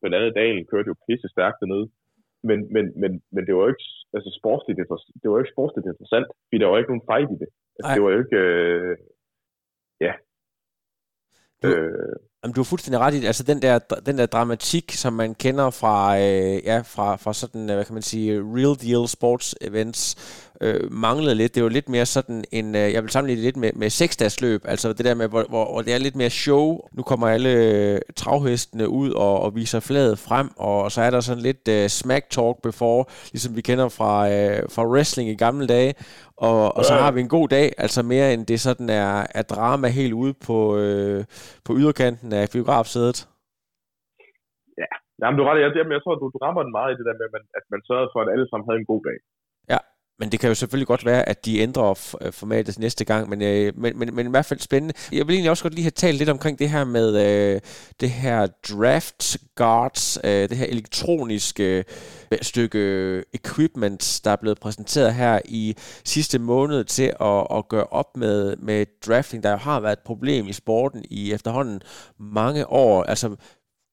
blandt 0.00 0.16
andet 0.16 0.36
Dalen 0.38 0.66
kørte 0.72 0.90
jo 0.92 1.02
pisse 1.06 1.28
stærkt 1.34 1.60
dernede. 1.62 1.86
Men, 2.48 2.58
men, 2.74 2.84
men, 3.00 3.10
men 3.34 3.42
det 3.46 3.52
var 3.54 3.62
jo 3.64 3.72
ikke 3.74 3.88
altså 4.16 4.30
sportsligt, 4.40 4.76
det 5.20 5.26
var 5.28 5.36
jo 5.36 5.42
ikke 5.42 5.56
sportsligt 5.56 5.86
interessant, 5.92 6.26
fordi 6.46 6.58
der 6.60 6.68
var 6.68 6.78
ikke 6.78 6.92
nogen 6.92 7.08
fight 7.10 7.30
i 7.34 7.38
det. 7.42 7.50
Altså, 7.76 7.90
det 7.94 8.02
var 8.04 8.10
jo 8.14 8.20
ikke, 8.24 8.40
øh, 8.46 8.96
ja. 10.06 10.12
Du, 11.62 11.66
øh, 11.68 12.16
Jamen, 12.42 12.54
du 12.54 12.60
har 12.60 12.64
fuldstændig 12.72 13.00
ret 13.00 13.14
i 13.14 13.20
det. 13.20 13.26
Altså 13.26 13.44
den 13.44 13.62
der, 13.62 13.78
den 14.08 14.18
der 14.18 14.26
dramatik, 14.26 14.92
som 14.92 15.12
man 15.12 15.34
kender 15.34 15.70
fra, 15.70 16.18
øh, 16.18 16.56
ja, 16.64 16.78
fra, 16.94 17.16
fra 17.16 17.32
sådan, 17.34 17.64
hvad 17.64 17.84
kan 17.84 17.94
man 17.94 18.02
sige, 18.02 18.40
real 18.56 18.74
deal 18.84 19.08
sports 19.08 19.56
events, 19.60 20.00
øh, 20.64 20.92
manglede 20.92 21.34
lidt. 21.34 21.54
Det 21.54 21.62
var 21.62 21.68
lidt 21.68 21.88
mere 21.88 22.06
sådan 22.06 22.44
en, 22.52 22.74
øh, 22.74 22.92
jeg 22.94 23.02
vil 23.02 23.10
sammenligne 23.10 23.42
det 23.42 23.44
lidt 23.44 23.56
med, 23.56 23.72
med 23.72 23.90
seksdagsløb, 23.90 24.60
altså 24.64 24.92
det 24.92 25.04
der 25.04 25.14
med, 25.14 25.28
hvor, 25.28 25.44
hvor, 25.48 25.64
hvor 25.72 25.82
det 25.82 25.94
er 25.94 25.98
lidt 25.98 26.16
mere 26.16 26.30
show. 26.30 26.64
Nu 26.96 27.02
kommer 27.02 27.26
alle 27.28 27.50
øh, 27.50 28.00
travhestene 28.16 28.88
ud 28.88 29.10
og, 29.12 29.40
og 29.44 29.54
viser 29.54 29.80
fladet 29.80 30.18
frem, 30.18 30.48
og, 30.56 30.82
og 30.84 30.90
så 30.90 31.00
er 31.02 31.10
der 31.10 31.20
sådan 31.20 31.42
lidt 31.42 31.68
øh, 31.68 31.88
smack 31.88 32.24
talk 32.30 32.56
before, 32.62 33.04
ligesom 33.32 33.56
vi 33.56 33.60
kender 33.60 33.88
fra, 33.88 34.12
øh, 34.34 34.62
fra 34.74 34.84
wrestling 34.92 35.30
i 35.30 35.36
gamle 35.44 35.66
dage. 35.66 35.94
Og, 36.36 36.76
og 36.76 36.84
så 36.84 36.94
har 36.94 37.12
vi 37.12 37.20
en 37.20 37.28
god 37.28 37.48
dag, 37.48 37.66
altså 37.78 38.02
mere 38.02 38.34
end 38.34 38.46
det 38.46 38.60
sådan 38.60 38.88
er, 38.90 39.26
er 39.34 39.42
drama 39.42 39.88
helt 39.88 40.12
ude 40.12 40.34
på, 40.46 40.58
øh, 40.78 41.24
på 41.66 41.72
yderkanten 41.80 42.32
af 42.32 42.44
biografsædet. 42.52 43.28
Ja, 44.78 44.90
Jamen, 45.20 45.36
du 45.36 45.42
er 45.42 45.48
ret. 45.50 45.60
Jeg, 45.64 45.70
jeg, 45.78 45.86
jeg 45.96 46.02
tror, 46.02 46.14
du, 46.20 46.26
du 46.34 46.38
rammer 46.44 46.62
den 46.62 46.76
meget 46.78 46.90
i 46.92 46.98
det 46.98 47.06
der 47.08 47.16
med, 47.20 47.26
at 47.28 47.34
man, 47.36 47.44
at 47.58 47.64
man 47.72 47.80
sørgede 47.88 48.10
for, 48.12 48.20
at 48.22 48.32
alle 48.34 48.46
sammen 48.48 48.66
havde 48.68 48.80
en 48.82 48.90
god 48.92 49.02
dag. 49.08 49.18
Men 50.20 50.32
det 50.32 50.40
kan 50.40 50.48
jo 50.48 50.54
selvfølgelig 50.54 50.86
godt 50.86 51.04
være, 51.04 51.28
at 51.28 51.44
de 51.44 51.58
ændrer 51.58 52.14
øh, 52.20 52.32
formatet 52.32 52.78
næste 52.78 53.04
gang, 53.04 53.28
men, 53.28 53.42
øh, 53.42 53.72
men, 53.76 53.98
men, 53.98 54.14
men 54.14 54.26
i 54.26 54.30
hvert 54.30 54.44
fald 54.44 54.60
spændende. 54.60 54.94
Jeg 55.12 55.26
vil 55.26 55.34
egentlig 55.34 55.50
også 55.50 55.62
godt 55.62 55.74
lige 55.74 55.84
have 55.84 55.90
talt 55.90 56.18
lidt 56.18 56.28
omkring 56.28 56.58
det 56.58 56.70
her 56.70 56.84
med 56.84 57.16
øh, 57.16 57.60
det 58.00 58.10
her 58.10 58.46
draft 58.46 59.36
guards, 59.54 60.18
øh, 60.24 60.48
det 60.48 60.56
her 60.56 60.66
elektroniske 60.66 61.84
øh, 62.32 62.38
stykke 62.42 63.24
equipment, 63.34 64.20
der 64.24 64.30
er 64.30 64.36
blevet 64.36 64.60
præsenteret 64.60 65.14
her 65.14 65.40
i 65.44 65.76
sidste 66.04 66.38
måned 66.38 66.84
til 66.84 67.12
at, 67.20 67.46
at 67.54 67.68
gøre 67.68 67.84
op 67.84 68.16
med, 68.16 68.56
med 68.56 68.86
drafting, 69.06 69.42
der 69.42 69.50
jo 69.50 69.56
har 69.56 69.80
været 69.80 69.92
et 69.92 70.04
problem 70.04 70.48
i 70.48 70.52
sporten 70.52 71.04
i 71.10 71.32
efterhånden 71.32 71.80
mange 72.18 72.66
år. 72.66 73.02
Altså, 73.02 73.36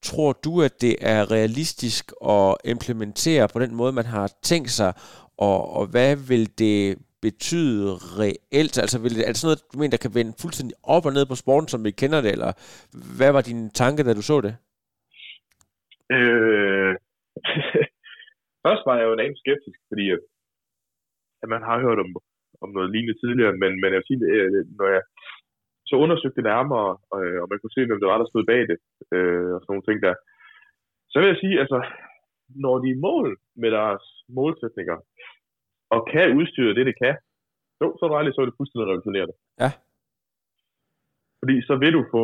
tror 0.02 0.32
du, 0.32 0.62
at 0.62 0.80
det 0.80 0.96
er 1.00 1.30
realistisk 1.30 2.12
at 2.28 2.56
implementere 2.64 3.48
på 3.48 3.58
den 3.58 3.74
måde, 3.74 3.92
man 3.92 4.06
har 4.06 4.30
tænkt 4.42 4.70
sig, 4.70 4.92
og, 5.46 5.60
og 5.78 5.84
hvad 5.92 6.12
vil 6.30 6.44
det 6.64 6.80
betyde 7.26 7.86
reelt? 8.22 8.74
Altså, 8.84 8.96
vil 9.02 9.16
det, 9.16 9.22
er 9.24 9.32
det 9.32 9.40
sådan 9.40 9.50
noget, 9.50 9.66
du 9.72 9.76
mener, 9.78 9.94
der 9.94 10.04
kan 10.04 10.16
vende 10.18 10.40
fuldstændig 10.42 10.76
op 10.94 11.04
og 11.08 11.12
ned 11.14 11.24
på 11.28 11.36
sporten, 11.42 11.68
som 11.70 11.84
vi 11.86 12.00
kender 12.02 12.20
det, 12.24 12.32
eller 12.36 12.50
hvad 13.18 13.30
var 13.36 13.42
din 13.50 13.62
tanke, 13.80 14.04
da 14.04 14.12
du 14.14 14.24
så 14.30 14.36
det? 14.46 14.54
Øh, 16.16 16.92
først 18.64 18.82
var 18.88 18.94
jeg 18.96 19.06
jo 19.06 19.14
en 19.14 19.24
anden 19.24 19.42
skeptisk, 19.42 19.78
fordi 19.90 20.04
at, 20.16 20.22
at 21.42 21.48
man 21.54 21.62
har 21.68 21.76
hørt 21.84 21.98
om, 22.04 22.10
om 22.64 22.70
noget 22.76 22.92
lignende 22.92 23.20
tidligere, 23.22 23.52
men, 23.62 23.72
men 23.80 23.88
jeg 23.90 24.00
vil 24.00 24.10
sige, 24.10 24.20
øh, 24.34 24.50
når 24.78 24.88
jeg 24.96 25.02
så 25.90 25.94
undersøgte 26.04 26.38
det 26.38 26.50
nærmere, 26.52 26.90
og, 27.12 27.18
øh, 27.24 27.38
og 27.42 27.46
man 27.50 27.58
kunne 27.58 27.76
se, 27.76 27.86
hvem 27.86 28.00
det 28.00 28.10
var, 28.10 28.18
der 28.18 28.28
stod 28.30 28.44
bag 28.52 28.62
det, 28.70 28.78
øh, 29.14 29.50
og 29.54 29.58
sådan 29.60 29.70
nogle 29.72 29.88
ting 29.88 29.98
der, 30.06 30.14
så 31.10 31.16
vil 31.18 31.30
jeg 31.32 31.40
sige, 31.42 31.56
altså, 31.62 31.78
når 32.64 32.74
de 32.82 32.88
er 32.90 33.04
mål 33.08 33.28
med 33.62 33.70
deres 33.78 34.04
målsætninger, 34.38 34.96
og 35.94 36.00
kan 36.12 36.36
udstyre 36.38 36.76
det, 36.78 36.84
det 36.90 36.96
kan, 37.02 37.14
så, 37.78 37.84
så 37.96 38.00
er 38.04 38.08
det 38.08 38.18
aldrig 38.18 38.34
så 38.34 38.40
er 38.42 38.48
det 38.48 38.58
fuldstændig 38.58 38.86
revolutionerende. 38.86 39.34
Ja. 39.62 39.70
Fordi 41.40 41.54
så 41.68 41.74
vil 41.82 41.92
du 41.98 42.02
få, 42.14 42.22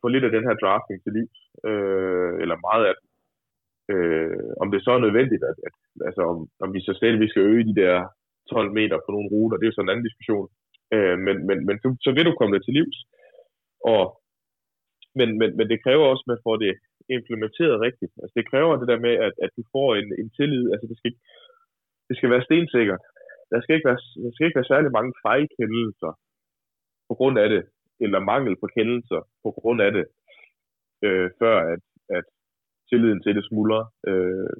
få 0.00 0.06
lidt 0.08 0.24
af 0.28 0.32
den 0.36 0.44
her 0.48 0.56
drafting 0.62 0.98
til 1.02 1.12
liv, 1.18 1.28
øh, 1.68 2.32
eller 2.42 2.56
meget 2.68 2.84
af 2.88 2.94
det. 2.98 3.06
Øh, 3.92 4.50
om 4.62 4.68
det 4.72 4.80
så 4.84 4.90
er 4.94 5.04
nødvendigt, 5.06 5.42
at, 5.50 5.56
at 5.68 5.74
altså 6.08 6.22
om, 6.30 6.38
om 6.64 6.68
vi 6.74 6.80
så 6.80 6.92
stadig 6.96 7.20
vi 7.20 7.32
skal 7.32 7.46
øge 7.52 7.68
de 7.70 7.80
der 7.82 7.94
12 8.50 8.72
meter 8.78 8.96
på 9.04 9.10
nogle 9.12 9.28
ruter, 9.32 9.56
det 9.56 9.64
er 9.64 9.70
jo 9.70 9.76
sådan 9.76 9.88
en 9.88 9.92
anden 9.92 10.08
diskussion. 10.08 10.48
Øh, 10.94 11.16
men 11.26 11.36
men, 11.48 11.58
men 11.68 11.76
så, 11.82 11.88
så 12.04 12.10
vil 12.16 12.26
du 12.28 12.34
komme 12.36 12.54
det 12.54 12.62
til 12.64 12.74
livs. 12.78 12.98
Og 13.92 14.02
men, 15.18 15.28
men, 15.40 15.50
men 15.58 15.66
det 15.70 15.82
kræver 15.84 16.04
også, 16.06 16.24
at 16.24 16.32
man 16.32 16.44
får 16.46 16.56
det 16.64 16.72
implementeret 17.18 17.82
rigtigt. 17.86 18.12
Altså 18.22 18.34
det 18.38 18.50
kræver 18.50 18.72
det 18.76 18.88
der 18.92 19.00
med, 19.06 19.14
at, 19.26 19.34
at 19.44 19.50
du 19.56 19.62
får 19.74 19.88
en, 20.00 20.08
en 20.20 20.28
tillid. 20.36 20.64
Altså 20.72 20.86
det 20.90 20.96
skal, 20.98 21.12
det 22.12 22.18
skal 22.18 22.32
være 22.34 22.46
stensikkert. 22.48 23.02
Der 23.50 23.58
skal, 23.60 23.74
ikke 23.76 23.88
være, 23.90 24.00
der 24.24 24.30
skal 24.32 24.46
ikke 24.46 24.58
være 24.60 24.72
særlig 24.72 24.90
mange 24.98 25.12
fejlkendelser 25.26 26.12
på 27.08 27.14
grund 27.18 27.36
af 27.44 27.48
det, 27.54 27.62
eller 28.04 28.20
mangel 28.32 28.54
på 28.62 28.66
kendelser 28.76 29.20
på 29.44 29.50
grund 29.58 29.80
af 29.86 29.90
det, 29.96 30.04
øh, 31.06 31.28
før 31.40 31.56
at, 31.72 31.82
at 32.16 32.24
tilliden 32.88 33.20
til 33.22 33.32
det 33.36 33.44
smuldrer. 33.48 33.84
Øh, 34.08 34.52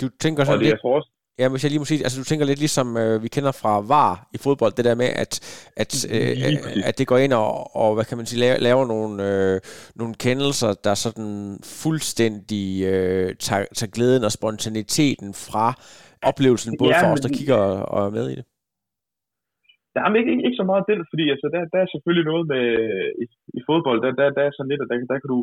Du 0.00 0.06
tænker 0.24 0.40
og 0.42 0.46
sådan 0.46 0.60
det, 0.60 0.66
lidt, 0.66 0.82
jeg 0.84 0.92
også, 0.98 1.10
Ja, 1.38 1.48
hvis 1.48 1.62
jeg 1.64 1.70
lige 1.70 1.78
må 1.78 1.84
sige, 1.84 2.04
altså 2.04 2.18
du 2.20 2.24
tænker 2.24 2.46
lidt 2.46 2.58
ligesom 2.58 2.96
øh, 2.96 3.22
vi 3.22 3.28
kender 3.28 3.52
fra 3.52 3.80
VAR 3.80 4.28
i 4.34 4.38
fodbold, 4.38 4.72
det 4.72 4.84
der 4.84 4.94
med, 4.94 5.06
at, 5.06 5.32
at, 5.76 6.06
øh, 6.14 6.86
at 6.88 6.98
det 6.98 7.06
går 7.06 7.18
ind 7.18 7.32
og, 7.32 7.76
og 7.76 7.94
hvad 7.94 8.04
kan 8.04 8.16
man 8.16 8.26
sige, 8.26 8.40
laver, 8.40 8.58
laver 8.58 8.86
nogle, 8.86 9.14
øh, 9.28 9.60
nogle 9.94 10.14
kendelser, 10.14 10.74
der 10.84 10.94
sådan 10.94 11.58
fuldstændig 11.82 12.84
øh, 12.84 13.34
tager, 13.36 13.64
tager 13.74 13.90
glæden 13.90 14.24
og 14.24 14.32
spontaniteten 14.32 15.34
fra 15.34 15.74
oplevelsen, 16.30 16.78
både 16.80 16.92
Ja, 16.92 17.00
for 17.02 17.12
os, 17.14 17.24
der 17.24 17.36
kigger 17.38 17.58
og, 17.68 17.76
og 17.92 18.00
er 18.08 18.12
med 18.18 18.26
i 18.32 18.36
det. 18.40 18.46
Der 19.94 20.00
er 20.00 20.08
ikke, 20.20 20.32
ikke, 20.34 20.44
ikke 20.46 20.60
så 20.62 20.66
meget 20.70 20.90
den, 20.90 21.00
fordi 21.12 21.24
altså, 21.34 21.46
der, 21.54 21.60
der 21.72 21.80
er 21.82 21.88
selvfølgelig 21.94 22.26
noget 22.32 22.44
med 22.52 22.64
i, 23.22 23.24
i 23.58 23.60
fodbold, 23.68 23.98
der, 24.04 24.12
der, 24.18 24.26
der 24.36 24.42
er 24.44 24.52
sådan 24.54 24.70
lidt, 24.72 24.82
at 24.84 24.90
der, 24.90 24.96
der 25.12 25.18
kan 25.20 25.32
du 25.34 25.40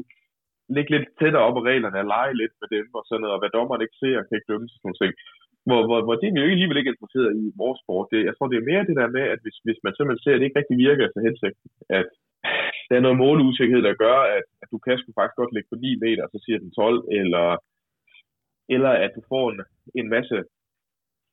ligge 0.76 0.92
lidt 0.96 1.08
tættere 1.20 1.46
op 1.48 1.58
af 1.60 1.64
reglerne 1.70 2.00
og 2.04 2.10
lege 2.16 2.34
lidt 2.42 2.54
med 2.62 2.68
dem 2.76 2.88
og 2.98 3.04
sådan 3.06 3.22
noget, 3.22 3.36
og 3.36 3.42
hvad 3.42 3.52
dommeren 3.58 3.86
ikke 3.86 4.02
ser, 4.02 4.26
kan 4.26 4.38
ikke 4.38 4.52
dømme 4.52 4.68
sådan 4.70 4.84
nogle 4.86 5.02
ting. 5.02 5.14
Hvor, 5.68 5.82
hvor, 5.88 6.00
hvor 6.06 6.16
det 6.20 6.28
er 6.28 6.34
vi 6.34 6.40
jo 6.40 6.46
ikke 6.46 6.58
alligevel 6.58 6.82
ikke 6.82 6.94
interesseret 6.94 7.32
i 7.42 7.46
vores 7.62 7.80
sport. 7.84 8.08
Det, 8.12 8.20
jeg 8.28 8.34
tror, 8.36 8.48
det 8.50 8.60
er 8.60 8.70
mere 8.72 8.88
det 8.90 9.00
der 9.02 9.10
med, 9.18 9.26
at 9.34 9.40
hvis, 9.44 9.58
hvis 9.66 9.80
man 9.86 9.94
simpelthen 9.94 10.24
ser, 10.24 10.34
at 10.34 10.40
det 10.40 10.48
ikke 10.48 10.60
rigtig 10.60 10.78
virker 10.86 11.04
efter 11.06 11.22
hensigten, 11.28 11.70
at 12.00 12.08
der 12.88 12.96
er 12.96 13.06
noget 13.06 13.22
måleusikkerhed, 13.24 13.84
der 13.90 14.02
gør, 14.06 14.18
at, 14.38 14.46
at 14.62 14.68
du 14.74 14.78
kan 14.86 14.98
sgu 14.98 15.10
faktisk 15.20 15.38
godt 15.42 15.54
ligge 15.54 15.72
på 15.72 15.78
9 15.80 16.04
meter, 16.06 16.24
og 16.26 16.32
så 16.34 16.40
siger 16.46 16.58
den 16.64 16.72
12, 16.72 17.04
eller, 17.20 17.48
eller 18.76 18.94
at 19.06 19.12
du 19.18 19.22
får 19.32 19.46
en, 19.52 19.60
en 20.00 20.08
masse, 20.16 20.36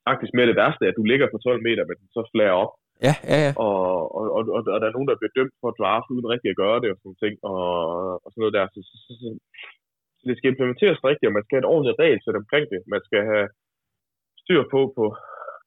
faktisk 0.09 0.33
med 0.39 0.45
det 0.51 0.57
værste, 0.61 0.85
at 0.91 0.99
du 0.99 1.05
ligger 1.11 1.27
på 1.33 1.39
12 1.39 1.63
meter, 1.69 1.83
men 1.89 1.97
den 2.01 2.09
så 2.17 2.23
flager 2.35 2.57
op, 2.65 2.73
Ja, 3.09 3.15
ja, 3.33 3.39
ja. 3.47 3.53
og, 3.67 3.81
og, 4.19 4.25
og, 4.37 4.43
og, 4.57 4.61
og 4.75 4.79
der 4.81 4.87
er 4.89 4.97
nogen, 4.97 5.11
der 5.11 5.21
bliver 5.21 5.37
dømt 5.39 5.55
for 5.63 5.71
draft 5.81 6.09
uden 6.15 6.27
rigtig 6.35 6.51
at 6.51 6.61
gøre 6.65 6.79
det 6.83 6.89
og 6.93 6.99
sådan 7.01 7.21
ting, 7.25 7.35
og, 7.51 7.65
og 8.25 8.29
sådan 8.31 8.41
noget 8.43 8.57
der. 8.59 8.65
Så, 8.75 8.81
så, 8.89 8.97
så, 9.07 9.13
så, 9.21 9.29
det 10.29 10.37
skal 10.39 10.51
implementeres 10.53 11.01
rigtigt, 11.09 11.29
og 11.31 11.37
man 11.37 11.45
skal 11.45 11.55
have 11.57 11.65
et 11.67 11.73
ordentligt 11.75 12.01
regelsæt 12.03 12.41
omkring 12.43 12.65
det. 12.73 12.81
Man 12.95 13.03
skal 13.09 13.21
have 13.31 13.47
styr 14.43 14.63
på 14.75 14.81
på, 14.97 15.05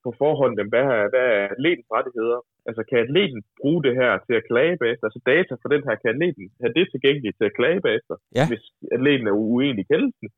på 0.03 0.09
forhånd, 0.21 0.53
jamen, 0.57 0.73
hvad, 0.73 0.85
er, 0.97 1.03
hvad 1.13 1.25
er 1.37 1.43
atletens 1.55 1.89
rettigheder? 1.95 2.39
Altså 2.67 2.81
kan 2.89 2.97
atleten 3.05 3.39
bruge 3.61 3.81
det 3.87 3.93
her 4.01 4.11
til 4.27 4.35
at 4.39 4.47
klage 4.51 4.75
bagefter? 4.81 5.05
Altså 5.07 5.21
data 5.33 5.53
for 5.61 5.69
den 5.73 5.81
her, 5.87 5.93
kan 6.01 6.11
atleten 6.15 6.45
have 6.63 6.73
det 6.77 6.85
tilgængeligt 6.93 7.35
til 7.37 7.49
at 7.49 7.57
klage 7.59 7.79
bagefter, 7.87 8.15
Ja. 8.39 8.45
hvis 8.51 8.63
atleten 8.95 9.25
er 9.31 9.35
uenig 9.47 9.81
i 9.83 9.89
kendelsen? 9.91 10.29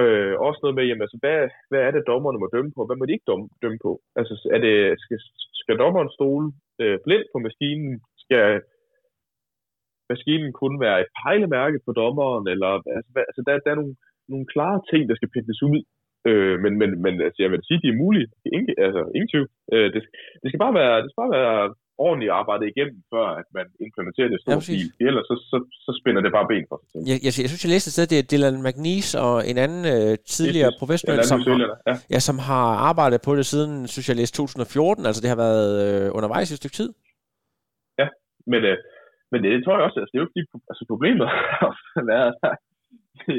Øh, 0.00 0.34
også 0.46 0.60
noget 0.62 0.76
med, 0.76 0.84
jamen, 0.86 1.04
altså, 1.06 1.18
hvad, 1.22 1.38
hvad 1.70 1.80
er 1.86 1.90
det, 1.92 2.08
dommerne 2.10 2.38
må 2.40 2.46
dømme 2.54 2.72
på? 2.76 2.82
Hvad 2.86 2.96
må 2.96 3.04
de 3.04 3.14
ikke 3.16 3.30
dømme, 3.30 3.48
dømme 3.62 3.78
på? 3.86 3.92
Altså, 4.18 4.34
er 4.54 4.60
det, 4.66 4.74
skal, 5.04 5.18
skal 5.60 5.80
dommeren 5.82 6.10
stole 6.16 6.46
øh, 6.82 6.98
blindt 7.04 7.28
på 7.32 7.38
maskinen? 7.46 7.92
Skal 8.24 8.62
maskinen 10.10 10.52
kun 10.62 10.74
være 10.84 11.00
et 11.00 11.10
pejlemærke 11.22 11.78
på 11.86 11.92
dommeren? 12.00 12.44
Eller, 12.52 12.70
altså, 12.96 13.10
hvad, 13.14 13.24
altså 13.30 13.42
der, 13.46 13.52
der 13.64 13.70
er 13.70 13.80
nogle, 13.80 13.96
nogle 14.32 14.46
klare 14.54 14.80
ting, 14.90 15.02
der 15.08 15.16
skal 15.16 15.32
pilles 15.34 15.62
ud. 15.70 15.80
Øh, 16.28 16.56
men, 16.64 16.72
men, 16.80 16.90
men 17.04 17.14
altså, 17.26 17.38
jeg 17.42 17.50
vil 17.50 17.66
sige, 17.68 17.82
de 17.82 17.92
er 17.92 18.02
mulige. 18.02 18.28
Det 18.40 18.48
er 18.48 18.56
Ingen, 18.58 18.74
altså, 18.86 19.02
ingen 19.16 19.30
tvivl. 19.32 19.48
Øh, 19.72 19.88
det, 19.94 20.00
det, 20.40 20.46
skal 20.48 20.62
bare 20.64 20.78
være, 20.80 20.96
det 21.02 21.08
skal 21.08 21.22
bare 21.24 21.36
være 21.40 21.74
ordentligt 22.06 22.32
arbejdet 22.40 22.66
igennem, 22.72 22.98
før 23.12 23.26
at 23.40 23.46
man 23.58 23.66
implementerer 23.86 24.28
det 24.28 24.38
i 24.38 24.40
Ja, 24.40 24.44
stor 24.44 24.54
præcis. 24.60 24.82
stil. 24.94 25.06
Ellers 25.08 25.26
så, 25.30 25.34
så, 25.50 25.56
så 25.84 25.90
spænder 26.00 26.22
det 26.26 26.32
bare 26.38 26.46
ben 26.52 26.64
for 26.70 26.76
sig. 26.80 26.98
Jeg, 27.10 27.16
jeg, 27.26 27.32
jeg 27.42 27.48
synes, 27.50 27.64
jeg 27.64 27.72
læste 27.74 27.88
et 27.90 27.94
sted, 27.96 28.06
det 28.12 28.18
er 28.20 28.26
Dylan 28.32 28.62
McNeese 28.66 29.14
og 29.26 29.36
en 29.50 29.58
anden 29.64 29.82
øh, 29.94 30.12
tidligere 30.36 30.70
En 30.74 30.78
professionel, 30.82 31.18
som, 31.32 31.38
ja. 31.90 31.94
ja, 32.14 32.20
som 32.28 32.36
har 32.48 32.66
arbejdet 32.90 33.18
på 33.26 33.32
det 33.38 33.46
siden, 33.52 33.72
synes 33.94 34.06
jeg, 34.08 34.16
læste 34.20 34.34
2014. 34.36 35.06
Altså 35.08 35.20
det 35.22 35.30
har 35.32 35.40
været 35.46 35.68
øh, 35.84 36.06
undervejs 36.18 36.50
i 36.50 36.54
et 36.56 36.62
stykke 36.62 36.78
tid. 36.80 36.90
Men, 38.52 38.60
øh, 38.70 38.76
men 39.32 39.38
det 39.44 39.64
tror 39.64 39.76
jeg 39.76 39.86
også, 39.86 39.98
altså, 40.00 40.10
det 40.12 40.18
er 40.18 40.24
jo 40.24 40.30
ikke 40.30 40.52
altså, 40.70 40.84
problemet 40.92 41.26
har 41.96 42.04
været 42.12 42.32
der 42.42 42.54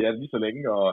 ja, 0.04 0.10
lige 0.20 0.34
så 0.36 0.40
længe, 0.46 0.62
og, 0.78 0.88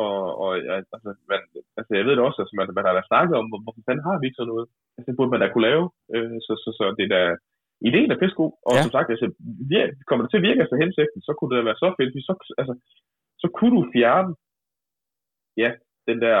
og, 0.00 0.12
og 0.42 0.50
altså, 0.78 1.08
man, 1.30 1.40
altså, 1.78 1.90
jeg 1.98 2.04
ved 2.06 2.14
det 2.16 2.24
også, 2.28 2.38
altså, 2.42 2.54
man, 2.58 2.66
man 2.78 2.86
har 2.86 2.94
da 2.96 3.02
snakket 3.10 3.34
om, 3.40 3.46
hvor- 3.50 3.62
hvorfor 3.64 3.82
fanden 3.86 4.06
har 4.08 4.16
vi 4.18 4.24
ikke 4.26 4.38
sådan 4.40 4.52
noget? 4.54 4.66
Altså, 4.96 5.06
det 5.08 5.16
burde 5.18 5.32
man 5.32 5.42
da 5.42 5.48
kunne 5.52 5.68
lave, 5.70 5.84
øh, 6.14 6.36
så, 6.46 6.52
så, 6.62 6.68
så 6.78 6.84
det 6.98 7.04
er 7.06 7.12
da, 7.16 7.22
ideen 7.88 8.10
er 8.12 8.20
pissegod, 8.22 8.52
og 8.68 8.72
Ja. 8.76 8.82
som 8.84 8.94
sagt, 8.96 9.08
altså, 9.14 9.26
vir- 9.72 9.92
kommer 10.08 10.22
det 10.22 10.30
til 10.30 10.40
at 10.40 10.46
virke 10.48 10.62
efter 10.64 10.76
hensigten, 10.84 11.20
så 11.26 11.30
kunne 11.34 11.50
det 11.50 11.58
da 11.60 11.64
være 11.70 11.82
så 11.84 11.88
fedt, 11.98 12.10
så, 12.28 12.34
altså, 12.60 12.74
så 13.42 13.46
kunne 13.56 13.74
du 13.78 13.82
fjerne, 13.96 14.30
ja, 15.62 15.70
den 16.08 16.18
der 16.24 16.36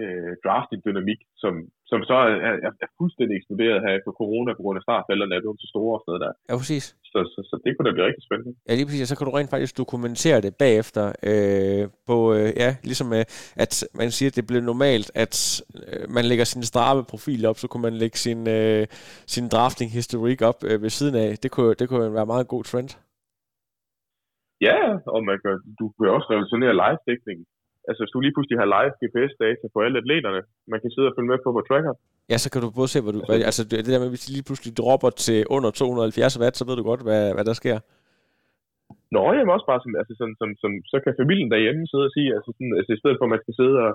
øh, 0.00 0.32
drafting-dynamik, 0.44 1.20
som, 1.42 1.52
som 1.90 2.00
så 2.10 2.16
er, 2.48 2.52
er, 2.66 2.70
er 2.84 2.90
fuldstændig 3.00 3.34
eksploderet 3.36 3.78
her 3.84 3.92
efter 3.98 4.12
corona, 4.20 4.50
på 4.54 4.62
grund 4.64 4.78
af 4.80 4.84
startfælderne 4.88 5.34
er 5.34 5.42
blevet 5.42 5.60
så 5.62 5.68
store 5.74 5.94
og 5.96 6.00
sådan 6.02 6.10
noget 6.12 6.24
der. 6.24 6.32
Ja, 6.48 6.54
præcis. 6.62 6.84
Så, 7.12 7.18
så, 7.32 7.40
så 7.50 7.54
det 7.64 7.70
kunne 7.72 7.86
da 7.88 7.92
blive 7.96 8.08
rigtig 8.08 8.24
spændende. 8.28 8.52
Ja, 8.68 8.72
lige 8.74 8.86
præcis. 8.86 9.04
Og 9.04 9.08
så 9.10 9.16
kan 9.16 9.26
du 9.26 9.32
rent 9.32 9.52
faktisk 9.54 9.74
dokumentere 9.82 10.38
det 10.46 10.52
bagefter. 10.64 11.04
Øh, 11.30 11.84
på, 12.08 12.16
øh, 12.36 12.50
ja, 12.62 12.70
ligesom 12.90 13.08
øh, 13.18 13.24
at 13.64 13.72
man 14.00 14.10
siger, 14.16 14.28
at 14.30 14.36
det 14.38 14.46
blev 14.50 14.60
normalt, 14.72 15.08
at 15.24 15.34
øh, 15.88 16.04
man 16.16 16.24
lægger 16.30 16.44
sin 16.44 16.62
strappe 16.62 17.02
profil 17.12 17.46
op, 17.50 17.58
så 17.62 17.66
kunne 17.68 17.86
man 17.88 17.96
lægge 18.02 18.18
sin, 18.26 18.40
øh, 18.58 18.82
sin 19.34 19.46
drafting 19.54 19.88
historik 19.98 20.40
op 20.50 20.58
øh, 20.68 20.82
ved 20.84 20.90
siden 20.98 21.14
af. 21.24 21.28
Det 21.42 21.50
kunne, 21.50 21.74
det 21.78 21.88
kunne 21.88 22.12
være 22.18 22.26
en 22.28 22.34
meget 22.34 22.48
god 22.54 22.64
trend. 22.64 22.90
Ja, 24.60 24.78
og 25.14 25.20
man 25.30 25.38
kan, 25.42 25.54
du 25.80 25.84
kan 25.88 26.14
også 26.16 26.28
revolutionere 26.30 26.74
live-dækningen. 26.82 27.46
Altså 27.88 28.00
hvis 28.02 28.12
du 28.14 28.20
lige 28.24 28.34
pludselig 28.36 28.58
har 28.62 28.68
live 28.76 28.92
GPS-data 29.00 29.64
på 29.74 29.78
alle 29.84 29.96
atleterne, 30.02 30.40
man 30.72 30.78
kan 30.82 30.90
sidde 30.94 31.08
og 31.10 31.14
følge 31.16 31.30
med 31.32 31.38
på 31.44 31.50
på 31.56 31.62
tracker. 31.68 31.92
Ja, 32.32 32.36
så 32.44 32.48
kan 32.52 32.60
du 32.62 32.68
både 32.80 32.88
se, 32.92 32.98
hvor 33.04 33.12
du... 33.16 33.20
Hvad, 33.28 33.38
altså 33.50 33.62
det 33.70 33.86
der 33.94 34.02
med, 34.02 34.10
hvis 34.12 34.24
de 34.26 34.30
lige 34.36 34.48
pludselig 34.48 34.72
dropper 34.80 35.10
til 35.26 35.38
under 35.56 35.70
270 35.70 36.40
watt, 36.42 36.54
så 36.58 36.62
ved 36.68 36.76
du 36.80 36.84
godt, 36.90 37.02
hvad, 37.08 37.22
hvad 37.36 37.44
der 37.50 37.56
sker. 37.62 37.76
Nå, 39.16 39.22
jamen 39.36 39.54
også 39.56 39.66
bare 39.70 39.80
sådan, 39.82 39.98
altså 40.02 40.14
sådan, 40.20 40.36
som, 40.40 40.48
som, 40.62 40.70
så 40.92 40.96
kan 41.04 41.18
familien 41.22 41.50
derhjemme 41.54 41.82
sidde 41.92 42.06
og 42.08 42.14
sige, 42.16 42.28
altså, 42.36 42.50
sådan, 42.56 42.74
altså 42.78 42.92
i 42.96 43.00
stedet 43.02 43.16
for 43.18 43.24
at 43.26 43.32
man 43.34 43.42
skal 43.44 43.54
sidde 43.60 43.76
og, 43.86 43.92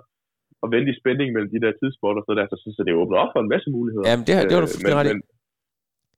og 0.64 0.68
vente 0.74 0.90
i 0.94 1.00
spænding 1.02 1.30
mellem 1.36 1.52
de 1.56 1.64
der 1.66 1.74
tidspunkter 1.82 2.22
og 2.22 2.26
sådan 2.28 2.40
der, 2.40 2.48
så 2.52 2.58
synes 2.64 2.76
jeg, 2.78 2.86
det 2.88 3.00
åbner 3.02 3.18
op 3.24 3.32
for 3.34 3.42
en 3.44 3.52
masse 3.56 3.70
muligheder. 3.78 4.06
Jamen, 4.10 4.26
det, 4.28 4.34
har- 4.36 4.46
det 4.50 4.56
var 4.58 4.64
du 4.66 4.70
Øh, 4.72 4.76
fuldstændig 4.76 5.08
men, 5.10 5.20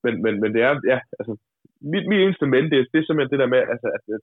men, 0.04 0.12
men, 0.14 0.14
men, 0.24 0.34
men 0.42 0.50
det 0.54 0.60
er, 0.68 0.72
ja, 0.92 0.98
altså, 1.20 1.32
mit, 1.92 2.04
mit 2.10 2.20
eneste 2.24 2.44
men, 2.54 2.62
det, 2.70 2.76
er- 2.80 2.88
det 2.92 2.98
er 3.00 3.06
simpelthen 3.06 3.32
det 3.34 3.40
der 3.42 3.50
med, 3.54 3.60
altså, 3.74 3.88
at, 3.96 4.02
at 4.16 4.22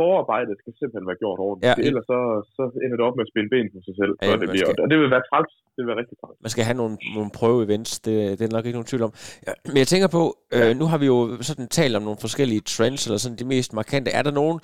forarbejdet 0.00 0.54
skal 0.62 0.72
simpelthen 0.80 1.06
være 1.10 1.20
gjort 1.24 1.38
ordentligt. 1.46 1.68
Ja, 1.70 1.74
Ja, 1.82 1.88
ellers 1.88 2.06
så, 2.12 2.18
så 2.56 2.62
ender 2.84 2.96
det 2.98 3.04
op 3.08 3.16
med 3.18 3.24
at 3.26 3.30
spille 3.32 3.48
ben 3.54 3.66
for 3.74 3.80
sig 3.88 3.94
selv. 4.00 4.12
Ja, 4.16 4.24
Ja, 4.28 4.34
det 4.42 4.48
bliver, 4.54 4.68
skal- 4.70 4.82
og 4.84 4.88
det 4.92 4.98
vil 5.02 5.10
være 5.16 5.24
træls. 5.30 5.52
Det 5.74 5.78
vil 5.82 5.88
være 5.92 6.00
rigtig 6.02 6.16
træls. 6.22 6.36
Man 6.46 6.50
skal 6.54 6.64
have 6.68 6.78
nogle, 6.82 6.94
nogle 7.16 7.30
prøve-events, 7.38 7.92
det, 8.06 8.14
det 8.38 8.44
er 8.48 8.52
nok 8.56 8.64
ikke 8.66 8.78
nogen 8.78 8.90
tvivl 8.92 9.04
om. 9.08 9.12
Ja, 9.48 9.52
men 9.72 9.76
jeg 9.82 9.88
tænker 9.92 10.08
på, 10.18 10.22
øh, 10.56 10.70
nu 10.80 10.84
har 10.90 10.98
vi 11.02 11.06
jo 11.14 11.18
sådan 11.48 11.68
talt 11.78 11.94
om 11.98 12.02
nogle 12.08 12.20
forskellige 12.26 12.62
trends, 12.74 13.00
eller 13.06 13.20
sådan 13.24 13.38
de 13.42 13.46
mest 13.54 13.70
markante. 13.80 14.08
Er 14.18 14.22
der 14.28 14.32
nogen, 14.40 14.58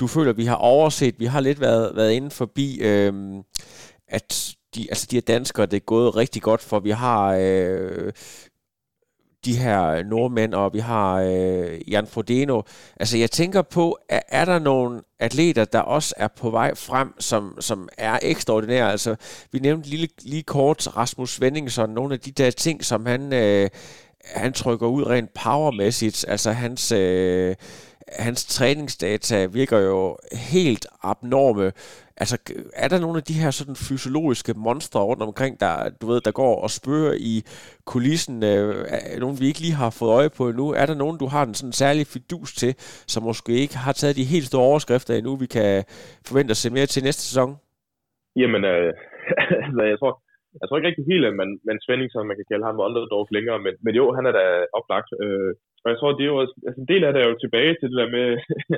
du 0.00 0.06
føler, 0.14 0.32
vi 0.42 0.46
har 0.52 0.58
overset? 0.74 1.14
Vi 1.24 1.28
har 1.34 1.40
lidt 1.48 1.60
været, 1.66 1.86
været 1.98 2.12
inde 2.18 2.30
forbi, 2.42 2.68
øh, 2.90 3.12
at 4.18 4.28
de, 4.74 4.80
altså 4.92 5.04
de 5.10 5.16
her 5.16 5.26
danskere, 5.34 5.66
det 5.66 5.76
er 5.82 5.86
gået 5.94 6.16
rigtig 6.22 6.42
godt 6.42 6.62
for. 6.68 6.76
Vi 6.80 6.90
har 7.04 7.22
øh, 7.44 8.12
de 9.44 9.56
her 9.56 9.86
øh, 9.86 10.06
nordmænd, 10.06 10.54
og 10.54 10.74
vi 10.74 10.78
har 10.78 11.14
øh, 11.14 11.90
Jan 11.90 12.06
Frodeno. 12.06 12.62
Altså 13.00 13.18
jeg 13.18 13.30
tænker 13.30 13.62
på, 13.62 13.98
er, 14.08 14.20
er 14.28 14.44
der 14.44 14.58
nogle 14.58 15.00
atleter, 15.20 15.64
der 15.64 15.78
også 15.78 16.14
er 16.16 16.28
på 16.28 16.50
vej 16.50 16.74
frem, 16.74 17.20
som, 17.20 17.56
som 17.60 17.88
er 17.98 18.18
ekstraordinære? 18.22 18.90
Altså 18.90 19.16
vi 19.52 19.58
nævnte 19.58 19.88
lige, 19.88 20.08
lige 20.22 20.42
kort 20.42 20.96
Rasmus 20.96 21.34
Svendingsson, 21.34 21.90
nogle 21.90 22.14
af 22.14 22.20
de 22.20 22.30
der 22.30 22.50
ting, 22.50 22.84
som 22.84 23.06
han, 23.06 23.32
øh, 23.32 23.70
han 24.24 24.52
trykker 24.52 24.86
ud 24.86 25.06
rent 25.06 25.34
powermæssigt. 25.34 26.24
Altså 26.28 26.52
hans, 26.52 26.92
øh, 26.92 27.54
hans 28.08 28.44
træningsdata 28.44 29.44
virker 29.44 29.78
jo 29.78 30.16
helt 30.32 30.86
abnorme. 31.02 31.72
Altså, 32.22 32.36
er 32.84 32.88
der 32.88 33.00
nogle 33.04 33.16
af 33.20 33.26
de 33.30 33.40
her 33.42 33.50
sådan 33.50 33.76
fysiologiske 33.88 34.52
monstre 34.66 35.00
rundt 35.10 35.22
omkring, 35.28 35.60
der, 35.64 35.72
du 36.00 36.04
ved, 36.10 36.20
der 36.20 36.32
går 36.42 36.54
og 36.64 36.70
spørger 36.70 37.14
i 37.32 37.34
kulissen, 37.92 38.36
øh, 38.52 38.74
nogen 39.22 39.36
vi 39.40 39.46
ikke 39.50 39.60
lige 39.66 39.80
har 39.82 39.90
fået 39.98 40.12
øje 40.18 40.30
på 40.38 40.42
endnu? 40.48 40.66
Er 40.80 40.86
der 40.86 40.96
nogen, 41.02 41.16
du 41.22 41.26
har 41.34 41.42
en 41.46 41.54
sådan 41.60 41.78
særlig 41.82 42.04
fidus 42.14 42.50
til, 42.60 42.72
som 43.12 43.22
måske 43.30 43.52
ikke 43.64 43.76
har 43.84 43.92
taget 44.00 44.16
de 44.20 44.32
helt 44.34 44.46
store 44.50 44.68
overskrifter 44.70 45.12
endnu, 45.14 45.32
vi 45.44 45.48
kan 45.56 45.70
forvente 46.28 46.50
at 46.54 46.60
se 46.62 46.68
mere 46.76 46.86
til 46.90 47.02
næste 47.08 47.22
sæson? 47.28 47.50
Jamen, 48.40 48.62
øh, 48.72 48.90
altså, 49.66 49.82
jeg 49.92 49.98
tror, 50.00 50.12
jeg 50.60 50.64
tror 50.66 50.76
ikke 50.78 50.88
rigtig 50.90 51.06
helt, 51.12 51.26
at 51.30 51.34
man, 51.40 51.50
man 51.68 51.78
Svending, 51.84 52.10
som 52.12 52.26
man 52.30 52.38
kan 52.38 52.48
kalde 52.50 52.66
ham 52.68 52.78
underdog 52.86 53.24
længere, 53.36 53.58
men, 53.66 53.74
men 53.84 53.94
jo, 54.00 54.04
han 54.16 54.24
er 54.30 54.34
da 54.40 54.44
oplagt. 54.78 55.10
Øh, 55.24 55.50
og 55.82 55.88
jeg 55.92 55.98
tror, 55.98 56.10
det 56.12 56.24
er 56.24 56.32
jo, 56.34 56.38
også- 56.42 56.60
altså, 56.66 56.78
en 56.80 56.90
del 56.92 57.02
af 57.04 57.12
det 57.12 57.20
er 57.22 57.28
jo 57.30 57.42
tilbage 57.44 57.72
til 57.76 57.88
det 57.90 57.98
der 58.02 58.10
med 58.18 58.28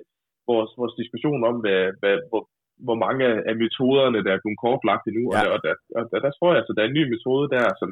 vores, 0.51 0.71
vores 0.81 0.95
diskussion 1.01 1.41
om, 1.51 1.55
hvad, 1.65 1.81
hvad, 2.01 2.17
hvor, 2.31 2.43
hvor 2.87 2.99
mange 3.05 3.25
af 3.51 3.55
metoderne, 3.65 4.25
der 4.25 4.33
er 4.33 4.43
blevet 4.43 4.63
kortlagt 4.65 5.05
endnu. 5.07 5.25
Ja. 5.35 5.41
Og, 5.55 5.59
der, 5.65 5.75
og 5.99 6.03
der, 6.11 6.19
der, 6.25 6.33
tror 6.35 6.51
jeg, 6.51 6.61
altså, 6.61 6.73
der 6.75 6.83
er 6.83 6.89
en 6.91 6.99
ny 7.01 7.05
metode 7.15 7.47
der, 7.55 7.65
som, 7.81 7.91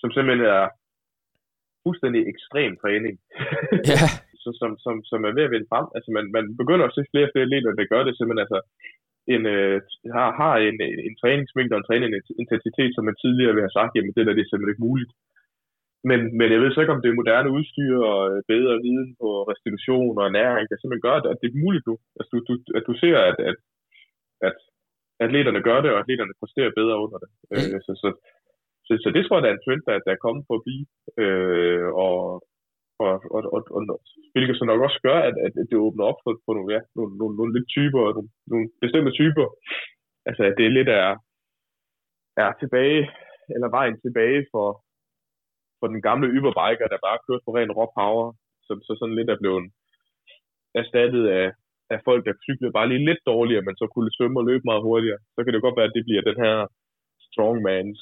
som 0.00 0.08
simpelthen 0.10 0.46
er 0.58 0.64
fuldstændig 1.84 2.22
ekstrem 2.32 2.72
træning. 2.82 3.14
Ja, 3.92 4.02
så, 4.42 4.50
som, 4.60 4.70
som, 4.84 4.94
som 5.10 5.20
er 5.28 5.32
ved 5.36 5.46
at 5.46 5.52
vinde 5.54 5.70
frem. 5.72 5.86
Altså 5.96 6.10
man, 6.16 6.24
man 6.36 6.44
begynder 6.60 6.84
at 6.86 6.94
se 6.94 7.02
flere 7.10 7.26
og 7.28 7.32
flere 7.32 7.46
atleter, 7.48 7.70
der 7.80 7.92
gør 7.92 8.02
det 8.04 8.14
simpelthen 8.14 8.44
altså 8.46 8.60
en, 9.34 9.42
øh, 9.54 9.76
har, 10.16 10.28
har 10.40 10.54
en, 10.68 10.76
en 11.08 11.14
træningsmængde 11.22 11.74
og 11.74 11.80
en 11.80 11.88
træningsintensitet, 11.88 12.90
som 12.94 13.04
man 13.08 13.16
tidligere 13.22 13.54
vil 13.54 13.66
have 13.66 13.78
sagt, 13.78 13.92
jamen 13.94 14.12
det 14.16 14.26
der 14.26 14.34
det 14.36 14.42
er 14.44 14.50
simpelthen 14.50 14.74
ikke 14.74 14.88
muligt. 14.90 15.12
Men, 16.10 16.20
men 16.38 16.48
jeg 16.52 16.60
ved 16.60 16.70
så 16.72 16.80
ikke, 16.80 16.96
om 16.96 17.02
det 17.02 17.10
er 17.10 17.20
moderne 17.20 17.50
udstyr 17.56 17.94
og 18.12 18.20
øh, 18.32 18.38
bedre 18.52 18.74
viden 18.86 19.08
på 19.20 19.28
restitution 19.52 20.14
og 20.20 20.24
ernæring, 20.30 20.66
der 20.68 20.76
simpelthen 20.78 21.06
gør, 21.08 21.16
at 21.32 21.40
det 21.42 21.48
er 21.48 21.62
muligt 21.64 21.86
nu. 21.90 21.94
Altså, 22.18 22.30
du, 22.32 22.38
du, 22.48 22.54
at 22.78 22.84
du 22.88 22.94
ser, 23.02 23.16
at, 23.30 23.38
at, 23.50 23.58
at 24.48 24.56
atleterne 25.24 25.62
gør 25.68 25.78
det, 25.80 25.90
og 25.92 25.98
atleterne 25.98 26.34
præsterer 26.40 26.78
bedre 26.80 26.96
under 27.04 27.18
det. 27.22 27.30
Øh, 27.52 27.78
så, 27.86 27.92
så, 28.02 28.08
så, 28.86 28.92
så 29.04 29.08
det 29.16 29.22
tror 29.22 29.36
jeg, 29.36 29.42
der 29.42 29.50
er 29.50 29.56
en 29.56 29.64
trend, 29.64 29.82
der, 29.86 30.04
der 30.06 30.12
er 30.12 30.24
kommet 30.24 30.44
for 30.48 30.54
at 30.56 30.64
blive. 30.66 30.84
Øh, 31.22 31.88
og, 32.06 32.16
og, 33.04 33.12
og, 33.34 33.40
og, 33.54 33.60
og, 33.76 34.00
hvilket 34.32 34.56
så 34.56 34.64
nok 34.64 34.80
også 34.86 35.00
gør, 35.08 35.18
at, 35.28 35.34
at 35.46 35.52
det 35.70 35.84
åbner 35.86 36.04
op 36.10 36.18
for, 36.24 36.32
for 36.44 36.52
nogle, 36.54 36.70
ja, 36.74 36.80
nogle, 36.96 37.12
nogle, 37.20 37.34
nogle 37.38 37.52
lidt 37.56 37.68
typer, 37.76 38.00
nogle, 38.16 38.30
nogle 38.52 38.66
bestemte 38.82 39.12
typer. 39.20 39.46
Altså, 40.28 40.42
at 40.48 40.54
det 40.58 40.64
er 40.66 40.76
lidt 40.78 40.90
er, 41.02 41.10
er 42.44 42.50
tilbage, 42.62 43.02
eller 43.54 43.68
vejen 43.78 43.96
tilbage 44.00 44.40
for, 44.52 44.68
for 45.78 45.86
den 45.92 46.02
gamle 46.08 46.28
yberbiker, 46.36 46.86
der 46.88 47.06
bare 47.06 47.22
kørte 47.26 47.44
på 47.44 47.54
ren 47.56 47.76
raw 47.78 47.88
power, 47.98 48.26
så, 48.66 48.72
så 48.86 48.92
sådan 48.98 49.16
lidt 49.18 49.30
er 49.30 49.42
blevet 49.42 49.64
erstattet 50.80 51.24
af, 51.40 51.46
af 51.94 52.00
folk, 52.08 52.22
der 52.26 52.42
cyklede 52.46 52.76
bare 52.76 52.88
lige 52.88 53.06
lidt 53.08 53.22
dårligere, 53.32 53.66
men 53.66 53.76
så 53.80 53.86
kunne 53.94 54.10
svømme 54.16 54.40
og 54.40 54.46
løbe 54.48 54.64
meget 54.70 54.86
hurtigere. 54.88 55.18
Så 55.34 55.40
kan 55.42 55.52
det 55.52 55.64
godt 55.64 55.76
være, 55.78 55.88
at 55.90 55.96
det 55.96 56.06
bliver 56.06 56.22
den 56.30 56.38
her 56.44 56.56
strongmans 57.28 57.98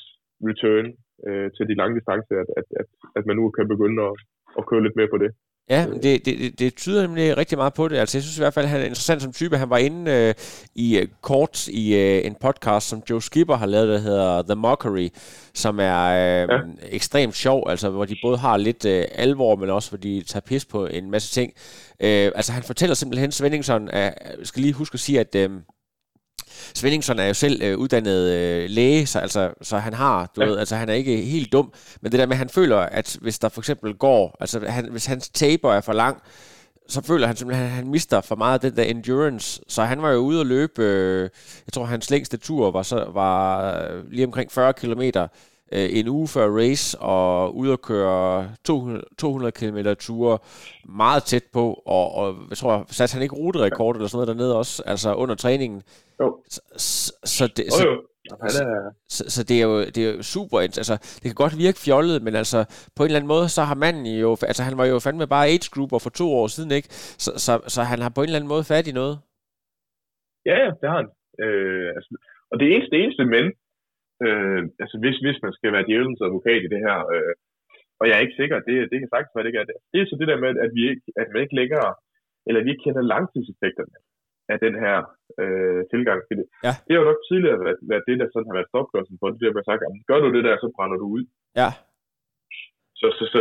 return 0.48 0.86
øh, 1.26 1.48
til 1.56 1.64
de 1.68 1.78
lange 1.80 1.96
distancer, 1.98 2.34
at, 2.42 2.50
at, 2.60 2.66
at, 2.80 2.88
at 3.18 3.24
man 3.28 3.36
nu 3.36 3.44
kan 3.56 3.68
begynde 3.74 3.98
at, 4.08 4.14
at 4.58 4.66
køre 4.68 4.84
lidt 4.84 4.98
mere 4.98 5.12
på 5.14 5.18
det. 5.24 5.30
Ja, 5.70 5.86
det, 6.02 6.24
det, 6.24 6.58
det 6.58 6.74
tyder 6.74 7.02
nemlig 7.02 7.36
rigtig 7.36 7.58
meget 7.58 7.74
på 7.74 7.88
det. 7.88 7.96
Altså, 7.96 8.18
jeg 8.18 8.22
synes 8.22 8.36
i 8.36 8.40
hvert 8.40 8.54
fald, 8.54 8.64
at 8.64 8.70
han 8.70 8.80
er 8.80 8.84
interessant 8.84 9.22
som 9.22 9.32
type. 9.32 9.58
Han 9.58 9.70
var 9.70 9.78
inde 9.78 10.10
øh, 10.10 10.34
i 10.74 11.00
uh, 11.00 11.08
kort 11.20 11.68
i 11.68 11.94
uh, 11.94 12.26
en 12.26 12.34
podcast, 12.40 12.88
som 12.88 13.02
Joe 13.10 13.22
Skipper 13.22 13.56
har 13.56 13.66
lavet, 13.66 13.88
der 13.88 13.98
hedder 13.98 14.42
The 14.42 14.54
Mockery, 14.54 15.08
som 15.54 15.80
er 15.80 16.04
øh, 16.04 16.48
ja. 16.50 16.58
ekstremt 16.88 17.36
sjov, 17.36 17.70
altså 17.70 17.90
hvor 17.90 18.04
de 18.04 18.16
både 18.22 18.38
har 18.38 18.56
lidt 18.56 18.84
øh, 18.84 19.04
alvor, 19.12 19.56
men 19.56 19.70
også 19.70 19.90
hvor 19.90 19.98
de 19.98 20.22
tager 20.22 20.40
pis 20.40 20.64
på 20.64 20.86
en 20.86 21.10
masse 21.10 21.34
ting. 21.34 21.52
Øh, 22.00 22.32
altså 22.34 22.52
han 22.52 22.62
fortæller 22.62 22.94
simpelthen 22.94 23.32
Svendingson, 23.32 23.88
at, 23.88 24.14
jeg 24.38 24.46
skal 24.46 24.62
lige 24.62 24.74
huske 24.74 24.94
at 24.94 25.00
sige, 25.00 25.20
at... 25.20 25.34
Øh, 25.34 25.50
Svendingson 26.74 27.18
er 27.18 27.26
jo 27.26 27.34
selv 27.34 27.62
øh, 27.62 27.78
uddannet 27.78 28.32
øh, 28.32 28.70
læge, 28.70 29.06
så, 29.06 29.18
altså, 29.18 29.50
så 29.62 29.78
han 29.78 29.94
har, 29.94 30.32
du 30.36 30.42
ja. 30.42 30.48
ved, 30.48 30.58
altså 30.58 30.76
han 30.76 30.88
er 30.88 30.94
ikke 30.94 31.16
helt 31.16 31.52
dum, 31.52 31.72
men 32.00 32.12
det 32.12 32.20
der 32.20 32.26
med, 32.26 32.34
at 32.34 32.38
han 32.38 32.48
føler, 32.48 32.76
at 32.76 33.16
hvis 33.20 33.38
der 33.38 33.48
for 33.48 33.60
eksempel 33.60 33.94
går, 33.94 34.36
altså 34.40 34.60
han, 34.68 34.88
hvis 34.90 35.06
hans 35.06 35.28
taper 35.28 35.72
er 35.72 35.80
for 35.80 35.92
lang, 35.92 36.22
så 36.88 37.02
føler 37.02 37.26
han 37.26 37.36
simpelthen, 37.36 37.66
at 37.66 37.72
han 37.72 37.88
mister 37.88 38.20
for 38.20 38.36
meget 38.36 38.64
af 38.64 38.70
den 38.70 38.76
der 38.76 38.82
endurance. 38.82 39.62
Så 39.68 39.82
han 39.82 40.02
var 40.02 40.10
jo 40.10 40.18
ude 40.18 40.40
og 40.40 40.46
løbe, 40.46 40.82
øh, 40.82 41.22
jeg 41.66 41.72
tror 41.72 41.84
hans 41.84 42.10
længste 42.10 42.36
tur 42.36 42.70
var, 42.70 42.82
så, 42.82 43.10
var 43.12 43.70
øh, 43.80 44.10
lige 44.12 44.26
omkring 44.26 44.52
40 44.52 44.72
kilometer, 44.72 45.28
øh, 45.72 45.88
en 45.98 46.08
uge 46.08 46.28
før 46.28 46.46
race 46.60 46.98
og 46.98 47.56
ud 47.56 47.68
og 47.68 47.80
køre 47.80 48.48
200, 48.64 49.04
200 49.18 49.52
km 49.52 49.78
ture 50.00 50.38
meget 50.88 51.22
tæt 51.22 51.44
på, 51.52 51.82
og, 51.86 52.14
og 52.14 52.36
jeg 52.50 52.56
tror, 52.56 52.84
satte 52.88 53.14
han 53.14 53.22
ikke 53.22 53.36
ruterekord 53.36 53.96
eller 53.96 54.08
sådan 54.08 54.16
noget 54.16 54.38
dernede 54.38 54.56
også, 54.56 54.82
altså 54.86 55.14
under 55.14 55.34
træningen. 55.34 55.82
Jo. 56.20 56.42
Så, 56.48 56.60
så, 57.24 57.52
det, 57.56 57.72
så, 57.72 57.84
jo, 57.84 57.90
jo. 57.90 58.48
Så, 58.48 58.64
så, 59.08 59.30
så 59.34 59.44
det 59.48 59.56
er 59.60 59.66
jo 59.70 59.80
det 59.80 59.98
er 59.98 60.12
jo 60.16 60.22
super, 60.22 60.58
altså 60.60 60.94
det 61.14 61.22
kan 61.30 61.34
godt 61.44 61.58
virke 61.58 61.78
fjollet, 61.86 62.22
men 62.22 62.34
altså 62.34 62.58
på 62.96 63.02
en 63.02 63.06
eller 63.06 63.20
anden 63.20 63.34
måde, 63.34 63.48
så 63.48 63.62
har 63.62 63.74
manden 63.74 64.06
jo, 64.06 64.30
altså 64.50 64.62
han 64.62 64.78
var 64.78 64.86
jo 64.86 64.98
fandme 64.98 65.26
bare 65.26 65.46
age 65.46 65.70
grouper 65.74 65.98
for 65.98 66.10
to 66.10 66.26
år 66.40 66.46
siden, 66.46 66.70
ikke? 66.78 66.88
Så, 67.24 67.30
så, 67.44 67.52
så 67.74 67.80
han 67.82 67.98
har 68.04 68.12
på 68.14 68.20
en 68.20 68.28
eller 68.28 68.38
anden 68.38 68.54
måde 68.54 68.64
fat 68.72 68.86
i 68.86 68.92
noget. 69.00 69.18
Ja, 70.48 70.56
ja, 70.64 70.70
det 70.80 70.86
har 70.90 70.98
han. 71.02 71.10
Øh, 71.44 71.88
altså, 71.96 72.10
og 72.50 72.54
det 72.60 72.66
eneste, 72.72 72.90
det 72.94 73.00
eneste 73.04 73.24
men, 73.24 73.44
Øh, 74.26 74.62
altså 74.82 74.96
hvis, 75.02 75.16
hvis 75.24 75.38
man 75.44 75.52
skal 75.56 75.70
være 75.74 75.86
djævelens 75.88 76.24
advokat 76.26 76.62
i 76.64 76.72
det 76.74 76.80
her, 76.86 76.98
øh, 77.14 77.34
og 78.00 78.04
jeg 78.06 78.14
er 78.16 78.24
ikke 78.24 78.40
sikker, 78.40 78.56
det, 78.68 78.74
det 78.90 78.98
kan 78.98 79.10
sagtens 79.10 79.32
være, 79.34 79.44
det 79.44 79.50
ikke 79.52 79.62
er 79.64 79.70
det. 79.70 79.78
Det 79.92 79.98
er 79.98 80.06
så 80.08 80.16
det 80.20 80.30
der 80.30 80.38
med, 80.44 80.52
at 80.64 80.70
vi 80.76 80.82
ikke, 80.90 81.06
at 81.20 81.26
man 81.32 81.42
ikke 81.44 81.58
længere, 81.60 81.90
eller 82.46 82.60
vi 82.64 82.70
ikke 82.70 82.84
kender 82.86 83.10
langtidseffekterne 83.14 83.98
af 84.52 84.58
den 84.64 84.74
her 84.84 84.96
øh, 85.42 85.80
tilgang. 85.92 86.18
Det, 86.28 86.36
ja. 86.66 86.72
det 86.84 86.92
har 86.92 87.00
jo 87.02 87.10
nok 87.10 87.22
tidligere 87.30 87.58
været, 87.64 87.80
været 87.90 88.04
det, 88.08 88.16
der 88.20 88.28
sådan 88.28 88.48
har 88.50 88.58
været 88.58 88.70
stopklodsen 88.72 89.16
for 89.20 89.28
det, 89.28 89.40
der 89.40 89.60
har 89.60 89.70
sagt, 89.70 89.82
at 89.86 89.92
gør 90.10 90.18
du 90.20 90.28
det 90.36 90.44
der, 90.48 90.56
så 90.56 90.68
brænder 90.76 90.98
du 91.02 91.06
ud. 91.16 91.24
Ja. 91.60 91.70
Så, 93.00 93.06
så, 93.18 93.24
så, 93.32 93.40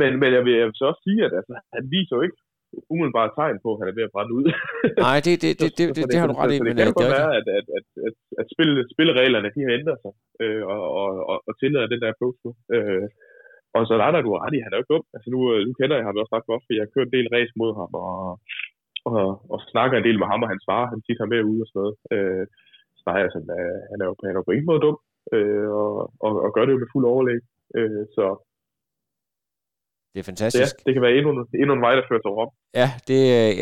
men, 0.00 0.10
men 0.20 0.30
jeg, 0.36 0.42
vil, 0.44 0.54
jeg 0.60 0.66
vil 0.68 0.80
så 0.80 0.84
også 0.90 1.02
sige, 1.06 1.20
at 1.26 1.32
altså, 1.40 1.54
han 1.76 1.84
viser 1.96 2.14
jo 2.16 2.22
ikke 2.26 2.40
umiddelbart 2.92 3.32
tegn 3.40 3.56
på, 3.64 3.68
at 3.72 3.78
han 3.80 3.88
er 3.90 3.96
ved 3.98 4.08
at 4.08 4.14
brænde 4.14 4.32
ud. 4.38 4.44
Nej, 5.06 5.18
det, 5.26 5.34
det, 5.42 5.52
det, 5.60 5.70
det, 5.78 5.86
det, 5.96 6.02
det 6.12 6.18
har 6.20 6.28
du 6.30 6.36
ret 6.40 6.54
i. 6.56 6.58
Men 6.66 6.72
det 6.76 6.84
kan 6.86 7.00
godt 7.00 7.16
være, 7.20 7.34
at, 7.40 7.46
at, 7.58 7.66
at, 7.78 7.86
at, 8.06 8.14
at 8.40 8.46
spille, 8.54 8.76
spillereglerne 8.94 9.48
de 9.54 9.60
har 9.66 9.72
ændret 9.78 9.98
sig, 10.04 10.12
øh, 10.42 10.62
og, 10.72 10.80
og, 11.00 11.10
og, 11.30 11.38
og 11.48 11.52
tillader 11.60 11.92
den 11.92 12.00
der 12.02 12.10
approach 12.14 12.38
nu. 12.46 12.50
Øh, 12.74 13.06
og 13.76 13.80
så 13.86 13.92
er 13.94 14.12
der, 14.12 14.26
du 14.26 14.32
har 14.34 14.42
ret 14.44 14.56
i, 14.56 14.64
han 14.64 14.72
er 14.72 14.78
jo 14.78 14.82
ikke 14.82 14.94
dum. 14.94 15.04
Altså 15.14 15.28
nu, 15.34 15.40
øh, 15.52 15.60
nu 15.68 15.72
kender 15.80 15.96
jeg 15.96 16.06
ham 16.06 16.20
også 16.22 16.34
ret 16.36 16.50
godt, 16.50 16.62
for 16.64 16.72
jeg 16.74 16.84
har 16.84 16.94
kørt 16.94 17.08
en 17.08 17.16
del 17.16 17.28
race 17.36 17.54
mod 17.60 17.72
ham, 17.80 17.90
og, 18.04 18.14
og, 19.10 19.26
og 19.52 19.58
snakker 19.72 19.96
en 19.96 20.06
del 20.08 20.18
med 20.20 20.28
ham 20.32 20.44
og 20.44 20.50
hans 20.52 20.64
far. 20.68 20.84
Han 20.92 21.00
tit 21.02 21.22
har 21.22 21.32
med 21.32 21.42
ude 21.50 21.62
og 21.64 21.68
sådan 21.68 21.80
noget. 21.80 21.94
Øh, 22.14 22.44
så 22.98 23.02
nej, 23.08 23.18
altså, 23.24 23.38
han 23.90 23.98
er 24.02 24.06
jo, 24.08 24.14
han 24.26 24.34
er 24.34 24.40
jo 24.40 24.48
på 24.48 24.54
ingen 24.54 24.70
måde 24.70 24.84
dum, 24.86 24.98
øh, 25.36 25.68
og, 25.82 25.92
og, 26.24 26.32
og 26.44 26.50
gør 26.54 26.64
det 26.64 26.74
jo 26.74 26.82
med 26.82 26.92
fuld 26.92 27.06
overlæg. 27.12 27.40
Øh, 27.78 28.02
så 28.16 28.24
det 30.12 30.20
er 30.20 30.24
fantastisk. 30.24 30.74
Ja, 30.78 30.82
det 30.86 30.94
kan 30.94 31.02
være 31.02 31.14
endnu, 31.18 31.30
endnu 31.54 31.74
en 31.74 31.80
vej, 31.80 31.94
der 31.94 32.02
fører 32.08 32.20
til 32.20 32.30
Rom. 32.38 32.50
Ja, 32.74 32.88
det, 33.08 33.18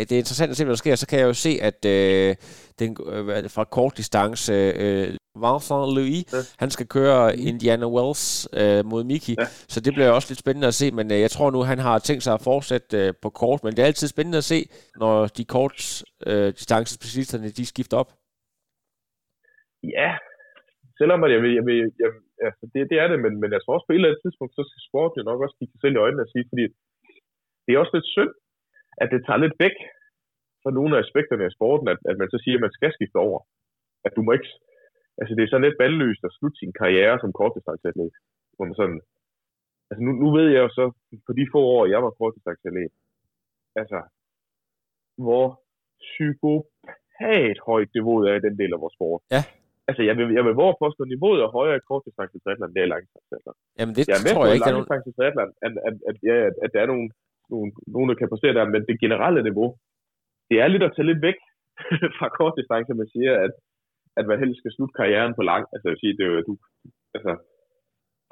det 0.09 0.12
er 0.12 0.22
interessant 0.24 0.51
at 0.51 0.56
se, 0.56 0.64
hvad 0.64 0.72
der 0.72 0.85
sker. 0.85 0.94
Så 0.94 1.06
kan 1.06 1.18
jeg 1.18 1.27
jo 1.27 1.32
se, 1.32 1.52
at 1.68 1.85
øh, 1.85 2.36
den, 2.78 2.97
øh, 3.14 3.51
fra 3.51 3.64
kort 3.64 3.97
distance, 3.97 4.52
øh, 4.52 5.09
Vincent 5.44 5.94
Louis, 5.97 6.24
ja. 6.32 6.39
han 6.59 6.70
skal 6.70 6.86
køre 6.86 7.36
Indiana 7.36 7.86
Wells 7.97 8.48
øh, 8.60 8.85
mod 8.90 9.05
Miki. 9.05 9.35
Ja. 9.39 9.44
Så 9.72 9.81
det 9.81 9.94
bliver 9.94 10.10
også 10.10 10.28
lidt 10.31 10.39
spændende 10.39 10.68
at 10.68 10.74
se. 10.74 10.86
Men 10.98 11.12
øh, 11.12 11.20
jeg 11.20 11.31
tror 11.31 11.51
nu, 11.51 11.60
han 11.62 11.78
har 11.78 11.98
tænkt 11.98 12.22
sig 12.22 12.35
at 12.35 12.43
fortsætte 12.51 13.06
øh, 13.06 13.12
på 13.22 13.31
kort. 13.31 13.64
Men 13.64 13.72
det 13.72 13.82
er 13.82 13.86
altid 13.86 14.09
spændende 14.09 14.39
at 14.39 14.44
se, 14.44 14.68
når 14.97 15.27
de 15.27 15.44
kort 15.44 16.02
øh, 16.27 16.47
distance 16.59 16.94
specialisterne, 16.94 17.48
de 17.48 17.66
skifter 17.66 17.97
op. 17.97 18.10
Ja, 19.82 20.10
selvom 20.98 21.20
jeg 21.35 21.40
vil, 21.43 21.55
jeg 21.59 21.64
vil, 21.68 21.77
jeg, 22.02 22.10
altså 22.46 22.64
det, 22.72 22.80
det 22.90 22.96
er 23.02 23.08
det, 23.12 23.18
men, 23.24 23.32
men 23.42 23.50
jeg 23.54 23.60
tror 23.60 23.74
også 23.74 23.86
på 23.86 23.92
et 23.92 23.98
eller 23.98 24.10
andet 24.10 24.22
tidspunkt, 24.24 24.52
så 24.54 24.62
skal 24.66 24.82
sport 24.88 25.12
jo 25.18 25.22
nok 25.30 25.40
også 25.44 25.56
kigge 25.56 25.72
sig 25.72 25.82
selv 25.82 25.96
i 25.96 26.04
øjnene 26.04 26.24
og 26.26 26.30
sige, 26.32 26.48
fordi 26.50 26.64
det 27.64 27.70
er 27.72 27.82
også 27.82 27.94
lidt 27.96 28.12
synd, 28.16 28.32
at 29.02 29.08
det 29.12 29.20
tager 29.26 29.42
lidt 29.44 29.56
væk 29.64 29.76
fra 30.62 30.70
nogle 30.76 30.92
af 30.94 31.00
aspekterne 31.04 31.44
af 31.48 31.54
sporten, 31.56 31.86
at, 31.92 32.00
at 32.10 32.16
man 32.20 32.28
så 32.32 32.38
siger, 32.40 32.56
at 32.56 32.64
man 32.66 32.76
skal 32.76 32.92
skifte 32.96 33.18
over. 33.26 33.38
At 34.06 34.12
du 34.16 34.20
må 34.22 34.30
ikke, 34.36 34.50
altså 35.20 35.32
det 35.34 35.42
er 35.42 35.50
sådan 35.50 35.66
lidt 35.66 35.80
bandløst 35.80 36.22
at 36.24 36.34
slutte 36.36 36.56
sin 36.58 36.72
karriere 36.80 37.16
som 37.20 37.32
kortdistanceatlet. 37.38 38.10
Hvor 38.54 38.64
man 38.68 38.80
sådan, 38.80 39.00
altså 39.90 40.00
nu, 40.06 40.10
nu 40.22 40.28
ved 40.36 40.46
jeg 40.54 40.62
jo 40.66 40.70
så, 40.78 40.84
på 41.26 41.32
de 41.38 41.44
få 41.54 41.60
år, 41.76 41.84
jeg 41.94 42.00
var 42.04 42.18
kortdistanceatlet, 42.20 42.92
altså, 43.80 43.98
hvor 45.24 45.46
psykopat 46.06 47.56
højt 47.68 47.90
niveauet 47.94 48.24
er 48.30 48.36
i 48.36 48.44
den 48.46 48.58
del 48.60 48.72
af 48.74 48.80
vores 48.82 48.94
sport. 48.98 49.22
Ja 49.36 49.42
altså, 49.89 50.02
jeg 50.09 50.15
vil, 50.19 50.27
jeg 50.39 50.44
vil 50.47 50.59
våge 50.62 50.77
påstå, 50.82 51.01
at 51.05 51.12
niveauet 51.15 51.40
er 51.40 51.57
højere 51.59 51.78
i 51.81 51.86
kortdistance 51.89 52.36
triathlon, 52.43 52.69
end 52.69 52.74
det 52.74 52.81
er 52.82 52.89
i 52.89 52.93
langdistance 52.94 53.51
Jamen, 53.78 53.94
det 53.97 54.02
jeg 54.11 54.16
er 54.19 54.24
med 54.27 54.32
tror 54.35 54.47
jeg 54.47 54.55
ikke, 54.57 54.70
er 54.70 55.16
triathlon, 55.19 55.51
at, 55.66 55.73
at, 55.89 55.94
at, 56.11 56.16
ja, 56.28 56.36
at, 56.48 56.55
at 56.65 56.70
der 56.74 56.81
er 56.85 56.89
nogle, 56.93 57.07
nogle, 57.52 57.69
nogle, 57.94 58.09
der 58.11 58.16
kan 58.19 58.31
præstere 58.32 58.57
der, 58.59 58.73
men 58.74 58.82
det 58.89 59.02
generelle 59.05 59.43
niveau, 59.48 59.69
det 60.51 60.57
er 60.62 60.69
lidt 60.69 60.86
at 60.86 60.93
tage 60.94 61.09
lidt 61.11 61.23
væk 61.28 61.39
fra 62.19 62.28
kortdistance, 62.39 62.93
man 63.02 63.09
siger, 63.15 63.32
at, 63.44 63.52
at 64.19 64.24
man 64.31 64.39
helst 64.43 64.59
skal 64.59 64.73
slutte 64.73 64.97
karrieren 65.01 65.35
på 65.36 65.43
lang. 65.51 65.65
Altså, 65.73 65.85
jeg 65.86 65.93
vil 65.93 66.02
sige, 66.02 66.16
det 66.19 66.24
er 66.24 66.32
jo, 66.32 66.40
du, 66.48 66.55
altså, 67.16 67.32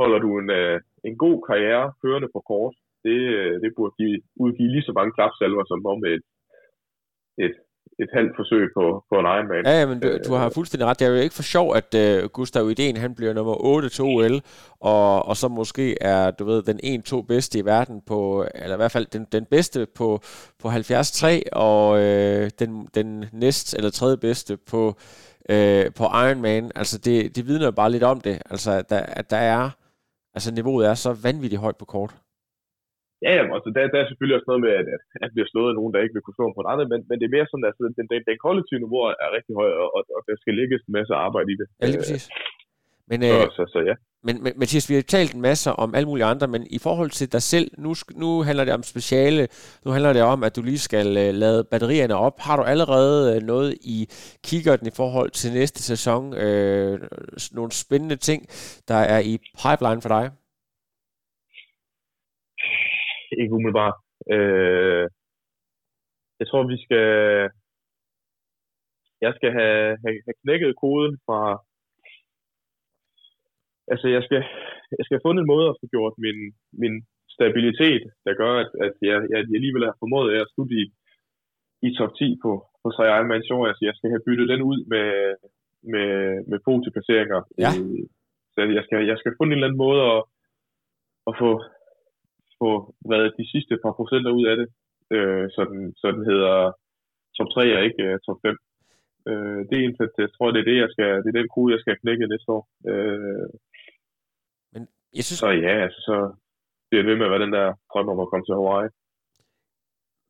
holder 0.01 0.19
du 0.25 0.31
en, 0.41 0.51
øh, 0.61 0.77
en 1.09 1.17
god 1.25 1.37
karriere 1.49 1.87
førende 2.03 2.31
på 2.35 2.41
kort, 2.51 2.75
det, 3.07 3.19
øh, 3.39 3.55
det 3.63 3.71
burde 3.77 3.95
give, 4.01 4.19
udgive 4.45 4.73
lige 4.75 4.87
så 4.89 4.93
mange 4.99 5.13
klapsalver 5.17 5.65
som 5.69 5.81
om 5.93 6.01
et, 6.15 6.25
et 7.45 7.57
et 7.99 8.11
halvt 8.15 8.33
forsøg 8.37 8.69
på, 8.77 9.05
på 9.09 9.15
en 9.21 9.27
Ironman. 9.27 9.65
Ja, 9.65 9.81
ja, 9.81 9.87
men 9.87 10.01
du, 10.01 10.09
du 10.27 10.35
har 10.35 10.51
fuldstændig 10.51 10.87
ret. 10.87 10.99
Det 10.99 11.07
er 11.07 11.11
jo 11.11 11.17
ikke 11.17 11.35
for 11.35 11.43
sjov, 11.43 11.77
at 11.77 11.95
uh, 11.95 12.29
Gustav 12.31 12.71
Idén, 12.71 12.99
han 12.99 13.15
bliver 13.15 13.33
nummer 13.33 13.65
8 13.65 13.89
til 13.89 14.05
OL, 14.05 14.41
og, 14.81 15.29
og 15.29 15.37
så 15.37 15.49
måske 15.49 16.03
er, 16.03 16.31
du 16.31 16.45
ved, 16.45 16.63
den 16.63 17.03
1-2 17.09 17.27
bedste 17.27 17.59
i 17.59 17.65
verden 17.65 18.03
på, 18.07 18.47
eller 18.55 18.77
i 18.77 18.77
hvert 18.77 18.93
fald 18.93 19.07
den, 19.07 19.27
den 19.33 19.45
bedste 19.45 19.87
på, 19.97 20.21
på 20.63 20.69
73, 20.69 21.23
og 21.53 21.91
uh, 21.91 22.49
den, 22.59 22.89
den 22.95 23.25
næst 23.33 23.75
eller 23.75 23.91
tredje 23.91 24.17
bedste 24.17 24.57
på, 24.57 24.87
uh, 25.53 25.93
på 25.97 26.05
Ironman. 26.05 26.71
Altså, 26.75 26.99
det, 26.99 27.37
det 27.37 27.47
vidner 27.47 27.71
bare 27.71 27.91
lidt 27.91 28.03
om 28.03 28.21
det. 28.21 28.43
Altså, 28.51 28.71
at 28.71 28.91
der, 28.91 29.01
at 29.01 29.31
der 29.31 29.37
er, 29.37 29.71
altså 30.35 30.55
niveauet 30.55 30.87
er 30.87 30.95
så 30.95 31.13
vanvittigt 31.23 31.61
højt 31.61 31.77
på 31.77 31.85
kort. 31.85 32.15
Ja, 33.25 33.31
jamen, 33.37 33.53
altså, 33.57 33.69
der, 33.75 33.83
der 33.93 33.99
er 34.01 34.09
selvfølgelig 34.09 34.37
også 34.37 34.51
noget 34.51 34.65
med, 34.65 34.73
at, 34.81 34.87
at, 34.97 35.03
at 35.25 35.31
bliver 35.35 35.49
slået 35.53 35.71
af 35.71 35.77
nogen, 35.79 35.93
der 35.95 36.01
ikke 36.05 36.17
vil 36.17 36.25
kunne 36.25 36.39
slå 36.39 36.47
på 36.57 36.63
en 36.63 36.71
anden, 36.73 36.89
men, 36.93 37.01
men 37.09 37.17
det 37.19 37.27
er 37.27 37.37
mere 37.37 37.49
sådan, 37.49 37.67
at 37.67 37.71
altså, 37.71 37.83
den, 37.99 38.07
den, 38.11 38.21
den 38.29 38.39
kollektive 38.47 38.81
niveau 38.83 39.03
er 39.25 39.31
rigtig 39.37 39.55
høj, 39.61 39.71
og, 39.83 39.89
og 40.17 40.21
der 40.29 40.37
skal 40.43 40.55
lægges 40.61 40.81
en 40.89 40.97
masse 40.99 41.15
arbejde 41.27 41.49
i 41.55 41.57
det. 41.61 41.67
Ja, 41.81 41.85
lige 41.87 42.03
præcis. 42.03 42.25
Men, 43.11 43.23
så, 43.23 43.27
øh, 43.27 43.51
så, 43.57 43.63
så, 43.75 43.79
ja. 43.89 43.95
men, 44.27 44.43
men 44.45 44.53
Mathias, 44.61 44.91
vi 44.91 44.95
har 44.95 45.03
talt 45.03 45.35
en 45.35 45.41
masse 45.41 45.71
om 45.73 45.95
alle 45.95 46.09
mulige 46.09 46.25
andre, 46.33 46.47
men 46.49 46.63
i 46.71 46.79
forhold 46.87 47.11
til 47.11 47.33
dig 47.33 47.43
selv, 47.43 47.71
nu, 47.79 47.95
nu 48.17 48.43
handler 48.43 48.65
det 48.65 48.75
om 48.75 48.83
speciale, 48.83 49.49
nu 49.85 49.91
handler 49.91 50.13
det 50.13 50.23
om, 50.23 50.45
at 50.45 50.57
du 50.57 50.63
lige 50.63 50.79
skal 50.79 51.07
uh, 51.07 51.35
lade 51.43 51.65
batterierne 51.71 52.17
op. 52.27 52.37
Har 52.39 52.57
du 52.57 52.63
allerede 52.63 53.37
uh, 53.37 53.43
noget 53.43 53.75
i 53.95 54.09
kikkerten 54.45 54.87
i 54.87 54.97
forhold 54.97 55.31
til 55.31 55.53
næste 55.53 55.83
sæson? 55.83 56.23
Uh, 56.45 56.99
nogle 57.53 57.73
spændende 57.73 58.17
ting, 58.17 58.41
der 58.89 59.01
er 59.15 59.21
i 59.21 59.39
pipeline 59.63 60.03
for 60.03 60.09
dig? 60.09 60.31
Ikke 63.41 63.55
umiddelbart. 63.55 63.97
Uh, 64.35 65.05
jeg 66.41 66.47
tror, 66.49 66.63
vi 66.73 66.79
skal... 66.85 67.07
Jeg 69.21 69.33
skal 69.37 69.51
have, 69.59 69.99
have, 70.05 70.19
have 70.27 70.39
knækket 70.43 70.81
koden 70.83 71.15
fra 71.27 71.41
altså 73.93 74.07
jeg 74.17 74.23
skal, 74.27 74.41
jeg 74.99 75.05
skal 75.05 75.17
have 75.17 75.27
fundet 75.27 75.43
en 75.43 75.53
måde 75.55 75.67
at 75.69 75.79
få 75.81 75.87
gjort 75.95 76.15
min, 76.25 76.39
min 76.83 76.95
stabilitet, 77.37 78.03
der 78.27 78.35
gør, 78.43 78.53
at, 78.63 78.71
at 78.87 78.95
jeg, 79.11 79.19
jeg, 79.33 79.39
alligevel 79.59 79.89
har 79.91 79.97
formået 80.03 80.29
at 80.43 80.53
slutte 80.55 80.75
i, 80.83 80.85
i 81.87 81.89
top 81.99 82.13
10 82.15 82.39
på, 82.45 82.51
på 82.83 82.89
tre 82.97 83.05
Ironman 83.15 83.47
Show. 83.49 83.61
Altså 83.71 83.83
jeg 83.89 83.95
skal 83.97 84.11
have 84.15 84.27
byttet 84.27 84.49
den 84.53 84.63
ud 84.71 84.79
med, 84.93 85.09
med, 85.93 86.09
med 86.51 86.59
podieplaceringer. 86.67 87.41
Ja. 87.65 87.71
Så 88.55 88.61
jeg 88.79 88.85
skal, 88.87 88.99
jeg 89.11 89.17
skal 89.19 89.33
finde 89.37 89.53
en 89.53 89.59
eller 89.59 89.69
anden 89.69 89.85
måde 89.87 90.01
at, 90.15 90.21
at 91.29 91.35
få, 91.43 91.51
få 92.63 92.71
reddet 93.13 93.39
de 93.41 93.51
sidste 93.53 93.75
par 93.83 93.95
procenter 93.99 94.33
ud 94.39 94.45
af 94.51 94.57
det, 94.61 94.69
øh, 95.15 95.47
så, 95.55 95.63
den, 95.71 95.81
så 96.01 96.07
den 96.17 96.25
hedder 96.31 96.55
top 97.37 97.49
3 97.55 97.77
og 97.77 97.85
ikke 97.89 98.03
uh, 98.07 98.19
top 98.27 98.39
5. 98.47 98.57
Øh, 99.31 99.61
det 99.69 99.75
er 99.77 99.85
en, 99.85 99.97
jeg 100.25 100.31
tror, 100.33 100.49
det 100.51 100.61
er 100.61 100.69
det, 100.71 100.79
jeg 100.85 100.91
skal, 100.95 101.11
det 101.23 101.29
er 101.31 101.41
den 101.41 101.55
kode, 101.55 101.73
jeg 101.75 101.81
skal 101.81 102.01
knække 102.03 102.33
næste 102.33 102.51
år. 102.57 102.63
Øh, 102.93 103.49
jeg 105.17 105.25
synes... 105.25 105.39
Så 105.43 105.49
ja, 105.67 105.75
altså, 105.87 106.01
så 106.09 106.17
bliver 106.89 107.03
det 107.03 107.11
ved 107.11 107.19
med 107.19 107.27
at 107.29 107.35
være 107.35 107.45
den 107.47 107.57
der 107.59 107.67
drøm 107.91 108.09
om 108.13 108.21
at 108.21 108.31
komme 108.31 108.45
til 108.45 108.59
Hawaii. 108.59 108.89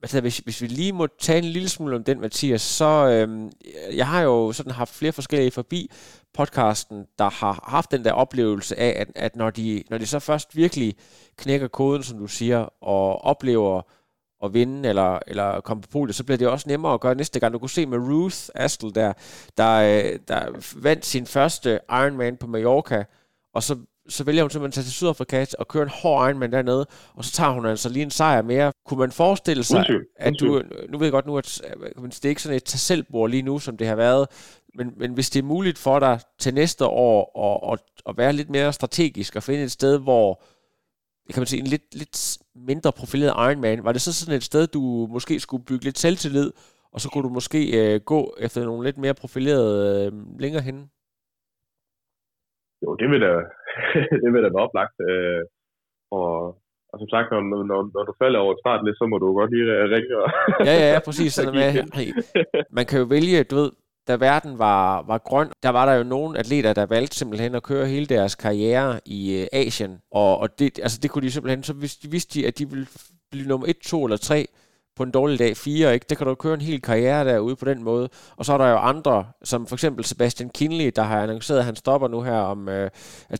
Altså, 0.03 0.21
hvis, 0.21 0.39
hvis 0.39 0.63
vi 0.63 0.67
lige 0.67 0.93
må 0.93 1.07
tage 1.07 1.39
en 1.39 1.45
lille 1.45 1.69
smule 1.69 1.97
om 1.97 2.05
den, 2.05 2.21
Mathias, 2.21 2.63
så 2.63 3.09
øh, 3.09 3.51
jeg 3.97 4.07
har 4.07 4.23
jo 4.23 4.53
sådan 4.53 4.73
haft 4.73 4.95
flere 4.95 5.13
forskellige 5.13 5.51
forbi 5.51 5.91
podcasten, 6.35 7.07
der 7.19 7.31
har 7.31 7.65
haft 7.67 7.91
den 7.91 8.05
der 8.05 8.13
oplevelse 8.13 8.79
af, 8.79 8.95
at, 9.01 9.09
at 9.15 9.37
når, 9.37 9.51
de, 9.51 9.83
når 9.91 9.99
de 9.99 10.07
så 10.07 10.19
først 10.19 10.57
virkelig 10.57 10.97
knækker 11.37 11.69
koden, 11.69 12.03
som 12.03 12.19
du 12.19 12.27
siger, 12.27 12.59
og 12.85 13.25
oplever 13.25 13.83
at 14.45 14.55
vinde 14.55 14.89
eller, 14.89 15.19
eller 15.27 15.61
komme 15.61 15.83
på 15.83 15.89
podiet, 15.89 16.15
så 16.15 16.25
bliver 16.25 16.39
det 16.39 16.49
også 16.49 16.69
nemmere 16.69 16.95
at 16.95 17.01
gøre 17.01 17.15
næste 17.15 17.41
gang. 17.41 17.53
Du 17.53 17.59
kunne 17.59 17.71
se 17.71 17.87
med 17.87 17.99
Ruth 17.99 18.49
Astle 18.55 18.93
der, 18.93 19.13
der, 19.57 19.75
øh, 19.75 20.19
der 20.29 20.73
vandt 20.77 21.07
sin 21.07 21.27
første 21.27 21.81
Ironman 21.91 22.37
på 22.37 22.47
Mallorca, 22.47 23.05
og 23.55 23.63
så 23.63 23.77
så 24.09 24.25
vælger 24.25 24.43
hun 24.43 24.51
simpelthen 24.51 24.69
at 24.69 24.75
tage 24.75 24.85
til 24.85 24.93
Sydafrika 24.93 25.47
og 25.59 25.69
køre 25.69 25.83
en 25.83 25.89
hård 25.89 26.29
Ironman 26.29 26.53
dernede, 26.53 26.87
og 27.15 27.25
så 27.25 27.33
tager 27.33 27.51
hun 27.51 27.67
altså 27.67 27.89
lige 27.89 28.03
en 28.03 28.11
sejr 28.11 28.43
mere. 28.43 28.73
Kunne 28.87 28.99
man 28.99 29.13
forestille 29.13 29.65
sig, 29.65 29.77
undskyld, 29.77 30.07
at 30.17 30.35
du, 30.41 30.63
nu 30.89 30.99
ved 30.99 31.07
jeg 31.07 31.13
godt 31.13 31.27
nu, 31.27 31.39
at 31.39 31.61
det 31.97 32.25
er 32.25 32.29
ikke 32.29 32.43
sådan 32.43 32.57
et 32.57 32.65
tag 32.65 33.29
lige 33.29 33.43
nu, 33.43 33.59
som 33.59 33.77
det 33.77 33.87
har 33.87 33.95
været, 33.95 34.27
men, 34.75 34.93
men 34.97 35.13
hvis 35.13 35.31
det 35.31 35.39
er 35.39 35.45
muligt 35.45 35.79
for 35.79 35.99
dig 35.99 36.21
til 36.39 36.55
næste 36.55 36.87
år 36.87 37.71
at, 37.73 37.73
at, 37.73 37.79
at 38.09 38.19
være 38.19 38.33
lidt 38.33 38.51
mere 38.51 38.73
strategisk 38.73 39.37
og 39.37 39.43
finde 39.43 39.63
et 39.63 39.73
sted, 39.73 39.99
hvor 39.99 40.43
kan 41.33 41.41
man 41.41 41.47
sige, 41.47 41.61
en 41.61 41.67
lidt, 41.67 41.95
lidt 41.95 42.39
mindre 42.55 42.93
profileret 42.93 43.51
Ironman, 43.51 43.85
var 43.85 43.93
det 43.93 44.03
så 44.03 44.13
sådan 44.13 44.35
et 44.35 44.45
sted, 44.45 44.67
du 44.67 45.09
måske 45.11 45.41
skulle 45.41 45.65
bygge 45.65 45.85
lidt 45.85 45.99
selvtillid, 45.99 46.53
og 46.93 47.01
så 47.01 47.09
kunne 47.09 47.25
du 47.25 47.29
måske 47.29 47.79
øh, 47.79 48.01
gå 48.01 48.37
efter 48.39 48.65
nogle 48.65 48.85
lidt 48.85 48.99
mere 48.99 49.15
profilerede 49.15 50.07
øh, 50.07 50.41
længere 50.41 50.63
henne? 50.63 50.85
Jo, 52.83 52.89
det 53.01 53.09
vil 53.11 53.21
da, 53.27 53.33
det 54.23 54.29
vil 54.33 54.43
da 54.45 54.49
være 54.55 54.67
oplagt. 54.67 54.97
Øh, 55.11 55.43
og, 56.19 56.33
og 56.91 56.97
som 57.01 57.09
sagt, 57.15 57.27
når, 57.33 57.41
når, 57.71 57.81
når 57.95 58.03
du 58.09 58.13
falder 58.23 58.39
over 58.39 58.53
et 58.55 58.63
start 58.65 58.85
lidt, 58.85 58.99
så 58.99 59.07
må 59.07 59.17
du 59.19 59.27
godt 59.41 59.51
lige 59.55 59.65
ringe. 59.95 60.15
Og 60.23 60.29
ja, 60.69 60.75
ja, 60.83 60.89
ja, 60.95 61.01
præcis. 61.07 61.33
Sådan 61.37 61.55
med, 61.55 61.69
man 62.71 62.87
kan 62.87 62.99
jo 62.99 63.07
vælge, 63.15 63.45
du 63.45 63.57
ved, 63.57 63.71
da 64.09 64.17
verden 64.17 64.59
var, 64.59 65.03
var 65.11 65.19
grøn, 65.19 65.49
der 65.63 65.69
var 65.69 65.87
der 65.87 65.95
jo 65.95 66.05
nogle 66.05 66.39
atleter, 66.39 66.73
der 66.73 66.87
valgte 66.87 67.17
simpelthen 67.17 67.55
at 67.55 67.63
køre 67.63 67.87
hele 67.87 68.07
deres 68.07 68.35
karriere 68.35 69.01
i 69.07 69.21
øh, 69.41 69.47
Asien. 69.53 69.93
Og, 70.11 70.39
og 70.39 70.59
det, 70.59 70.79
altså 70.79 70.99
det 71.03 71.11
kunne 71.11 71.23
de 71.23 71.31
simpelthen, 71.31 71.63
så 71.63 71.75
vidste, 71.75 72.11
vidste 72.11 72.41
de, 72.41 72.47
at 72.47 72.59
de 72.59 72.69
ville 72.71 72.87
blive 73.31 73.49
nummer 73.49 73.67
1, 73.67 73.77
2 73.77 74.05
eller 74.05 74.17
3 74.17 74.47
på 74.99 75.03
en 75.03 75.11
dårlig 75.11 75.39
dag 75.39 75.57
fire, 75.57 75.95
ikke? 75.95 76.07
Det 76.09 76.19
kan 76.19 76.27
du 76.27 76.35
køre 76.35 76.55
en 76.55 76.61
hel 76.61 76.83
karriere 76.83 77.25
derude 77.25 77.57
på 77.57 77.65
den 77.65 77.83
måde. 77.83 78.09
Og 78.37 78.45
så 78.45 78.53
er 78.53 78.59
der 78.59 78.69
jo 78.69 78.77
andre, 78.77 79.27
som 79.45 79.67
for 79.67 79.77
eksempel 79.77 80.05
Sebastian 80.05 80.51
Kinley, 80.51 80.93
der 80.97 81.03
har 81.03 81.23
annonceret, 81.23 81.59
at 81.59 81.65
han 81.65 81.77
stopper 81.77 82.09
nu 82.09 82.23
her 82.23 82.39
om 82.39 82.69
øh, 82.69 82.91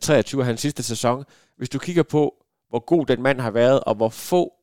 23 0.01 0.43
hans 0.43 0.61
sidste 0.61 0.83
sæson. 0.83 1.23
Hvis 1.57 1.69
du 1.69 1.79
kigger 1.79 2.03
på, 2.03 2.33
hvor 2.69 2.85
god 2.85 3.05
den 3.05 3.21
mand 3.21 3.39
har 3.39 3.51
været, 3.51 3.79
og 3.79 3.95
hvor 3.95 4.09
få 4.09 4.53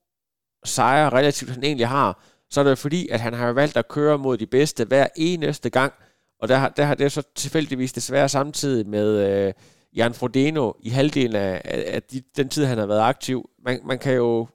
sejre 0.65 1.09
relativt 1.09 1.51
han 1.51 1.65
egentlig 1.65 1.89
har, 1.89 2.23
så 2.51 2.61
er 2.61 2.65
det 2.65 2.71
jo 2.71 2.77
fordi, 2.77 3.09
at 3.09 3.21
han 3.21 3.35
har 3.35 3.53
valgt 3.53 3.77
at 3.77 3.89
køre 3.89 4.19
mod 4.19 4.37
de 4.37 4.47
bedste 4.47 4.85
hver 4.85 5.07
eneste 5.17 5.71
gang. 5.71 5.93
Og 6.41 6.49
der, 6.49 6.69
der 6.69 6.85
har 6.85 6.95
det 6.95 7.13
så 7.13 7.23
tilfældigvis 7.35 7.93
desværre 7.93 8.29
samtidig 8.29 8.89
med 8.89 9.47
øh, 9.47 9.53
Jan 9.97 10.15
Frodeno 10.15 10.73
i 10.81 10.89
halvdelen 10.89 11.37
af, 11.37 11.61
af 11.65 12.03
de, 12.03 12.23
den 12.37 12.49
tid, 12.49 12.65
han 12.65 12.79
har 12.79 12.87
været 12.87 13.01
aktiv. 13.01 13.51
Man, 13.65 13.81
man 13.85 13.99
kan 13.99 14.15
jo 14.15 14.49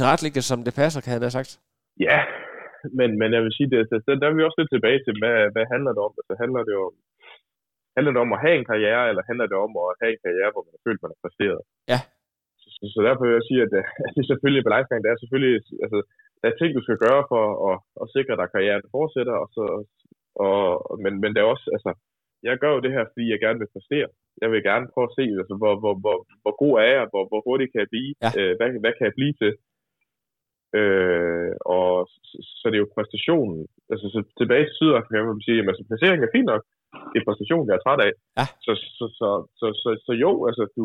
tilrettelægge 0.00 0.38
det, 0.38 0.50
som 0.50 0.60
det 0.66 0.74
passer, 0.80 1.00
kan 1.00 1.12
han 1.14 1.24
have 1.26 1.36
sagt. 1.38 1.52
Ja, 2.06 2.18
men, 2.98 3.10
men 3.20 3.28
jeg 3.36 3.42
vil 3.44 3.56
sige, 3.56 3.68
det, 3.72 3.78
det, 3.90 4.20
der 4.20 4.26
er 4.28 4.36
vi 4.38 4.46
også 4.46 4.60
lidt 4.60 4.72
tilbage 4.74 5.00
til, 5.06 5.14
hvad, 5.22 5.36
hvad 5.54 5.66
handler 5.74 5.92
det 5.96 6.02
om? 6.08 6.12
Altså, 6.18 6.34
handler 6.42 6.62
det 6.68 6.76
om, 6.86 6.92
handler 7.96 8.12
det 8.12 8.20
om 8.24 8.34
at 8.36 8.42
have 8.44 8.56
en 8.58 8.68
karriere, 8.72 9.04
eller 9.10 9.22
handler 9.30 9.46
det 9.50 9.58
om 9.66 9.72
at 9.82 9.96
have 10.00 10.12
en 10.14 10.22
karriere, 10.26 10.50
hvor 10.52 10.62
man 10.64 10.74
har 10.74 10.82
følt, 10.86 11.00
man 11.02 11.12
har 11.12 11.20
præsteret? 11.24 11.60
Ja. 11.92 12.00
Så, 12.60 12.68
så, 12.76 12.82
så 12.94 12.98
derfor 13.06 13.24
vil 13.24 13.38
jeg 13.38 13.48
sige, 13.50 13.62
at, 13.66 13.72
at 14.06 14.10
det 14.14 14.22
er 14.22 14.30
selvfølgelig 14.32 14.66
balancegang. 14.66 15.02
Det 15.02 15.10
er 15.10 15.22
selvfølgelig, 15.22 15.54
altså, 15.84 15.98
der 16.40 16.46
er 16.48 16.56
ting, 16.56 16.70
du 16.72 16.84
skal 16.86 16.98
gøre 17.06 17.22
for 17.32 17.44
at, 17.68 17.76
at 18.02 18.06
sikre 18.16 18.36
dig, 18.38 18.46
at 18.46 18.54
karrieren 18.54 18.94
fortsætter, 18.96 19.36
og 19.42 19.48
så, 19.56 19.64
og, 20.46 20.56
men, 21.02 21.12
men 21.22 21.30
det 21.32 21.40
er 21.40 21.52
også, 21.54 21.66
altså, 21.76 21.90
jeg 22.48 22.54
gør 22.62 22.72
jo 22.74 22.80
det 22.84 22.92
her, 22.96 23.04
fordi 23.12 23.24
jeg 23.30 23.40
gerne 23.44 23.60
vil 23.62 23.74
præstere. 23.74 24.08
Jeg 24.42 24.48
vil 24.52 24.62
gerne 24.70 24.90
prøve 24.92 25.08
at 25.10 25.16
se, 25.18 25.24
altså, 25.40 25.54
hvor, 25.60 25.74
hvor, 25.82 25.94
hvor, 26.02 26.16
hvor 26.42 26.54
god 26.62 26.74
er 26.84 26.88
jeg, 26.96 27.04
hvor, 27.12 27.24
hvor 27.30 27.40
hurtigt 27.46 27.70
kan 27.72 27.82
jeg 27.84 27.92
blive, 27.94 28.12
ja. 28.24 28.30
øh, 28.38 28.52
hvad, 28.58 28.68
hvad 28.82 28.92
kan 28.96 29.06
jeg 29.08 29.18
blive 29.18 29.34
til. 29.42 29.52
Øh, 30.78 31.52
og 31.76 31.90
så, 32.28 32.36
så 32.60 32.64
det 32.68 32.76
er 32.76 32.84
jo 32.84 32.94
præstationen. 32.96 33.60
Altså 33.92 34.06
så 34.14 34.20
tilbage 34.40 34.64
til 34.66 34.76
Sydafrika, 34.76 35.16
kan 35.18 35.32
man 35.32 35.46
sige, 35.48 35.58
at 35.60 35.68
altså, 35.70 35.84
placeringen 35.88 36.24
er 36.26 36.34
fint 36.36 36.50
nok. 36.52 36.62
Det 37.12 37.18
er 37.18 37.28
præstationen, 37.28 37.68
jeg 37.68 37.76
er 37.78 37.84
træt 37.84 38.02
af. 38.06 38.12
Ja. 38.38 38.46
Så, 38.66 38.72
så, 38.98 39.04
så, 39.18 39.28
så, 39.60 39.66
så, 39.82 39.88
så, 40.06 40.12
jo, 40.24 40.30
altså 40.48 40.64
du, 40.76 40.84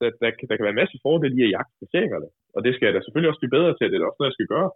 der, 0.00 0.08
der, 0.20 0.30
der 0.48 0.54
kan 0.56 0.64
være 0.66 0.76
en 0.76 0.82
masse 0.82 0.96
fordele 1.04 1.36
i 1.38 1.46
at 1.46 1.54
jagte 1.56 1.78
placeringerne. 1.80 2.28
Og 2.54 2.60
det 2.64 2.72
skal 2.72 2.86
jeg 2.86 2.94
da 2.94 3.00
selvfølgelig 3.02 3.30
også 3.30 3.42
blive 3.42 3.56
bedre 3.56 3.72
til. 3.74 3.86
Det 3.90 3.96
er 3.96 4.10
også 4.10 4.20
noget, 4.20 4.32
jeg 4.32 4.38
skal 4.38 4.52
gøre. 4.56 4.70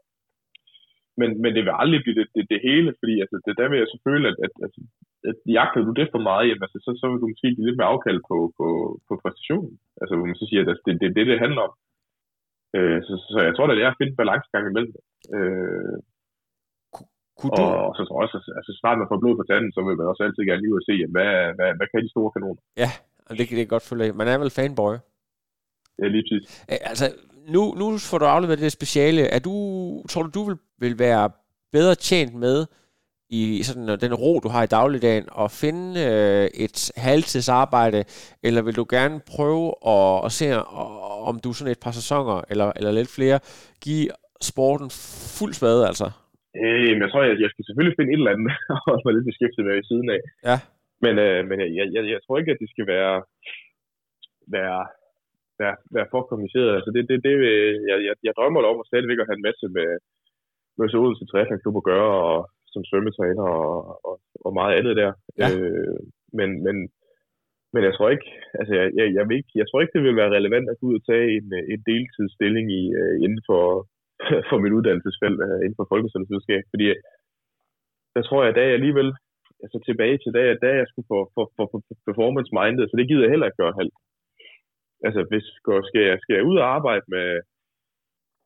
Men, 1.20 1.30
men 1.42 1.50
det 1.56 1.62
vil 1.64 1.80
aldrig 1.82 2.00
blive 2.02 2.18
det, 2.20 2.26
det, 2.36 2.44
det 2.52 2.60
hele, 2.68 2.90
fordi 3.00 3.14
altså, 3.22 3.36
det, 3.44 3.52
der 3.60 3.66
vil 3.68 3.80
jeg 3.82 3.90
så 3.90 3.98
føle, 4.08 4.24
at, 4.30 4.36
at, 4.46 4.54
at, 4.66 4.72
at 5.30 5.36
jagter 5.58 5.80
du 5.88 5.92
det 6.00 6.08
for 6.14 6.22
meget, 6.28 6.44
jamen, 6.48 6.64
altså, 6.66 6.78
så, 6.84 6.90
så 7.00 7.04
vil 7.06 7.20
du 7.22 7.28
måske 7.30 7.54
give 7.56 7.66
lidt 7.66 7.78
mere 7.78 7.92
afkald 7.94 8.20
på, 8.30 8.36
på, 8.58 8.66
på 9.08 9.12
præstationen. 9.22 9.74
Altså, 10.00 10.12
hvor 10.14 10.26
man 10.28 10.40
så 10.40 10.46
siger, 10.48 10.60
at 10.62 10.68
det 10.86 10.92
er 10.94 11.00
det, 11.02 11.10
det, 11.16 11.24
det 11.30 11.44
handler 11.44 11.62
om. 11.68 11.72
Øh, 12.76 12.98
så, 13.06 13.14
så 13.32 13.38
jeg 13.48 13.54
tror, 13.54 13.66
det 13.66 13.84
er 13.84 13.92
at 13.92 14.00
finde 14.00 14.18
balancegang 14.20 14.64
imellem 14.66 14.92
det. 14.96 15.02
Øh, 15.36 15.96
Kunne 17.38 17.52
du... 17.56 17.62
og, 17.62 17.90
så 17.96 18.02
tror 18.04 18.16
jeg 18.18 18.26
også, 18.26 18.38
at 18.40 18.56
altså, 18.58 18.72
snart 18.80 18.98
man 18.98 19.10
får 19.10 19.22
blod 19.22 19.36
på 19.38 19.46
tanden, 19.50 19.72
så 19.72 19.80
vil 19.86 19.98
man 20.00 20.10
også 20.12 20.22
altid 20.24 20.42
gerne 20.48 20.62
lige 20.62 20.74
ud 20.74 20.82
og 20.82 20.86
se, 20.88 20.94
jamen, 21.00 21.16
hvad, 21.18 21.32
hvad, 21.58 21.70
hvad 21.78 21.86
kan 21.88 22.04
de 22.04 22.14
store 22.14 22.30
kanoner? 22.34 22.60
Ja, 22.82 22.90
det 23.38 23.44
kan 23.48 23.58
det 23.58 23.74
godt 23.74 23.88
følge. 23.90 24.18
Man 24.20 24.28
er 24.28 24.38
vel 24.42 24.56
fanboy? 24.58 24.94
Ja, 26.00 26.06
lige 26.14 26.24
præcis. 26.24 26.44
Altså, 26.90 27.06
nu, 27.54 27.62
nu 27.80 27.86
får 28.10 28.18
du 28.18 28.24
afleveret 28.24 28.64
det 28.64 28.78
speciale. 28.80 29.22
Er 29.36 29.40
du, 29.48 29.54
tror 30.10 30.22
du, 30.22 30.30
du 30.38 30.42
vil, 30.48 30.58
vil 30.84 30.98
være 30.98 31.30
bedre 31.72 31.94
tjent 31.94 32.34
med 32.34 32.66
i 33.30 33.62
sådan 33.62 34.00
den 34.00 34.14
ro, 34.14 34.40
du 34.40 34.48
har 34.48 34.62
i 34.62 34.66
dagligdagen, 34.66 35.24
og 35.32 35.50
finde 35.50 36.00
øh, 36.00 36.64
et 36.64 36.92
halvtidsarbejde, 36.96 38.04
eller 38.42 38.62
vil 38.62 38.76
du 38.76 38.86
gerne 38.90 39.20
prøve 39.36 39.74
at, 39.86 40.24
at 40.24 40.32
se, 40.32 40.44
om 41.30 41.36
du 41.44 41.50
sådan 41.52 41.72
et 41.74 41.84
par 41.84 41.94
sæsoner, 42.00 42.36
eller, 42.52 42.68
eller 42.78 42.92
lidt 42.98 43.10
flere, 43.16 43.38
give 43.84 44.06
sporten 44.50 44.88
fuld 45.38 45.52
spade, 45.60 45.82
altså? 45.90 46.06
Øh, 46.62 46.90
jeg 47.02 47.10
tror, 47.10 47.22
jeg, 47.28 47.36
jeg 47.44 47.50
skal 47.50 47.64
selvfølgelig 47.64 47.96
finde 47.96 48.12
et 48.12 48.20
eller 48.20 48.34
andet, 48.34 48.52
og 48.90 48.96
mig 49.04 49.14
lidt 49.14 49.30
beskæftiget 49.30 49.66
med 49.68 49.76
i 49.82 49.88
siden 49.90 50.08
af. 50.16 50.20
Ja. 50.48 50.56
Men, 51.04 51.14
øh, 51.26 51.40
men 51.48 51.56
jeg, 51.78 51.86
jeg, 51.94 52.02
jeg, 52.14 52.20
tror 52.22 52.38
ikke, 52.38 52.54
at 52.54 52.62
det 52.62 52.70
skal 52.74 52.86
være, 52.94 53.16
være, 54.56 54.80
være, 55.60 55.76
være 55.96 56.10
for 56.12 56.22
kompliceret. 56.30 56.70
Altså 56.78 56.90
det, 56.94 57.02
det, 57.10 57.16
det, 57.26 57.34
jeg, 57.90 57.98
jeg, 58.06 58.14
jeg 58.26 58.32
drømmer 58.38 58.60
om 58.72 58.80
at 58.80 58.88
stadigvæk 58.90 59.20
at 59.20 59.28
have 59.28 59.38
en 59.38 59.48
masse 59.48 59.66
med, 59.76 59.88
med 60.78 60.86
så 60.88 60.96
Odense 61.02 61.26
Triathlon 61.26 61.80
at 61.80 61.88
gøre, 61.92 62.12
og 62.32 62.38
som 62.72 62.82
svømmetræner 62.88 63.46
og, 63.64 63.74
og, 64.08 64.14
og 64.46 64.50
meget 64.60 64.74
andet 64.78 64.94
der. 65.00 65.10
Ja. 65.40 65.48
Øh, 65.50 65.98
men, 66.38 66.48
men, 66.66 66.76
men 67.72 67.80
jeg 67.86 67.92
tror 67.94 68.08
ikke, 68.14 68.28
altså 68.60 68.72
jeg, 68.78 68.86
jeg, 68.98 69.06
jeg, 69.16 69.24
vil 69.28 69.36
ikke, 69.40 69.54
jeg 69.60 69.66
tror 69.66 69.80
ikke, 69.80 69.96
det 69.96 70.04
vil 70.06 70.20
være 70.20 70.34
relevant 70.38 70.66
at 70.70 70.78
gå 70.80 70.84
ud 70.90 70.96
og 71.00 71.04
tage 71.10 71.26
en, 71.38 71.46
en 71.72 71.80
deltidsstilling 71.90 72.66
i, 72.80 72.82
uh, 73.00 73.14
inden 73.24 73.42
for, 73.48 73.64
for 74.48 74.56
mit 74.62 74.76
uddannelsesfelt 74.78 75.38
uh, 75.46 75.58
inden 75.64 75.78
for 75.80 75.86
folkesundhedsvidenskab, 75.92 76.62
fordi 76.72 76.86
der 78.14 78.22
tror 78.24 78.40
jeg, 78.42 78.50
at 78.52 78.60
jeg 78.60 78.78
alligevel 78.78 79.10
altså 79.64 79.78
tilbage 79.88 80.18
til 80.20 80.30
da, 80.36 80.42
da 80.64 80.70
jeg 80.80 80.86
skulle 80.88 81.08
få, 81.12 81.18
få, 81.34 81.42
få, 81.56 81.62
få 81.72 81.78
performance 82.08 82.50
minded, 82.58 82.84
så 82.86 82.94
det 82.96 83.08
gider 83.08 83.24
jeg 83.24 83.32
heller 83.32 83.48
ikke 83.48 83.62
gøre 83.62 83.80
halvt. 83.80 83.98
Altså, 85.06 85.20
hvis 85.30 85.46
skal 85.88 86.02
jeg, 86.08 86.16
skal 86.22 86.34
jeg 86.36 86.48
ud 86.50 86.56
og 86.62 86.66
arbejde 86.76 87.04
med, 87.14 87.28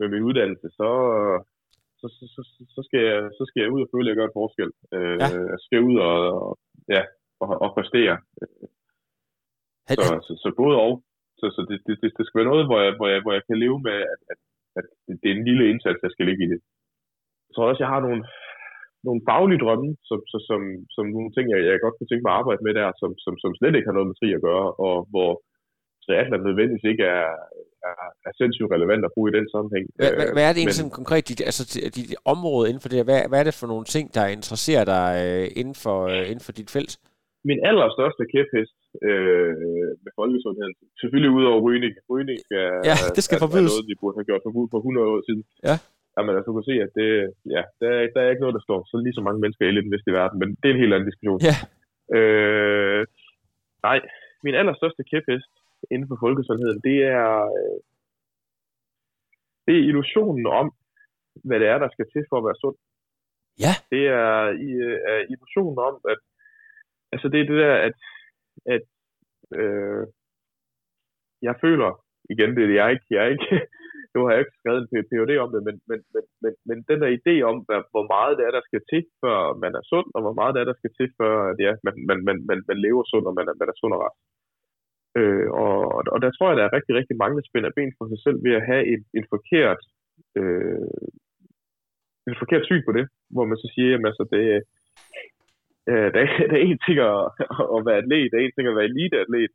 med 0.01 0.09
min 0.12 0.27
uddannelse, 0.28 0.69
så, 0.78 0.90
så, 2.01 2.07
så, 2.19 2.24
så, 2.35 2.43
så, 2.74 2.81
skal 2.86 3.01
jeg, 3.11 3.19
så 3.39 3.43
skal 3.49 3.61
jeg 3.62 3.73
ud 3.74 3.82
og 3.85 3.90
føle, 3.93 4.07
at 4.07 4.11
jeg 4.11 4.19
gør 4.19 4.28
en 4.28 4.39
forskel. 4.40 4.70
Øh, 4.97 5.16
ja. 5.23 5.28
Jeg 5.53 5.61
skal 5.66 5.81
ud 5.90 5.97
og, 6.11 6.19
ja, 6.94 7.03
og, 7.43 7.51
og 7.65 7.69
præstere. 7.77 8.16
Så, 9.88 10.14
så, 10.26 10.32
så 10.42 10.48
både 10.62 10.76
og. 10.86 10.92
Så, 11.40 11.46
så 11.56 11.60
det, 11.68 11.78
det, 11.86 11.94
det, 12.18 12.24
skal 12.24 12.38
være 12.38 12.52
noget, 12.52 12.64
hvor 12.68 12.80
jeg, 12.84 12.92
hvor 12.98 13.09
jeg, 13.12 13.20
hvor 13.24 13.32
jeg 13.36 13.44
kan 13.48 13.59
leve 13.64 13.78
med, 13.88 13.98
at, 14.12 14.20
at, 14.32 14.38
at 14.78 14.84
det 15.20 15.28
er 15.28 15.36
en 15.36 15.48
lille 15.48 15.64
indsats, 15.70 16.04
jeg 16.04 16.12
skal 16.14 16.26
ligge 16.26 16.44
i 16.44 16.50
det. 16.52 16.60
Så 17.54 17.59
også, 17.68 17.80
jeg 17.84 17.92
har 17.94 18.02
nogle, 18.06 18.22
nogle 19.06 19.20
faglige 19.30 19.62
drømme, 19.64 19.88
som, 20.09 20.18
som, 20.30 20.40
som, 20.48 20.60
som 20.96 21.04
nogle 21.16 21.30
ting, 21.32 21.44
jeg, 21.52 21.60
jeg 21.70 21.84
godt 21.84 21.96
kunne 21.96 22.10
tænke 22.10 22.24
mig 22.24 22.32
at 22.34 22.40
arbejde 22.40 22.62
med 22.66 22.74
der, 22.80 22.88
som, 23.00 23.10
som, 23.24 23.34
som 23.42 23.50
slet 23.59 23.74
ikke 23.76 23.88
har 23.88 23.96
noget 23.98 24.10
med 24.10 24.16
tri 24.18 24.28
at 24.38 24.44
gøre, 24.48 24.68
og 24.86 24.96
hvor 25.12 25.30
triathlon 26.04 26.46
nødvendigvis 26.48 26.86
ikke 26.92 27.04
er, 27.18 27.28
er, 27.88 27.96
er 28.28 28.32
sindssygt 28.40 28.72
relevant 28.76 29.04
at 29.04 29.14
bruge 29.14 29.28
i 29.30 29.36
den 29.38 29.46
sammenhæng. 29.54 29.84
Hvad, 29.98 30.10
hvad, 30.18 30.28
hvad 30.34 30.44
er 30.46 30.52
det 30.52 30.60
egentlig 30.60 30.80
sådan 30.80 30.98
konkret, 31.00 31.28
dit, 31.30 31.40
altså 31.50 31.62
dit 31.98 32.10
område 32.34 32.64
inden 32.68 32.82
for 32.82 32.90
det 32.90 32.98
Hvad, 33.09 33.20
hvad 33.30 33.40
er 33.40 33.46
det 33.48 33.60
for 33.60 33.68
nogle 33.72 33.86
ting, 33.94 34.06
der 34.16 34.34
interesserer 34.36 34.84
dig 34.94 35.09
øh, 35.24 35.46
inden, 35.60 35.76
for, 35.84 35.98
øh, 36.12 36.24
inden 36.30 36.44
for 36.46 36.52
dit 36.59 36.70
felt? 36.76 36.92
Min 37.50 37.60
allerstørste 37.70 38.24
kæphest 38.34 38.78
øh, 39.09 39.52
med 40.05 40.12
folkesundheden, 40.20 40.74
selvfølgelig 41.01 41.32
ud 41.39 41.44
over 41.51 41.60
rygning. 41.66 41.93
Rygning 42.12 42.39
skal, 42.47 42.66
ja, 42.90 42.97
det 43.16 43.23
skal 43.27 43.39
forbydes. 43.44 43.73
er 43.73 43.74
noget, 43.74 43.90
de 43.90 44.01
burde 44.01 44.16
have 44.19 44.28
gjort 44.31 44.44
forbudt 44.47 44.70
for 44.73 44.78
100 44.78 45.06
år 45.12 45.20
siden. 45.28 45.43
Ja. 45.69 45.77
Jamen, 46.14 46.32
altså, 46.36 46.48
du 46.48 46.56
kan 46.56 46.69
se, 46.70 46.77
at 46.86 46.93
det, 46.98 47.10
ja, 47.56 47.62
der, 47.81 47.89
er, 47.97 48.01
der 48.14 48.20
er 48.23 48.31
ikke 48.31 48.44
noget, 48.44 48.59
der 48.59 48.66
står 48.69 48.81
så 48.90 48.97
lige 49.05 49.16
så 49.19 49.23
mange 49.27 49.40
mennesker 49.43 49.64
i 49.64 49.74
den 49.86 49.93
vestlige 49.94 50.19
verden, 50.20 50.36
men 50.40 50.48
det 50.59 50.66
er 50.66 50.74
en 50.74 50.82
helt 50.85 50.94
anden 50.94 51.10
diskussion. 51.10 51.40
Ja. 51.51 51.56
Øh, 52.19 53.02
nej, 53.89 53.98
min 54.44 54.55
allerstørste 54.60 55.02
kæphest 55.10 55.52
inden 55.93 56.09
for 56.10 56.19
folkesundheden, 56.24 56.81
det 56.89 56.98
er, 57.20 57.32
øh, 57.59 57.78
det 59.66 59.74
er 59.77 59.89
illusionen 59.90 60.47
om, 60.60 60.66
hvad 61.47 61.60
det 61.60 61.69
er, 61.69 61.78
der 61.78 61.89
skal 61.93 62.06
til 62.12 62.24
for 62.28 62.36
at 62.39 62.47
være 62.48 62.62
sund. 62.62 62.77
Ja. 63.64 63.74
Det 63.93 64.02
er, 64.23 64.32
øh, 64.66 64.97
er 65.10 65.19
illusionen 65.32 65.78
om, 65.89 65.94
at 66.12 66.20
altså 67.12 67.27
det 67.32 67.39
er 67.40 67.47
det 67.51 67.59
der, 67.64 67.74
at, 67.89 67.98
at 68.74 68.84
øh, 69.60 70.05
jeg 71.48 71.55
føler, 71.64 71.90
igen, 72.32 72.51
det 72.56 72.62
er 72.64 72.78
jeg 72.80 72.89
ikke, 72.94 73.06
jeg 73.14 73.20
er 73.24 73.30
ikke, 73.34 73.51
nu 74.14 74.18
har 74.22 74.30
jeg 74.32 74.43
ikke 74.43 74.59
skrevet 74.60 74.80
en 74.80 75.09
PhD 75.10 75.32
om 75.44 75.51
det, 75.55 75.62
men, 75.68 75.76
men, 75.90 76.01
men, 76.14 76.24
men, 76.43 76.52
men 76.68 76.76
den 76.89 76.98
der 77.02 77.10
idé 77.18 77.34
om, 77.51 77.56
hvad, 77.66 77.80
hvor 77.94 78.06
meget 78.14 78.39
det 78.39 78.44
er, 78.47 78.52
der 78.59 78.64
skal 78.68 78.82
til, 78.93 79.02
før 79.22 79.39
man 79.64 79.72
er 79.78 79.84
sund, 79.93 80.09
og 80.14 80.20
hvor 80.24 80.36
meget 80.39 80.52
det 80.55 80.60
er, 80.60 80.68
der 80.70 80.78
skal 80.80 80.93
til, 80.98 81.09
før 81.20 81.34
at, 81.51 81.56
ja, 81.66 81.72
man, 81.86 81.94
man, 82.09 82.18
man, 82.28 82.36
man, 82.48 82.59
man 82.70 82.78
lever 82.86 83.05
sund, 83.12 83.24
og 83.30 83.34
man 83.39 83.47
er, 83.51 83.55
man 83.60 83.68
er 83.72 83.76
sund 83.80 83.94
og 83.97 84.01
ret. 84.05 84.16
Øh, 85.20 85.48
og, 85.64 85.76
og 86.14 86.18
der 86.24 86.30
tror 86.32 86.48
jeg, 86.48 86.56
der 86.59 86.64
er 86.66 86.76
rigtig, 86.76 86.94
rigtig 87.01 87.16
mange, 87.22 87.36
der 87.39 87.48
spænder 87.48 87.76
ben 87.76 87.93
for 87.98 88.06
sig 88.12 88.20
selv 88.24 88.39
ved 88.47 88.55
at 88.59 88.66
have 88.70 88.84
en, 88.93 89.01
en 89.18 89.26
forkert 89.34 89.82
øh, 90.40 91.02
en 92.28 92.36
forkert 92.43 92.64
syn 92.66 92.82
på 92.86 92.93
det, 92.98 93.06
hvor 93.34 93.44
man 93.51 93.59
så 93.62 93.68
siger, 93.74 93.94
at 93.98 94.06
altså, 94.10 94.24
det, 94.32 94.43
øh, 95.90 96.09
der, 96.14 96.20
der 96.50 96.56
er 96.59 96.66
en 96.70 96.80
ting 96.86 96.98
at, 97.10 97.20
at 97.76 97.80
være 97.86 98.00
atlet, 98.02 98.30
der 98.30 98.36
er 98.38 98.44
en 98.44 98.56
ting 98.56 98.66
at 98.68 98.78
være 98.78 98.90
eliteatlet, 98.92 99.52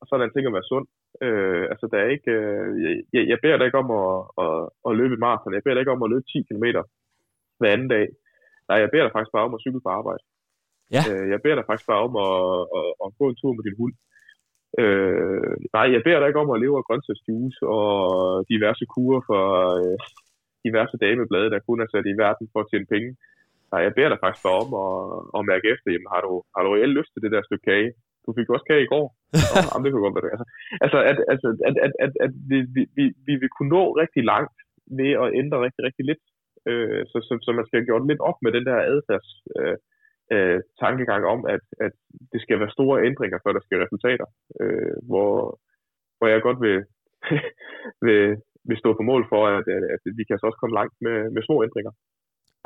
og 0.00 0.04
så 0.04 0.10
er 0.12 0.18
der 0.18 0.26
en 0.26 0.36
ting 0.36 0.46
at 0.46 0.56
være 0.58 0.70
sund. 0.72 0.86
Øh, 1.26 1.64
altså, 1.72 1.84
der 1.92 1.98
er 2.00 2.08
ikke, 2.16 2.32
øh, 2.40 2.68
jeg, 3.14 3.22
jeg 3.32 3.38
beder 3.42 3.56
dig 3.56 3.66
ikke 3.66 3.82
om 3.84 3.90
at, 4.02 4.12
at, 4.44 4.58
at 4.88 4.96
løbe 5.00 5.14
et 5.14 5.24
maraton, 5.26 5.56
jeg 5.56 5.64
beder 5.64 5.74
dig 5.74 5.84
ikke 5.84 5.96
om 5.96 6.04
at 6.04 6.12
løbe 6.12 6.26
10 6.32 6.46
km 6.48 6.66
hver 7.58 7.72
anden 7.74 7.90
dag. 7.96 8.06
Nej, 8.68 8.78
jeg 8.82 8.90
beder 8.92 9.04
dig 9.04 9.14
faktisk 9.14 9.34
bare 9.36 9.46
om 9.48 9.56
at 9.56 9.62
cykle 9.64 9.84
på 9.84 9.90
arbejde. 10.00 10.22
Ja. 10.94 11.02
Øh, 11.10 11.26
jeg 11.32 11.38
beder 11.42 11.56
dig 11.56 11.66
faktisk 11.68 11.88
bare 11.92 12.04
om 12.08 12.14
at, 12.26 12.36
at, 12.78 12.88
at 13.04 13.08
gå 13.18 13.24
en 13.28 13.38
tur 13.40 13.52
med 13.56 13.64
din 13.66 13.80
hund. 13.80 13.94
Øh, 14.82 15.54
nej, 15.76 15.86
jeg 15.94 16.00
beder 16.06 16.18
dig 16.18 16.28
ikke 16.28 16.44
om 16.44 16.52
at 16.54 16.62
leve 16.64 16.76
af 16.78 16.86
grøntsagsjuice 16.88 17.60
og 17.76 17.88
diverse 18.52 18.84
kurer 18.94 19.22
for 19.30 19.44
øh, 19.80 19.98
diverse 20.66 20.96
dameblade, 21.04 21.52
der 21.52 21.66
kun 21.68 21.80
er 21.80 21.88
sat 21.90 22.06
i 22.12 22.18
verden 22.24 22.46
for 22.52 22.60
at 22.60 22.68
tjene 22.70 22.88
penge. 22.94 23.10
Nej, 23.72 23.80
jeg 23.86 23.92
beder 23.96 24.10
dig 24.10 24.20
faktisk 24.22 24.44
bare 24.46 24.60
om 24.64 24.70
at, 24.84 24.96
at 25.36 25.42
mærke 25.50 25.66
efter, 25.72 25.88
jamen, 25.90 26.12
har 26.14 26.22
du, 26.26 26.32
har 26.54 26.62
du 26.62 26.70
reelt 26.72 26.96
lyst 26.98 27.10
til 27.12 27.22
det 27.24 27.32
der 27.34 27.42
stykke 27.48 27.68
kage? 27.70 27.90
Du 28.24 28.30
fik 28.38 28.48
også 28.54 28.66
kage 28.70 28.86
i 28.86 28.92
går. 28.94 29.06
Nå, 29.54 29.58
jamen, 29.68 29.84
det 29.84 29.90
kunne 29.90 30.06
godt 30.06 30.16
være 30.16 30.26
det. 30.26 30.32
Altså, 30.34 30.48
altså 30.84 30.98
at, 31.10 31.16
altså, 31.32 31.48
at, 31.68 31.74
at, 31.86 31.92
at, 32.04 32.12
at 32.24 32.32
vi, 32.50 32.58
vi, 32.76 32.82
vi, 32.96 33.04
vi 33.28 33.34
vil 33.40 33.50
kunne 33.56 33.72
nå 33.76 33.82
rigtig 34.02 34.22
langt 34.32 34.56
ved 34.98 35.10
at 35.22 35.28
ændre 35.40 35.64
rigtig, 35.66 35.82
rigtig 35.88 36.04
lidt. 36.10 36.22
Øh, 36.68 37.02
så, 37.10 37.16
så, 37.26 37.32
så 37.44 37.50
man 37.56 37.66
skal 37.66 37.78
have 37.78 37.88
gjort 37.90 38.08
lidt 38.10 38.22
op 38.28 38.38
med 38.44 38.50
den 38.56 38.64
der 38.68 38.76
adfærds 38.92 39.30
øh, 39.58 39.76
øh, 40.34 40.58
tankegang 40.82 41.22
om, 41.34 41.40
at, 41.54 41.64
at 41.86 41.94
det 42.32 42.40
skal 42.42 42.60
være 42.60 42.76
store 42.76 43.04
ændringer, 43.08 43.38
før 43.44 43.52
der 43.54 43.62
skal 43.64 43.78
resultater. 43.84 44.26
Øh, 44.60 44.96
hvor, 45.08 45.30
hvor 46.18 46.26
jeg 46.28 46.46
godt 46.48 46.60
vil, 46.66 46.78
vil, 48.06 48.22
vil 48.68 48.80
stå 48.82 48.90
på 48.96 49.02
mål 49.10 49.22
for, 49.32 49.42
at, 49.46 49.64
at, 49.76 49.84
at 49.94 50.00
vi 50.18 50.24
kan 50.24 50.38
så 50.38 50.46
også 50.46 50.60
komme 50.60 50.78
langt 50.80 50.94
med, 51.06 51.16
med 51.34 51.42
små 51.42 51.56
ændringer. 51.66 51.92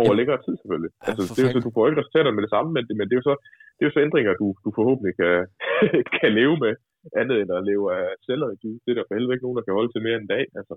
Over 0.03 0.15
ja. 0.15 0.19
længere 0.21 0.39
tid 0.45 0.55
selvfølgelig. 0.61 0.93
Ja, 0.95 1.11
altså, 1.11 1.23
det 1.35 1.41
er 1.41 1.47
jo 1.49 1.55
så, 1.55 1.67
du 1.69 1.75
får 1.77 1.85
ikke 1.87 2.01
resultater 2.03 2.33
med 2.37 2.43
det 2.47 2.53
samme, 2.55 2.71
men, 2.77 2.85
men 2.99 3.07
det, 3.09 3.15
er 3.15 3.21
jo 3.23 3.29
så, 3.31 3.35
det 3.77 3.83
er 3.83 3.89
jo 3.89 3.97
så 3.97 4.03
ændringer, 4.07 4.33
du, 4.43 4.47
du 4.65 4.71
forhåbentlig 4.79 5.13
kan, 5.21 5.35
kan 6.19 6.31
leve 6.41 6.57
med 6.65 6.75
andet 7.21 7.37
end 7.41 7.51
at 7.59 7.63
leve 7.71 7.85
af 7.99 8.07
selleri. 8.27 8.55
Det 8.85 8.91
er 8.91 8.97
der 8.99 9.05
for 9.09 9.15
helvede 9.17 9.35
ikke 9.35 9.47
nogen, 9.47 9.59
der 9.59 9.67
kan 9.67 9.77
holde 9.79 9.93
til 9.93 10.03
mere 10.07 10.17
end 10.19 10.27
en 10.27 10.33
dag. 10.37 10.45
Altså. 10.59 10.75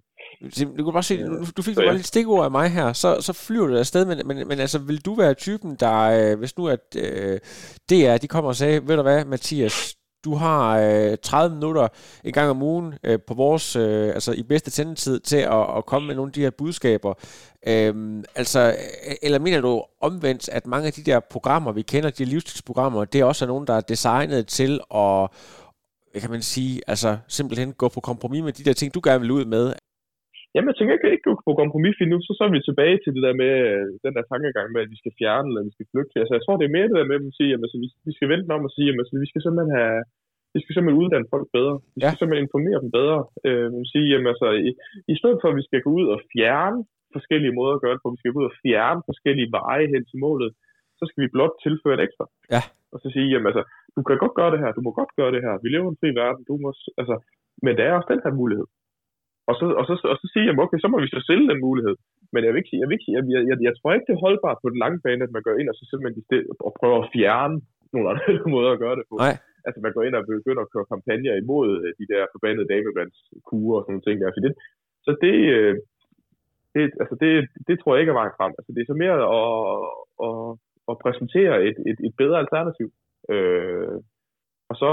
Du 0.77 0.81
kan 0.83 0.93
bare 0.97 1.09
se, 1.09 1.15
du, 1.25 1.47
du 1.57 1.61
fik 1.67 1.75
så, 1.75 1.81
ja. 1.81 1.87
bare 1.87 1.99
lidt 1.99 2.11
stikord 2.13 2.45
af 2.47 2.51
mig 2.59 2.67
her, 2.77 2.87
så, 3.03 3.09
så 3.27 3.33
flyver 3.45 3.67
du 3.67 3.75
afsted, 3.85 4.03
men, 4.09 4.17
men, 4.29 4.37
men 4.49 4.57
altså, 4.65 4.79
vil 4.89 4.99
du 5.07 5.13
være 5.23 5.33
typen, 5.45 5.71
der, 5.83 5.97
øh, 6.15 6.33
hvis 6.39 6.57
nu 6.57 6.63
at 6.75 6.85
øh, 7.05 7.35
DR, 7.89 8.17
de 8.23 8.27
kommer 8.33 8.49
og 8.53 8.59
sagde, 8.61 8.77
ved 8.87 8.95
du 8.99 9.05
hvad, 9.09 9.19
Mathias, 9.33 9.77
du 10.25 10.35
har 10.35 10.79
øh, 10.79 11.17
30 11.23 11.55
minutter 11.55 11.87
en 12.23 12.33
gang 12.33 12.49
om 12.49 12.61
ugen 12.61 12.93
øh, 13.03 13.19
på 13.27 13.33
vores, 13.33 13.75
øh, 13.75 14.07
altså 14.07 14.31
i 14.31 14.43
bedste 14.43 14.71
sendetid, 14.71 15.19
til 15.19 15.37
at, 15.37 15.77
at 15.77 15.85
komme 15.85 16.07
med 16.07 16.15
nogle 16.15 16.29
af 16.29 16.33
de 16.33 16.41
her 16.41 16.49
budskaber. 16.49 17.13
Øhm, 17.67 18.23
altså, 18.35 18.59
øh, 18.59 18.67
altså, 18.67 19.17
eller 19.21 19.39
mener 19.39 19.61
du 19.61 19.83
omvendt, 20.01 20.49
at 20.49 20.67
mange 20.67 20.87
af 20.87 20.93
de 20.93 21.03
der 21.03 21.19
programmer, 21.19 21.71
vi 21.71 21.81
kender, 21.81 22.09
de 22.09 22.25
livsstilsprogrammer, 22.25 23.05
det 23.05 23.21
er 23.21 23.25
også 23.25 23.45
nogen, 23.45 23.67
der 23.67 23.73
er 23.73 23.81
designet 23.81 24.47
til 24.47 24.79
at, 24.95 25.29
kan 26.21 26.31
man 26.31 26.41
sige, 26.41 26.81
altså 26.87 27.17
simpelthen 27.27 27.73
gå 27.73 27.89
på 27.89 27.99
kompromis 27.99 28.43
med 28.43 28.53
de 28.53 28.63
der 28.63 28.73
ting, 28.73 28.93
du 28.93 29.01
gerne 29.03 29.21
vil 29.21 29.31
ud 29.31 29.45
med? 29.45 29.73
Jamen, 30.55 30.69
jeg 30.69 30.77
tænker 30.77 30.93
ikke, 30.95 31.13
ikke 31.15 31.27
gå 31.29 31.33
på 31.47 31.53
kompromis 31.61 31.97
nu, 32.11 32.17
så 32.25 32.31
så 32.37 32.41
er 32.47 32.51
vi 32.55 32.61
tilbage 32.69 32.97
til 32.99 33.11
det 33.15 33.23
der 33.27 33.35
med, 33.43 33.53
øh, 33.69 33.85
den 34.05 34.13
der 34.17 34.23
tankegang 34.31 34.67
med, 34.71 34.81
at 34.85 34.91
vi 34.93 34.97
skal 35.01 35.13
fjerne, 35.19 35.47
eller 35.49 35.67
vi 35.67 35.75
skal 35.75 35.89
flygte. 35.91 36.19
Altså, 36.21 36.33
jeg 36.35 36.43
tror, 36.43 36.55
det 36.57 36.65
er 36.67 36.75
mere 36.75 36.89
det 36.89 36.99
der 36.99 37.11
med 37.11 37.17
at 37.31 37.37
sige, 37.39 37.51
at 37.53 37.61
altså, 37.65 37.77
vi, 37.83 37.87
vi 38.07 38.13
skal 38.17 38.31
vente 38.33 38.55
om 38.55 38.67
og 38.67 38.73
sige, 38.75 38.89
at 38.91 38.99
altså, 39.01 39.15
vi 39.23 39.29
skal 39.31 39.41
simpelthen 39.43 39.73
have, 39.79 39.99
vi 40.55 40.59
skal 40.61 40.73
simpelthen 40.73 41.01
uddanne 41.03 41.31
folk 41.33 41.47
bedre. 41.57 41.75
Vi 41.95 41.99
skal 41.99 42.15
ja. 42.15 42.19
simpelthen 42.19 42.47
informere 42.47 42.79
dem 42.83 42.91
bedre. 42.99 43.19
Øh, 43.47 43.69
sige, 43.91 44.07
jamen, 44.11 44.27
altså, 44.33 44.47
i, 44.67 44.71
i 45.13 45.15
stedet 45.19 45.37
for, 45.39 45.47
at 45.51 45.57
vi 45.59 45.67
skal 45.67 45.81
gå 45.85 45.91
ud 45.99 46.05
og 46.15 46.19
fjerne 46.33 46.79
forskellige 47.15 47.57
måder 47.59 47.73
at 47.75 47.83
gøre 47.83 47.95
det 47.95 48.03
på, 48.03 48.13
vi 48.15 48.21
skal 48.21 48.33
gå 48.33 48.39
ud 48.43 48.51
og 48.51 48.57
fjerne 48.63 49.01
forskellige 49.09 49.49
veje 49.57 49.87
hen 49.93 50.03
til 50.09 50.17
målet, 50.25 50.51
så 50.99 51.03
skal 51.09 51.21
vi 51.23 51.33
blot 51.35 51.55
tilføre 51.65 51.95
et 51.97 52.05
ekstra. 52.07 52.25
Ja. 52.53 52.61
Og 52.93 52.97
så 53.01 53.07
sige, 53.15 53.27
jamen 53.31 53.49
altså, 53.51 53.63
du 53.95 53.99
kan 54.03 54.23
godt 54.23 54.37
gøre 54.39 54.51
det 54.53 54.61
her, 54.61 54.69
du 54.77 54.83
må 54.85 54.91
godt 54.99 55.13
gøre 55.19 55.31
det 55.35 55.41
her, 55.45 55.53
vi 55.63 55.67
lever 55.69 55.87
i 55.87 55.93
en 55.93 55.99
fri 56.01 56.09
verden, 56.21 56.41
du 56.49 56.53
må, 56.63 56.69
altså, 57.01 57.15
men 57.65 57.71
der 57.77 57.83
er 57.85 57.93
også 57.97 58.11
den 58.13 58.23
her 58.25 58.33
mulighed. 58.41 58.67
Og 59.49 59.53
så, 59.59 59.65
og 59.79 59.83
så, 59.89 59.93
og 60.11 60.17
så 60.21 60.25
sige, 60.33 60.45
jamen 60.45 60.63
okay, 60.65 60.79
så 60.81 60.87
må 60.91 60.97
vi 61.03 61.09
så 61.15 61.21
sælge 61.29 61.49
den 61.51 61.59
mulighed. 61.67 61.95
Men 62.33 62.41
jeg, 62.45 62.51
vil 62.51 62.61
ikke, 62.61 62.75
jeg, 62.81 62.87
vil 62.87 62.97
ikke, 62.97 63.11
jeg, 63.15 63.23
jeg, 63.33 63.41
jeg, 63.49 63.57
jeg 63.67 63.73
tror 63.75 63.93
ikke, 63.93 64.07
det 64.07 64.15
er 64.15 64.25
holdbart 64.25 64.59
på 64.61 64.67
den 64.71 64.79
lange 64.83 64.99
bane, 65.05 65.25
at 65.27 65.35
man 65.35 65.43
går 65.45 65.55
ind 65.59 65.69
og 65.71 65.75
så 65.77 65.83
simpelthen 65.85 66.23
og 66.67 66.71
prøver 66.79 66.97
at 67.01 67.11
fjerne 67.15 67.55
nogle 67.93 68.09
andre 68.11 68.25
måder 68.55 68.71
at 68.73 68.81
gøre 68.83 68.97
det 68.99 69.05
på. 69.09 69.15
Nej. 69.25 69.35
Altså 69.67 69.79
man 69.85 69.93
går 69.93 70.03
ind 70.03 70.15
og 70.15 70.23
begynder 70.25 70.63
at 70.63 70.71
køre 70.73 70.91
kampagner 70.91 71.35
imod 71.43 71.69
øh, 71.83 71.91
de 71.99 72.05
der 72.11 72.21
forbandede 72.33 72.69
damebandskurer 72.73 73.77
og 73.77 73.83
sådan 73.83 73.91
nogle 73.93 74.07
ting 74.07 74.17
der. 74.21 74.29
Så 74.35 74.41
det, 74.45 74.53
så 75.05 75.11
det, 75.25 75.35
øh, 75.55 75.73
det, 76.75 76.83
altså 77.01 77.15
det, 77.23 77.31
det 77.67 77.75
tror 77.75 77.91
jeg 77.91 78.01
ikke 78.01 78.13
er 78.13 78.21
vejen 78.21 78.37
frem. 78.39 78.53
Altså 78.59 78.71
det 78.73 78.81
er 78.81 78.91
så 78.91 78.97
mere 79.03 79.17
at, 79.39 79.51
at, 80.27 80.37
at 80.91 80.95
præsentere 81.03 81.55
et, 81.69 81.77
et, 81.89 81.99
et 82.07 82.13
bedre 82.21 82.37
alternativ. 82.43 82.87
Øh, 83.33 83.95
og 84.69 84.75
så, 84.81 84.91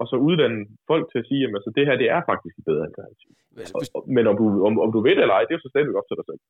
og 0.00 0.06
så 0.10 0.16
uddanne 0.28 0.60
folk 0.90 1.04
til 1.08 1.18
at 1.22 1.28
sige, 1.28 1.42
at 1.44 1.50
altså, 1.58 1.70
det 1.76 1.86
her 1.86 1.96
det 2.02 2.08
er 2.16 2.20
faktisk 2.30 2.54
et 2.58 2.68
bedre 2.70 2.86
alternativ. 2.88 3.30
Men 4.16 4.24
om 4.30 4.36
du, 4.40 4.46
om, 4.68 4.72
om 4.84 4.90
du 4.92 5.00
ved 5.06 5.14
det 5.16 5.22
eller 5.24 5.36
ej, 5.38 5.44
det 5.44 5.52
er 5.52 5.58
jo 5.58 5.64
så 5.64 5.72
stadigvæk 5.72 5.96
op 6.00 6.08
til 6.08 6.18
dig 6.20 6.26
selv. 6.30 6.40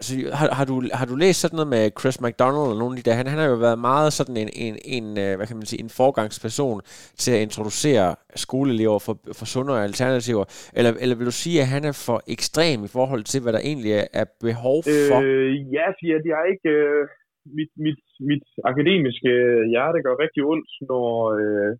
Altså, 0.00 0.12
har, 0.38 0.48
har, 0.58 0.64
du, 0.70 0.76
har 1.00 1.06
du 1.06 1.16
læst 1.24 1.40
sådan 1.40 1.56
noget 1.56 1.74
med 1.76 1.84
Chris 2.00 2.20
McDonald 2.24 2.66
eller 2.66 2.82
nogen 2.82 2.94
af 2.94 2.98
de 2.98 3.06
der? 3.08 3.16
Han, 3.20 3.26
han 3.26 3.38
har 3.38 3.48
jo 3.54 3.58
været 3.66 3.78
meget 3.78 4.12
sådan 4.12 4.36
en, 4.42 4.50
en, 4.66 4.74
en, 4.96 5.06
øh, 5.24 5.32
hvad 5.36 5.46
kan 5.46 5.56
man 5.56 5.66
sige, 5.70 5.82
en 5.86 5.92
forgangsperson 6.00 6.80
til 7.22 7.32
at 7.36 7.42
introducere 7.46 8.08
skoleelever 8.44 8.98
for, 9.06 9.14
for 9.38 9.46
sundere 9.54 9.84
alternativer. 9.88 10.44
Eller, 10.78 10.92
eller 11.02 11.16
vil 11.16 11.30
du 11.32 11.36
sige, 11.44 11.60
at 11.60 11.68
han 11.74 11.82
er 11.90 11.94
for 12.06 12.18
ekstrem 12.34 12.78
i 12.88 12.90
forhold 12.96 13.24
til, 13.24 13.42
hvad 13.42 13.52
der 13.56 13.62
egentlig 13.70 13.92
er 14.22 14.26
behov 14.46 14.78
for? 15.08 15.18
Øh, 15.24 15.52
ja, 15.76 15.86
fordi 15.96 16.06
jeg 16.30 16.38
er 16.42 16.48
ikke... 16.54 16.68
Øh, 16.68 17.08
mit, 17.58 17.72
mit, 17.84 18.02
mit 18.30 18.46
akademiske 18.70 19.32
hjerte 19.72 19.98
gør 20.04 20.22
rigtig 20.24 20.42
ondt, 20.52 20.70
når 20.90 21.08
øh, 21.40 21.72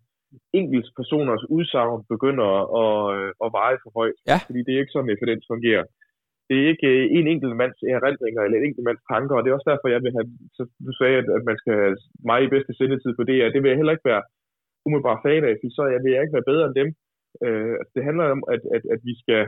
enkeltpersoners 0.59 1.43
udsagn 1.55 1.99
begynder 2.13 2.49
at, 2.83 2.97
øh, 3.15 3.29
at 3.45 3.49
veje 3.59 3.77
for 3.83 3.91
højt. 3.99 4.19
Ja. 4.31 4.37
Fordi 4.47 4.59
det 4.65 4.71
er 4.73 4.81
ikke 4.81 4.95
sådan, 4.95 5.13
evidens 5.15 5.45
fungerer. 5.53 5.85
det 6.47 6.55
er 6.59 6.67
ikke 6.73 6.89
øh, 6.95 7.05
en 7.17 7.27
enkelt 7.33 7.55
mands 7.61 7.79
erindringer 7.95 8.41
eller 8.41 8.57
en 8.57 8.67
enkelt 8.69 8.85
mands 8.89 9.03
tanker, 9.11 9.35
og 9.35 9.41
det 9.41 9.49
er 9.49 9.57
også 9.57 9.69
derfor, 9.71 9.87
jeg 9.95 10.01
vil 10.03 10.15
have, 10.17 10.27
så 10.57 10.61
du 10.87 10.91
sagde, 10.99 11.17
at, 11.21 11.27
at 11.37 11.43
man 11.49 11.57
skal 11.61 11.73
have 11.81 11.97
mig 12.29 12.39
i 12.43 12.53
bedste 12.55 12.73
sendetid 12.79 13.11
på 13.15 13.23
det, 13.29 13.37
og 13.45 13.49
det 13.53 13.59
vil 13.61 13.71
jeg 13.71 13.79
heller 13.79 13.95
ikke 13.95 14.11
være 14.13 14.23
umiddelbart 14.85 15.23
fan 15.25 15.43
af, 15.49 15.53
for 15.57 15.67
så 15.77 15.83
jeg 15.93 16.01
vil 16.03 16.13
jeg 16.13 16.21
ikke 16.23 16.37
være 16.37 16.51
bedre 16.51 16.65
end 16.67 16.75
dem. 16.81 16.89
Øh, 17.45 17.77
det 17.93 18.01
handler 18.07 18.25
om, 18.35 18.41
at, 18.53 18.61
at, 18.75 18.83
at 18.93 18.99
vi 19.07 19.13
skal 19.23 19.41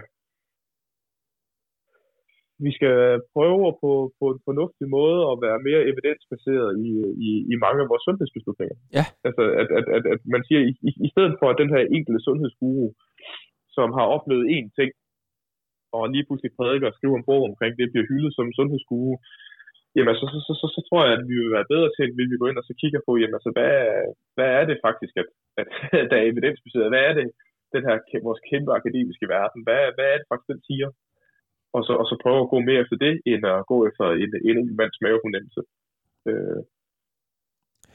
vi 2.66 2.72
skal 2.78 2.96
prøve 3.34 3.66
på, 3.84 3.92
på 4.20 4.26
en 4.34 4.40
fornuftig 4.48 4.88
måde 4.98 5.20
at 5.32 5.36
være 5.46 5.66
mere 5.68 5.82
evidensbaseret 5.92 6.70
i, 6.88 6.90
i, 7.28 7.32
i 7.54 7.56
mange 7.66 7.80
af 7.84 7.90
vores 7.92 8.06
sundhedsbeslutninger. 8.08 8.78
Ja. 8.98 9.06
Altså, 9.28 9.44
at, 9.62 9.70
at, 9.80 9.86
at, 9.96 10.04
at 10.14 10.22
man 10.36 10.42
siger, 10.48 10.62
i, 10.70 10.92
i 11.08 11.10
stedet 11.14 11.34
for 11.40 11.48
at 11.50 11.60
den 11.62 11.70
her 11.76 11.84
enkelte 11.98 12.22
sundhedsguru, 12.28 12.88
som 13.78 13.88
har 13.98 14.06
oplevet 14.16 14.46
én 14.58 14.68
ting, 14.78 14.92
og 15.98 16.04
lige 16.14 16.26
pludselig 16.28 16.52
prædiker 16.58 16.88
og 16.90 16.98
skriver 16.98 17.18
en 17.18 17.30
bog 17.30 17.42
omkring 17.50 17.74
det, 17.80 17.92
bliver 17.92 18.10
hyldet 18.12 18.32
som 18.36 18.56
sundhedsguru, 18.60 19.14
jamen 19.96 20.16
så, 20.20 20.26
så, 20.34 20.40
så, 20.48 20.54
så, 20.62 20.68
så 20.76 20.82
tror 20.88 21.02
jeg, 21.06 21.14
at 21.18 21.26
vi 21.30 21.36
vil 21.42 21.56
være 21.58 21.72
bedre 21.74 21.90
til, 21.96 22.04
at 22.08 22.16
vi 22.20 22.24
vil 22.30 22.42
gå 22.42 22.48
ind 22.50 22.62
og 22.62 22.68
så 22.68 22.74
kigger 22.82 23.02
på, 23.08 23.12
jamen 23.18 23.38
altså, 23.38 23.52
hvad, 23.58 23.74
hvad 24.36 24.50
er 24.60 24.64
det 24.70 24.78
faktisk, 24.88 25.14
at, 25.22 25.28
at 25.62 25.68
der 26.10 26.18
er 26.20 26.30
evidensbaseret? 26.32 26.92
Hvad 26.94 27.04
er 27.10 27.14
det, 27.20 27.26
den 27.76 27.84
her 27.88 27.96
vores 28.28 28.42
kæmpe 28.50 28.72
akademiske 28.80 29.26
verden, 29.36 29.60
hvad, 29.66 29.82
hvad 29.96 30.08
er 30.14 30.18
det 30.20 30.28
faktisk, 30.32 30.52
den 30.54 30.62
siger? 30.70 30.90
Og 31.76 31.82
så, 31.88 31.94
og 32.02 32.06
så 32.10 32.16
prøve 32.24 32.40
at 32.42 32.52
gå 32.54 32.58
mere 32.70 32.82
efter 32.84 32.98
det, 33.06 33.14
end 33.32 33.42
at 33.54 33.68
gå 33.72 33.78
efter 33.90 34.06
en, 34.24 34.32
en 34.50 34.58
enkelt 34.60 34.78
mands 34.82 34.98
mavefornemmelse. 35.04 35.62
Øh. 36.30 36.62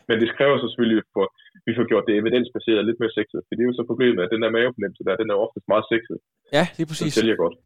Men 0.09 0.17
det 0.21 0.29
kræver 0.37 0.57
så 0.59 0.67
selvfølgelig, 0.69 0.99
at 1.01 1.29
vi 1.67 1.73
får 1.77 1.87
gjort 1.91 2.07
det 2.09 2.15
evidensbaseret 2.21 2.87
lidt 2.89 3.01
mere 3.01 3.17
sexet. 3.19 3.41
For 3.45 3.53
det 3.55 3.63
er 3.63 3.71
jo 3.71 3.79
så 3.81 3.85
problemet, 3.91 4.21
at 4.23 4.33
den 4.35 4.43
der 4.43 4.51
mavefornemmelse 4.57 5.05
der, 5.07 5.21
den 5.23 5.31
er 5.31 5.43
oftest 5.45 5.67
meget 5.73 5.87
sexet. 5.93 6.19
Ja, 6.57 6.65
lige 6.79 6.89
præcis. 6.91 7.13
Den 7.15 7.21
sælger 7.21 7.37
godt. 7.45 7.57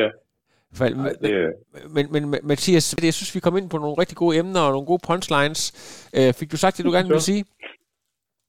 Ja. 0.00 0.08
Fald, 0.78 0.94
det, 1.22 1.32
men, 1.96 2.04
men, 2.14 2.22
men 2.30 2.40
Mathias, 2.50 2.86
jeg 3.08 3.14
synes, 3.18 3.34
vi 3.36 3.40
kom 3.46 3.56
ind 3.56 3.70
på 3.70 3.78
nogle 3.84 4.00
rigtig 4.02 4.16
gode 4.22 4.34
emner 4.40 4.62
og 4.66 4.72
nogle 4.72 4.86
gode 4.90 5.02
punchlines. 5.08 5.62
Øh, 6.18 6.30
fik 6.38 6.48
du 6.52 6.56
sagt 6.56 6.76
det, 6.76 6.84
du 6.84 6.92
gerne 6.96 7.08
ville 7.08 7.28
sige? 7.32 7.42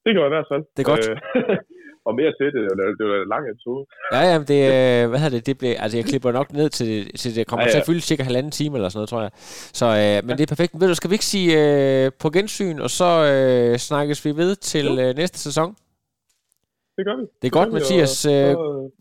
Det 0.03 0.11
gør 0.15 0.23
jeg 0.23 0.31
i 0.31 0.35
hvert 0.37 0.49
fald. 0.51 0.63
Det 0.75 0.81
er 0.83 0.89
godt. 0.93 1.05
Øh, 1.09 1.17
og 2.07 2.13
mere 2.19 2.31
til 2.39 2.47
det, 2.55 2.61
det 2.99 3.05
var 3.09 3.15
en 3.25 3.31
lang 3.35 3.43
episode. 3.53 3.81
Ja, 4.13 4.21
ja, 4.29 4.35
det, 4.51 4.59
øh, 4.73 5.09
hvad 5.09 5.19
hedder 5.19 5.35
det, 5.37 5.45
det 5.49 5.55
blev, 5.57 5.71
altså 5.83 5.97
jeg 5.97 6.05
klipper 6.05 6.31
nok 6.39 6.47
ned 6.59 6.69
til, 6.69 6.91
til 7.19 7.35
det 7.35 7.47
kommer 7.47 7.63
ja, 7.63 7.67
ja. 7.67 7.71
til 7.71 7.79
at 7.79 7.85
fylde 7.89 8.01
cirka 8.01 8.23
halvanden 8.23 8.51
time 8.51 8.73
eller 8.77 8.89
sådan 8.89 8.97
noget, 8.97 9.09
tror 9.09 9.21
jeg. 9.21 9.31
Så, 9.79 9.85
øh, 9.85 10.27
men 10.27 10.37
det 10.37 10.43
er 10.43 10.51
perfekt. 10.55 10.71
Ved 10.79 10.87
du, 10.87 10.95
skal 10.95 11.09
vi 11.09 11.15
ikke 11.17 11.29
sige 11.35 11.49
øh, 11.61 12.11
på 12.21 12.29
gensyn, 12.29 12.79
og 12.79 12.89
så 12.89 13.09
øh, 13.31 13.77
snakkes 13.77 14.25
vi 14.25 14.31
ved 14.41 14.55
til 14.55 14.87
øh, 15.03 15.15
næste 15.21 15.39
sæson? 15.39 15.69
Det 16.97 17.05
gør 17.07 17.15
vi. 17.19 17.25
Det 17.41 17.47
er 17.47 17.55
godt, 17.59 17.73
Mathias. 17.73 18.25
Øh, 18.25 18.31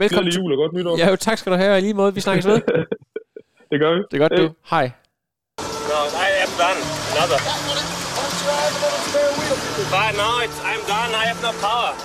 velkommen 0.04 0.30
til 0.32 0.40
jul 0.40 0.52
og 0.52 0.58
godt 0.62 0.72
nytår. 0.72 0.98
Ja, 0.98 1.10
jo, 1.10 1.16
tak 1.16 1.38
skal 1.38 1.52
du 1.52 1.56
have, 1.56 1.78
i 1.78 1.80
lige 1.80 1.94
måde. 1.94 2.14
Vi 2.14 2.20
snakkes 2.20 2.46
ved. 2.46 2.58
det 3.70 3.78
gør 3.82 3.90
vi. 3.96 4.00
Det 4.10 4.16
er 4.18 4.22
godt, 4.24 4.32
hey. 4.38 4.42
du. 4.42 4.52
Hej. 4.70 4.86
No, 5.92 6.00
I 6.26 6.28
am 6.44 6.52
done. 6.62 6.80
Another. 7.12 7.38
But 9.94 10.10
no, 10.22 10.30
it's, 10.44 10.58
I'm 10.70 10.82
done. 10.92 11.10
I 11.20 11.24
have 11.30 11.40
no 11.46 11.52
power. 11.66 11.92